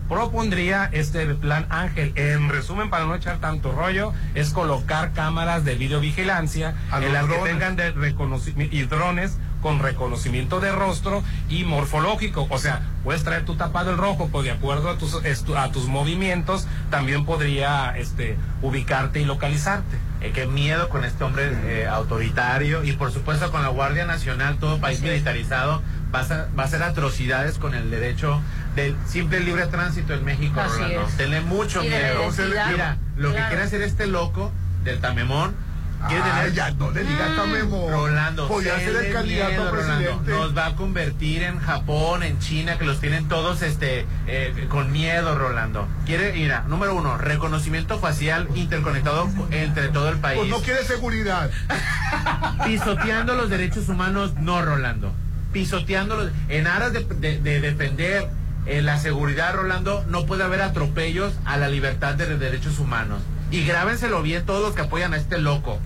propondría 0.09 0.89
este 0.93 1.25
plan 1.35 1.67
Ángel. 1.71 2.12
En 2.17 2.49
resumen, 2.49 2.91
para 2.91 3.05
no 3.05 3.15
echar 3.15 3.39
tanto 3.39 3.71
rollo, 3.73 4.12
es 4.35 4.51
colocar 4.51 5.12
cámaras 5.12 5.65
de 5.65 5.77
videovigilancia 5.77 6.75
A 6.91 6.99
en 7.01 7.12
las 7.12 7.27
que 7.27 7.37
tengan 7.45 7.77
de 7.77 7.93
reconocimiento 7.93 8.75
y 8.75 8.83
drones 8.83 9.39
con 9.62 9.78
reconocimiento 9.78 10.61
de 10.61 10.73
rostro 10.73 11.23
y 11.49 11.65
morfológico. 11.65 12.47
O 12.51 12.59
sea, 12.59 12.82
puedes 13.05 13.23
traer 13.24 13.45
tu 13.45 13.57
tapado 13.57 13.91
el 13.91 13.97
rojo, 13.99 14.28
pues 14.32 14.45
de 14.45 14.51
acuerdo 14.53 14.89
a 14.91 14.99
tus, 14.99 15.15
estu- 15.23 15.57
a 15.57 15.70
tus 15.73 15.87
movimientos, 15.87 16.66
también 16.91 17.24
podría 17.24 17.95
este, 17.97 18.37
ubicarte 18.62 19.20
y 19.20 19.24
localizarte. 19.24 19.99
Eh, 20.23 20.32
qué 20.35 20.47
miedo 20.47 20.89
con 20.91 21.05
este 21.05 21.24
hombre 21.24 21.51
eh, 21.65 21.87
autoritario 21.87 22.85
y 22.85 22.93
por 22.93 23.11
supuesto 23.12 23.51
con 23.51 23.62
la 23.62 23.69
Guardia 23.69 24.05
Nacional, 24.05 24.59
todo 24.59 24.78
país 24.78 25.01
militarizado, 25.01 25.82
va 26.15 26.20
a, 26.20 26.47
va 26.59 26.62
a 26.65 26.66
hacer 26.66 26.82
atrocidades 26.82 27.59
con 27.59 27.74
el 27.74 27.91
derecho 27.91 28.41
del 28.77 28.95
simple 29.07 29.41
libre 29.41 29.66
tránsito 29.66 30.12
en 30.15 30.24
México, 30.24 30.61
Así 30.61 30.78
Rolando. 30.78 31.07
es. 31.09 31.16
Tenle 31.16 31.41
mucho 31.41 31.81
miedo. 31.82 32.31
Mira, 32.70 32.99
lo 33.16 33.31
que 33.35 33.43
quiere 33.49 33.62
hacer 33.62 33.81
este 33.82 34.07
loco 34.07 34.53
del 34.85 35.01
Tamemón, 35.01 35.55
Ah, 36.03 36.47
ya, 36.53 36.71
no 36.73 36.91
le 36.91 37.05
digas 37.05 37.37
Tamemón. 37.37 37.91
Rolando, 37.93 38.49
Podría 38.49 38.79
ser 38.81 38.97
el 38.97 39.13
candidato 39.13 39.69
a 39.69 39.71
Rolando. 39.71 40.23
Nos 40.27 40.57
va 40.57 40.67
a 40.67 40.75
convertir 40.77 41.43
en 41.43 41.59
Japón, 41.59 42.23
en 42.23 42.39
China, 42.39 42.79
que 42.79 42.85
los 42.85 43.01
tienen 43.01 43.29
todos 43.29 43.61
este 43.63 44.07
eh, 44.27 44.67
con 44.71 44.91
miedo, 44.93 45.37
Rolando. 45.39 45.87
Quiere, 46.07 46.33
mira, 46.33 46.65
número 46.69 46.95
uno, 46.95 47.19
reconocimiento 47.19 47.99
facial 47.99 48.49
interconectado 48.55 49.29
entre 49.51 49.89
todo 49.89 50.09
el 50.09 50.17
país. 50.19 50.39
Pues 50.39 50.51
no 50.51 50.61
quiere 50.61 50.85
seguridad. 50.85 51.51
Pisoteando 52.65 53.35
los 53.35 53.51
derechos 53.51 53.89
humanos, 53.89 54.35
no, 54.39 54.63
Rolando. 54.63 55.13
Pisoteando 55.53 56.17
los... 56.17 56.31
En 56.49 56.67
aras 56.67 56.93
de, 56.93 57.05
de- 57.05 57.39
de 57.41 57.61
defender 57.61 58.29
eh, 58.67 58.83
la 58.83 58.99
seguridad, 58.99 59.55
Rolando, 59.55 60.05
no 60.09 60.27
puede 60.27 60.45
haber 60.45 60.63
atropellos 60.63 61.33
a 61.45 61.57
la 61.57 61.69
libertad 61.69 62.15
de 62.15 62.29
los 62.29 62.39
derechos 62.41 62.79
humanos. 62.79 63.21
Y 63.51 63.65
grábenselo 63.65 64.23
bien 64.23 64.47
todos 64.47 64.63
los 64.63 64.75
que 64.75 64.83
apoyan 64.83 65.13
a 65.13 65.17
este 65.17 65.39
loco. 65.39 65.81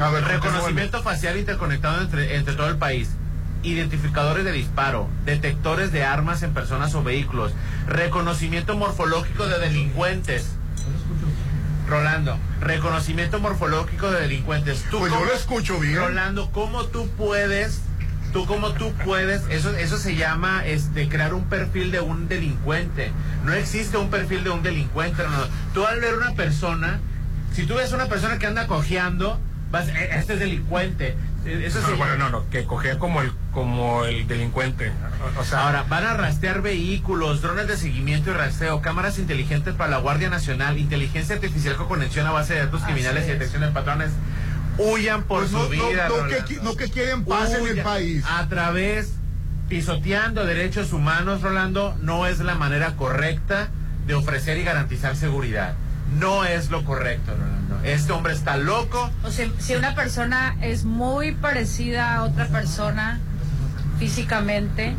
A 0.00 0.10
ver, 0.10 0.24
Reconocimiento 0.24 1.02
facial 1.02 1.36
interconectado 1.38 2.00
entre, 2.00 2.36
entre 2.36 2.54
todo 2.54 2.68
el 2.68 2.76
país. 2.76 3.10
Identificadores 3.62 4.44
de 4.44 4.52
disparo, 4.52 5.08
detectores 5.24 5.90
de 5.92 6.04
armas 6.04 6.42
en 6.42 6.54
personas 6.54 6.94
o 6.94 7.02
vehículos, 7.02 7.52
reconocimiento 7.86 8.76
morfológico 8.76 9.46
de 9.46 9.58
delincuentes. 9.58 10.52
Rolando, 11.88 12.38
reconocimiento 12.60 13.40
morfológico 13.40 14.10
de 14.10 14.20
delincuentes. 14.20 14.84
¿Tú 14.90 14.98
Pues 14.98 15.12
yo 15.12 15.24
lo 15.24 15.32
escucho 15.32 15.80
bien. 15.80 15.96
Rolando, 15.96 16.50
¿cómo 16.52 16.84
tú 16.84 17.08
puedes, 17.16 17.80
tú 18.32 18.46
cómo 18.46 18.72
tú 18.72 18.92
puedes, 19.04 19.42
eso, 19.48 19.74
eso 19.76 19.96
se 19.98 20.16
llama 20.16 20.64
este, 20.66 21.08
crear 21.08 21.34
un 21.34 21.44
perfil 21.44 21.90
de 21.90 22.00
un 22.00 22.28
delincuente. 22.28 23.10
No 23.44 23.52
existe 23.52 23.96
un 23.96 24.10
perfil 24.10 24.44
de 24.44 24.50
un 24.50 24.62
delincuente. 24.62 25.22
Rolando. 25.22 25.48
Tú 25.74 25.86
al 25.86 26.00
ver 26.00 26.14
una 26.14 26.32
persona, 26.34 27.00
si 27.52 27.64
tú 27.66 27.74
ves 27.74 27.92
una 27.92 28.06
persona 28.06 28.38
que 28.38 28.46
anda 28.46 28.66
cojeando, 28.66 29.40
vas, 29.70 29.88
"Eh, 29.88 30.10
este 30.12 30.34
es 30.34 30.40
delincuente. 30.40 31.16
Eh, 31.44 31.64
Eso 31.66 31.80
No, 31.80 31.96
bueno, 31.96 32.16
no, 32.18 32.28
no, 32.30 32.50
que 32.50 32.64
cogea 32.64 32.98
como 32.98 33.22
el, 33.22 33.32
como 33.52 34.04
el 34.04 34.26
delincuente. 34.26 34.92
O 35.38 35.44
sea, 35.44 35.66
Ahora, 35.66 35.84
van 35.88 36.04
a 36.04 36.14
rastrear 36.14 36.60
vehículos, 36.62 37.40
drones 37.40 37.68
de 37.68 37.76
seguimiento 37.76 38.30
y 38.30 38.34
rastreo, 38.34 38.82
cámaras 38.82 39.18
inteligentes 39.18 39.74
para 39.74 39.90
la 39.90 39.98
Guardia 39.98 40.28
Nacional, 40.28 40.76
inteligencia 40.78 41.36
artificial 41.36 41.76
con 41.76 41.86
conexión 41.88 42.26
a 42.26 42.32
base 42.32 42.54
de 42.54 42.60
datos 42.66 42.82
criminales 42.82 43.24
y 43.26 43.30
detección 43.30 43.62
de 43.62 43.68
patrones. 43.68 44.10
Huyan 44.78 45.24
por 45.24 45.40
Pues 45.40 45.50
su 45.50 45.56
no, 45.58 45.64
no, 45.64 45.68
vida. 45.68 46.08
no 46.08 46.26
que, 46.28 46.42
qui- 46.44 46.62
no 46.62 46.76
que 46.76 46.88
quieren 46.88 47.24
paz 47.24 47.52
en 47.52 47.66
el 47.66 47.82
país. 47.82 48.24
A 48.28 48.46
través, 48.48 49.12
pisoteando 49.68 50.44
derechos 50.46 50.92
humanos, 50.92 51.42
Rolando, 51.42 51.96
no 52.00 52.26
es 52.26 52.38
la 52.38 52.54
manera 52.54 52.94
correcta 52.96 53.68
de 54.06 54.14
ofrecer 54.14 54.56
y 54.58 54.64
garantizar 54.64 55.16
seguridad. 55.16 55.74
No 56.18 56.44
es 56.44 56.70
lo 56.70 56.84
correcto, 56.84 57.32
Rolando. 57.32 57.78
Este 57.84 58.12
hombre 58.12 58.32
está 58.32 58.56
loco. 58.56 59.10
O 59.24 59.30
sea, 59.30 59.48
si 59.58 59.74
una 59.74 59.94
persona 59.94 60.56
es 60.62 60.84
muy 60.84 61.32
parecida 61.32 62.14
a 62.16 62.22
otra 62.24 62.46
persona 62.46 63.20
físicamente, 63.98 64.94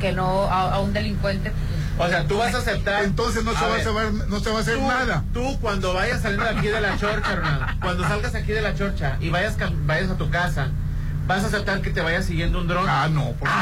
que 0.00 0.12
no 0.12 0.44
a, 0.44 0.74
a 0.74 0.80
un 0.80 0.92
delincuente. 0.92 1.52
O 1.98 2.08
sea, 2.08 2.24
tú 2.26 2.38
vas 2.38 2.54
a 2.54 2.58
aceptar. 2.58 3.04
Entonces 3.04 3.44
no 3.44 3.52
se, 3.54 3.60
va, 3.64 3.68
ver, 3.72 3.80
a 3.80 3.84
saber- 3.84 4.12
no 4.28 4.40
se 4.40 4.50
va 4.50 4.58
a 4.58 4.60
hacer 4.60 4.76
tú, 4.78 4.86
nada. 4.86 5.24
Tú 5.34 5.58
cuando 5.60 5.92
vayas 5.94 6.22
saliendo 6.22 6.44
de 6.44 6.50
aquí 6.58 6.68
de 6.68 6.80
la 6.80 6.96
chorcha, 6.96 7.34
Ronaldo, 7.36 7.66
cuando 7.80 8.04
salgas 8.06 8.34
aquí 8.34 8.52
de 8.52 8.62
la 8.62 8.74
chorcha 8.74 9.16
y 9.20 9.30
vayas 9.30 9.56
vayas 9.84 10.10
a 10.10 10.16
tu 10.16 10.30
casa, 10.30 10.68
vas 11.26 11.42
a 11.44 11.48
aceptar 11.48 11.80
que 11.82 11.90
te 11.90 12.00
vaya 12.00 12.22
siguiendo 12.22 12.60
un 12.60 12.68
dron. 12.68 12.86
Ah, 12.88 13.08
no, 13.10 13.32
por 13.32 13.48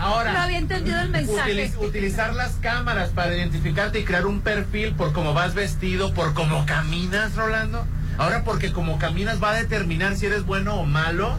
Ahora, 0.00 0.32
No 0.32 0.40
había 0.40 0.58
entendido 0.58 0.98
el 0.98 1.10
mensaje. 1.10 1.52
utiliz- 1.52 1.76
utilizar 1.78 2.34
las 2.34 2.54
cámaras 2.54 3.10
para 3.10 3.36
identificarte 3.36 4.00
y 4.00 4.04
crear 4.04 4.26
un 4.26 4.40
perfil 4.40 4.94
por 4.96 5.12
cómo 5.12 5.32
vas 5.32 5.54
vestido, 5.54 6.12
por 6.12 6.34
cómo 6.34 6.66
caminas, 6.66 7.36
Rolando. 7.36 7.86
Ahora, 8.18 8.42
porque 8.42 8.72
como 8.72 8.98
caminas 8.98 9.40
va 9.42 9.50
a 9.50 9.54
determinar 9.54 10.16
si 10.16 10.26
eres 10.26 10.44
bueno 10.44 10.74
o 10.74 10.84
malo. 10.86 11.38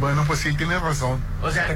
Bueno, 0.00 0.24
pues 0.26 0.40
sí, 0.40 0.52
tienes 0.54 0.80
razón. 0.80 1.20
O 1.42 1.50
sea, 1.50 1.68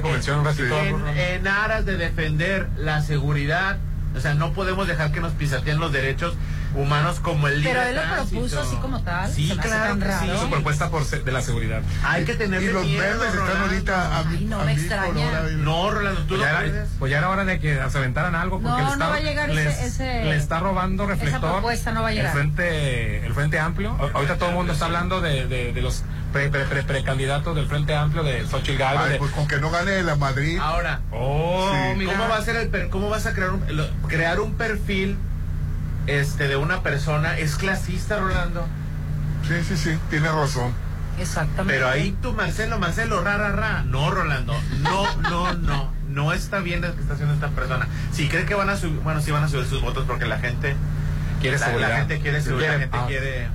en, 0.89 1.07
en 1.17 1.47
aras 1.47 1.85
de 1.85 1.97
defender 1.97 2.67
la 2.77 3.01
seguridad, 3.01 3.77
o 4.15 4.19
sea, 4.19 4.33
no 4.33 4.53
podemos 4.53 4.87
dejar 4.87 5.11
que 5.11 5.21
nos 5.21 5.31
pisateen 5.33 5.79
los 5.79 5.91
derechos. 5.91 6.35
Humanos 6.75 7.19
como 7.19 7.47
el 7.47 7.63
Pero 7.63 7.79
libre 7.83 7.89
él 7.89 7.95
lo 7.95 8.15
propuso 8.15 8.61
así 8.61 8.75
como 8.77 9.01
tal. 9.01 9.31
Sí, 9.31 9.49
claro 9.61 9.95
sí. 10.19 10.29
Su 10.39 10.49
propuesta 10.49 10.89
por 10.89 11.03
se- 11.03 11.19
de 11.19 11.31
la 11.31 11.41
seguridad. 11.41 11.81
Hay 12.03 12.25
que 12.25 12.35
tener 12.35 12.61
Y 12.61 12.67
los 12.67 12.83
miedo, 12.85 13.01
verdes 13.01 13.33
están 13.33 13.61
ahorita 13.61 14.17
a, 14.17 14.19
Ay, 14.29 14.45
no 14.45 14.59
a 14.61 14.65
me 14.65 14.71
por 14.73 14.79
extraña. 14.81 15.41
No, 15.57 15.91
Rolando, 15.91 16.21
tú 16.21 16.27
Pues 16.29 16.39
lo 16.39 16.45
ya, 16.45 16.63
era, 16.65 16.85
pues 16.99 17.11
ya 17.11 17.17
era 17.17 17.29
hora 17.29 17.45
de 17.45 17.59
que 17.59 17.73
se 17.89 17.97
aventaran 17.97 18.35
algo 18.35 18.57
porque 18.61 18.69
No, 18.69 18.77
le 18.77 18.83
no 18.83 18.91
está, 18.93 19.07
va 19.09 19.15
a 19.15 19.19
llegar 19.19 19.49
les- 19.49 19.67
ese- 19.77 19.85
ese- 19.87 20.23
le 20.25 20.35
está 20.35 20.59
robando 20.59 21.03
esa 21.05 21.13
reflector. 21.13 21.51
propuesta 21.51 21.91
no 21.91 22.01
va 22.03 22.09
a 22.09 22.11
llegar. 22.11 22.27
El 22.27 22.31
frente, 22.33 23.25
el 23.25 23.33
frente 23.33 23.59
amplio. 23.59 23.97
Ahorita 24.13 24.37
todo 24.37 24.49
el 24.49 24.55
mundo 24.55 24.73
está 24.73 24.85
hablando 24.85 25.21
de, 25.21 25.47
de, 25.47 25.73
de 25.73 25.81
los 25.81 26.03
pre, 26.31 26.49
pre, 26.49 26.65
pre- 26.65 26.83
precandidatos 26.83 27.55
del 27.55 27.65
frente 27.67 27.95
amplio 27.95 28.23
de 28.23 28.45
Xochitl 28.45 28.77
de- 29.09 29.17
pues 29.17 29.31
con 29.31 29.47
que 29.47 29.57
no 29.57 29.71
gane 29.71 30.03
la 30.03 30.15
Madrid. 30.15 30.59
Ahora, 30.61 31.01
Oh, 31.11 31.71
Sí. 31.97 32.05
¿cómo 32.05 32.29
va 32.29 32.37
a 32.37 32.41
ser 32.43 32.55
el 32.57 32.69
per- 32.69 32.89
cómo 32.89 33.09
vas 33.09 33.25
a 33.25 33.33
crear 33.33 33.51
un 33.51 33.61
crear 34.07 34.39
un 34.39 34.53
perfil 34.53 35.17
este 36.09 36.47
de 36.47 36.55
una 36.55 36.81
persona 36.81 37.37
es 37.37 37.55
clasista, 37.55 38.19
Rolando? 38.19 38.67
Sí, 39.47 39.55
sí, 39.67 39.77
sí, 39.77 39.97
tiene 40.09 40.29
razón. 40.31 40.73
Exactamente. 41.19 41.73
Pero 41.73 41.87
ahí 41.89 42.15
tú, 42.21 42.33
Marcelo, 42.33 42.79
Marcelo, 42.79 43.21
ra, 43.23 43.37
ra, 43.37 43.51
ra. 43.51 43.83
No, 43.83 44.09
Rolando. 44.11 44.53
No, 44.81 45.15
no, 45.21 45.53
no. 45.53 45.93
No 46.09 46.33
está 46.33 46.59
bien 46.59 46.81
lo 46.81 46.93
que 46.95 47.01
está 47.01 47.13
haciendo 47.13 47.33
esta 47.35 47.49
persona. 47.49 47.87
Si 48.11 48.27
cree 48.29 48.45
que 48.45 48.55
van 48.55 48.69
a 48.69 48.75
subir, 48.77 48.99
bueno, 49.01 49.21
sí 49.21 49.31
van 49.31 49.43
a 49.43 49.47
subir 49.47 49.65
sus 49.65 49.81
votos 49.81 50.05
porque 50.07 50.25
la 50.25 50.39
gente 50.39 50.75
Quiere 51.39 51.57
la, 51.59 51.65
seguridad. 51.67 51.89
la 51.89 51.97
gente 51.97 52.19
quiere 52.19 52.41
seguridad, 52.41 52.73
la 52.73 52.79
gente 52.79 52.97
paz. 52.97 53.07
quiere. 53.07 53.47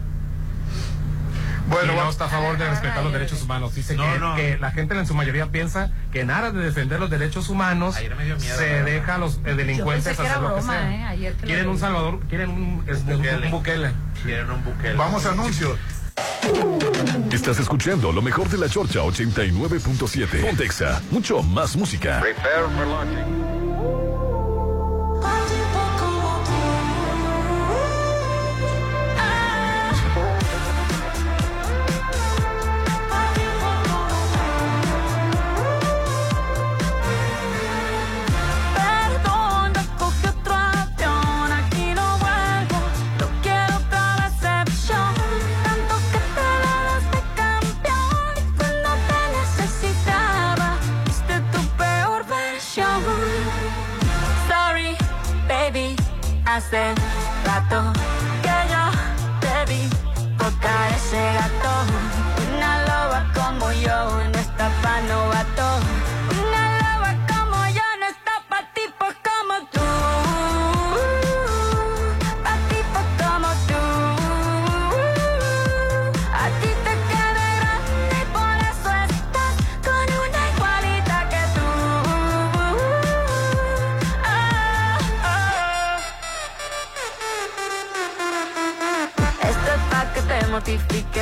Bueno, 1.69 1.95
no 1.95 2.11
está 2.11 2.27
a 2.27 2.29
favor 2.29 2.59
de 2.59 2.69
respetar 2.69 3.03
los 3.03 3.13
derechos 3.13 3.43
humanos. 3.43 3.75
Dice 3.75 3.97
No, 3.97 4.05
que, 4.13 4.19
no. 4.19 4.35
que 4.37 4.59
la 4.59 4.71
gente 4.71 4.99
en 4.99 5.07
su 5.07 5.15
mayoría 5.15 5.47
piensa 5.47 5.91
que 6.13 6.21
en 6.21 6.31
aras 6.31 6.53
de 6.55 6.61
defender 6.61 7.01
los 7.01 7.09
derechos 7.11 7.49
humanos 7.49 7.97
miedo, 7.99 8.39
se 8.39 8.65
¿verdad? 8.65 8.85
deja 8.85 9.15
a 9.15 9.19
los 9.19 9.41
eh, 9.45 9.55
delincuentes 9.55 10.19
hacer 10.19 10.41
lo 10.41 10.57
que 10.57 10.63
sea. 10.63 11.15
¿eh? 11.15 11.35
Que 11.41 11.47
quieren 11.47 11.69
un 11.69 11.79
Salvador, 11.79 12.21
quieren 12.29 12.51
un, 12.51 12.85
este, 12.87 13.13
un- 13.13 13.19
Bukele. 13.19 13.47
un 13.47 13.51
Bukele. 13.51 13.91
Quieren 14.23 14.51
un 14.51 14.65
buque. 14.65 14.93
vamos 14.93 15.25
a 15.27 15.31
anuncios. 15.33 15.79
Estás 17.33 17.59
escuchando 17.59 18.13
lo 18.13 18.21
mejor 18.23 18.49
de 18.49 18.59
la 18.59 18.69
Chorcha 18.69 19.01
89.7. 19.01 20.43
Pontexa, 20.47 21.01
mucho 21.11 21.43
más 21.43 21.75
música. 21.77 22.21
Perdón, 22.43 23.54
hace 56.75 57.04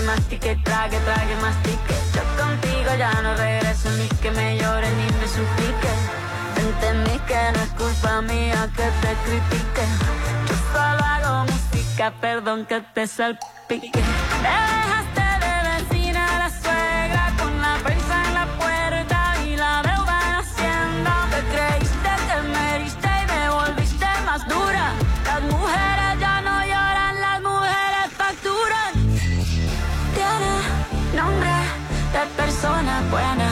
mastique, 0.03 0.57
trague, 0.65 0.99
trague, 1.05 1.37
mastique. 1.41 1.95
Yo 2.15 2.23
contigo 2.43 2.95
ya 2.99 3.13
no 3.23 3.35
regreso 3.37 3.91
ni 3.91 4.09
que 4.21 4.31
me 4.31 4.59
llore 4.59 4.89
ni 4.91 5.07
me 5.19 5.27
suplique. 5.29 5.93
Entendí 6.57 7.19
que 7.27 7.41
no 7.55 7.63
es 7.63 7.71
culpa 7.71 8.23
mía 8.23 8.69
que 8.77 8.85
te 9.03 9.15
critique. 9.25 9.85
Yo 10.49 10.55
solo 10.73 11.05
hago 11.05 11.45
música, 11.53 12.13
perdón 12.21 12.67
que 12.67 12.81
te 12.95 13.07
salpique. 13.07 14.03
Me 14.43 15.02
de 32.63 32.69
persona 32.69 33.52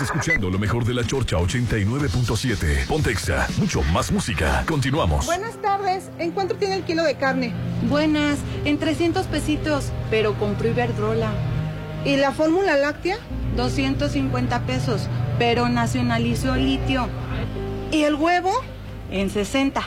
Estás 0.00 0.16
escuchando 0.16 0.48
lo 0.48 0.58
mejor 0.58 0.86
de 0.86 0.94
la 0.94 1.04
Chorcha 1.04 1.36
89.7. 1.36 2.86
Pontexa, 2.86 3.46
mucho 3.58 3.82
más 3.82 4.10
música. 4.10 4.64
Continuamos. 4.66 5.26
Buenas 5.26 5.60
tardes. 5.60 6.10
¿En 6.18 6.30
cuánto 6.30 6.54
tiene 6.54 6.76
el 6.76 6.84
kilo 6.84 7.04
de 7.04 7.16
carne? 7.16 7.52
Buenas, 7.86 8.38
en 8.64 8.78
300 8.78 9.26
pesitos, 9.26 9.92
pero 10.08 10.38
compró 10.38 10.68
Iberdrola. 10.70 11.30
¿Y 12.06 12.16
la 12.16 12.32
fórmula 12.32 12.78
láctea? 12.78 13.18
250 13.56 14.60
pesos, 14.60 15.06
pero 15.38 15.68
nacionalizó 15.68 16.56
litio. 16.56 17.06
¿Y 17.92 18.04
el 18.04 18.14
huevo? 18.14 18.52
en 19.10 19.28
60. 19.28 19.82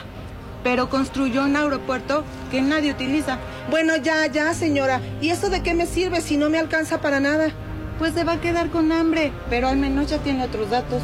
Pero 0.62 0.90
construyó 0.90 1.42
un 1.42 1.56
aeropuerto 1.56 2.22
que 2.52 2.62
nadie 2.62 2.92
utiliza. 2.92 3.40
Bueno, 3.68 3.96
ya, 3.96 4.28
ya, 4.28 4.54
señora. 4.54 5.00
¿Y 5.20 5.30
eso 5.30 5.50
de 5.50 5.64
qué 5.64 5.74
me 5.74 5.86
sirve 5.86 6.20
si 6.20 6.36
no 6.36 6.50
me 6.50 6.60
alcanza 6.60 7.00
para 7.00 7.18
nada? 7.18 7.52
Pues 7.98 8.14
se 8.14 8.24
va 8.24 8.32
a 8.32 8.40
quedar 8.40 8.70
con 8.70 8.92
hambre, 8.92 9.32
pero 9.48 9.68
al 9.68 9.76
menos 9.76 10.08
ya 10.08 10.18
tiene 10.18 10.44
otros 10.44 10.70
datos. 10.70 11.02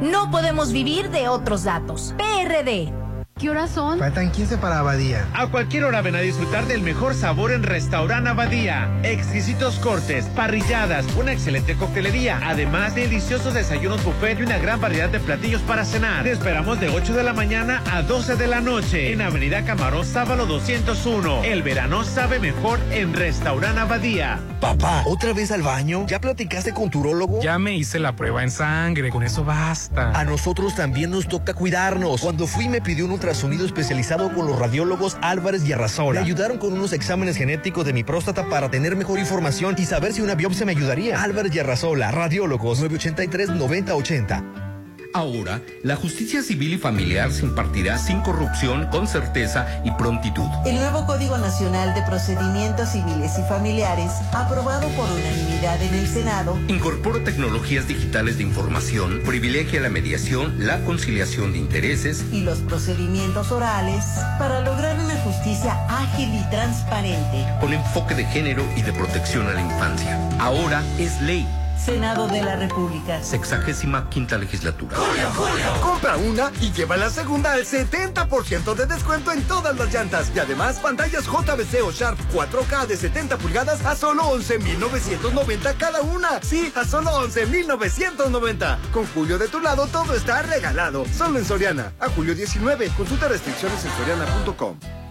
No 0.00 0.30
podemos 0.30 0.72
vivir 0.72 1.10
de 1.10 1.28
otros 1.28 1.64
datos. 1.64 2.14
PRD. 2.16 2.97
¿Qué 3.38 3.48
horas 3.50 3.70
son? 3.70 4.00
Faltan 4.00 4.32
15 4.32 4.58
para 4.58 4.80
Abadía. 4.80 5.24
A 5.32 5.46
cualquier 5.46 5.84
hora 5.84 6.02
ven 6.02 6.16
a 6.16 6.20
disfrutar 6.20 6.66
del 6.66 6.82
mejor 6.82 7.14
sabor 7.14 7.52
en 7.52 7.62
Restaurant 7.62 8.26
Abadía. 8.26 8.90
Exquisitos 9.04 9.78
cortes, 9.78 10.24
parrilladas, 10.34 11.06
una 11.16 11.32
excelente 11.32 11.76
coctelería, 11.76 12.40
además 12.44 12.96
de 12.96 13.02
deliciosos 13.02 13.54
desayunos 13.54 14.04
buffet 14.04 14.40
y 14.40 14.42
una 14.42 14.58
gran 14.58 14.80
variedad 14.80 15.08
de 15.08 15.20
platillos 15.20 15.62
para 15.62 15.84
cenar. 15.84 16.24
Te 16.24 16.32
esperamos 16.32 16.80
de 16.80 16.88
8 16.88 17.14
de 17.14 17.22
la 17.22 17.32
mañana 17.32 17.80
a 17.92 18.02
12 18.02 18.34
de 18.34 18.48
la 18.48 18.60
noche 18.60 19.12
en 19.12 19.22
Avenida 19.22 19.64
Camarón 19.64 20.04
Sábalo 20.04 20.46
201. 20.46 21.44
El 21.44 21.62
verano 21.62 22.02
sabe 22.02 22.40
mejor 22.40 22.80
en 22.90 23.14
Restaurant 23.14 23.78
Abadía. 23.78 24.40
Papá, 24.60 25.04
¿otra 25.06 25.32
vez 25.32 25.52
al 25.52 25.62
baño? 25.62 26.04
¿Ya 26.08 26.20
platicaste 26.20 26.74
con 26.74 26.90
tu 26.90 27.00
urólogo? 27.00 27.40
Ya 27.40 27.60
me 27.60 27.76
hice 27.76 28.00
la 28.00 28.16
prueba 28.16 28.42
en 28.42 28.50
sangre, 28.50 29.10
con 29.10 29.22
eso 29.22 29.44
basta. 29.44 30.10
A 30.18 30.24
nosotros 30.24 30.74
también 30.74 31.10
nos 31.12 31.28
toca 31.28 31.54
cuidarnos. 31.54 32.20
Cuando 32.20 32.48
fui 32.48 32.68
me 32.68 32.80
pidió 32.80 33.04
un 33.04 33.12
ultrasonido 33.28 33.66
especializado 33.66 34.32
con 34.32 34.46
los 34.46 34.58
radiólogos 34.58 35.18
Álvarez 35.20 35.62
y 35.66 35.74
Arrasola. 35.74 36.20
Me 36.20 36.24
ayudaron 36.24 36.56
con 36.56 36.72
unos 36.72 36.94
exámenes 36.94 37.36
genéticos 37.36 37.84
de 37.84 37.92
mi 37.92 38.02
próstata 38.02 38.48
para 38.48 38.70
tener 38.70 38.96
mejor 38.96 39.18
información 39.18 39.74
y 39.76 39.84
saber 39.84 40.14
si 40.14 40.22
una 40.22 40.34
biopsia 40.34 40.64
me 40.64 40.72
ayudaría. 40.72 41.22
Álvarez 41.22 41.54
y 41.54 41.58
Arrasola, 41.58 42.10
radiólogos 42.10 42.82
983-9080. 42.82 44.67
Ahora, 45.18 45.62
la 45.82 45.96
justicia 45.96 46.44
civil 46.44 46.74
y 46.74 46.78
familiar 46.78 47.32
se 47.32 47.44
impartirá 47.44 47.98
sin 47.98 48.20
corrupción, 48.20 48.86
con 48.86 49.08
certeza 49.08 49.66
y 49.84 49.90
prontitud. 49.90 50.46
El 50.64 50.76
nuevo 50.76 51.06
Código 51.06 51.36
Nacional 51.38 51.92
de 51.92 52.02
Procedimientos 52.02 52.90
Civiles 52.90 53.32
y 53.36 53.42
Familiares, 53.48 54.12
aprobado 54.32 54.86
por 54.90 55.10
unanimidad 55.10 55.82
en 55.82 55.94
el 55.94 56.06
Senado, 56.06 56.56
Incorpora 56.68 57.24
tecnologías 57.24 57.88
digitales 57.88 58.38
de 58.38 58.44
información, 58.44 59.20
privilegia 59.26 59.80
la 59.80 59.88
mediación, 59.88 60.54
la 60.64 60.78
conciliación 60.84 61.52
de 61.52 61.58
intereses 61.58 62.24
y 62.30 62.42
los 62.42 62.60
procedimientos 62.60 63.50
orales 63.50 64.04
para 64.38 64.60
lograr 64.60 65.00
una 65.00 65.16
justicia 65.22 65.84
ágil 65.88 66.32
y 66.32 66.48
transparente. 66.48 67.44
con 67.60 67.72
enfoque 67.72 68.14
de 68.14 68.24
género 68.26 68.62
y 68.76 68.82
de 68.82 68.92
protección 68.92 69.48
a 69.48 69.52
la 69.54 69.62
infancia. 69.62 70.16
Ahora 70.38 70.84
es 70.96 71.20
ley. 71.22 71.44
Senado 71.78 72.28
de 72.28 72.42
la 72.42 72.56
República. 72.56 73.22
Sexagésima 73.22 74.10
quinta 74.10 74.36
legislatura. 74.36 74.96
Compra 75.82 76.16
una 76.16 76.50
y 76.60 76.72
lleva 76.72 76.96
la 76.96 77.10
segunda 77.10 77.52
al 77.52 77.64
70% 77.64 78.74
de 78.74 78.86
descuento 78.86 79.32
en 79.32 79.42
todas 79.44 79.76
las 79.76 79.92
llantas. 79.92 80.30
Y 80.34 80.38
además, 80.38 80.78
pantallas 80.80 81.24
JBC 81.24 81.82
o 81.84 81.92
Sharp 81.92 82.18
4K 82.32 82.86
de 82.86 82.96
70 82.96 83.38
pulgadas 83.38 83.84
a 83.84 83.94
solo 83.94 84.24
11,990 84.28 85.74
cada 85.74 86.02
una. 86.02 86.42
Sí, 86.42 86.72
a 86.74 86.84
solo 86.84 87.10
11,990. 87.16 88.78
Con 88.92 89.06
Julio 89.06 89.38
de 89.38 89.48
tu 89.48 89.60
lado, 89.60 89.86
todo 89.86 90.14
está 90.14 90.42
regalado. 90.42 91.04
Solo 91.06 91.38
en 91.38 91.44
Soriana. 91.44 91.92
A 92.00 92.08
julio 92.08 92.34
19. 92.34 92.88
Consulta 92.96 93.28
restricciones 93.28 93.84
en 93.84 93.92
soriana.com. 93.92 95.07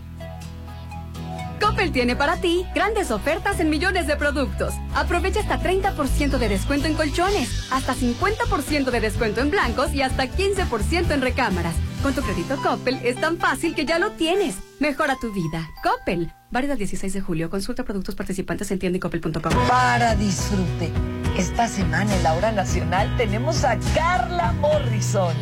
Coppel 1.60 1.92
tiene 1.92 2.16
para 2.16 2.38
ti 2.38 2.66
grandes 2.74 3.12
ofertas 3.12 3.60
en 3.60 3.70
millones 3.70 4.08
de 4.08 4.16
productos. 4.16 4.74
Aprovecha 4.96 5.40
hasta 5.40 5.60
30% 5.60 6.38
de 6.38 6.50
descuento 6.50 6.88
en 6.88 6.94
colchones, 6.94 7.72
hasta 7.72 7.96
50% 7.96 8.92
de 8.92 9.00
descuento 9.00 9.42
en 9.42 9.52
blancos 9.52 9.94
y 9.94 10.02
hasta 10.02 10.26
15% 10.26 11.12
en 11.12 11.22
recámaras. 11.22 11.76
Con 12.04 12.14
tu 12.14 12.22
crédito 12.22 12.58
Coppel 12.58 13.00
es 13.04 13.16
tan 13.16 13.38
fácil 13.38 13.76
que 13.76 13.86
ya 13.86 14.00
lo 14.00 14.12
tienes. 14.12 14.56
Mejora 14.80 15.18
tu 15.20 15.34
vida. 15.34 15.70
Coppel. 15.84 16.32
Válido 16.52 16.74
el 16.74 16.80
16 16.80 17.14
de 17.14 17.22
julio. 17.22 17.50
Consulta 17.50 17.84
productos 17.84 18.16
participantes 18.16 18.72
en 18.72 18.80
tienda 18.80 18.98
y 18.98 19.00
coppel.com. 19.00 19.42
Para 19.68 20.16
disfrute. 20.16 20.92
Esta 21.38 21.68
semana 21.68 22.16
en 22.16 22.24
la 22.24 22.34
hora 22.34 22.52
nacional 22.52 23.16
tenemos 23.18 23.64
a 23.64 23.78
Carla 23.94 24.54
Morrison. 24.54 25.36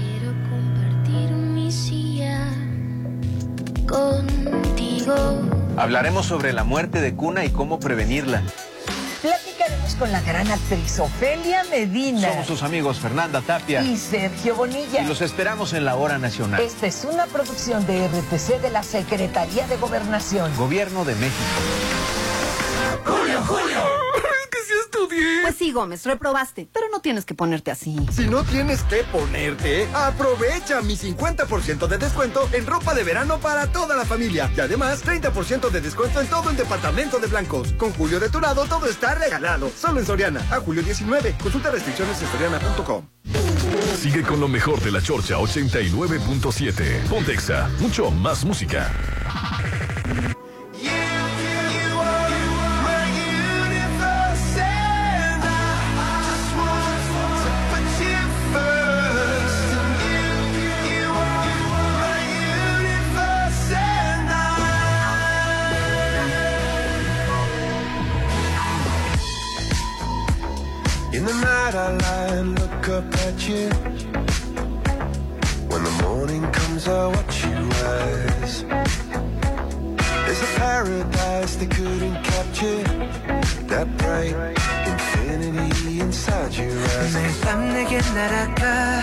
mi 1.54 1.72
silla 1.72 2.50
contigo. 3.88 5.65
Hablaremos 5.78 6.26
sobre 6.26 6.54
la 6.54 6.64
muerte 6.64 7.02
de 7.02 7.16
cuna 7.16 7.44
y 7.44 7.50
cómo 7.50 7.80
prevenirla. 7.80 8.44
Platicaremos 9.22 9.96
con 9.96 10.12
la 10.12 10.22
gran 10.22 10.50
actriz 10.50 11.00
Ofelia 11.00 11.64
Medina. 11.70 12.30
Somos 12.30 12.48
sus 12.48 12.64
amigos 12.64 13.00
Fernanda 13.00 13.42
Tapia. 13.42 13.82
Y 13.82 13.98
Sergio 13.98 14.56
Bonilla. 14.56 15.02
Y 15.02 15.08
los 15.08 15.22
esperamos 15.22 15.74
en 15.74 15.84
la 15.84 15.96
hora 15.96 16.18
nacional. 16.18 16.62
Esta 16.62 16.88
es 16.88 17.06
una 17.06 17.26
producción 17.26 17.86
de 17.88 18.08
RTC 18.08 18.62
de 18.62 18.70
la 18.70 18.84
Secretaría 18.84 19.68
de 19.68 19.78
Gobernación. 19.78 20.56
Gobierno 20.56 21.04
de 21.04 21.16
México. 21.16 21.44
¡Julio, 23.06 23.42
Julio! 23.46 23.95
Pues 25.46 25.58
sí, 25.58 25.72
Gómez, 25.72 26.04
reprobaste, 26.08 26.68
pero 26.74 26.88
no 26.92 27.02
tienes 27.02 27.24
que 27.24 27.36
ponerte 27.36 27.70
así. 27.70 27.96
Si 28.12 28.28
no 28.28 28.44
tienes 28.44 28.82
que 28.82 29.04
ponerte, 29.04 29.88
aprovecha 29.94 30.82
mi 30.82 30.98
50% 30.98 31.86
de 31.86 32.00
descuento 32.00 32.50
en 32.52 32.66
ropa 32.66 32.96
de 32.96 33.04
verano 33.04 33.38
para 33.38 33.72
toda 33.72 33.96
la 33.96 34.06
familia. 34.06 34.52
Y 34.58 34.60
además, 34.62 35.06
30% 35.06 35.70
de 35.70 35.82
descuento 35.82 36.20
en 36.20 36.26
todo 36.26 36.50
el 36.50 36.58
departamento 36.58 37.20
de 37.20 37.28
blancos. 37.28 37.74
Con 37.74 37.92
Julio 37.94 38.20
de 38.20 38.30
tu 38.30 38.42
lado, 38.42 38.66
todo 38.66 38.88
está 38.88 39.14
regalado. 39.14 39.70
Solo 39.70 40.00
en 40.00 40.08
Soriana. 40.08 40.42
A 40.50 40.60
julio 40.62 40.82
19. 40.82 41.36
Consulta 41.40 41.70
restricciones 41.70 42.20
en 42.24 42.28
soriana.com. 42.28 43.06
Sigue 44.00 44.24
con 44.24 44.40
lo 44.40 44.48
mejor 44.48 44.82
de 44.82 44.92
la 44.92 45.00
Chorcha 45.00 45.36
89.7. 45.38 47.08
Pontexa, 47.08 47.70
mucho 47.80 48.10
más 48.10 48.44
música. 48.44 48.92
at 73.35 73.49
you. 73.49 73.69
When 75.71 75.83
the 75.85 75.95
morning 76.03 76.43
comes 76.53 76.89
I 76.89 77.07
watch 77.07 77.45
you 77.45 77.57
rise. 77.85 78.65
There's 80.27 80.43
a 80.43 80.51
paradise 80.59 81.57
they 81.57 81.67
couldn't 81.67 82.23
capture. 82.23 82.83
That 83.71 83.87
bright 83.99 84.35
infinity 84.87 86.01
inside 86.01 86.55
your 86.55 86.73
eyes. 86.73 87.15
매일 87.15 87.41
밤 87.43 87.73
내게 87.73 87.99
날아가 88.15 89.01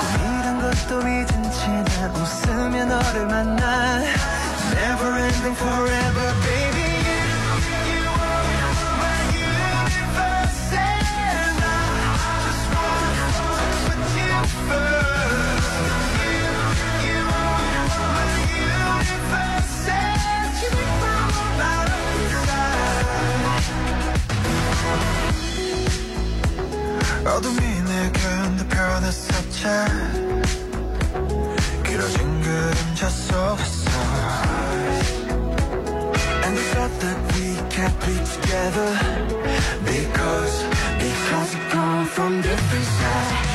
꿈이란 0.00 0.60
것도 0.60 1.00
잊은 1.00 1.42
채 1.52 1.84
난 2.04 2.10
웃으며 2.14 2.84
너를 2.84 3.26
만나 3.26 4.02
Never 4.74 5.18
ending 5.18 5.56
forever 5.56 6.28
변했었지 29.58 29.64
길어진 31.84 32.42
그림자 32.42 33.08
속에서 33.08 33.90
And 36.44 36.56
the 36.56 36.62
thought 36.72 37.00
that 37.00 37.18
we 37.34 37.56
can't 37.70 37.98
be 38.00 38.14
together 38.24 38.90
Because, 39.84 40.64
because 40.98 41.54
we 41.54 41.60
come 41.70 42.06
from 42.06 42.42
different 42.42 42.84
sides 42.84 43.47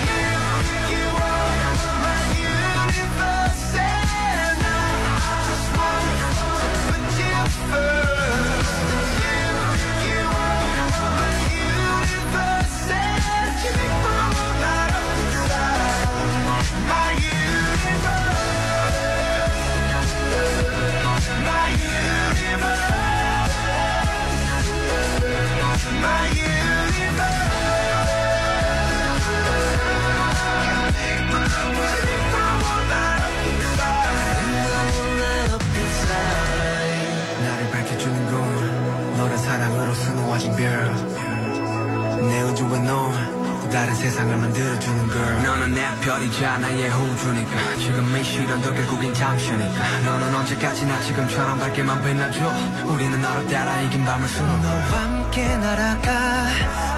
세상을 43.75 44.37
만들어주는 44.37 45.11
girl 45.11 45.43
너는 45.43 45.75
내 45.75 45.83
별이자 46.01 46.59
나의 46.59 46.89
호주니까. 46.91 47.77
지금 47.81 48.17
이 48.17 48.23
시련 48.23 48.63
도 48.63 48.73
결국엔 48.73 49.13
잠시니까. 49.13 50.01
너는 50.05 50.33
언제까지나 50.33 51.01
지금처럼 51.01 51.59
밝게만 51.59 52.01
빛나줘. 52.05 52.53
우리는 52.85 53.21
너를 53.21 53.49
따라 53.49 53.81
이긴 53.81 54.05
밤을 54.05 54.29
수놓 54.29 54.61
너와 54.61 54.81
함께 55.03 55.57
날아가. 55.57 56.13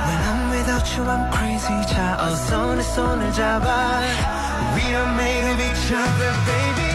When 0.07 0.20
I'm 0.28 0.53
without 0.53 1.01
you 1.01 1.09
I'm 1.11 1.32
crazy. 1.32 1.86
자 1.86 2.19
어서 2.20 2.74
내 2.74 2.82
손을 2.82 3.32
잡아. 3.32 4.03
We 4.74 4.82
are 4.82 5.15
made 5.15 5.53
of 5.53 5.62
each 5.62 5.94
other 5.94 6.32
baby 6.44 6.85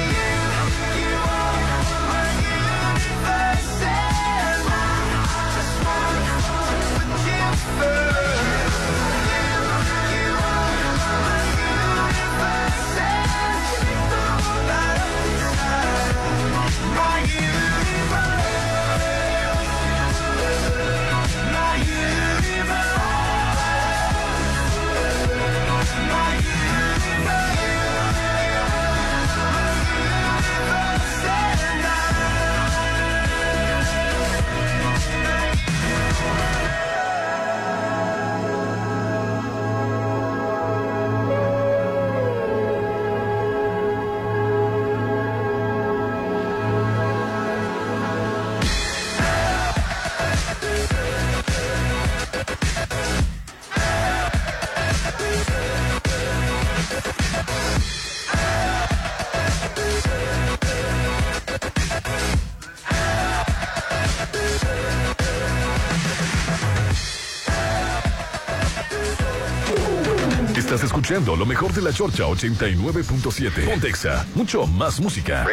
escuchando 71.12 71.36
lo 71.36 71.46
mejor 71.46 71.74
de 71.74 71.82
la 71.82 71.92
Chorcha 71.92 72.24
89.7. 72.24 73.66
Pontexa, 73.70 74.26
mucho 74.34 74.66
más 74.66 75.02
música. 75.02 75.46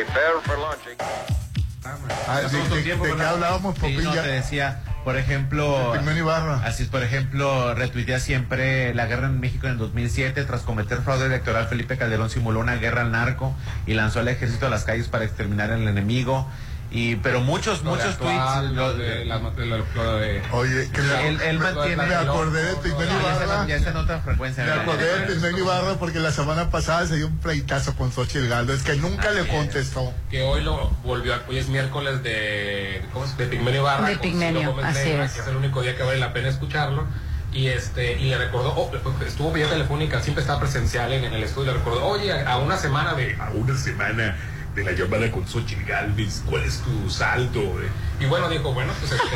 Ah, 2.28 2.40
¿de- 2.42 2.48
de- 2.48 2.96
de 2.96 3.16
qué 3.16 3.22
hablábamos, 3.24 3.74
Sí, 3.76 3.80
no, 3.96 4.04
Popilla? 4.04 4.22
te 4.22 4.28
decía, 4.28 4.82
por 5.04 5.16
ejemplo, 5.16 5.94
De 5.94 6.64
así 6.64 6.84
es, 6.84 6.88
por 6.88 7.02
ejemplo, 7.02 7.74
retuitea 7.74 8.20
siempre 8.20 8.94
la 8.94 9.06
guerra 9.06 9.26
en 9.26 9.40
México 9.40 9.66
en 9.66 9.72
el 9.72 9.78
2007, 9.78 10.44
tras 10.44 10.62
cometer 10.62 10.98
fraude 11.02 11.26
electoral, 11.26 11.66
Felipe 11.66 11.96
Calderón 11.98 12.30
simuló 12.30 12.60
una 12.60 12.76
guerra 12.76 13.00
al 13.00 13.10
narco 13.10 13.52
y 13.86 13.94
lanzó 13.94 14.20
al 14.20 14.28
ejército 14.28 14.66
a 14.66 14.70
las 14.70 14.84
calles 14.84 15.08
para 15.08 15.24
exterminar 15.24 15.72
al 15.72 15.88
enemigo. 15.88 16.48
Y, 16.90 17.16
pero 17.16 17.40
muchos, 17.42 17.82
Lo 17.84 17.90
muchos 17.90 18.16
tweets. 18.16 18.62
lo 18.72 18.94
de 18.94 19.26
la- 19.26 19.36
lo- 19.38 19.84
lo 19.94 20.16
de- 20.16 20.42
Oye, 20.52 20.88
que 20.90 21.02
me, 21.02 21.28
él, 21.50 21.58
mantiene. 21.58 21.96
me 21.96 22.14
acordé 22.14 22.62
de 22.62 22.76
Pigmeo 22.76 23.00
Ya 23.00 23.14
está- 23.32 23.44
Ibarra. 23.44 23.66
Ya 23.66 23.76
está 23.76 23.90
en 23.90 23.96
otra 23.98 24.20
frecuencia. 24.20 24.64
Me 24.64 24.72
acordé 24.72 25.04
de 25.18 25.26
Pigmeo 25.26 25.58
Ibarra 25.58 25.94
porque 25.98 26.18
la 26.18 26.32
semana 26.32 26.70
pasada 26.70 27.06
se 27.06 27.16
dio 27.16 27.26
un 27.26 27.36
pleitazo 27.38 27.94
con 27.94 28.10
Xochitl 28.10 28.48
Galdo. 28.48 28.72
Es 28.72 28.82
que 28.84 28.96
nunca 28.96 29.30
le 29.32 29.46
contestó. 29.46 30.14
que 30.30 30.42
hoy 30.42 30.62
lo 30.62 30.88
volvió 31.04 31.34
a, 31.34 31.42
hoy 31.46 31.58
es 31.58 31.68
miércoles 31.68 32.22
de 32.22 33.02
¿cómo 33.12 33.26
es? 33.26 33.36
de 33.36 33.46
Pigmenio 33.46 33.82
Barra 33.82 34.08
De 34.08 34.16
Pigmenio, 34.16 34.74
así 34.82 35.10
es. 35.10 35.32
que 35.32 35.40
es 35.40 35.46
el 35.46 35.56
único 35.56 35.82
día 35.82 35.94
que 35.94 36.02
vale 36.02 36.18
la 36.18 36.32
pena 36.32 36.48
escucharlo 36.48 37.04
y 37.52 37.66
este 37.68 38.18
y 38.18 38.28
le 38.30 38.38
recordó 38.38 38.72
oh, 38.74 38.90
estuvo 39.26 39.52
vía 39.52 39.68
telefónica 39.68 40.20
siempre 40.22 40.42
estaba 40.42 40.60
presencial 40.60 41.10
en, 41.12 41.24
en 41.24 41.32
el 41.32 41.42
estudio 41.42 41.72
le 41.72 41.78
recordó 41.78 42.04
oye 42.06 42.30
a, 42.30 42.52
a 42.52 42.56
una 42.58 42.76
semana 42.76 43.14
de 43.14 43.36
a 43.40 43.50
una 43.50 43.74
semana 43.76 44.36
de 44.78 44.84
la 44.84 44.92
llamada 44.92 45.30
con 45.30 45.46
Xochitl 45.46 45.84
Galvez 45.84 46.42
cuál 46.46 46.64
es 46.64 46.78
tu 46.80 47.10
saldo 47.10 47.60
eh?" 47.82 47.88
y 48.20 48.26
bueno 48.26 48.48
dijo 48.48 48.72
bueno 48.72 48.92
pues 49.00 49.12
este, 49.12 49.26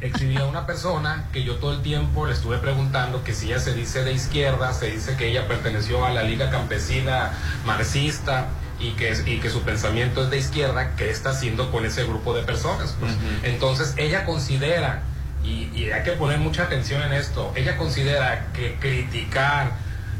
exhibió 0.06 0.44
a 0.44 0.46
una 0.48 0.66
persona 0.66 1.24
que 1.32 1.42
yo 1.44 1.56
todo 1.56 1.72
el 1.74 1.82
tiempo 1.82 2.26
le 2.26 2.32
estuve 2.32 2.58
preguntando 2.58 3.22
que 3.24 3.34
si 3.34 3.46
ella 3.46 3.58
se 3.58 3.74
dice 3.74 4.04
de 4.04 4.12
izquierda 4.12 4.72
se 4.72 4.90
dice 4.90 5.16
que 5.16 5.28
ella 5.28 5.46
perteneció 5.48 6.04
a 6.04 6.10
la 6.10 6.22
liga 6.22 6.50
campesina 6.50 7.32
marxista 7.66 8.48
y 8.78 8.92
que, 8.92 9.10
es- 9.10 9.26
y 9.26 9.40
que 9.40 9.50
su 9.50 9.60
pensamiento 9.60 10.24
es 10.24 10.30
de 10.30 10.38
izquierda, 10.38 10.96
¿qué 10.96 11.10
está 11.10 11.30
haciendo 11.30 11.70
con 11.70 11.84
ese 11.84 12.04
grupo 12.04 12.34
de 12.34 12.42
personas? 12.44 12.96
Pues, 12.98 13.12
Entonces 13.42 13.92
ella 13.98 14.24
considera, 14.24 15.02
y, 15.44 15.70
y 15.74 15.90
hay 15.90 16.02
que 16.02 16.12
poner 16.12 16.38
mucha 16.38 16.62
atención 16.62 17.02
en 17.02 17.12
esto, 17.12 17.52
ella 17.56 17.76
considera 17.76 18.46
que 18.54 18.76
criticar 18.80 19.72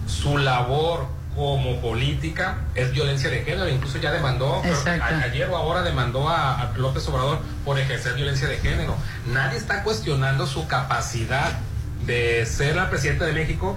su 0.07 0.37
labor 0.37 1.07
como 1.37 1.81
política 1.81 2.59
es 2.75 2.91
violencia 2.93 3.31
de 3.31 3.45
género, 3.45 3.69
incluso 3.69 3.99
ya 3.99 4.11
demandó, 4.11 4.63
a- 5.01 5.09
ayer 5.25 5.49
o 5.49 5.57
ahora 5.57 5.83
demandó 5.83 6.29
a, 6.29 6.61
a 6.61 6.73
López 6.77 7.07
Obrador 7.09 7.39
por 7.65 7.79
ejercer 7.79 8.15
violencia 8.15 8.49
de 8.49 8.57
género. 8.59 8.97
Nadie 9.27 9.57
está 9.59 9.83
cuestionando 9.83 10.47
su 10.47 10.67
capacidad 10.67 11.53
de 12.05 12.45
ser 12.47 12.77
la 12.77 12.91
presidenta 12.91 13.25
de 13.27 13.33
México 13.33 13.77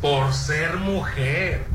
por 0.00 0.32
ser 0.34 0.76
mujer. 0.76 1.66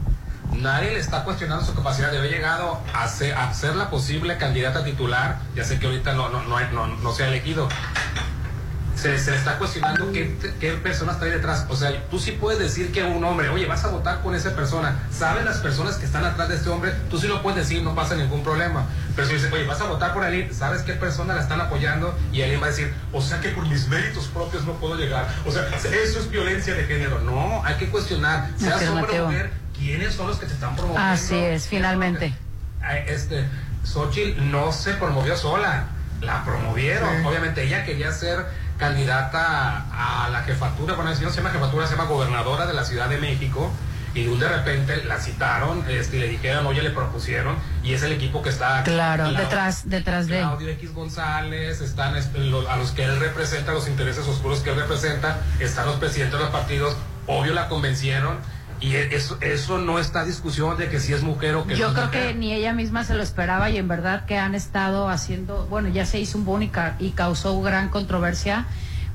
Nadie 0.54 0.92
le 0.92 1.00
está 1.00 1.24
cuestionando 1.24 1.66
su 1.66 1.74
capacidad 1.74 2.12
de 2.12 2.20
haber 2.20 2.32
llegado 2.32 2.80
a 2.94 3.08
ser, 3.08 3.34
a 3.34 3.52
ser 3.54 3.76
la 3.76 3.90
posible 3.90 4.38
candidata 4.38 4.84
titular. 4.84 5.40
Ya 5.56 5.64
sé 5.64 5.80
que 5.80 5.88
ahorita 5.88 6.14
no, 6.14 6.30
no, 6.30 6.44
no, 6.44 6.60
no, 6.72 6.88
no 6.88 7.12
se 7.14 7.24
ha 7.24 7.28
elegido. 7.28 7.68
Se, 8.96 9.16
está 9.16 9.58
cuestionando 9.58 10.12
qué, 10.12 10.36
qué 10.60 10.72
persona 10.74 11.12
está 11.14 11.26
ahí 11.26 11.32
detrás. 11.32 11.66
O 11.70 11.76
sea, 11.76 11.92
tú 12.10 12.20
sí 12.20 12.32
puedes 12.32 12.60
decir 12.60 12.92
que 12.92 13.04
un 13.04 13.24
hombre, 13.24 13.50
oye, 13.50 13.66
vas 13.66 13.84
a 13.84 13.90
votar 13.90 14.22
con 14.22 14.36
esa 14.36 14.56
persona. 14.56 15.00
¿Saben 15.12 15.46
las 15.46 15.58
personas 15.58 15.98
que 15.98 16.06
están 16.06 16.24
atrás 16.26 16.50
de 16.50 16.56
este 16.56 16.70
hombre? 16.70 16.92
Tú 17.10 17.18
sí 17.18 17.28
lo 17.28 17.42
puedes 17.42 17.68
decir, 17.68 17.84
no 17.84 17.94
pasa 17.94 18.16
ningún 18.16 18.44
problema. 18.44 18.86
Pero 19.16 19.28
si 19.28 19.36
dices, 19.36 19.52
oye, 19.52 19.66
vas 19.66 19.82
a 19.82 19.86
votar 19.86 20.14
por 20.14 20.24
alguien, 20.24 20.54
¿sabes 20.54 20.82
qué 20.82 20.94
persona 20.94 21.36
la 21.36 21.42
están 21.42 21.62
apoyando? 21.62 22.18
Y 22.32 22.42
alguien 22.42 22.62
va 22.62 22.68
a 22.68 22.70
decir, 22.70 22.94
o 23.12 23.22
sea 23.22 23.40
que 23.42 23.50
por 23.50 23.68
mis 23.68 23.88
méritos 23.88 24.28
propios 24.28 24.66
no 24.66 24.74
puedo 24.74 24.96
llegar. 24.96 25.28
O 25.46 25.52
sea, 25.52 25.68
eso 25.76 26.20
es 26.20 26.30
violencia 26.30 26.74
de 26.74 26.86
género. 26.86 27.20
No, 27.22 27.64
hay 27.64 27.76
que 27.76 27.88
cuestionar. 27.90 28.50
Seas 28.58 28.88
hombre 28.88 29.20
o 29.20 29.26
mujer, 29.28 29.52
¿quiénes 29.78 30.14
son 30.14 30.28
los 30.28 30.38
que 30.38 30.46
te 30.46 30.54
están 30.54 30.76
promoviendo? 30.76 31.12
Así 31.12 31.36
es, 31.36 31.68
finalmente. 31.68 32.34
Ay, 32.82 33.04
este, 33.08 33.46
Xochitl 33.84 34.52
no 34.52 34.72
se 34.72 34.94
promovió 34.94 35.36
sola, 35.36 35.86
la 36.22 36.44
promovieron. 36.44 37.10
Sí. 37.22 37.26
Obviamente 37.26 37.64
ella 37.64 37.86
quería 37.86 38.12
ser 38.12 38.46
candidata 38.78 39.86
a 39.92 40.30
la 40.30 40.44
jefatura, 40.44 40.96
bueno, 40.96 41.14
si 41.16 41.24
no 41.24 41.30
se 41.30 41.38
llama 41.38 41.52
jefatura, 41.52 41.88
se 41.88 41.96
llama 41.96 42.10
gobernadora 42.10 42.66
de 42.66 42.74
la 42.74 42.84
Ciudad 42.84 43.10
de 43.10 43.18
México. 43.18 43.72
Y 44.14 44.24
de 44.24 44.30
un 44.30 44.40
de 44.40 44.48
repente 44.48 45.04
la 45.04 45.20
citaron 45.20 45.84
este, 45.90 46.16
y 46.16 46.20
le 46.22 46.30
dijeron, 46.30 46.66
oye, 46.66 46.82
le 46.82 46.92
propusieron, 46.92 47.58
y 47.84 47.94
es 47.94 48.02
el 48.02 48.14
equipo 48.14 48.42
que 48.42 48.48
está 48.48 48.82
Claro, 48.84 49.30
detrás, 49.34 49.90
detrás 49.90 50.28
de. 50.28 50.38
Claudio 50.38 50.70
X 50.70 50.94
González, 50.94 51.82
están 51.82 52.16
este, 52.16 52.40
a 52.70 52.78
los 52.78 52.92
que 52.92 53.04
él 53.04 53.20
representa, 53.20 53.74
los 53.74 53.90
intereses 53.90 54.26
oscuros 54.26 54.60
que 54.60 54.70
él 54.70 54.78
representa, 54.78 55.42
están 55.60 55.88
los 55.88 55.98
presidentes 55.98 56.40
de 56.40 56.46
los 56.46 56.54
partidos, 56.54 56.96
obvio 57.28 57.54
la 57.54 57.68
convencieron, 57.68 58.38
y 58.82 58.96
e- 58.96 59.16
eso, 59.16 59.38
eso 59.42 59.78
no 59.78 60.00
está 60.00 60.24
discusión 60.26 60.78
de 60.78 60.90
que 60.90 61.00
si 61.00 61.14
es 61.14 61.24
mujer 61.24 61.56
o 61.56 61.66
que 61.66 61.76
Yo 61.76 61.88
no 61.90 61.94
creo 61.94 62.06
mujer. 62.08 62.28
que 62.28 62.34
ni 62.36 62.54
ella 62.54 62.74
misma 62.74 63.04
se 63.04 63.14
lo 63.16 63.24
esperaba 63.24 63.70
y 63.70 63.78
en 63.78 63.88
verdad 63.88 64.26
que 64.26 64.38
han 64.38 64.56
estado 64.56 65.10
haciendo, 65.10 65.66
bueno, 65.68 65.90
ya 65.90 66.06
se 66.06 66.20
hizo 66.20 66.38
un 66.38 66.46
boom 66.46 66.64
y, 66.64 66.68
ca- 66.70 66.96
y 67.00 67.12
causó 67.12 67.62
gran 67.62 67.90
controversia 67.90 68.66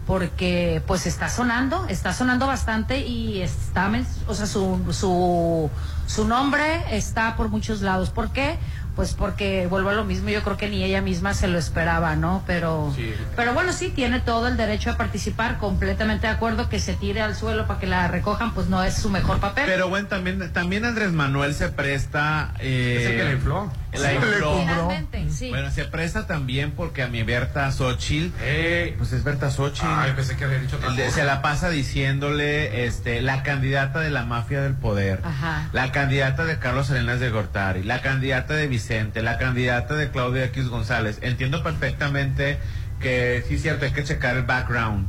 porque 0.06 0.82
pues 0.86 1.06
está 1.06 1.28
sonando, 1.28 1.86
está 1.88 2.12
sonando 2.12 2.46
bastante 2.46 3.00
y 3.06 3.42
está, 3.42 3.90
o 4.26 4.34
sea, 4.34 4.46
su, 4.46 4.80
su, 4.92 5.70
su 6.06 6.26
nombre 6.26 6.82
está 6.96 7.36
por 7.36 7.48
muchos 7.48 7.80
lados. 7.82 8.10
¿Por 8.10 8.30
qué? 8.32 8.58
Pues 9.00 9.14
porque 9.14 9.66
vuelvo 9.66 9.88
a 9.88 9.94
lo 9.94 10.04
mismo, 10.04 10.28
yo 10.28 10.42
creo 10.42 10.58
que 10.58 10.68
ni 10.68 10.84
ella 10.84 11.00
misma 11.00 11.32
se 11.32 11.48
lo 11.48 11.58
esperaba, 11.58 12.16
¿no? 12.16 12.44
Pero, 12.46 12.92
Sí. 12.94 13.14
pero 13.34 13.54
bueno, 13.54 13.72
sí, 13.72 13.88
tiene 13.88 14.20
todo 14.20 14.46
el 14.46 14.58
derecho 14.58 14.90
a 14.90 14.98
participar, 14.98 15.56
completamente 15.56 16.26
de 16.26 16.34
acuerdo 16.34 16.68
que 16.68 16.78
se 16.78 16.92
tire 16.92 17.22
al 17.22 17.34
suelo 17.34 17.66
para 17.66 17.80
que 17.80 17.86
la 17.86 18.08
recojan, 18.08 18.52
pues 18.52 18.66
no 18.68 18.82
es 18.84 18.92
su 18.96 19.08
mejor 19.08 19.40
papel. 19.40 19.64
Pero 19.66 19.88
bueno, 19.88 20.06
también, 20.08 20.52
también 20.52 20.84
Andrés 20.84 21.12
Manuel 21.12 21.54
se 21.54 21.70
presta. 21.70 22.52
eh, 22.58 22.98
Es 23.00 23.06
el 23.06 23.16
que 23.16 23.24
la 23.24 23.32
infló. 23.32 23.72
La 23.94 23.98
Sí, 23.98 24.04
le 24.06 24.14
infló. 24.16 24.92
sí. 25.30 25.48
Bueno, 25.48 25.70
se 25.72 25.84
presta 25.86 26.26
también 26.26 26.72
porque 26.72 27.02
a 27.02 27.08
mi 27.08 27.22
Berta 27.24 27.72
Xochitl, 27.72 28.38
Ey. 28.42 28.92
pues 28.98 29.12
es 29.12 29.24
Berta 29.24 29.50
Xochitl. 29.50 29.86
Ay, 29.88 30.12
pensé 30.14 30.36
que 30.36 30.44
había 30.44 30.58
dicho 30.58 30.76
otra 30.76 30.90
El 30.90 30.96
de- 30.96 31.04
cosa. 31.06 31.16
se 31.16 31.24
la 31.24 31.40
pasa 31.42 31.70
diciéndole 31.70 32.84
este 32.84 33.20
la 33.22 33.42
candidata 33.42 33.98
de 34.00 34.10
la 34.10 34.24
mafia 34.24 34.60
del 34.60 34.74
poder, 34.74 35.20
Ajá. 35.24 35.68
la 35.72 35.90
candidata 35.90 36.44
de 36.44 36.58
Carlos 36.58 36.88
Salinas 36.88 37.18
de 37.18 37.30
Gortari, 37.30 37.82
la 37.82 38.00
candidata 38.02 38.54
de 38.54 38.66
Vicente, 38.68 38.89
la 39.22 39.38
candidata 39.38 39.94
de 39.94 40.10
Claudia 40.10 40.44
X 40.46 40.68
González. 40.68 41.18
Entiendo 41.22 41.62
perfectamente 41.62 42.58
que 43.00 43.44
sí 43.46 43.54
es 43.54 43.62
cierto, 43.62 43.84
hay 43.84 43.92
que 43.92 44.02
checar 44.02 44.36
el 44.36 44.42
background, 44.42 45.06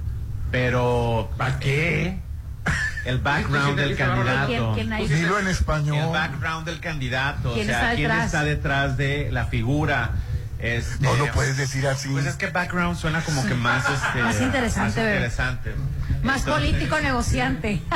pero 0.51 1.31
¿Para 1.35 1.57
qué? 1.59 2.19
el 3.05 3.17
background 3.17 3.79
del 3.79 3.95
candidato. 3.95 4.73
¿Quién- 4.75 4.89
quién? 4.89 5.07
Dilo 5.09 5.39
en 5.39 5.47
español. 5.47 5.97
El 5.97 6.09
background 6.09 6.65
del 6.67 6.79
candidato. 6.79 7.53
¿Quién 7.53 7.67
o 7.67 7.69
sea, 7.71 7.79
está 7.81 7.95
quién 7.95 8.07
detrás? 8.09 8.25
está 8.27 8.43
detrás 8.43 8.97
de 8.97 9.29
la 9.31 9.45
figura. 9.47 10.11
Este, 10.59 11.03
No 11.03 11.15
lo 11.15 11.25
puedes 11.31 11.57
decir 11.57 11.87
así. 11.87 12.07
Pues 12.09 12.27
es 12.27 12.35
que 12.35 12.47
background 12.47 12.95
suena 12.95 13.21
como 13.23 13.43
que 13.47 13.55
más, 13.55 13.83
este, 13.89 14.21
Más 14.21 14.39
interesante, 14.41 15.01
más 15.01 15.13
interesante. 15.15 15.71
Más 16.21 16.41
Entonces, 16.41 16.69
político 16.69 16.99
negociante. 16.99 17.81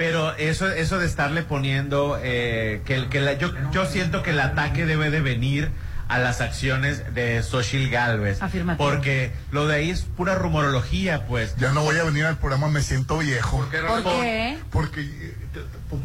Pero 0.00 0.34
eso, 0.36 0.66
eso 0.70 0.98
de 0.98 1.04
estarle 1.04 1.42
poniendo 1.42 2.18
eh, 2.22 2.80
que, 2.86 3.08
que 3.10 3.20
la- 3.20 3.34
yo, 3.34 3.52
yo 3.70 3.84
siento 3.84 4.22
que 4.22 4.30
el 4.30 4.40
ataque 4.40 4.86
debe 4.86 5.10
de 5.10 5.20
venir 5.20 5.70
a 6.08 6.18
las 6.18 6.40
acciones 6.40 7.12
de 7.14 7.42
Xochitl 7.42 7.90
Galvez. 7.90 8.40
Afirmativo. 8.42 8.88
Porque 8.88 9.30
lo 9.52 9.66
de 9.68 9.76
ahí 9.76 9.90
es 9.90 10.00
pura 10.00 10.36
rumorología, 10.36 11.26
pues. 11.26 11.54
Ya 11.56 11.72
no 11.72 11.82
voy 11.82 11.98
a 11.98 12.04
venir 12.04 12.24
al 12.24 12.38
programa, 12.38 12.68
me 12.68 12.80
siento 12.80 13.18
viejo. 13.18 13.58
¿Por 13.58 14.02
¿Por 14.02 14.02
qué? 14.22 14.58
Porque 14.70 15.00
eh, 15.02 15.34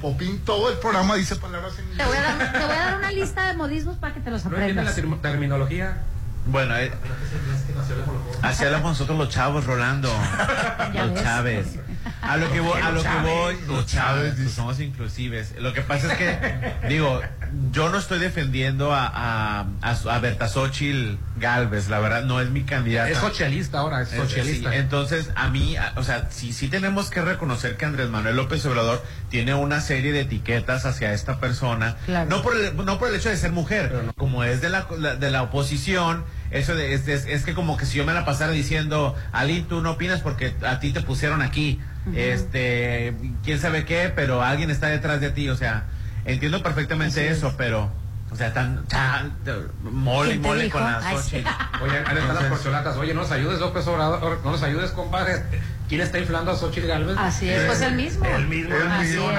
Popín 0.02 0.40
todo 0.40 0.70
el 0.74 0.78
programa 0.80 1.16
dice 1.16 1.38
palabras 1.38 1.80
en 1.80 1.98
Te 1.98 2.04
voy, 2.04 2.18
a 2.18 2.22
dar, 2.22 2.52
te 2.52 2.60
voy 2.66 2.76
a 2.76 2.80
dar 2.86 2.98
una 2.98 3.12
lista 3.14 3.48
de 3.48 3.54
modismos 3.54 3.96
para 3.98 4.14
que 4.14 4.20
te 4.20 4.30
los 4.30 4.44
¿No 4.44 4.58
entiendes 4.58 4.84
la 4.84 4.92
aprendas. 4.92 5.20
term- 5.20 5.22
terminología? 5.22 6.02
Bueno, 6.48 6.76
eh, 6.78 6.92
así 8.42 8.66
hablamos 8.66 8.92
nosotros 8.92 9.18
los 9.18 9.30
chavos, 9.30 9.66
Rolando. 9.66 10.10
Los 10.94 11.14
ves. 11.14 11.24
Chávez. 11.24 11.66
A 12.22 12.38
lo 12.38 12.52
que 12.52 12.60
voy, 12.60 12.82
a 12.82 12.92
lo 12.92 13.02
que 13.02 13.10
voy, 13.24 13.58
Los 13.68 13.86
Chávez, 13.88 14.34
somos 14.54 14.80
inclusives. 14.80 15.54
Lo 15.60 15.74
que 15.74 15.82
pasa 15.82 16.12
es 16.14 16.18
que, 16.18 16.88
digo, 16.90 17.22
yo 17.72 17.90
no 17.90 17.98
estoy 17.98 18.20
defendiendo 18.20 18.94
a, 18.94 19.06
a, 19.14 19.66
a, 19.82 19.96
su- 19.96 20.10
a 20.10 20.20
Berta 20.20 20.48
Xochitl 20.48 21.16
Galvez, 21.38 21.88
la 21.90 22.00
verdad, 22.00 22.24
no 22.24 22.42
es 22.42 22.50
mi 22.50 22.64
candidata. 22.64 23.10
Es 23.10 23.18
socialista 23.18 23.80
ahora, 23.80 24.02
es 24.02 24.12
Es- 24.14 24.20
socialista. 24.20 24.72
sí, 24.72 24.78
entonces, 24.78 25.30
a 25.36 25.50
mí, 25.50 25.76
a- 25.78 25.94
o 25.96 26.04
sea, 26.04 26.28
sí, 26.32 26.54
sí 26.54 26.68
tenemos 26.68 27.10
que 27.10 27.22
reconocer 27.22 27.78
que 27.78 27.86
Andrés 27.86 28.10
Manuel 28.10 28.36
López 28.36 28.66
Obrador 28.66 29.04
tiene 29.30 29.54
una 29.54 29.82
serie 29.82 30.12
de 30.12 30.22
etiquetas 30.22 30.86
hacia 30.86 31.14
esta 31.14 31.40
persona. 31.40 31.96
Claro. 32.06 32.30
No, 32.30 32.42
por 32.42 32.56
el, 32.56 32.76
no 32.86 32.98
por 33.00 33.10
el 33.10 33.16
hecho 33.16 33.30
de 33.30 33.38
ser 33.38 33.52
mujer, 33.52 34.06
como 34.18 34.44
es 34.44 34.62
de 34.62 34.70
la, 34.70 34.88
la- 34.98 35.16
de 35.16 35.32
la 35.32 35.44
oposición, 35.44 36.24
eso 36.52 36.76
de, 36.76 36.94
es, 36.94 37.08
es- 37.08 37.26
es 37.26 37.44
que 37.44 37.54
como 37.54 37.78
que 37.78 37.86
si 37.86 37.98
yo 37.98 38.06
me 38.06 38.14
la 38.14 38.26
pasara 38.26 38.52
diciendo, 38.52 39.16
Ali, 39.32 39.62
tú 39.64 39.82
no 39.82 39.92
opinas 39.92 40.22
porque 40.22 40.56
a 40.66 40.80
ti 40.80 40.92
te 40.94 41.02
pusieron 41.02 41.42
aquí, 41.42 41.80
este, 42.14 43.16
quién 43.44 43.60
sabe 43.60 43.86
qué, 43.86 44.12
pero 44.16 44.42
alguien 44.44 44.70
está 44.70 44.88
detrás 44.88 45.22
de 45.22 45.30
ti, 45.32 45.50
o 45.50 45.56
sea, 45.58 45.86
entiendo 46.26 46.62
perfectamente 46.64 47.30
eso, 47.30 47.54
pero, 47.58 47.92
o 48.32 48.36
sea, 48.36 48.54
tan, 48.54 48.86
tan- 48.86 49.34
mole 49.84 50.30
y 50.30 50.32
¿Quién 50.34 50.42
te 50.42 50.48
mole 50.48 50.64
dijo? 50.66 50.78
con 50.80 50.88
la 50.92 51.00
Ay, 51.04 51.18
sí. 51.18 51.22
Xochitl. 51.44 51.50
Oye, 51.84 51.98
ahí 52.06 52.18
están 52.18 52.36
las 52.36 52.44
porcholatas. 52.46 52.98
Oye, 52.98 53.14
no 53.14 53.22
nos 53.22 53.32
ayudes, 53.32 53.60
López 53.60 53.88
Obrador. 53.88 54.42
No 54.44 54.52
nos 54.52 54.64
ayudes, 54.64 54.92
compadre. 54.92 55.44
¿Quién 55.88 56.02
está 56.02 56.18
inflando 56.18 56.52
a 56.52 56.56
Xochitl 56.58 56.88
Galvez? 56.88 57.16
Así 57.18 57.48
es, 57.48 57.64
pues 57.66 57.80
el 57.82 57.94
mismo. 57.96 58.26
El 58.26 58.48
mismo. 58.48 58.74
El 58.76 58.92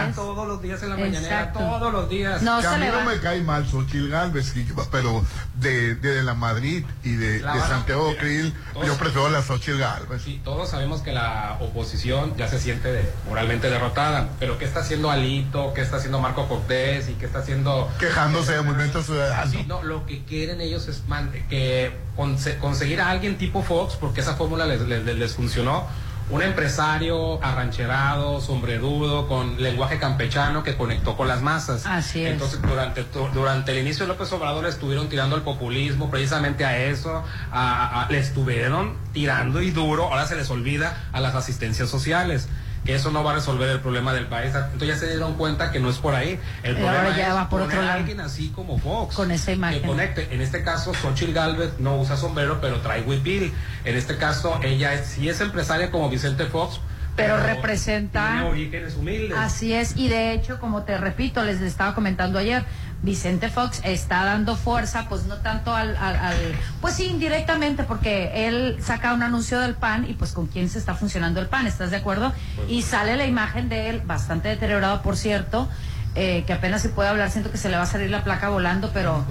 es. 0.08 0.14
todos 0.14 0.46
los 0.46 0.62
días 0.62 0.80
en 0.82 0.90
la 0.90 0.96
mañanera. 0.96 1.40
Exacto. 1.40 1.58
Todos 1.58 1.92
los 1.92 2.08
días. 2.08 2.40
No 2.42 2.60
Que 2.60 2.66
a 2.66 2.70
se 2.72 2.78
mí 2.78 2.84
le 2.84 2.92
no 2.92 2.98
va. 2.98 3.04
me 3.04 3.18
cae 3.18 3.40
mal 3.42 3.66
Xochitl 3.66 4.08
Galvez, 4.08 4.56
y- 4.56 4.66
pero 4.92 5.24
de, 5.56 5.96
de, 5.96 6.22
la 6.22 6.34
Madrid 6.34 6.84
y 7.02 7.12
de, 7.16 7.40
La 7.40 7.54
de 7.54 7.60
Santiago 7.62 8.08
mira, 8.10 8.20
Krill, 8.20 8.54
todos- 8.72 8.86
yo 8.86 8.96
prefiero 8.96 9.26
a 9.26 9.30
la 9.30 9.42
Xochitl 9.42 9.78
Galvez. 9.78 10.22
Sí, 10.22 10.40
todos 10.44 10.70
sabemos 10.70 11.00
que 11.02 11.12
la 11.12 11.56
oposición 11.60 12.36
ya 12.36 12.46
se 12.46 12.60
siente 12.60 12.92
de- 12.92 13.10
moralmente 13.28 13.68
derrotada. 13.68 14.28
Pero 14.38 14.56
¿qué 14.58 14.66
está 14.66 14.80
haciendo 14.80 15.10
Alito? 15.10 15.72
¿Qué 15.74 15.80
está 15.82 15.96
haciendo 15.96 16.20
Marco 16.20 16.46
Cortés? 16.48 17.08
¿Y 17.08 17.14
qué 17.14 17.26
está 17.26 17.40
haciendo 17.40 17.90
Quejándose 17.98 18.52
de 18.52 18.62
Movimiento 18.62 19.02
Ciudadano. 19.02 19.50
Sí, 19.50 19.64
no, 19.66 19.82
lo 19.82 20.06
que 20.06 20.24
quieren 20.24 20.60
ellos 20.60 20.86
es 20.86 21.06
man- 21.08 21.32
que 21.50 21.92
conse- 22.16 22.58
conseguir 22.58 23.00
a 23.00 23.10
alguien 23.10 23.36
tipo 23.36 23.62
Fox, 23.64 23.96
porque 23.96 24.20
esa 24.20 24.36
fórmula 24.36 24.64
les, 24.66 24.80
les- 24.82 25.04
les 25.04 25.32
funcionó. 25.34 25.86
Un 26.28 26.42
empresario 26.42 27.40
arrancherado, 27.42 28.40
sombrerudo, 28.40 29.28
con 29.28 29.62
lenguaje 29.62 30.00
campechano 30.00 30.64
que 30.64 30.76
conectó 30.76 31.16
con 31.16 31.28
las 31.28 31.40
masas. 31.40 31.86
Así 31.86 32.24
es. 32.24 32.32
Entonces, 32.32 32.60
durante, 32.62 33.04
durante 33.32 33.70
el 33.70 33.78
inicio 33.78 34.04
de 34.06 34.08
López 34.12 34.32
Obrador 34.32 34.64
le 34.64 34.70
estuvieron 34.70 35.08
tirando 35.08 35.36
al 35.36 35.42
populismo, 35.42 36.10
precisamente 36.10 36.64
a 36.64 36.78
eso, 36.78 37.22
a- 37.52 38.02
a- 38.02 38.10
le 38.10 38.18
estuvieron 38.18 38.96
tirando 39.12 39.62
y 39.62 39.70
duro, 39.70 40.04
ahora 40.06 40.26
se 40.26 40.34
les 40.34 40.50
olvida 40.50 41.04
a 41.12 41.20
las 41.20 41.36
asistencias 41.36 41.88
sociales. 41.88 42.48
Que 42.86 42.94
eso 42.94 43.10
no 43.10 43.22
va 43.24 43.32
a 43.32 43.34
resolver 43.34 43.68
el 43.68 43.80
problema 43.80 44.14
del 44.14 44.26
país. 44.26 44.54
Entonces 44.54 44.88
ya 44.88 44.96
se 44.96 45.08
dieron 45.08 45.34
cuenta 45.34 45.72
que 45.72 45.80
no 45.80 45.90
es 45.90 45.98
por 45.98 46.14
ahí. 46.14 46.38
El 46.62 46.76
problema 46.76 47.16
ya 47.16 47.28
es 47.28 47.34
va 47.34 47.48
por 47.48 47.60
poner 47.60 47.66
otro 47.66 47.80
a 47.82 47.84
lado. 47.84 47.98
alguien 47.98 48.20
así 48.20 48.50
como 48.50 48.78
Fox. 48.78 49.14
Con 49.16 49.30
esa 49.32 49.52
imagen. 49.52 49.80
Que 49.82 49.86
conecte. 49.86 50.28
En 50.34 50.40
este 50.40 50.62
caso, 50.62 50.94
Xochitl 50.94 51.32
Galvez 51.32 51.72
no 51.78 51.96
usa 51.98 52.16
sombrero, 52.16 52.58
pero 52.60 52.80
trae 52.80 53.02
huipil. 53.02 53.52
En 53.84 53.96
este 53.96 54.16
caso, 54.16 54.60
ella 54.62 54.94
es, 54.94 55.06
sí 55.06 55.28
es 55.28 55.40
empresaria 55.40 55.90
como 55.90 56.08
Vicente 56.08 56.46
Fox. 56.46 56.80
Pero 57.16 57.38
representa- 57.38 58.32
Tiene 58.32 58.48
orígenes 58.50 58.94
humildes. 58.94 59.36
Así 59.38 59.72
es, 59.72 59.96
y 59.96 60.08
de 60.08 60.32
hecho, 60.32 60.60
como 60.60 60.82
te 60.82 60.98
repito, 60.98 61.42
les 61.44 61.62
estaba 61.62 61.94
comentando 61.94 62.38
ayer, 62.38 62.62
Vicente 63.06 63.48
Fox 63.48 63.80
está 63.84 64.24
dando 64.24 64.56
fuerza, 64.56 65.06
pues 65.08 65.24
no 65.24 65.36
tanto 65.36 65.74
al, 65.74 65.96
al- 65.96 66.16
al- 66.16 66.54
pues 66.82 66.94
sí, 66.94 67.04
indirectamente, 67.06 67.84
porque 67.84 68.46
él 68.48 68.76
saca 68.84 69.14
un 69.14 69.22
anuncio 69.22 69.60
del 69.60 69.74
PAN 69.74 70.04
y 70.10 70.12
pues 70.14 70.32
con 70.32 70.46
quién 70.48 70.68
se 70.68 70.78
está 70.78 70.94
funcionando 70.94 71.40
el 71.40 71.46
PAN, 71.46 71.66
¿estás 71.66 71.90
de 71.92 71.96
acuerdo? 71.96 72.32
Y 72.68 72.82
sale 72.82 73.16
la 73.16 73.24
imagen 73.24 73.68
de 73.70 73.88
él, 73.90 74.02
bastante 74.04 74.48
deteriorado, 74.48 75.00
por 75.02 75.16
cierto, 75.16 75.68
eh, 76.16 76.44
que 76.46 76.52
apenas 76.52 76.82
si 76.82 76.88
puede 76.88 77.08
hablar, 77.08 77.30
siento 77.30 77.50
que 77.50 77.58
se 77.58 77.68
le 77.68 77.76
va 77.76 77.84
a 77.84 77.86
salir 77.86 78.10
la 78.10 78.24
placa 78.24 78.48
volando, 78.48 78.90
pero, 78.92 79.24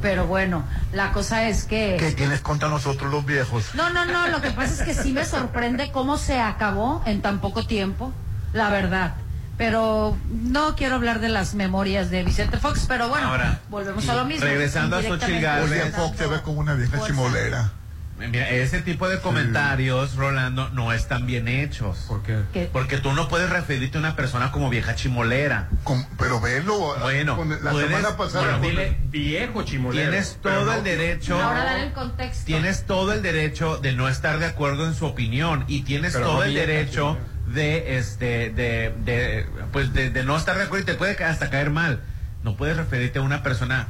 pero 0.00 0.26
bueno, 0.26 0.64
la 0.92 1.12
cosa 1.12 1.48
es 1.48 1.64
que... 1.64 1.96
¿Qué 1.98 2.12
tienes 2.12 2.40
contra 2.40 2.68
nosotros 2.68 3.10
los 3.12 3.26
viejos? 3.26 3.74
No, 3.74 3.90
no, 3.90 4.06
no, 4.06 4.28
lo 4.28 4.40
que 4.40 4.50
pasa 4.52 4.72
es 4.72 4.82
que 4.82 4.94
sí 5.02 5.12
me 5.12 5.24
sorprende 5.26 5.92
cómo 5.92 6.16
se 6.16 6.40
acabó 6.40 7.02
en 7.04 7.20
tan 7.20 7.40
poco 7.40 7.66
tiempo, 7.66 8.12
la 8.54 8.70
verdad. 8.70 9.14
Pero 9.58 10.16
no 10.30 10.76
quiero 10.76 10.94
hablar 10.94 11.20
de 11.20 11.28
las 11.28 11.54
memorias 11.54 12.10
de 12.10 12.22
Vicente 12.22 12.58
Fox, 12.58 12.86
pero 12.88 13.08
bueno, 13.08 13.26
Ahora, 13.28 13.58
volvemos 13.68 14.08
a 14.08 14.14
lo 14.14 14.24
mismo. 14.24 14.44
regresando 14.46 14.96
a 14.96 15.02
Xochitl 15.02 15.40
Gálvez. 15.40 15.94
Fox 15.94 16.16
se 16.16 16.26
ve 16.28 16.40
como 16.42 16.60
una 16.60 16.74
vieja 16.74 16.96
Fuerza. 16.96 17.06
chimolera. 17.08 17.72
Mira, 18.18 18.50
ese 18.50 18.80
tipo 18.82 19.08
de 19.08 19.20
comentarios, 19.20 20.16
Rolando, 20.16 20.70
no 20.70 20.92
están 20.92 21.24
bien 21.26 21.46
hechos. 21.46 22.04
¿Por 22.08 22.22
qué? 22.24 22.38
¿Qué? 22.52 22.68
Porque 22.72 22.98
tú 22.98 23.12
no 23.12 23.28
puedes 23.28 23.48
referirte 23.48 23.96
a 23.96 24.00
una 24.00 24.16
persona 24.16 24.50
como 24.50 24.70
vieja 24.70 24.96
chimolera. 24.96 25.68
Con- 25.84 26.04
pero 26.18 26.40
velo. 26.40 26.96
Bueno, 27.00 27.36
con- 27.36 27.50
la 27.50 27.70
puedes- 27.70 27.88
semana 27.88 28.16
pasada. 28.16 28.42
bueno, 28.44 28.58
con- 28.58 28.70
Dile 28.70 28.98
viejo 29.10 29.62
chimolero. 29.62 30.10
Tienes 30.10 30.38
todo 30.42 30.64
no- 30.64 30.72
el 30.74 30.82
derecho. 30.82 31.40
Ahora 31.40 31.62
dar 31.64 31.78
el 31.78 31.92
contexto. 31.92 32.44
Tienes 32.44 32.86
todo 32.86 33.12
el 33.12 33.22
derecho 33.22 33.76
de 33.78 33.92
no 33.92 34.08
estar 34.08 34.40
de 34.40 34.46
acuerdo 34.46 34.86
en 34.86 34.94
su 34.94 35.06
opinión 35.06 35.64
y 35.68 35.82
tienes 35.82 36.12
Pero 36.14 36.26
todo 36.26 36.36
no 36.38 36.42
el 36.44 36.54
derecho 36.54 37.12
chimolera. 37.14 37.37
De 37.54 37.98
este 37.98 38.50
de, 38.50 38.94
de 39.04 39.46
pues 39.72 39.92
de, 39.92 40.10
de 40.10 40.24
no 40.24 40.36
estar 40.36 40.56
de 40.56 40.64
acuerdo 40.64 40.82
y 40.82 40.86
te 40.86 40.94
puede 40.94 41.22
hasta 41.24 41.50
caer 41.50 41.70
mal. 41.70 42.00
No 42.42 42.56
puedes 42.56 42.76
referirte 42.76 43.18
a 43.18 43.22
una 43.22 43.42
persona 43.42 43.88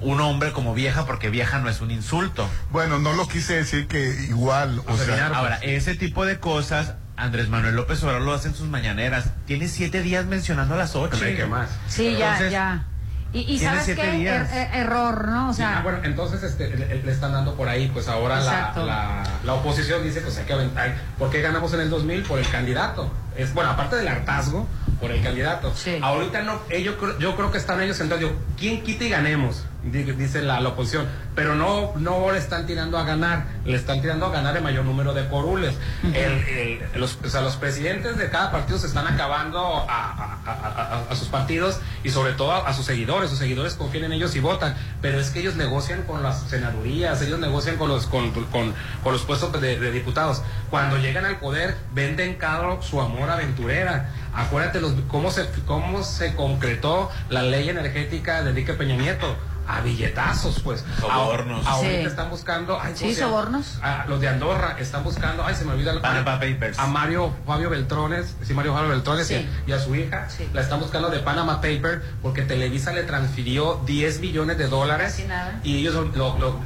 un 0.00 0.20
hombre 0.20 0.52
como 0.52 0.74
vieja 0.74 1.06
porque 1.06 1.30
vieja 1.30 1.58
no 1.58 1.68
es 1.68 1.80
un 1.80 1.90
insulto. 1.90 2.48
Bueno, 2.70 2.98
no 2.98 3.12
lo 3.12 3.26
quise 3.26 3.54
decir 3.56 3.88
que 3.88 4.08
igual, 4.28 4.80
o 4.86 4.96
sea, 4.96 5.28
Ahora, 5.28 5.56
ese 5.62 5.94
tipo 5.94 6.24
de 6.24 6.38
cosas 6.38 6.94
Andrés 7.16 7.48
Manuel 7.48 7.74
López 7.74 8.02
Obrador 8.04 8.22
lo 8.22 8.32
hace 8.32 8.48
en 8.48 8.54
sus 8.54 8.68
mañaneras. 8.68 9.30
Tiene 9.46 9.66
siete 9.66 10.02
días 10.02 10.24
mencionando 10.26 10.74
a 10.74 10.78
las 10.78 10.94
ocho. 10.94 11.18
¿qué 11.18 11.46
más? 11.46 11.68
Sí, 11.88 12.16
ya, 12.16 12.48
ya. 12.48 12.86
Y, 13.32 13.40
y 13.40 13.58
sabes 13.58 13.84
siete 13.84 14.00
qué, 14.00 14.10
días. 14.12 14.50
Er- 14.50 14.56
er- 14.72 14.74
error, 14.80 15.28
¿no? 15.28 15.50
O 15.50 15.52
Sí, 15.52 15.58
sea, 15.58 15.78
ah, 15.78 15.82
bueno, 15.82 15.98
entonces 16.02 16.42
este, 16.42 16.68
le, 16.74 17.02
le 17.02 17.12
están 17.12 17.32
dando 17.32 17.54
por 17.54 17.68
ahí, 17.68 17.88
pues 17.92 18.08
ahora 18.08 18.40
la, 18.40 18.72
la, 18.76 19.22
la 19.44 19.54
oposición 19.54 20.02
dice, 20.02 20.22
pues 20.22 20.38
hay 20.38 20.44
que 20.46 20.52
aventar. 20.54 20.94
¿Por 21.18 21.28
qué 21.30 21.42
ganamos 21.42 21.72
en 21.74 21.80
el 21.80 21.90
2000? 21.90 22.22
Por 22.22 22.38
el 22.38 22.48
candidato. 22.48 23.10
Es, 23.36 23.52
bueno, 23.52 23.70
aparte 23.70 23.96
del 23.96 24.08
hartazgo, 24.08 24.66
por 25.00 25.10
el 25.10 25.22
candidato. 25.22 25.72
Sí. 25.74 25.98
Ahorita 26.00 26.42
no, 26.42 26.60
ellos, 26.70 26.96
yo 27.20 27.36
creo 27.36 27.52
que 27.52 27.58
están 27.58 27.80
ellos 27.82 27.96
sentados, 27.98 28.30
¿quién 28.58 28.82
quita 28.82 29.04
y 29.04 29.10
ganemos? 29.10 29.64
Di- 29.82 30.02
Dice 30.12 30.42
la, 30.42 30.60
la 30.60 30.70
oposición. 30.70 31.06
Pero 31.36 31.54
no, 31.54 31.92
no 31.96 32.32
le 32.32 32.38
están 32.38 32.66
tirando 32.66 32.98
a 32.98 33.04
ganar, 33.04 33.46
le 33.64 33.76
están 33.76 34.00
tirando 34.02 34.26
a 34.26 34.30
ganar 34.30 34.56
el 34.56 34.62
mayor 34.62 34.84
número 34.84 35.14
de 35.14 35.28
corules. 35.28 35.74
El- 36.02 36.14
el- 36.14 36.80
los, 36.96 37.16
o 37.24 37.28
sea, 37.28 37.40
los 37.42 37.56
presidentes 37.56 38.18
de 38.18 38.28
cada 38.28 38.50
partido 38.50 38.76
se 38.78 38.88
están 38.88 39.06
acabando 39.06 39.60
a, 39.88 40.38
a- 40.44 41.04
a- 41.10 41.14
sus 41.16 41.28
partidos 41.28 41.78
y 42.02 42.10
sobre 42.10 42.32
todo 42.32 42.52
a, 42.52 42.66
a 42.68 42.74
sus 42.74 42.86
seguidores. 42.86 43.30
Sus 43.30 43.38
seguidores 43.38 43.74
confían 43.74 44.04
en 44.04 44.12
ellos 44.14 44.34
y 44.34 44.40
votan. 44.40 44.74
Pero 45.00 45.20
es 45.20 45.30
que 45.30 45.40
ellos 45.40 45.54
negocian 45.54 46.02
con 46.02 46.22
las 46.24 46.40
senadurías, 46.42 47.22
ellos 47.22 47.38
negocian 47.38 47.76
con 47.76 47.88
los, 47.88 48.06
con, 48.06 48.30
con- 48.32 48.74
con 49.04 49.12
los 49.12 49.22
puestos 49.22 49.52
de, 49.60 49.78
de 49.78 49.90
diputados. 49.92 50.42
Cuando 50.70 50.98
llegan 50.98 51.24
al 51.24 51.38
poder, 51.38 51.76
venden 51.94 52.34
caro 52.34 52.82
su 52.82 53.00
amor 53.00 53.30
aventurera. 53.30 54.10
Acuérdate 54.34 54.80
los, 54.80 54.92
cómo, 55.08 55.30
se, 55.30 55.48
cómo 55.66 56.02
se 56.02 56.34
concretó 56.34 57.10
la 57.30 57.42
ley 57.42 57.68
energética 57.68 58.42
de 58.42 58.50
Enrique 58.50 58.74
Peña 58.74 58.96
Nieto. 58.96 59.36
A 59.70 59.82
billetazos, 59.82 60.60
pues. 60.60 60.82
Sobornos. 60.98 61.66
A- 61.66 61.70
Ahorita 61.72 61.94
Sí. 62.00 62.06
están 62.06 62.30
buscando. 62.30 62.80
ay, 62.80 62.94
¿cómo 62.98 63.10
Sí, 63.10 63.14
sobornos. 63.14 63.78
Ah, 63.82 64.06
los 64.08 64.18
de 64.18 64.26
Andorra 64.28 64.76
están 64.78 65.04
buscando. 65.04 65.44
Ay, 65.44 65.54
se 65.54 65.66
me 65.66 65.72
olvida 65.72 65.92
el 65.92 66.00
Panama 66.00 66.40
Papers. 66.40 66.78
A 66.78 66.86
Mario 66.86 67.34
Fabio 67.46 67.68
Beltrones. 67.68 68.34
Sí, 68.42 68.54
Mario 68.54 68.72
Fabio 68.72 68.88
Beltrones 68.88 69.26
Sí. 69.26 69.46
y, 69.66 69.70
y 69.70 69.72
a 69.74 69.78
su 69.78 69.94
hija. 69.94 70.26
Sí. 70.30 70.48
La 70.54 70.62
están 70.62 70.80
buscando 70.80 71.10
de 71.10 71.18
Panama 71.18 71.60
Paper 71.60 72.02
porque 72.22 72.42
Televisa 72.42 72.92
le 72.92 73.02
transfirió 73.02 73.82
10 73.84 74.20
millones 74.20 74.56
de 74.56 74.68
dólares. 74.68 75.22
Nada. 75.28 75.60
Y 75.62 75.76
ellos 75.76 75.94
lo, 75.94 76.38
lo, 76.38 76.60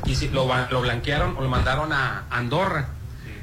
lo, 0.70 0.80
blanquearon 0.80 1.36
o 1.36 1.40
lo 1.40 1.48
mandaron 1.48 1.92
a 1.92 2.22
Andorra. 2.30 2.86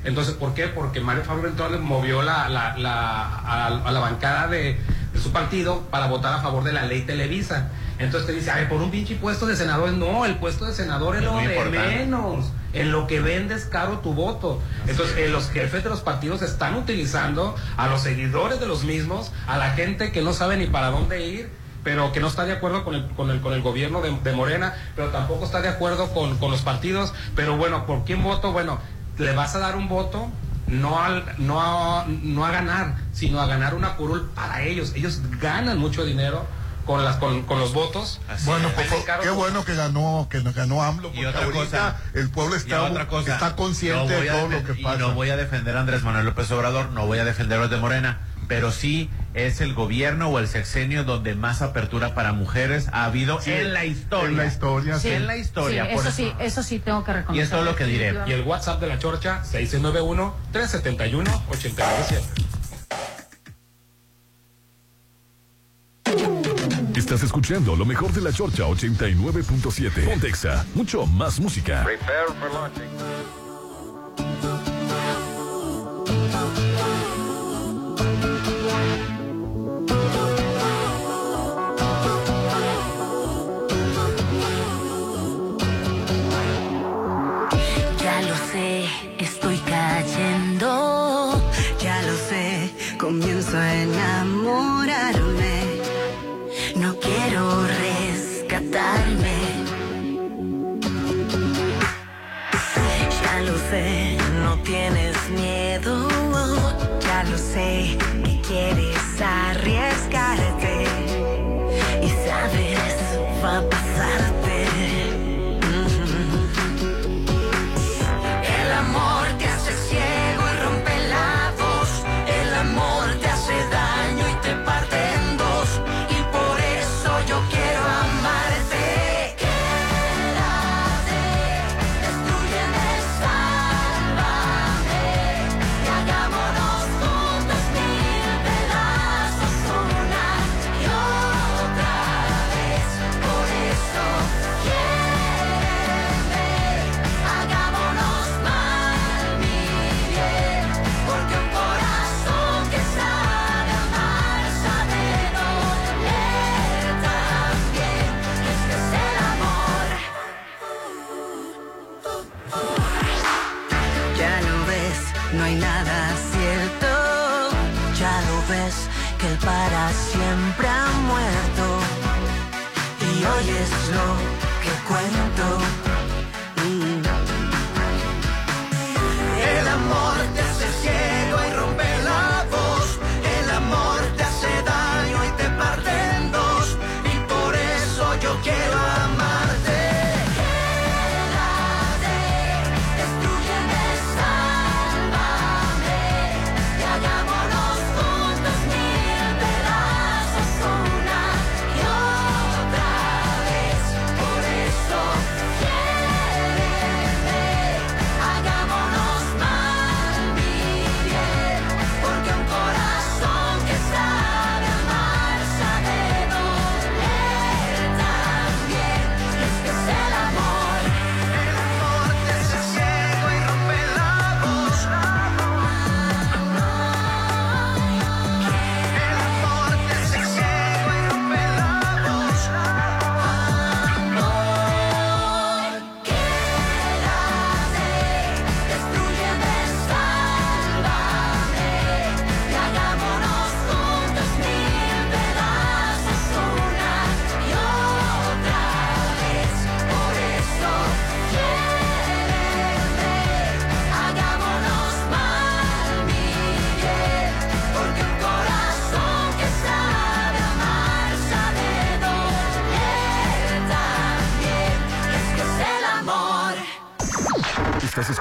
Entonces, 0.06 0.36
¿por 0.36 0.54
qué? 0.54 0.68
Porque 0.68 1.02
Mario 1.02 1.26
Fabio 1.26 1.48
entonces 1.50 1.82
movió 1.82 2.22
la, 2.22 2.48
la, 2.48 2.78
la- 2.78 3.26
a, 3.26 3.66
a 3.68 3.92
la 3.92 4.00
bancada 4.00 4.48
de, 4.48 4.80
de 5.12 5.20
su 5.20 5.34
partido 5.34 5.82
para 5.92 6.08
votar 6.08 6.34
a 6.34 6.40
favor 6.42 6.64
de 6.64 6.72
la 6.72 6.86
ley 6.86 7.02
Televisa. 7.02 7.68
Entonces 8.00 8.28
te 8.28 8.34
dice, 8.34 8.50
ay, 8.50 8.66
por 8.68 8.82
un 8.82 8.90
pinche 8.90 9.16
puesto 9.16 9.46
de 9.46 9.56
senador. 9.56 9.92
No, 9.92 10.26
el 10.26 10.36
puesto 10.38 10.66
de 10.66 10.74
senador 10.74 11.16
es, 11.16 11.22
Es 11.22 11.28
lo 11.28 11.38
de 11.38 11.44
importante. 11.44 11.78
menos. 11.80 12.46
En 12.72 12.92
lo 12.92 13.08
que 13.08 13.20
vendes 13.20 13.66
caro 13.66 14.00
tu 14.00 14.14
voto. 14.14 14.62
Entonces, 14.88 15.18
eh, 15.18 15.28
los 15.30 15.50
jefes 15.50 15.84
de 15.84 15.90
los 15.90 16.02
partidos 16.02 16.42
están 16.42 16.76
utilizando 16.76 17.56
a 17.78 17.88
los 17.88 18.02
seguidores 18.02 18.60
de 18.60 18.68
los 18.68 18.84
mismos, 18.84 19.32
a 19.48 19.58
la 19.58 19.72
gente 19.72 20.12
que 20.12 20.22
no 20.22 20.34
sabe 20.34 20.56
ni 20.56 20.68
para 20.68 20.92
dónde 20.92 21.26
ir, 21.28 21.50
pero 21.84 22.12
que 22.12 22.20
no 22.20 22.28
está 22.28 22.46
de 22.46 22.54
acuerdo 22.54 22.84
con 22.84 22.96
el, 22.96 23.08
con 23.10 23.32
el, 23.32 23.42
con 23.42 23.54
el 23.54 23.62
gobierno 23.62 24.02
de, 24.02 24.18
de 24.24 24.32
Morena, 24.34 24.76
pero 24.96 25.10
tampoco 25.10 25.46
está 25.46 25.62
de 25.62 25.68
acuerdo 25.70 26.14
con, 26.14 26.38
con 26.38 26.52
los 26.52 26.62
partidos. 26.62 27.14
Pero 27.36 27.58
bueno, 27.58 27.86
¿por 27.86 28.06
quién 28.06 28.24
voto? 28.24 28.52
Bueno, 28.52 28.80
le 29.18 29.34
vas 29.34 29.56
a 29.56 29.60
dar 29.60 29.76
un 29.76 29.90
voto 29.90 30.30
no, 30.68 31.02
al, 31.02 31.26
no, 31.38 31.60
a, 31.62 32.06
no 32.08 32.46
a 32.46 32.52
ganar, 32.52 32.96
sino 33.12 33.42
a 33.42 33.48
ganar 33.48 33.74
una 33.74 33.96
curul 33.96 34.30
para 34.36 34.62
ellos. 34.62 34.94
Ellos 34.96 35.22
ganan 35.42 35.80
mucho 35.80 36.06
dinero 36.06 36.46
con, 36.90 37.06
las, 37.06 37.18
con, 37.18 37.44
con 37.44 37.60
los 37.60 37.72
votos. 37.72 38.20
Bueno, 38.46 38.68
Eh, 38.70 38.72
pues, 38.74 38.88
qué 39.22 39.30
bueno 39.30 39.64
que 39.64 39.76
ganó, 39.76 40.26
que 40.28 40.42
ganó 40.42 40.82
AMLO, 40.82 41.10
porque 41.12 41.28
otra 41.28 41.44
ahorita 41.44 41.60
cosa. 41.64 41.98
el 42.16 42.32
pueblo 42.32 42.56
está, 42.56 42.82
otra 42.82 43.08
cosa, 43.08 43.34
está 43.34 43.56
consciente 43.56 44.12
no 44.12 44.22
de 44.22 44.28
todo 44.28 44.50
lo 44.50 44.64
que 44.64 44.72
y 44.80 44.84
pasa. 44.84 44.98
no 44.98 45.14
voy 45.14 45.30
a 45.30 45.38
defender 45.38 45.78
a 45.78 45.82
Andrés 45.82 46.02
Manuel 46.02 46.26
López 46.26 46.50
Obrador, 46.50 46.90
no 46.90 47.06
voy 47.06 47.20
a 47.20 47.26
defender 47.26 47.60
a 47.60 47.62
los 47.62 47.70
de 47.70 47.78
Morena, 47.78 48.22
pero 48.48 48.72
sí 48.72 49.08
es 49.36 49.62
el 49.62 49.76
gobierno 49.76 50.30
o 50.30 50.40
el 50.40 50.48
sexenio 50.48 51.04
donde 51.04 51.36
más 51.36 51.62
apertura 51.62 52.16
para 52.16 52.34
mujeres 52.34 52.88
ha 52.92 53.06
habido 53.06 53.40
Sí, 53.40 53.52
en 53.52 53.72
la 53.76 53.86
historia. 53.86 54.28
en 54.30 54.38
la 54.38 54.46
historia, 54.48 54.96
Sí, 54.96 55.10
sí. 55.10 55.14
En 55.14 55.28
la 55.28 55.38
historia. 55.38 55.86
Sí, 55.86 55.92
por 55.94 56.08
eso 56.08 56.12
sí, 56.16 56.34
eso 56.40 56.64
sí 56.64 56.80
tengo 56.80 57.04
que 57.04 57.14
reconocer. 57.14 57.40
Y 57.40 57.44
es 57.44 57.52
todo 57.52 57.64
lo 57.66 57.76
que 57.76 57.86
diré. 57.86 58.16
Y 58.26 58.32
el 58.32 58.42
WhatsApp 58.42 58.82
de 58.82 58.88
la 58.88 58.98
Chorcha, 58.98 59.44
691-371-897. 59.44 62.24
Estás 67.10 67.24
escuchando 67.24 67.76
lo 67.76 67.86
mejor 67.86 68.14
de 68.14 68.22
la 68.22 68.32
Chorcha 68.32 68.66
89.7. 68.66 70.06
Pontexa, 70.06 70.64
mucho 70.76 71.08
más 71.08 71.40
música. 71.40 71.84
Prepare 71.84 72.28
for 72.40 72.54
launching. 72.54 72.86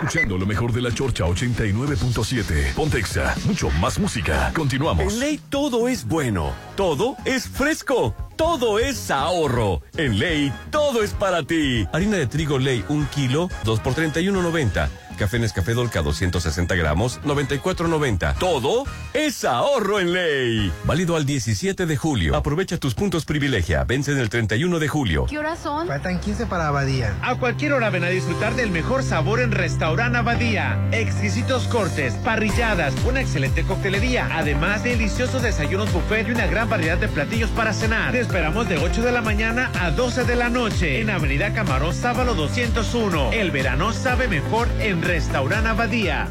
Escuchando 0.09 0.39
lo 0.39 0.47
mejor 0.47 0.72
de 0.72 0.80
la 0.80 0.93
Chorcha 0.93 1.24
89.7. 1.24 2.72
Pontexa, 2.74 3.35
mucho 3.44 3.70
más 3.72 3.98
música. 3.98 4.51
Continuamos. 4.55 5.12
En 5.12 5.20
ley 5.20 5.40
todo 5.51 5.86
es 5.86 6.06
bueno, 6.06 6.52
todo 6.76 7.14
es 7.26 7.47
fresco, 7.47 8.14
todo 8.36 8.78
es 8.78 9.10
ahorro. 9.10 9.82
En 9.98 10.18
ley 10.18 10.51
todo 10.70 11.02
es 11.02 11.12
para 11.12 11.43
ti. 11.43 11.86
Harina 11.93 12.16
de 12.16 12.26
trigo 12.26 12.59
ley 12.59 12.82
un 12.89 13.05
kilo, 13.06 13.51
2 13.64 13.80
por 13.80 13.94
31.90. 13.94 14.89
Café 15.18 15.39
Nescafé 15.39 15.74
Dolca 15.74 16.01
260 16.01 16.74
gramos, 16.76 17.20
94.90. 17.22 18.39
Todo 18.39 18.85
es 19.19 19.45
ahorro 19.45 19.99
en 19.99 20.12
ley. 20.12 20.73
Válido 20.85 21.16
al 21.16 21.27
17 21.27 21.86
de 21.86 21.97
julio. 21.97 22.36
Aprovecha 22.36 22.78
tus 22.78 22.95
puntos 22.95 23.24
privilegia. 23.24 23.82
Vence 23.82 24.12
en 24.12 24.19
el 24.19 24.28
31 24.28 24.78
de 24.78 24.86
julio. 24.86 25.27
¿Qué 25.28 25.39
horas 25.39 25.59
son? 25.59 25.89
Faltan 25.89 26.20
15 26.20 26.47
para 26.47 26.69
Abadía. 26.69 27.16
A 27.20 27.35
cualquier 27.35 27.73
hora 27.73 27.90
ven 27.90 28.05
a 28.05 28.09
disfrutar 28.09 28.55
del 28.55 28.70
mejor 28.70 29.03
sabor 29.03 29.40
en 29.40 29.51
Restaurant 29.51 30.15
Abadía. 30.15 30.78
Exquisitos 30.93 31.66
cortes, 31.66 32.15
parrilladas, 32.24 32.95
una 33.05 33.20
excelente 33.20 33.65
coctelería, 33.65 34.28
además 34.32 34.85
de 34.85 34.90
deliciosos 34.90 35.43
desayunos 35.43 35.93
buffet 35.93 36.28
y 36.28 36.31
una 36.31 36.47
gran 36.47 36.69
variedad 36.69 36.99
de 36.99 37.09
platillos 37.09 37.51
para 37.51 37.73
cenar. 37.73 38.12
Te 38.12 38.20
esperamos 38.20 38.69
de 38.69 38.78
8 38.78 39.03
de 39.03 39.12
la 39.12 39.20
mañana 39.20 39.70
a 39.81 39.90
12 39.90 40.24
de 40.24 40.36
la 40.36 40.49
noche 40.49 41.01
en 41.01 41.11
Avenida 41.11 41.53
Camarón 41.53 41.93
Sábalo 41.93 42.35
201. 42.35 43.32
El 43.32 43.51
verano 43.51 43.93
sabe 43.93 44.28
mejor 44.28 44.69
en 44.78 45.03
Restaurant 45.03 45.66
Abadía. 45.66 46.28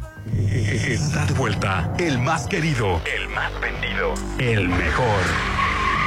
Está 0.88 1.26
de 1.26 1.34
vuelta. 1.34 1.92
El 1.98 2.18
más 2.18 2.46
querido. 2.46 3.00
El 3.04 3.28
más 3.28 3.52
vendido. 3.60 4.14
El 4.38 4.68
mejor. 4.68 5.57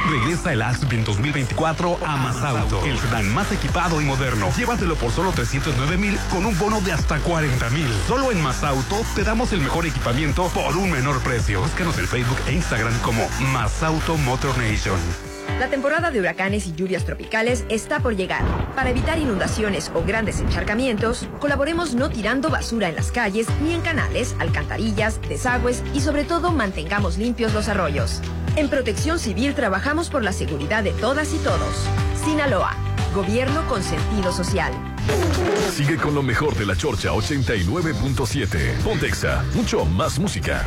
Regresa 0.08 0.52
el 0.52 0.62
Aspen 0.62 1.04
2024 1.04 1.98
a 2.04 2.16
Masauto, 2.16 2.84
el 2.84 2.98
sedán 2.98 3.32
más 3.32 3.52
equipado 3.52 4.00
y 4.00 4.04
moderno. 4.04 4.50
Llévatelo 4.56 4.96
por 4.96 5.12
solo 5.12 5.30
309 5.32 5.96
mil 5.96 6.18
con 6.30 6.44
un 6.44 6.58
bono 6.58 6.80
de 6.80 6.92
hasta 6.92 7.18
40 7.18 7.70
mil. 7.70 7.88
Solo 8.06 8.32
en 8.32 8.42
Masauto 8.42 9.02
te 9.14 9.22
damos 9.22 9.52
el 9.52 9.60
mejor 9.60 9.86
equipamiento 9.86 10.48
por 10.48 10.76
un 10.76 10.90
menor 10.90 11.20
precio. 11.22 11.60
Búscanos 11.60 11.98
en 11.98 12.06
Facebook 12.06 12.38
e 12.46 12.52
Instagram 12.52 12.98
como 13.00 13.26
Masauto 13.52 14.16
Motor 14.16 14.56
Nation. 14.58 14.98
La 15.58 15.68
temporada 15.68 16.10
de 16.10 16.18
huracanes 16.18 16.66
y 16.66 16.74
lluvias 16.74 17.04
tropicales 17.04 17.64
está 17.68 18.00
por 18.00 18.16
llegar. 18.16 18.42
Para 18.74 18.90
evitar 18.90 19.18
inundaciones 19.18 19.92
o 19.94 20.02
grandes 20.02 20.40
encharcamientos, 20.40 21.28
colaboremos 21.38 21.94
no 21.94 22.10
tirando 22.10 22.50
basura 22.50 22.88
en 22.88 22.96
las 22.96 23.12
calles 23.12 23.46
ni 23.62 23.72
en 23.74 23.80
canales, 23.80 24.34
alcantarillas, 24.40 25.20
desagües 25.28 25.84
y 25.94 26.00
sobre 26.00 26.24
todo 26.24 26.50
mantengamos 26.50 27.18
limpios 27.18 27.54
los 27.54 27.68
arroyos. 27.68 28.20
En 28.54 28.68
Protección 28.68 29.18
Civil 29.18 29.54
trabajamos 29.54 30.10
por 30.10 30.22
la 30.22 30.32
seguridad 30.32 30.84
de 30.84 30.92
todas 30.92 31.32
y 31.32 31.38
todos. 31.38 31.74
Sinaloa, 32.22 32.76
gobierno 33.14 33.66
con 33.66 33.82
sentido 33.82 34.30
social. 34.30 34.72
Sigue 35.70 35.96
con 35.96 36.14
lo 36.14 36.22
mejor 36.22 36.54
de 36.56 36.66
la 36.66 36.76
Chorcha 36.76 37.10
89.7. 37.10 38.82
Pontexa, 38.82 39.42
mucho 39.54 39.86
más 39.86 40.18
música. 40.18 40.66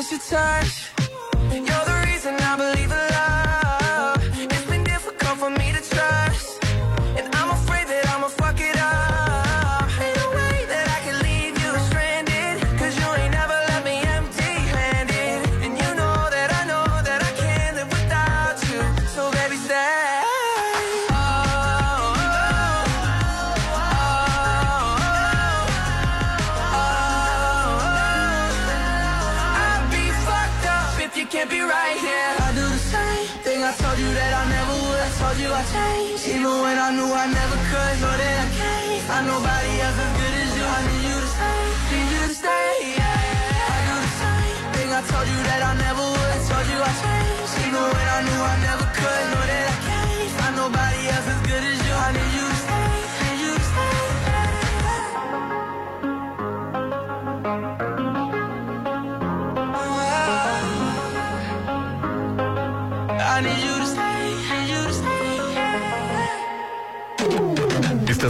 miss 0.00 0.12
your 0.12 0.20
touch. 0.20 0.99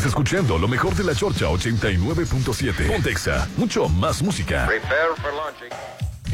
Estás 0.01 0.13
escuchando 0.13 0.57
lo 0.57 0.67
mejor 0.67 0.95
de 0.95 1.05
la 1.05 1.15
Chorcha 1.15 1.45
89.7. 1.45 2.87
Pontexa, 2.87 3.47
mucho 3.59 3.87
más 3.87 4.23
música. 4.23 4.67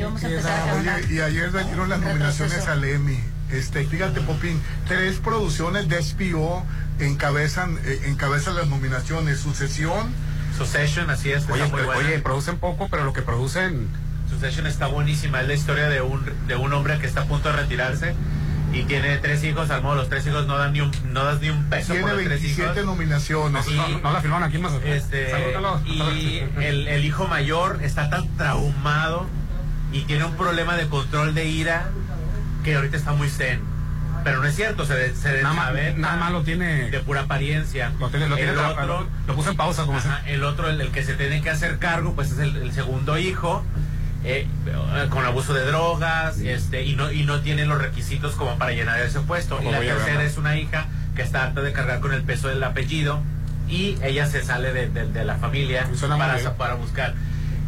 vamos 0.00 0.22
a 0.22 0.28
empezar 0.28 0.52
a 0.52 0.72
cantar. 0.72 1.00
Oye, 1.00 1.14
y 1.14 1.18
ayer 1.18 1.50
dieron 1.50 1.88
las 1.88 1.98
nominaciones 1.98 2.68
al 2.68 2.84
Emmy. 2.84 3.18
Este, 3.50 3.84
fíjate, 3.84 4.20
Popín, 4.20 4.62
tres 4.86 5.16
producciones 5.16 5.88
de 5.88 5.96
HBO 5.96 6.64
encabezan, 7.00 7.80
eh, 7.84 8.02
encabezan 8.04 8.54
las 8.54 8.68
nominaciones. 8.68 9.40
Sucesión. 9.40 10.14
Succession, 10.56 11.10
así 11.10 11.32
es. 11.32 11.50
Oye, 11.50 11.66
muy 11.66 11.82
buena. 11.82 12.06
oye, 12.06 12.20
producen 12.20 12.58
poco, 12.58 12.86
pero 12.88 13.02
lo 13.02 13.12
que 13.12 13.22
producen 13.22 13.88
Succession 14.30 14.68
está 14.68 14.86
buenísima. 14.86 15.40
Es 15.40 15.48
la 15.48 15.54
historia 15.54 15.88
de 15.88 16.02
un, 16.02 16.24
de 16.46 16.54
un 16.54 16.72
hombre 16.72 17.00
que 17.00 17.08
está 17.08 17.22
a 17.22 17.24
punto 17.24 17.48
de 17.48 17.56
retirarse 17.56 18.14
y 18.80 18.84
tiene 18.84 19.16
tres 19.18 19.42
hijos. 19.44 19.70
Al 19.70 19.82
modo, 19.82 19.96
los 19.96 20.08
tres 20.08 20.26
hijos 20.26 20.46
no 20.46 20.58
dan 20.58 20.72
ni 20.72 20.80
un, 20.80 20.90
no 21.12 21.24
das 21.24 21.40
ni 21.40 21.50
un 21.50 21.64
peso 21.70 21.92
Tiene 21.92 22.02
por 22.02 22.10
los 22.16 22.24
tres 22.24 22.40
27 22.42 22.72
hijos. 22.72 22.84
nominaciones. 22.86 23.66
Y- 23.68 23.74
No, 23.76 23.88
no 24.00 24.12
la 24.12 24.20
firmaron 24.20 24.48
aquí 24.48 24.58
Mazatlán. 24.58 24.92
Este, 24.92 25.32
y 25.86 26.42
el, 26.62 26.88
el 26.88 27.04
hijo 27.04 27.26
mayor 27.28 27.80
está 27.82 28.10
tan 28.10 28.28
traumado 28.36 29.26
y 29.92 30.02
tiene 30.02 30.24
un 30.24 30.36
problema 30.36 30.76
de 30.76 30.88
control 30.88 31.34
de 31.34 31.46
ira 31.46 31.88
que 32.64 32.74
ahorita 32.76 32.96
está 32.96 33.12
muy 33.12 33.28
zen. 33.28 33.60
Pero 34.24 34.40
no 34.40 34.44
es 34.48 34.56
cierto, 34.56 34.84
se, 34.84 34.94
de- 34.94 35.14
se 35.14 35.40
Nada 35.42 35.54
más- 35.54 35.72
nada 35.96 36.16
más 36.16 36.32
lo 36.32 36.42
tiene- 36.42 36.90
de 36.90 36.98
pura 37.00 37.22
apariencia. 37.22 37.92
Lo 38.00 38.08
tiene, 38.10 38.28
lo 38.28 38.34
tiene 38.34 38.52
el 38.52 38.58
otro, 38.58 39.06
lo 39.28 39.34
puso 39.36 39.50
en 39.50 39.56
pausa 39.56 39.84
como 39.86 39.98
Ajá, 39.98 40.22
el 40.26 40.42
otro, 40.42 40.68
el, 40.68 40.80
el 40.80 40.90
que 40.90 41.04
se 41.04 41.14
tiene 41.14 41.40
que 41.42 41.50
hacer 41.50 41.78
cargo, 41.78 42.14
pues 42.14 42.32
es 42.32 42.38
el, 42.40 42.56
el 42.56 42.72
segundo 42.72 43.18
hijo, 43.18 43.64
eh, 44.28 44.46
con 45.10 45.24
abuso 45.24 45.54
de 45.54 45.64
drogas, 45.64 46.38
este, 46.40 46.84
y 46.84 46.96
no, 46.96 47.10
y 47.12 47.24
no 47.24 47.40
tiene 47.40 47.64
los 47.64 47.80
requisitos 47.80 48.34
como 48.34 48.58
para 48.58 48.72
llenar 48.72 49.00
ese 49.00 49.20
puesto. 49.20 49.56
Como 49.56 49.70
y 49.70 49.72
la 49.72 49.78
tercera 49.80 50.22
es 50.24 50.36
una 50.36 50.56
hija 50.56 50.86
que 51.14 51.22
está 51.22 51.44
harta 51.44 51.62
de 51.62 51.72
cargar 51.72 52.00
con 52.00 52.12
el 52.12 52.22
peso 52.22 52.48
del 52.48 52.62
apellido 52.62 53.20
y 53.68 53.96
ella 54.02 54.26
se 54.26 54.42
sale 54.44 54.72
de, 54.72 54.88
de- 54.88 55.06
de 55.06 55.24
la 55.24 55.36
familia 55.36 55.86
para, 56.58 56.74
buscar. 56.74 57.14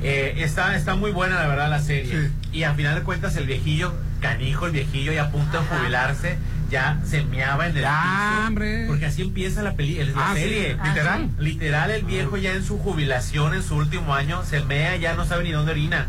Eh, 0.03 0.35
está, 0.39 0.77
está 0.77 0.95
muy 0.95 1.11
buena 1.11 1.37
la 1.37 1.47
verdad 1.49 1.71
la 1.71 1.81
serie. 1.81 2.31
Y 2.53 2.63
a 2.65 2.75
final 2.75 2.95
de 2.95 3.03
cuentas 3.03 3.37
el 3.37 3.47
viejillo, 3.47 3.95
canijo, 4.21 4.67
el 4.67 4.73
viejillo 4.73 5.13
ya 5.13 5.25
a 5.25 5.31
punto 5.31 5.61
de 5.61 5.67
jubilarse, 5.67 6.37
ya 6.71 6.99
se 7.05 7.23
meaba 7.25 7.67
en 7.67 7.77
el 7.79 7.83
piso, 7.85 8.89
Porque 8.89 9.07
así 9.07 9.23
empieza 9.23 9.63
la 9.63 9.75
peli, 9.75 9.95
la 10.05 10.13
Ah, 10.31 10.33
sí, 10.35 10.41
serie. 10.43 10.77
literal. 10.85 11.31
Literal, 11.39 11.91
el 11.91 12.05
viejo 12.05 12.37
ya 12.37 12.53
en 12.53 12.63
su 12.65 12.79
jubilación, 12.79 13.55
en 13.55 13.63
su 13.63 13.75
último 13.77 14.15
año, 14.15 14.45
se 14.45 14.61
mea, 14.65 14.95
ya 14.97 15.15
no 15.15 15.25
sabe 15.25 15.45
ni 15.45 15.53
dónde 15.53 15.73
orina. 15.73 16.07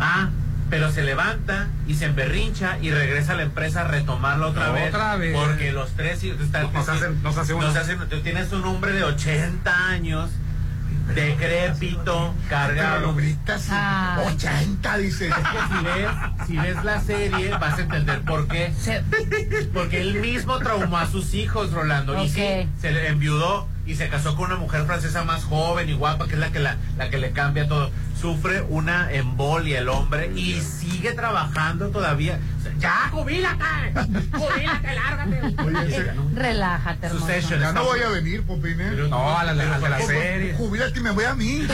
Ah, 0.00 0.30
pero 0.70 0.90
se 0.92 1.02
levanta 1.02 1.68
y 1.86 1.94
se 1.94 2.06
emberrincha 2.06 2.78
y 2.80 2.90
regresa 2.90 3.32
a 3.32 3.36
la 3.36 3.42
empresa 3.42 3.82
a 3.82 3.84
retomarlo 3.84 4.48
otra, 4.50 4.70
vez. 4.70 4.88
Otra 4.88 5.16
vez. 5.16 5.36
Porque 5.36 5.72
los 5.72 5.90
tres 5.92 6.22
hijos 6.24 6.40
están. 6.40 6.72
Nos 6.72 6.88
hacen- 6.88 7.22
nos 7.22 7.36
hace 7.36 7.54
uno. 7.54 7.66
nos 7.66 7.76
hacen- 7.76 7.98
tú 8.08 8.20
tienes 8.20 8.52
un 8.52 8.64
hombre 8.64 8.92
de 8.92 9.04
80 9.04 9.88
años, 9.88 10.30
decrépito, 11.14 12.34
cargado. 12.48 12.94
Pero 12.98 13.06
lo 13.08 13.14
gritas, 13.14 13.66
Ah. 13.70 14.22
80, 14.26 14.96
dice. 14.98 15.28
Es 15.28 15.34
que 15.34 15.42
si 15.42 15.84
ves, 15.84 16.10
si 16.46 16.56
ves 16.56 16.84
la 16.84 17.00
serie, 17.00 17.50
vas 17.58 17.78
a 17.78 17.82
entender 17.82 18.20
por 18.22 18.46
qué. 18.48 18.72
Porque 19.74 20.00
él 20.00 20.20
mismo 20.20 20.58
traumó 20.58 20.98
a 20.98 21.06
sus 21.06 21.34
hijos, 21.34 21.72
Rolando. 21.72 22.22
Y 22.22 22.28
sí, 22.28 22.68
se 22.80 22.92
le 22.92 23.08
enviudó 23.08 23.68
y 23.86 23.96
se 23.96 24.08
casó 24.08 24.36
con 24.36 24.46
una 24.46 24.56
mujer 24.56 24.84
francesa 24.86 25.24
más 25.24 25.44
joven 25.44 25.88
y 25.88 25.94
guapa, 25.94 26.26
que 26.26 26.34
es 26.34 26.38
la 26.38 26.50
que, 26.52 26.60
la, 26.60 26.76
la 26.96 27.10
que 27.10 27.18
le 27.18 27.32
cambia 27.32 27.66
todo. 27.66 27.90
Sufre 28.20 28.62
una 28.62 29.10
embolia 29.12 29.78
el 29.78 29.88
hombre 29.88 30.30
y 30.36 30.60
sigue 30.60 31.12
trabajando 31.12 31.88
todavía. 31.88 32.38
O 32.58 32.62
sea, 32.62 32.72
ya, 32.78 33.08
jubílate. 33.10 33.64
Jubílate, 34.32 34.94
lárgate. 34.94 35.54
Relájate, 36.34 37.06
hermano. 37.06 37.26
Succession, 37.26 37.60
Ya 37.60 37.72
no 37.72 37.84
voy 37.84 38.00
a 38.00 38.08
venir, 38.08 38.42
Popine. 38.42 38.90
No, 39.08 39.38
a 39.38 39.44
la, 39.44 39.52
a 39.52 39.78
la, 39.78 39.88
la 39.88 40.00
serie. 40.02 40.54
Jubílate 40.54 40.98
y 40.98 41.02
me 41.02 41.12
voy 41.12 41.24
a 41.24 41.34
mí. 41.34 41.66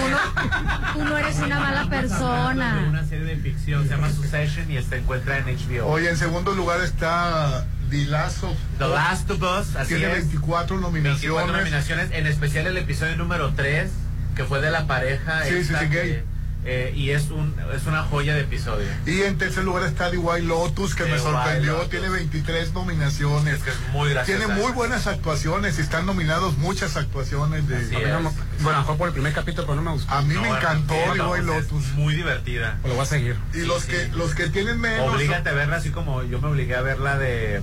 Tú 0.93 1.05
no 1.05 1.19
eres 1.19 1.37
una 1.39 1.59
mala 1.59 1.89
persona. 1.89 2.87
Una 2.89 3.05
serie 3.05 3.25
de 3.25 3.37
ficción, 3.37 3.83
se 3.85 3.91
llama 3.91 4.11
Succession 4.11 4.71
y 4.71 4.81
se 4.83 4.99
encuentra 4.99 5.39
en 5.39 5.47
HBO. 5.47 5.87
Oye, 5.87 6.09
en 6.11 6.17
segundo 6.17 6.53
lugar 6.55 6.81
está 6.81 7.67
The 7.91 8.05
Last 8.07 8.45
of 8.45 8.57
The 8.79 8.89
Last 8.89 9.31
of 9.31 9.43
Us, 9.43 9.77
así 9.77 9.95
Tiene 9.95 10.13
es. 10.13 10.27
24 10.29 10.79
nominaciones. 10.79 11.23
24 11.23 11.57
nominaciones, 11.57 12.11
en 12.13 12.27
especial 12.27 12.67
el 12.67 12.77
episodio 12.77 13.17
número 13.17 13.53
3, 13.55 13.91
que 14.35 14.45
fue 14.45 14.61
de 14.61 14.71
la 14.71 14.87
pareja. 14.87 15.45
Sí, 15.45 15.51
sí, 15.51 15.57
esta 15.59 15.81
sí, 15.81 15.89
que, 15.89 15.97
gay. 15.97 16.23
Eh, 16.69 16.93
y 16.97 17.11
es, 17.11 17.31
un, 17.31 17.55
es 17.75 17.87
una 17.87 18.03
joya 18.03 18.35
de 18.35 18.41
episodio. 18.41 18.87
Y 19.07 19.23
en 19.23 19.39
tercer 19.39 19.63
lugar 19.65 19.85
está 19.85 20.11
The 20.11 20.19
White 20.19 20.47
Lotus, 20.47 20.95
que 20.97 21.05
The 21.05 21.13
me 21.13 21.19
sorprendió. 21.21 21.75
Lotus. 21.75 21.91
Tiene 21.91 22.09
23 22.09 22.73
nominaciones. 22.73 23.55
Es 23.59 23.63
que 23.63 23.71
es 23.71 23.77
muy 23.93 24.11
graciosa. 24.11 24.39
Tiene 24.45 24.61
muy 24.61 24.73
buenas 24.73 25.07
actuaciones. 25.07 25.79
y 25.79 25.83
Están 25.83 26.07
nominados 26.07 26.59
muchas 26.59 26.97
actuaciones 26.97 27.69
de. 27.69 27.77
Así 27.77 27.95
A 27.95 27.99
mí 28.01 28.05
no 28.07 28.21
me- 28.21 28.31
bueno, 28.63 28.81
mejor 28.81 28.97
por 28.97 29.07
el 29.09 29.13
primer 29.15 29.33
capítulo, 29.33 29.67
pero 29.67 29.77
no 29.77 29.83
me 29.83 29.93
gustó. 29.93 30.13
A 30.13 30.23
mí 30.23 30.35
No, 30.35 30.43
me 30.43 30.49
encantó 30.49 30.95
The 31.15 31.21
White 31.23 31.45
Lotus. 31.47 31.85
Muy 31.95 32.15
divertida. 32.17 32.79
Lo 32.85 32.95
voy 32.95 33.03
a 33.03 33.07
seguir. 33.07 33.37
Y 33.55 33.59
Sí, 33.61 33.67
los 33.67 33.83
sí. 33.83 33.89
que 33.93 34.09
los 34.09 34.35
que 34.35 34.49
tienen 34.49 34.81
menos. 34.81 35.15
Oblígate 35.15 35.49
a 35.51 35.53
verla 35.53 35.77
así 35.77 35.91
como 35.91 36.23
yo 36.25 36.41
me 36.41 36.49
obligué 36.49 36.75
a 36.75 36.81
ver 36.83 36.99
la 36.99 37.17
de. 37.19 37.61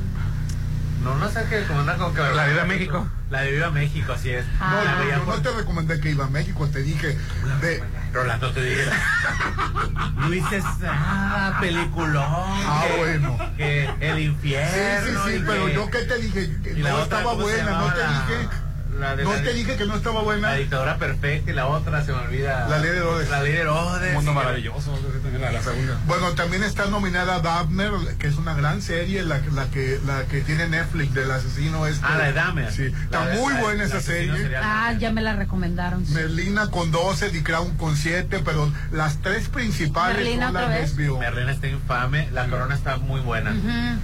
No, 1.03 1.17
no 1.17 1.29
sé 1.29 1.43
qué, 1.49 1.63
como 1.65 1.81
anda 1.81 1.97
con 1.97 2.13
que 2.15 2.21
La 2.21 2.45
de 2.45 2.53
Viva 2.53 2.63
México. 2.65 3.07
La 3.29 3.41
de 3.41 3.51
Viva 3.51 3.71
México, 3.71 4.13
así 4.13 4.29
es. 4.29 4.45
No, 4.59 4.83
La 4.83 4.93
no, 4.95 4.99
veía 5.01 5.17
yo 5.17 5.25
por- 5.25 5.35
no 5.35 5.41
te 5.41 5.51
recomendé 5.51 5.99
que 5.99 6.11
iba 6.11 6.25
a 6.25 6.29
México, 6.29 6.65
te 6.71 6.81
dije 6.81 7.17
de 7.61 7.83
Rolando 8.13 8.51
te 8.51 8.61
dije. 8.61 8.83
Luis 10.27 10.43
es 10.51 10.63
ah, 10.85 11.57
peliculón. 11.59 12.23
Ah, 12.27 12.83
que- 12.87 12.97
bueno. 12.97 13.37
Que 13.57 13.89
el 13.99 14.17
Sí, 14.17 14.23
infierno. 14.23 15.23
sí, 15.25 15.31
sí, 15.31 15.35
y 15.37 15.43
pero 15.45 15.65
que- 15.65 15.73
yo 15.73 15.89
que 15.89 15.99
te 15.99 16.17
dije 16.19 16.47
no 16.77 16.99
estaba 16.99 17.23
¿cómo 17.23 17.35
se 17.37 17.41
buena, 17.63 17.71
no 17.79 17.93
te 17.93 18.01
dije, 18.01 18.49
la 18.99 19.15
de 19.15 19.23
no 19.23 19.33
la- 19.33 19.41
te 19.43 19.53
dije 19.53 19.75
que 19.75 19.85
no 19.85 19.95
estaba 19.95 20.21
buena. 20.21 20.51
La 20.51 20.55
dictadura 20.57 20.97
perfecta 20.97 21.51
y 21.51 21.53
la 21.53 21.67
otra 21.67 22.03
se 22.05 22.11
me 22.11 22.19
olvida. 22.19 22.67
La 22.69 22.79
ley 22.79 22.91
de 22.91 22.97
Herodes. 22.97 23.29
La 23.29 23.41
ley 23.43 23.51
de 23.53 23.59
Herodes. 23.59 24.09
Un 24.09 24.15
mundo 24.15 24.31
Sí, 24.31 24.35
maravilloso. 24.35 24.99
La, 25.39 25.51
la 25.51 25.61
segunda. 25.61 25.99
Bueno, 26.05 26.31
también 26.33 26.63
está 26.63 26.85
nominada 26.85 27.39
Dahmer, 27.39 27.91
que 28.17 28.27
es 28.27 28.35
una 28.35 28.53
gran 28.53 28.81
serie, 28.81 29.23
la, 29.23 29.39
la 29.53 29.65
que 29.71 29.99
la 30.05 30.23
que 30.25 30.41
tiene 30.41 30.67
Netflix 30.67 31.13
del 31.13 31.31
asesino 31.31 31.85
este. 31.87 32.05
Ah, 32.07 32.17
la 32.17 32.25
de 32.25 32.33
Dahmer. 32.33 32.71
Sí, 32.71 32.89
La 32.89 32.93
está 32.93 33.25
de- 33.27 33.37
muy 33.39 33.53
buena 33.55 33.79
la 33.83 33.85
esa 33.89 34.01
serie. 34.01 34.55
Ah, 34.61 34.93
ya 34.99 35.11
me 35.11 35.21
la 35.21 35.35
recomendaron. 35.35 36.05
Merlina 36.13 36.69
con 36.69 36.91
12, 36.91 37.29
The 37.29 37.43
Crown 37.43 37.77
con 37.77 37.95
7, 37.97 38.41
pero 38.45 38.71
las 38.91 39.17
tres 39.21 39.49
principales 39.49 40.17
Merlina 40.17 40.47
son 40.47 40.55
otra 40.57 40.69
las. 40.69 40.93
Merlina 41.19 41.51
está 41.51 41.67
infame, 41.67 42.29
la 42.31 42.47
corona 42.47 42.75
está 42.75 42.97
muy 42.97 43.21
buena. 43.21 43.51
Ujú. 43.51 43.99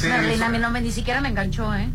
Sí, 0.00 0.06
Merlina 0.08 0.46
a 0.46 0.48
mí 0.48 0.58
no 0.58 0.70
me, 0.70 0.80
ni 0.80 0.90
siquiera 0.92 1.20
me 1.20 1.28
enganchó, 1.28 1.74
¿eh? 1.74 1.88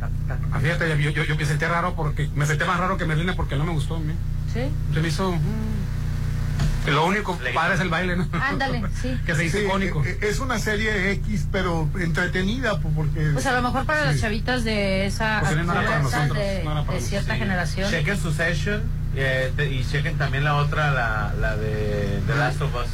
Ah, 0.52 0.60
Fíjate, 0.62 0.90
yo, 1.02 1.10
yo, 1.12 1.24
yo 1.24 1.36
me 1.36 1.46
sentí 1.46 1.66
raro 1.66 1.96
porque 1.96 2.30
me 2.36 2.46
sentí 2.46 2.64
más 2.66 2.80
raro 2.80 2.98
que 2.98 3.06
Merlina 3.06 3.36
porque 3.36 3.56
no 3.56 3.66
me 3.66 3.72
gustó 3.74 3.96
a 3.98 4.00
mí. 4.00 4.14
Sí. 4.54 4.62
Se 4.94 5.00
me 5.02 5.08
hizo. 5.08 5.32
mm, 5.34 6.90
Lo 6.92 7.06
único 7.06 7.38
padre 7.54 7.76
es 7.76 7.82
el 7.82 7.90
baile, 7.90 8.16
¿no? 8.18 8.28
Ándale, 8.42 8.82
sí. 9.02 9.16
que 9.26 9.36
se 9.36 9.46
hizo 9.46 9.58
Sí, 9.60 9.66
icónico. 9.66 10.04
eh, 10.06 10.18
Es 10.22 10.40
una 10.40 10.58
serie 10.60 11.12
X, 11.12 11.48
pero 11.52 11.88
entretenida, 12.00 12.80
pues, 12.80 12.94
porque... 12.96 13.30
Pues 13.34 13.46
a 13.46 13.52
lo 13.54 13.62
mejor 13.62 13.86
para 13.86 14.02
Sí. 14.02 14.08
las 14.08 14.22
chavitas 14.22 14.64
de 14.64 15.06
esa, 15.06 15.42
Pues 15.42 15.56
no 15.58 15.64
era 15.64 15.74
para 15.74 15.98
de, 15.98 16.04
nosotros, 16.04 16.38
de- 16.38 16.62
no 16.64 16.72
era 16.72 16.84
para 16.86 16.98
de 16.98 17.04
cierta 17.04 17.34
Sí. 17.34 17.40
generación. 17.40 17.92
Chequen 17.92 18.18
Succession 18.20 18.82
eh, 19.16 19.52
te- 19.56 19.72
y 19.72 19.86
chequen 19.86 20.18
también 20.18 20.44
la 20.44 20.56
otra, 20.56 20.92
la, 20.92 21.34
la 21.40 21.58
de 21.58 22.22
The 22.28 22.36
Last 22.36 22.62
of 22.62 22.74
Us. 22.76 22.88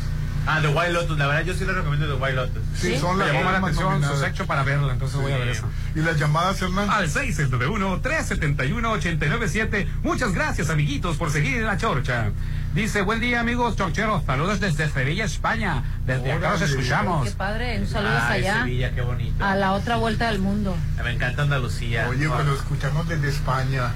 Ah, 0.48 0.60
The 0.62 0.68
White 0.68 0.94
Lotus. 0.94 1.18
La 1.18 1.26
verdad, 1.28 1.44
yo 1.44 1.54
sí 1.56 1.66
le 1.66 1.74
recomiendo 1.74 2.06
The 2.08 2.14
White 2.22 2.36
Lotus. 2.36 2.62
Sí, 2.76 2.94
¿Sí? 2.94 3.00
son 3.00 3.18
Me 3.18 3.26
las 3.26 3.34
llamó 3.34 3.46
más 3.46 3.54
la 3.54 3.60
atención 3.68 4.20
sexo 4.20 4.46
para 4.46 4.64
verla, 4.64 4.94
entonces 4.94 5.20
voy 5.20 5.32
a 5.32 5.38
ver 5.38 5.48
eso. 5.50 5.68
Y 5.96 6.00
las 6.02 6.20
llamadas, 6.20 6.62
Hernán. 6.62 6.90
Al 6.90 7.10
671-371-897. 7.10 9.88
Muchas 10.04 10.34
gracias, 10.34 10.70
amiguitos, 10.70 11.18
por 11.18 11.32
seguir 11.32 11.58
en 11.58 11.66
la 11.66 11.78
chorcha. 11.78 12.32
Dice, 12.74 13.02
buen 13.04 13.22
día, 13.22 13.40
amigos 13.40 13.78
chorcheros. 13.78 14.24
Saludos 14.26 14.60
desde 14.60 14.90
Sevilla, 14.90 15.24
España. 15.26 15.84
Desde 16.06 16.32
acá 16.34 16.52
los 16.52 16.62
escuchamos. 16.62 17.30
Qué 17.30 17.36
padre, 17.36 17.80
un 17.80 17.88
saludo 17.88 18.12
Ay, 18.22 18.42
allá. 18.42 18.60
Sevilla, 18.64 18.92
qué 18.94 19.02
bonito. 19.02 19.44
A 19.46 19.56
la 19.56 19.72
otra 19.72 19.96
vuelta 19.96 20.28
del 20.28 20.40
mundo. 20.40 20.76
Me 21.04 21.12
encanta 21.12 21.44
Andalucía. 21.44 22.08
Oye, 22.10 22.28
Ah. 22.30 22.34
pero 22.38 22.54
escuchamos 22.54 23.08
desde 23.08 23.30
España. 23.30 23.92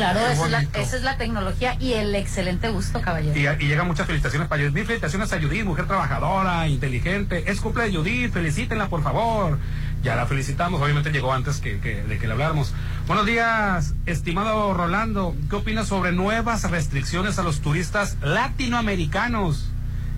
Claro, 0.00 0.20
esa 0.20 0.32
es, 0.44 0.50
la, 0.50 0.58
bonito. 0.58 0.78
esa 0.80 0.96
es 0.96 1.02
la 1.02 1.16
tecnología 1.16 1.76
y 1.80 1.92
el 1.92 2.14
excelente 2.14 2.68
gusto, 2.70 3.00
caballero. 3.00 3.36
Y, 3.38 3.64
y 3.64 3.68
llegan 3.68 3.86
muchas 3.86 4.06
felicitaciones 4.06 4.48
para 4.48 4.62
Judith. 4.62 4.74
Mil 4.74 4.86
felicitaciones 4.86 5.32
a 5.32 5.40
Judith, 5.40 5.64
mujer 5.64 5.86
trabajadora, 5.86 6.66
inteligente. 6.68 7.44
Es 7.50 7.60
cumple 7.60 7.84
de 7.90 7.96
Judith, 7.96 8.32
felicítenla 8.32 8.88
por 8.88 9.02
favor. 9.02 9.58
Ya 10.02 10.16
la 10.16 10.24
felicitamos, 10.26 10.80
obviamente 10.80 11.10
llegó 11.12 11.32
antes 11.32 11.58
que, 11.60 11.78
que- 11.78 12.02
de 12.02 12.18
que 12.18 12.26
le 12.26 12.32
habláramos. 12.32 12.72
Buenos 13.06 13.26
días, 13.26 13.92
estimado 14.06 14.72
Rolando. 14.72 15.36
¿Qué 15.50 15.56
opinas 15.56 15.88
sobre 15.88 16.12
nuevas 16.12 16.70
restricciones 16.70 17.38
a 17.38 17.42
los 17.42 17.60
turistas 17.60 18.16
latinoamericanos? 18.22 19.68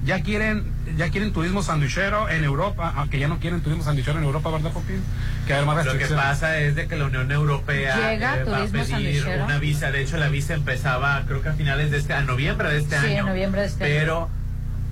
Ya 0.04 0.20
quieren, 0.22 0.64
ya 0.96 1.10
quieren 1.10 1.32
turismo 1.32 1.62
sanduichero 1.62 2.28
en 2.28 2.42
Europa, 2.42 2.92
aunque 2.96 3.20
ya 3.20 3.28
no 3.28 3.38
quieren 3.38 3.60
turismo 3.60 3.84
sanduichero 3.84 4.18
en 4.18 4.24
Europa, 4.24 4.50
¿verdad, 4.50 4.72
Popín? 4.72 5.00
Que 5.46 5.54
hay 5.54 5.64
más 5.64 5.86
Lo 5.86 5.96
que 5.96 6.06
pasa 6.06 6.58
es 6.58 6.74
de 6.74 6.88
que 6.88 6.96
la 6.96 7.04
Unión 7.04 7.30
Europea 7.30 8.10
Llega 8.10 8.38
eh, 8.38 8.44
va 8.44 8.62
a 8.62 8.66
pedir 8.66 9.24
una 9.44 9.58
visa. 9.58 9.92
De 9.92 10.02
hecho, 10.02 10.16
la 10.16 10.28
visa 10.28 10.54
empezaba, 10.54 11.22
creo 11.28 11.40
que 11.40 11.50
a 11.50 11.52
finales 11.52 11.92
de 11.92 11.98
este, 11.98 12.14
a 12.14 12.22
noviembre 12.22 12.68
de 12.70 12.78
este 12.78 12.98
Sí, 12.98 13.06
año. 13.06 13.20
en 13.20 13.26
noviembre 13.26 13.60
de 13.60 13.66
este 13.68 13.84
año. 13.84 13.92
pero 13.96 14.28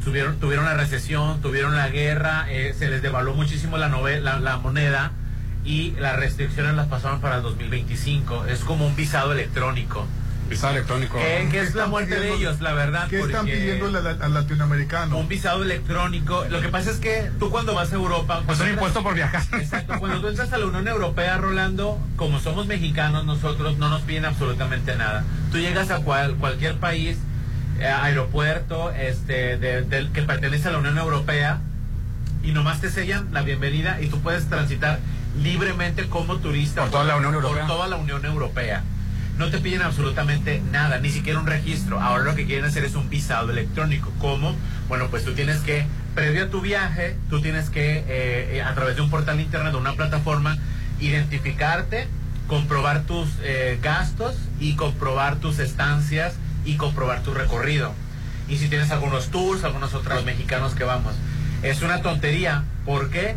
tuvieron, 0.04 0.38
tuvieron 0.38 0.64
la 0.64 0.74
recesión, 0.74 1.42
tuvieron 1.42 1.74
la 1.76 1.88
guerra, 1.88 2.46
eh, 2.48 2.72
se 2.78 2.88
les 2.88 3.02
devaluó 3.02 3.34
muchísimo 3.34 3.78
la, 3.78 3.88
nove- 3.90 4.20
la, 4.20 4.38
la 4.38 4.58
moneda 4.58 5.10
y 5.64 5.90
las 5.98 6.16
restricciones 6.20 6.74
las 6.74 6.86
pasaron 6.86 7.20
para 7.20 7.36
el 7.38 7.42
2025. 7.42 8.46
Es 8.46 8.60
como 8.60 8.86
un 8.86 8.94
visado 8.94 9.32
electrónico. 9.32 10.06
Visado 10.50 10.72
electrónico. 10.74 11.16
Que 11.18 11.60
es 11.60 11.74
la 11.76 11.86
muerte 11.86 12.18
de 12.18 12.34
ellos, 12.34 12.60
la 12.60 12.72
verdad. 12.72 13.06
¿Qué 13.08 13.20
están 13.20 13.46
la- 13.46 14.16
al 14.24 14.34
latinoamericano? 14.34 15.16
Un 15.16 15.28
visado 15.28 15.62
electrónico. 15.62 16.44
Lo 16.50 16.60
que 16.60 16.68
pasa 16.68 16.90
es 16.90 16.96
que 16.98 17.30
tú 17.38 17.50
cuando 17.50 17.74
vas 17.74 17.92
a 17.92 17.94
Europa... 17.94 18.42
Pues 18.44 18.58
un 18.58 18.66
entras- 18.66 18.72
impuesto 18.74 19.02
por 19.04 19.14
viajar. 19.14 19.42
Exacto, 19.60 19.94
cuando 20.00 20.20
tú 20.20 20.28
entras 20.28 20.52
a 20.52 20.58
la 20.58 20.66
Unión 20.66 20.88
Europea, 20.88 21.38
Rolando, 21.38 21.98
como 22.16 22.40
somos 22.40 22.66
mexicanos 22.66 23.24
nosotros, 23.24 23.78
no 23.78 23.88
nos 23.88 24.02
piden 24.02 24.24
absolutamente 24.24 24.96
nada. 24.96 25.24
Tú 25.52 25.58
llegas 25.58 25.90
a 25.90 26.00
cual- 26.00 26.34
cualquier 26.34 26.76
país, 26.78 27.16
eh, 27.78 27.86
aeropuerto 27.86 28.90
este, 28.90 29.56
de- 29.56 29.82
del 29.82 30.10
que 30.10 30.22
pertenece 30.22 30.66
a 30.68 30.72
la 30.72 30.78
Unión 30.78 30.98
Europea 30.98 31.60
y 32.42 32.50
nomás 32.50 32.80
te 32.80 32.90
sellan 32.90 33.28
la 33.32 33.42
bienvenida 33.42 34.00
y 34.00 34.08
tú 34.08 34.18
puedes 34.20 34.48
transitar 34.48 34.98
libremente 35.40 36.08
como 36.08 36.38
turista 36.38 36.82
Por 36.82 36.90
toda 36.90 37.04
la 37.04 37.16
Unión 37.16 37.34
Europea. 37.34 37.66
Por 37.66 37.76
toda 37.76 37.86
la 37.88 37.96
Unión 37.96 38.24
Europea. 38.24 38.82
No 39.40 39.48
te 39.48 39.56
piden 39.56 39.80
absolutamente 39.80 40.62
nada, 40.70 40.98
ni 40.98 41.08
siquiera 41.08 41.38
un 41.38 41.46
registro. 41.46 41.98
Ahora 41.98 42.24
lo 42.24 42.34
que 42.34 42.44
quieren 42.44 42.66
hacer 42.66 42.84
es 42.84 42.94
un 42.94 43.08
visado 43.08 43.50
electrónico. 43.50 44.12
¿Cómo? 44.18 44.54
Bueno, 44.86 45.06
pues 45.08 45.24
tú 45.24 45.32
tienes 45.32 45.60
que, 45.60 45.86
previo 46.14 46.44
a 46.44 46.48
tu 46.50 46.60
viaje, 46.60 47.16
tú 47.30 47.40
tienes 47.40 47.70
que, 47.70 48.00
eh, 48.00 48.04
eh, 48.56 48.62
a 48.62 48.74
través 48.74 48.96
de 48.96 49.02
un 49.02 49.08
portal 49.08 49.40
internet, 49.40 49.72
de 49.72 49.78
una 49.78 49.94
plataforma, 49.94 50.58
identificarte, 51.00 52.06
comprobar 52.48 53.04
tus 53.04 53.30
eh, 53.42 53.78
gastos 53.80 54.36
y 54.60 54.76
comprobar 54.76 55.36
tus 55.36 55.58
estancias 55.58 56.34
y 56.66 56.76
comprobar 56.76 57.22
tu 57.22 57.32
recorrido. 57.32 57.94
Y 58.46 58.58
si 58.58 58.68
tienes 58.68 58.90
algunos 58.90 59.30
tours, 59.30 59.64
algunos 59.64 59.94
otros 59.94 60.22
mexicanos 60.26 60.74
que 60.74 60.84
vamos. 60.84 61.14
Es 61.62 61.80
una 61.80 62.02
tontería. 62.02 62.64
¿Por 62.84 63.08
qué? 63.08 63.36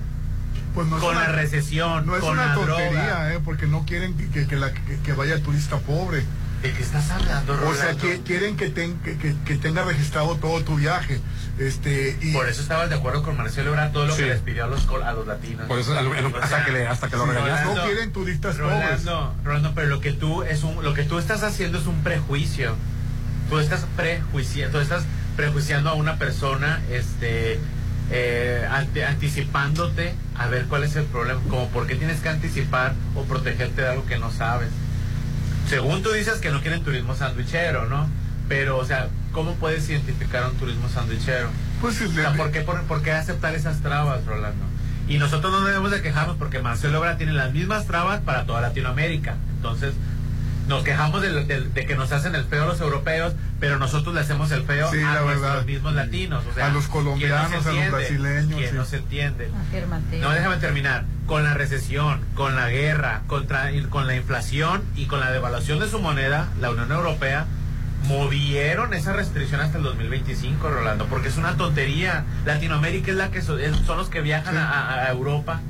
Pues 0.74 0.88
no 0.88 0.98
es 0.98 1.04
con 1.04 1.16
una- 1.16 1.28
la 1.28 1.32
recesión, 1.34 2.06
No 2.06 2.16
es 2.16 2.22
con 2.22 2.32
una 2.34 2.48
la 2.48 2.54
tontería, 2.56 2.90
droga. 2.90 3.34
¿eh? 3.34 3.40
Porque 3.44 3.68
no 3.68 3.86
quieren 3.86 4.16
que, 4.18 4.28
que- 4.30 4.48
que 4.48 4.56
la- 4.56 4.74
que- 4.74 5.00
que 5.04 5.14
vaya 5.14 5.36
el 5.36 5.42
turista 5.42 5.78
pobre. 5.78 6.24
¿De 6.64 6.72
qué 6.72 6.82
estás 6.82 7.10
hablando, 7.12 7.54
O 7.54 7.74
sea, 7.76 7.92
Rolando? 7.92 8.02
que, 8.02 8.22
quieren 8.22 8.56
que, 8.56 8.70
ten- 8.70 8.98
que, 9.04 9.18
que- 9.18 9.36
que 9.46 9.58
tenga 9.58 9.84
registrado 9.84 10.36
todo 10.38 10.64
tu 10.64 10.76
viaje. 10.78 11.20
Este, 11.60 12.18
y 12.22 12.32
Por 12.34 12.48
eso 12.50 12.62
estabas 12.62 12.90
de 12.90 12.96
acuerdo 12.96 13.22
con 13.22 13.38
Marcelo 13.38 13.70
Ebrard 13.72 13.92
todo 13.92 14.08
lo 14.08 14.16
Sí. 14.16 14.24
que 14.24 14.30
les 14.30 14.40
pidió 14.40 14.64
a 14.64 14.68
los, 14.68 14.82
col- 14.86 15.04
a 15.04 15.12
los 15.14 15.28
latinos. 15.28 15.68
Por 15.68 15.78
eso, 15.78 15.94
hasta 15.94 16.48
sea, 16.48 16.66
que 16.66 16.72
le- 16.72 16.88
hasta 16.88 17.10
que 17.10 17.18
lo. 17.18 17.26
Rolando, 17.28 17.76
no 17.76 17.84
quieren 17.86 18.12
turistas 18.14 18.56
pobres. 18.56 18.72
Rolando, 19.04 19.36
Rolando, 19.44 19.72
pero 19.76 19.88
lo 19.90 20.00
que 20.00 20.14
tú 20.14 20.42
es 20.44 20.64
un, 20.64 20.82
lo 20.84 20.94
que 20.96 21.04
tú 21.04 21.20
estás 21.20 21.44
haciendo 21.44 21.78
es 21.78 21.86
un 21.86 22.02
prejuicio. 22.02 22.76
Tú 23.50 23.60
estás 23.60 23.86
prejuiciando, 23.98 24.78
tú 24.80 24.82
estás 24.82 25.04
prejuiciando 25.36 25.90
a 25.90 25.94
una 25.94 26.18
persona, 26.18 26.82
este, 26.90 27.60
eh, 28.12 28.68
ante- 28.70 29.06
anticipándote 29.06 30.14
a 30.38 30.48
ver 30.48 30.66
cuál 30.66 30.84
es 30.84 30.96
el 30.96 31.06
problema, 31.06 31.40
como 31.50 31.68
por 31.70 31.88
qué 31.88 31.96
tienes 31.96 32.20
que 32.20 32.30
anticipar 32.30 32.94
o 33.16 33.24
protegerte 33.24 33.82
de 33.82 33.88
algo 33.90 34.06
que 34.06 34.18
no 34.18 34.32
sabes. 34.32 34.70
Según 35.70 36.04
tú 36.04 36.12
dices 36.12 36.36
que 36.40 36.52
no 36.52 36.62
quieren 36.62 36.84
turismo 36.84 37.16
sandwichero, 37.16 37.88
¿no? 37.88 38.08
Pero, 38.50 38.78
o 38.78 38.86
sea, 38.86 39.08
¿cómo 39.32 39.56
puedes 39.56 39.90
identificar 39.90 40.46
un 40.50 40.56
turismo 40.58 40.90
sandwichero? 40.90 41.50
Pues, 41.82 42.02
O 42.02 42.12
sea, 42.12 42.34
¿por 42.34 42.52
qué, 42.52 42.62
por, 42.62 42.82
por 42.84 43.02
qué 43.02 43.12
aceptar 43.14 43.56
esas 43.56 43.82
trabas, 43.82 44.26
Rolando? 44.26 44.66
Y 45.08 45.18
nosotros 45.18 45.52
no 45.52 45.66
debemos 45.66 45.92
de 45.92 46.02
quejarnos 46.02 46.38
porque 46.38 46.60
Marcelo 46.60 47.00
Obra 47.00 47.18
tiene 47.18 47.34
las 47.34 47.52
mismas 47.54 47.88
trabas 47.88 48.22
para 48.22 48.46
toda 48.46 48.62
Latinoamérica. 48.62 49.36
Entonces, 49.56 49.94
nos 50.68 50.84
quejamos 50.84 51.22
de, 51.22 51.44
de- 51.46 51.62
de 51.62 51.86
que 51.86 51.96
nos 51.96 52.12
hacen 52.12 52.36
el 52.36 52.46
feo 52.46 52.66
los 52.66 52.80
europeos, 52.80 53.34
pero 53.60 53.78
nosotros 53.80 54.16
le 54.16 54.22
hacemos 54.22 54.52
el 54.52 54.64
feo 54.64 54.90
Sí, 54.92 55.02
a 55.02 55.22
verdad. 55.22 55.66
mismos 55.66 55.94
latinos. 55.94 56.44
O 56.50 56.54
sea, 56.54 56.68
A 56.68 56.70
los 56.70 56.84
¿quién 56.84 56.92
colombianos, 56.92 57.52
no 57.52 57.58
a 57.58 57.62
se 57.64 57.74
los 57.74 57.92
brasileños, 57.92 58.58
¿Quién 58.58 58.70
sí. 58.70 58.76
no 58.76 58.86
se 58.86 58.98
entiende? 58.98 59.50
Afirmativo. 59.68 60.22
No, 60.24 60.32
déjame 60.32 60.58
terminar. 60.58 61.04
Con 61.28 61.44
la 61.44 61.54
recesión, 61.54 62.22
con 62.36 62.56
la 62.56 62.70
guerra, 62.70 63.22
contra, 63.28 63.70
con 63.90 64.08
la 64.08 64.16
inflación 64.16 64.84
y 64.96 65.06
con 65.06 65.20
la 65.20 65.32
devaluación 65.32 65.80
de 65.80 65.88
su 65.90 66.00
moneda, 66.00 66.48
la 66.62 66.70
Unión 66.72 66.92
Europea 66.92 67.46
movieron 68.08 68.94
esa 68.94 69.14
restricción 69.14 69.62
hasta 69.62 69.78
el 69.78 69.84
2025, 69.84 70.70
Rolando, 70.70 71.06
porque 71.08 71.30
es 71.30 71.38
una 71.38 71.56
tontería. 71.56 72.26
Latinoamérica 72.46 73.12
es 73.12 73.18
la 73.18 73.32
que 73.32 73.42
so- 73.42 73.58
es- 73.58 73.78
son 73.86 73.98
los 73.98 74.10
que 74.10 74.22
viajan 74.22 74.58
a 74.58 75.08
Europa. 75.10 75.62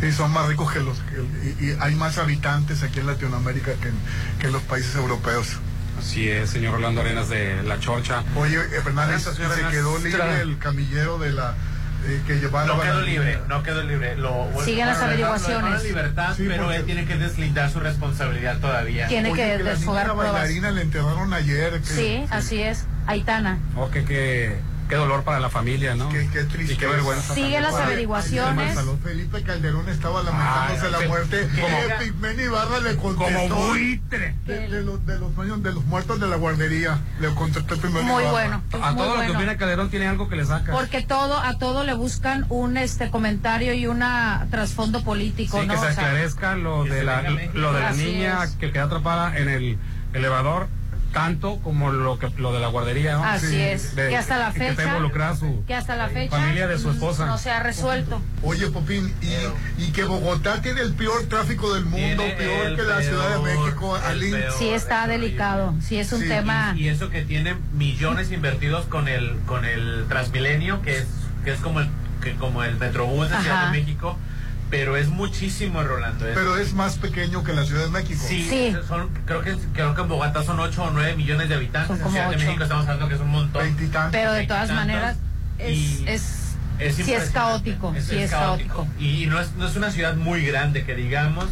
Sí, 0.00 0.12
son 0.12 0.30
más 0.32 0.46
ricos 0.46 0.72
que 0.72 0.80
los... 0.80 0.98
que- 0.98 1.64
y, 1.64 1.70
y 1.70 1.76
hay 1.80 1.94
más 1.94 2.18
habitantes 2.18 2.82
aquí 2.82 3.00
en 3.00 3.06
Latinoamérica 3.06 3.72
que 3.74 3.88
en, 3.88 3.94
que 4.40 4.46
en 4.48 4.52
los 4.52 4.62
países 4.62 4.94
europeos. 4.96 5.56
Así 5.98 6.28
es, 6.28 6.50
señor 6.50 6.74
Rolando 6.74 7.00
Arenas 7.00 7.30
de 7.30 7.62
La 7.62 7.80
Chorcha. 7.80 8.22
Oye, 8.36 8.56
eh, 8.58 8.80
Fernández, 8.84 9.22
se 9.22 9.32
quedó 9.70 9.98
libre 9.98 10.40
el 10.42 10.58
camillero 10.58 11.18
de 11.18 11.32
la... 11.32 11.54
eh, 12.06 12.20
que 12.26 12.34
llevaba 12.38 12.66
No 12.66 12.76
la 12.76 12.82
quedó 12.84 13.00
libre, 13.00 13.38
no 13.48 13.62
quedó 13.62 13.82
libre. 13.82 14.14
Lo, 14.16 14.46
Siguen 14.62 14.86
las 14.88 14.98
averiguaciones. 15.00 15.82
libertad, 15.84 16.34
Sí, 16.36 16.44
pero 16.46 16.64
porque- 16.64 16.76
él 16.76 16.84
tiene 16.84 17.06
que 17.06 17.16
deslindar 17.16 17.70
su 17.70 17.80
responsabilidad 17.80 18.58
todavía. 18.58 19.08
Tiene 19.08 19.30
Oye, 19.30 19.56
que 19.56 19.64
la 19.64 19.70
desfogar 19.70 20.12
pruebas. 20.12 20.32
bailarina 20.34 20.70
le 20.72 20.82
enterraron 20.82 21.32
ayer. 21.32 21.80
que- 21.80 21.86
Sí, 21.86 22.24
así 22.30 22.60
es. 22.60 22.84
Aitana. 23.06 23.58
Oh, 23.74 23.88
qué, 23.90 24.04
qué, 24.04 24.58
qué 24.88 24.94
dolor 24.96 25.24
para 25.24 25.40
la 25.40 25.50
familia, 25.50 25.94
¿no? 25.94 26.08
Qué, 26.08 26.28
qué 26.32 26.44
tristeza. 26.44 26.72
Y 26.72 26.76
qué 26.76 26.86
vergüenza. 26.86 27.34
Siguen 27.34 27.62
las 27.62 27.74
averiguaciones. 27.74 28.78
Felipe 29.02 29.42
Calderón 29.42 29.88
estaba 29.88 30.22
lamentándose 30.22 30.86
Ay, 30.86 30.92
la 31.02 31.08
muerte. 31.08 31.48
Como- 31.60 31.66
Eh, 31.76 31.94
Pigmeni 32.00 32.42
Ibarra 32.44 32.80
le 32.80 32.96
contestó. 32.96 33.48
Como 33.54 33.66
buitre. 33.68 34.34
De, 34.46 34.68
de 34.68 34.82
los, 34.82 35.04
de, 35.06 35.18
los, 35.18 35.34
dueños- 35.34 35.62
de 35.62 35.72
los 35.72 35.84
muertos 35.86 36.20
de 36.20 36.26
la 36.28 36.36
guardería. 36.36 36.98
Le 37.20 37.28
contestó 37.34 37.76
Pigmeni 37.76 38.04
Muy 38.06 38.22
Ibarra. 38.22 38.30
bueno. 38.32 38.62
A 38.84 38.90
muy 38.92 38.96
todo 39.02 39.14
lo 39.14 39.20
que 39.20 39.26
bueno. 39.28 39.38
opina 39.40 39.56
Calderón 39.56 39.90
tiene 39.90 40.06
algo 40.06 40.28
que 40.28 40.36
le 40.36 40.44
saca. 40.44 40.72
Porque 40.72 41.02
todo, 41.02 41.38
a 41.38 41.58
todo 41.58 41.84
le 41.84 41.94
buscan 41.94 42.46
un 42.48 42.76
este 42.76 43.10
comentario 43.10 43.74
y 43.74 43.86
una 43.86 44.46
trasfondo 44.50 45.02
político, 45.02 45.60
Sí, 45.60 45.66
¿no? 45.66 45.74
que 45.74 45.80
se 45.80 45.86
O 45.86 45.92
sea, 45.92 46.04
aclarezca 46.04 46.54
lo 46.56 46.84
de 46.84 47.04
la, 47.04 47.22
lo 47.54 47.72
de 47.72 47.80
la 47.80 47.92
niña 47.92 48.44
es. 48.44 48.50
que 48.52 48.70
queda 48.72 48.84
atrapada 48.84 49.36
en 49.36 49.48
el 49.48 49.78
elevador, 50.12 50.68
tanto 51.20 51.56
como 51.62 51.90
lo 51.90 52.18
que 52.18 52.28
lo 52.36 52.52
de 52.52 52.60
la 52.60 52.66
guardería, 52.68 53.14
¿no? 53.14 53.24
Así 53.24 53.46
Sí. 53.46 53.58
es. 53.58 53.96
De- 53.96 54.10
que 54.10 54.16
hasta 54.18 54.36
la 54.36 54.52
que 54.52 54.68
está 54.68 54.82
fecha. 54.82 54.88
involucrada 54.94 55.34
su 55.34 55.64
que 55.66 55.74
hasta 55.74 55.96
la 55.96 56.08
fecha. 56.10 56.36
familia 56.36 56.66
de 56.68 56.78
su 56.78 56.90
esposa. 56.90 57.24
No 57.24 57.38
se 57.38 57.50
ha 57.50 57.60
resuelto. 57.62 58.20
Oye, 58.42 58.66
Popín, 58.66 59.14
y, 59.22 59.82
y 59.82 59.92
que 59.92 60.04
Bogotá 60.04 60.60
tiene 60.60 60.82
el 60.82 60.92
peor 60.92 61.24
tráfico 61.24 61.72
del 61.72 61.86
mundo, 61.86 62.22
Tiene 62.22 62.32
peor 62.34 62.76
que 62.76 62.82
la 62.82 63.00
Ciudad 63.00 63.30
de 63.38 63.42
México. 63.42 63.96
Alín. 63.96 64.36
Sí 64.58 64.68
está 64.68 65.06
delicado. 65.06 65.74
Sí 65.80 65.96
es 65.98 66.12
un 66.12 66.20
Sí, 66.20 66.28
tema. 66.28 66.74
Y 66.76 66.88
eso 66.88 67.08
que 67.08 67.22
tiene 67.22 67.56
millones 67.72 68.30
invertidos 68.30 68.84
con 68.84 69.08
el 69.08 69.38
con 69.46 69.64
el 69.64 70.04
Transmilenio, 70.10 70.82
que 70.82 70.98
es 70.98 71.06
que 71.46 71.52
es 71.54 71.60
como 71.60 71.80
el 71.80 71.88
que 72.22 72.34
como 72.34 72.62
el 72.62 72.76
Metrobús 72.76 73.30
de 73.30 73.38
Ciudad 73.38 73.70
de 73.72 73.80
México, 73.80 74.18
pero 74.70 74.96
es 74.96 75.08
muchísimo, 75.08 75.82
Rolando. 75.82 76.26
es- 76.26 76.34
Pero 76.34 76.56
es 76.58 76.72
más 76.74 76.96
pequeño 76.98 77.44
que 77.44 77.52
la 77.52 77.64
Ciudad 77.64 77.84
de 77.84 77.90
México. 77.90 78.20
sí, 78.26 78.46
Sí. 78.48 78.76
son 78.88 79.08
creo 79.24 79.42
que 79.42 79.56
creo 79.72 79.94
que 79.94 80.00
en 80.02 80.08
Bogotá 80.08 80.42
son 80.42 80.58
8 80.60 80.82
o 80.84 80.90
9 80.90 81.14
millones 81.16 81.48
de 81.48 81.54
habitantes, 81.54 81.88
Son 81.88 81.96
en 81.98 82.02
como 82.02 82.14
Ciudad 82.14 82.30
de 82.30 82.36
ocho. 82.36 82.44
México 82.46 82.62
estamos 82.64 82.84
hablando 82.84 83.08
que 83.08 83.14
es 83.14 83.20
un 83.20 83.30
montón. 83.30 83.62
Veintitantos. 83.62 84.12
Pero 84.12 84.32
de 84.32 84.46
todas 84.46 84.68
Veintitantos. 84.68 84.76
maneras 84.76 85.16
es, 85.58 86.00
es, 86.06 86.46
Es 86.78 86.94
sí 86.96 87.12
es 87.14 87.30
caótico. 87.30 87.94
Es- 87.96 88.04
sí 88.06 88.16
es 88.16 88.24
es 88.24 88.30
caótico. 88.32 88.86
Y 88.98 89.26
no 89.26 89.40
es, 89.40 89.52
no 89.54 89.66
es 89.66 89.76
una 89.76 89.90
ciudad 89.90 90.14
muy 90.16 90.44
grande 90.44 90.84
que 90.84 90.94
digamos. 90.94 91.46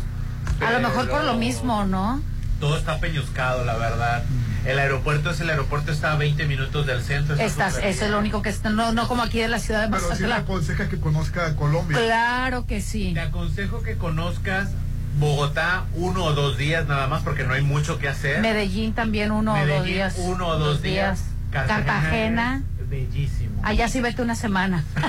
A 0.64 0.70
lo 0.72 0.80
mejor 0.80 1.08
por 1.08 1.24
lo 1.24 1.34
mismo, 1.34 1.84
¿no? 1.84 2.20
Todo 2.60 2.76
está 2.76 2.98
peñuscado, 2.98 3.64
la 3.64 3.76
verdad. 3.76 4.22
El 4.64 4.78
aeropuerto 4.78 5.30
es 5.30 5.40
el 5.40 5.50
aeropuerto 5.50 5.92
está 5.92 6.12
a 6.12 6.16
20 6.16 6.46
minutos 6.46 6.86
del 6.86 7.02
centro. 7.02 7.34
está 7.34 7.68
Estás, 7.68 7.84
eso 7.84 8.04
es 8.06 8.10
lo 8.10 8.18
único 8.18 8.40
que 8.42 8.48
está, 8.48 8.70
no, 8.70 8.92
no 8.92 9.06
como 9.08 9.22
aquí 9.22 9.38
de 9.38 9.48
la 9.48 9.58
ciudad 9.58 9.82
de 9.82 9.88
Pero 9.88 10.00
sí 10.00 10.06
le 10.06 10.10
Mazatlán. 10.28 10.40
aconseja 10.42 10.88
que 10.88 10.98
conozca 10.98 11.54
Colombia. 11.56 11.98
Claro 11.98 12.66
que 12.66 12.80
sí. 12.80 13.12
Te 13.12 13.20
aconsejo 13.20 13.82
que 13.82 13.96
conozcas 13.96 14.70
Bogotá 15.18 15.84
uno 15.94 16.24
o 16.24 16.32
dos 16.32 16.56
días 16.58 16.88
nada 16.88 17.06
más 17.06 17.22
porque 17.22 17.44
no 17.44 17.52
hay 17.52 17.62
mucho 17.62 17.98
que 17.98 18.08
hacer. 18.08 18.40
Medellín 18.40 18.94
también 18.94 19.30
uno 19.30 19.54
o 19.54 19.66
dos 19.66 19.84
días. 19.84 20.14
uno 20.18 20.48
o 20.48 20.58
dos 20.58 20.82
días. 20.82 21.22
Cartagena. 21.52 22.62
es 22.80 22.88
Bellísimo. 22.88 23.60
Allá 23.62 23.88
sí 23.88 24.00
vete 24.00 24.22
una 24.22 24.34
semana. 24.34 24.84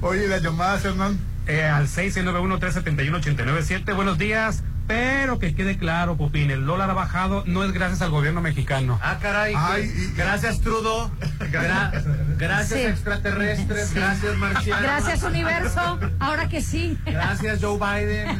Oye, 0.00 0.28
las 0.28 0.42
llamadas, 0.42 0.84
Hernán. 0.84 1.18
Eh, 1.48 1.64
al 1.64 1.88
691-371-897. 1.88 3.94
Buenos 3.94 4.18
días. 4.18 4.62
Pero 4.86 5.38
que 5.38 5.54
quede 5.54 5.78
claro, 5.78 6.16
Popín, 6.16 6.50
el 6.50 6.64
dólar 6.64 6.90
ha 6.90 6.94
bajado 6.94 7.42
no 7.46 7.64
es 7.64 7.72
gracias 7.72 8.02
al 8.02 8.10
gobierno 8.10 8.40
mexicano. 8.40 8.98
Ah, 9.02 9.18
caray. 9.20 9.54
Ay, 9.56 9.92
y- 9.94 10.16
gracias, 10.16 10.60
Trudo. 10.60 11.10
Gra- 11.50 11.90
gracias, 12.38 12.80
Sí. 12.80 12.86
extraterrestres. 12.86 13.88
Sí. 13.88 13.94
Gracias, 13.96 14.36
Marciano. 14.36 14.82
Gracias, 14.82 15.22
universo. 15.22 15.98
Ahora 16.20 16.48
que 16.48 16.60
sí. 16.60 16.98
Gracias, 17.04 17.58
Joe 17.60 17.78
Biden. 17.78 18.38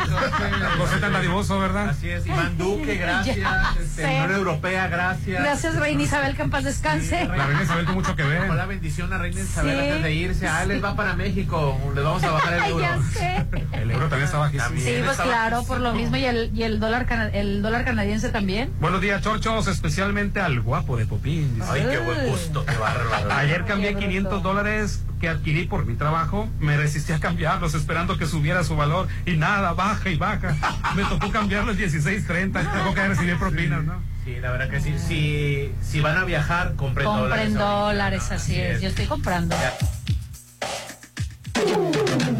José 0.78 0.98
tan 1.00 1.12
dadivoso, 1.12 1.58
¿verdad? 1.58 1.88
Así 1.90 2.08
es. 2.10 2.26
Iván 2.26 2.56
Duque, 2.58 2.96
gracias. 3.00 3.38
Este. 3.80 4.04
Unión 4.06 4.32
Europea, 4.32 4.86
gracias. 4.88 5.42
Gracias, 5.42 5.76
Reina 5.76 6.02
Isabel, 6.02 6.36
que 6.36 6.42
en 6.42 6.50
paz 6.50 6.64
descanse. 6.64 7.24
La 7.26 7.46
reina 7.46 7.62
Isabel 7.62 7.84
tuvo 7.86 7.94
mucho 7.96 8.14
que 8.16 8.22
ver. 8.22 8.48
La 8.50 8.66
bendición 8.66 9.12
a 9.12 9.18
Reina 9.18 9.40
Isabel 9.40 9.72
Sí. 9.76 9.80
antes 9.80 10.02
de 10.02 10.12
irse. 10.14 10.46
Ah, 10.48 10.64
les 10.64 10.82
va 10.82 10.94
para 10.94 11.14
México. 11.14 11.78
Les 11.94 12.04
vamos 12.04 12.22
a 12.22 12.30
bajar 12.30 12.54
el 12.54 12.64
euro. 12.64 12.80
ya 12.84 12.98
sé. 13.12 13.46
El 13.72 13.90
euro 13.90 14.08
también 14.08 14.24
está 14.26 14.38
bajísimo. 14.38 14.80
Sí, 14.80 15.00
pues 15.04 15.16
claro, 15.18 15.64
por 15.64 15.80
lo 15.80 15.92
mismo. 15.92 16.16
Y 16.16 16.24
el, 16.24 16.35
y 16.54 16.62
el 16.62 16.78
dólar 16.80 17.06
cana- 17.06 17.28
el 17.28 17.62
dólar 17.62 17.84
canadiense 17.84 18.28
también. 18.30 18.70
Buenos 18.80 19.00
días, 19.00 19.22
chorchos, 19.22 19.66
especialmente 19.68 20.40
al 20.40 20.60
guapo 20.60 20.96
de 20.96 21.06
Popín. 21.06 21.54
dice. 21.54 21.66
Ay, 21.70 21.86
qué 21.90 21.98
buen 21.98 22.26
gusto, 22.28 22.64
qué 22.64 22.76
bárbaro. 22.76 23.32
Ayer 23.32 23.64
cambié 23.64 23.88
Qué 23.90 23.94
bruto. 23.94 24.06
500 24.08 24.42
dólares 24.42 25.02
que 25.20 25.28
adquirí 25.28 25.66
por 25.66 25.86
mi 25.86 25.94
trabajo. 25.94 26.48
Me 26.60 26.76
resistí 26.76 27.12
a 27.12 27.18
cambiarlos 27.20 27.74
esperando 27.74 28.18
que 28.18 28.26
subiera 28.26 28.62
su 28.64 28.76
valor 28.76 29.08
y 29.24 29.36
nada, 29.36 29.72
baja 29.72 30.08
y 30.10 30.16
baja. 30.16 30.54
Me 30.94 31.04
tocó 31.04 31.30
cambiarlos 31.30 31.76
16.30 31.76 32.62
y 32.62 32.66
tengo 32.66 32.94
que 32.94 33.08
recibir 33.08 33.38
propinas, 33.38 33.84
¿no? 33.84 34.00
Sí, 34.24 34.36
la 34.40 34.50
verdad 34.50 34.68
que 34.68 34.80
sí. 34.80 34.94
Si, 34.98 35.72
si 35.80 36.00
van 36.00 36.16
a 36.18 36.24
viajar, 36.24 36.74
compren, 36.74 37.06
Compren 37.06 37.28
dólares. 37.30 37.56
ahorita, 37.56 37.64
dólares, 37.86 38.22
¿no? 38.30 38.36
así 38.36 38.60
es. 38.60 38.80
Yo 38.82 38.88
estoy 38.88 39.06
comprando. 39.06 39.54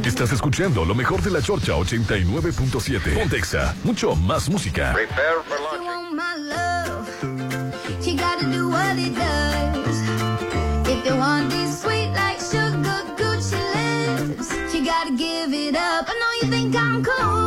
Estás 0.07 0.31
escuchando 0.31 0.85
lo 0.85 0.95
mejor 0.95 1.21
de 1.21 1.33
la 1.33 1.43
Chorcha 1.43 1.73
89.7. 1.73 3.13
Pontexa, 3.19 3.75
mucho 3.83 4.15
más 4.15 4.49
música. 4.49 4.95
You 4.95 5.83
want 5.83 6.13
my 6.15 6.37
love, 6.37 7.09
really 8.71 9.11
does. 9.11 10.01
If 10.89 11.05
you 11.05 11.17
want 11.17 11.51
these 11.51 11.81
sweet 11.81 12.13
like 12.15 12.39
sugar 12.39 13.03
Gucci 13.17 13.59
lips, 13.75 14.49
you 14.73 14.85
gotta 14.85 15.11
give 15.17 15.53
it 15.53 15.75
up. 15.75 16.07
I 16.09 16.15
know 16.15 16.33
you 16.41 16.51
think 16.53 16.77
I'm 16.77 17.03
cool, 17.03 17.46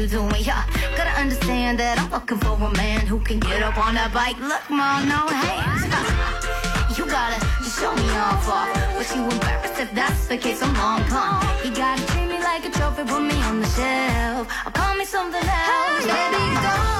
you 0.00 0.06
doing. 0.06 0.34
Yeah, 0.40 0.64
gotta 0.96 1.14
understand 1.20 1.78
that 1.78 1.98
I'm 1.98 2.10
looking 2.10 2.38
for 2.38 2.56
a 2.56 2.72
man 2.76 3.00
who 3.06 3.20
can 3.20 3.38
get 3.38 3.62
up 3.62 3.76
on 3.76 3.94
that 3.94 4.12
bike. 4.14 4.38
Look, 4.40 4.64
mom, 4.70 5.08
no 5.08 5.28
hands. 5.28 5.84
You 6.98 7.06
gotta 7.06 7.38
just 7.62 7.78
show 7.80 7.94
me 7.94 8.08
off, 8.18 8.48
off. 8.48 8.74
But 8.96 9.06
you 9.14 9.22
embarrassed 9.22 9.80
if 9.80 9.92
that's 9.94 10.26
the 10.26 10.36
case, 10.36 10.60
I'm 10.62 10.74
long 10.74 11.08
gone. 11.08 11.46
You 11.64 11.70
gotta 11.74 12.04
treat 12.08 12.26
me 12.26 12.38
like 12.42 12.66
a 12.66 12.70
trophy, 12.70 13.04
put 13.04 13.22
me 13.22 13.36
on 13.42 13.60
the 13.60 13.68
shelf. 13.68 14.48
Call 14.74 14.96
me 14.96 15.04
something 15.04 15.46
else. 15.48 16.04
Baby, 16.04 16.42
don't 16.66 16.99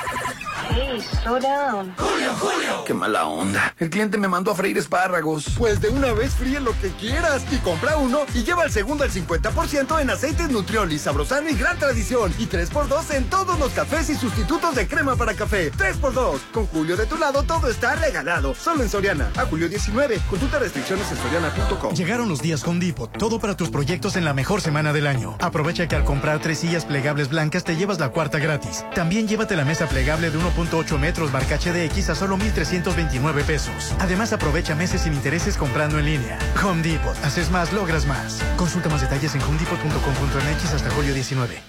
Hey, 0.73 1.01
slow 1.21 1.39
down. 1.39 1.93
Julio, 1.97 2.33
Julio. 2.39 2.83
Qué 2.85 2.93
mala 2.93 3.25
onda. 3.25 3.73
El 3.77 3.89
cliente 3.89 4.17
me 4.17 4.27
mandó 4.27 4.51
a 4.51 4.55
freír 4.55 4.77
espárragos. 4.77 5.45
Pues 5.57 5.81
de 5.81 5.89
una 5.89 6.13
vez 6.13 6.33
fríe 6.33 6.59
lo 6.59 6.71
que 6.79 6.89
quieras 6.91 7.43
y 7.51 7.57
compra 7.57 7.97
uno 7.97 8.21
y 8.33 8.43
lleva 8.43 8.63
el 8.63 8.71
segundo 8.71 9.03
al 9.03 9.11
50% 9.11 10.01
en 10.01 10.09
aceites 10.09 10.49
Nutrioli, 10.49 10.97
Sabrosano 10.97 11.49
y 11.49 11.55
Gran 11.55 11.77
Tradición. 11.77 12.33
Y 12.37 12.47
3x2 12.47 13.15
en 13.15 13.29
todos 13.29 13.59
los 13.59 13.71
cafés 13.71 14.09
y 14.09 14.15
sustitutos 14.15 14.75
de 14.75 14.87
crema 14.87 15.15
para 15.15 15.33
café. 15.33 15.71
3x2. 15.71 16.39
Con 16.53 16.67
Julio 16.67 16.95
de 16.95 17.05
tu 17.05 17.17
lado 17.17 17.43
todo 17.43 17.69
está 17.69 17.95
regalado. 17.95 18.55
Solo 18.55 18.83
en 18.83 18.89
Soriana. 18.89 19.31
A 19.37 19.45
julio 19.45 19.67
19. 19.67 20.19
Consulta 20.29 20.59
restricciones 20.59 21.11
en 21.11 21.17
soriana.com. 21.17 21.93
Llegaron 21.95 22.29
los 22.29 22.41
días 22.41 22.63
Home 22.65 22.85
Depot, 22.85 23.11
todo 23.17 23.39
para 23.39 23.57
tus 23.57 23.69
proyectos 23.69 24.15
en 24.15 24.25
la 24.25 24.33
mejor 24.33 24.61
semana 24.61 24.93
del 24.93 25.07
año. 25.07 25.35
Aprovecha 25.39 25.87
que 25.87 25.95
al 25.95 26.05
comprar 26.05 26.39
tres 26.39 26.59
sillas 26.59 26.85
plegables 26.85 27.29
blancas 27.29 27.63
te 27.63 27.75
llevas 27.75 27.99
la 27.99 28.09
cuarta 28.09 28.39
gratis. 28.39 28.85
También 28.95 29.27
llévate 29.27 29.55
la 29.55 29.65
mesa 29.65 29.87
plegable 29.87 30.31
de 30.31 30.37
1.8 30.61 30.99
metros 30.99 31.31
marca 31.31 31.57
HDX 31.57 32.09
a 32.09 32.15
solo 32.15 32.37
1.329 32.37 33.43
pesos. 33.43 33.93
Además 33.99 34.33
aprovecha 34.33 34.75
meses 34.75 35.01
sin 35.01 35.13
intereses 35.13 35.57
comprando 35.57 35.97
en 35.99 36.05
línea. 36.05 36.37
Home 36.63 36.83
Depot, 36.83 37.15
haces 37.23 37.49
más, 37.49 37.73
logras 37.73 38.05
más. 38.05 38.41
Consulta 38.57 38.89
más 38.89 39.01
detalles 39.01 39.33
en 39.35 39.41
homedepot.com.mx 39.41 40.73
hasta 40.73 40.89
julio 40.91 41.13
19. 41.13 41.61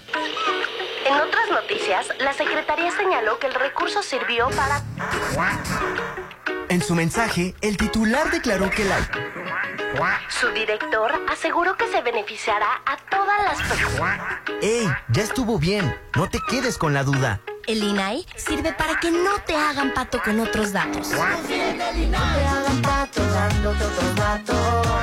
En 1.05 1.13
otras 1.15 1.49
noticias, 1.49 2.07
la 2.19 2.33
Secretaría 2.33 2.91
señaló 2.91 3.39
que 3.39 3.47
el 3.47 3.53
recurso 3.53 4.01
sirvió 4.03 4.49
para... 4.51 4.81
En 6.69 6.81
su 6.81 6.95
mensaje, 6.95 7.53
el 7.61 7.77
titular 7.77 8.31
declaró 8.31 8.69
que 8.69 8.85
la... 8.85 8.97
Su 10.29 10.47
director 10.49 11.11
aseguró 11.29 11.77
que 11.77 11.87
se 11.87 12.01
beneficiará 12.01 12.81
a 12.85 12.97
todas 13.09 13.43
las 13.43 13.67
personas. 13.67 14.39
¡Ey! 14.61 14.87
Ya 15.09 15.23
estuvo 15.23 15.59
bien. 15.59 15.95
No 16.15 16.27
te 16.29 16.39
quedes 16.49 16.77
con 16.77 16.93
la 16.93 17.03
duda. 17.03 17.41
El 17.65 17.81
INAI 17.81 18.25
sirve 18.35 18.73
para 18.73 18.99
que 18.99 19.09
no 19.09 19.39
te 19.47 19.55
hagan 19.55 19.93
pato 19.93 20.19
con 20.23 20.39
otros 20.39 20.73
datos. 20.73 21.09
No 21.11 21.17
te 21.47 21.61
hagan 21.61 22.81
pato 22.81 23.21
dándote 23.25 23.83
otros 23.85 24.15
datos. 24.15 24.93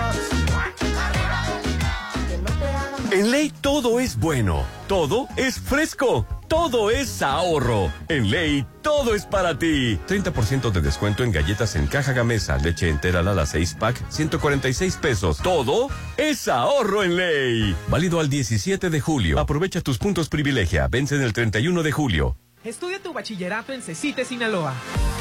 En 3.13 3.31
ley 3.33 3.53
todo 3.61 3.99
es 3.99 4.17
bueno, 4.17 4.65
todo 4.87 5.27
es 5.37 5.59
fresco, 5.59 6.27
todo 6.47 6.91
es 6.91 7.23
ahorro. 7.23 7.93
En 8.09 8.31
ley 8.31 8.65
todo 8.83 9.17
es 9.17 9.27
para 9.27 9.59
ti. 9.59 9.99
30% 10.07 10.71
de 10.71 10.81
descuento 10.81 11.25
en 11.25 11.33
galletas 11.33 11.75
en 11.75 11.89
caja 11.89 12.13
gamesa, 12.13 12.59
leche 12.59 12.89
entera 12.89 13.23
Lala 13.23 13.47
6 13.47 13.77
pack, 13.81 14.01
146 14.11 14.97
pesos. 14.99 15.39
Todo 15.39 15.89
es 16.17 16.47
ahorro 16.47 17.03
en 17.03 17.17
ley. 17.17 17.75
Válido 17.89 18.21
al 18.21 18.29
17 18.29 18.91
de 18.91 19.01
julio. 19.01 19.41
Aprovecha 19.41 19.81
tus 19.81 19.99
puntos 19.99 20.29
privilegia. 20.29 20.87
Vence 20.87 21.17
en 21.17 21.23
el 21.23 21.33
31 21.33 21.83
de 21.83 21.91
julio. 21.93 22.37
Estudia 22.63 22.99
tu 23.03 23.15
bachillerato 23.15 23.73
en 23.73 23.81
CECITE 23.81 24.23
Sinaloa, 24.27 24.75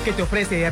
que 0.03 0.11
te 0.11 0.21
ofrece 0.21 0.67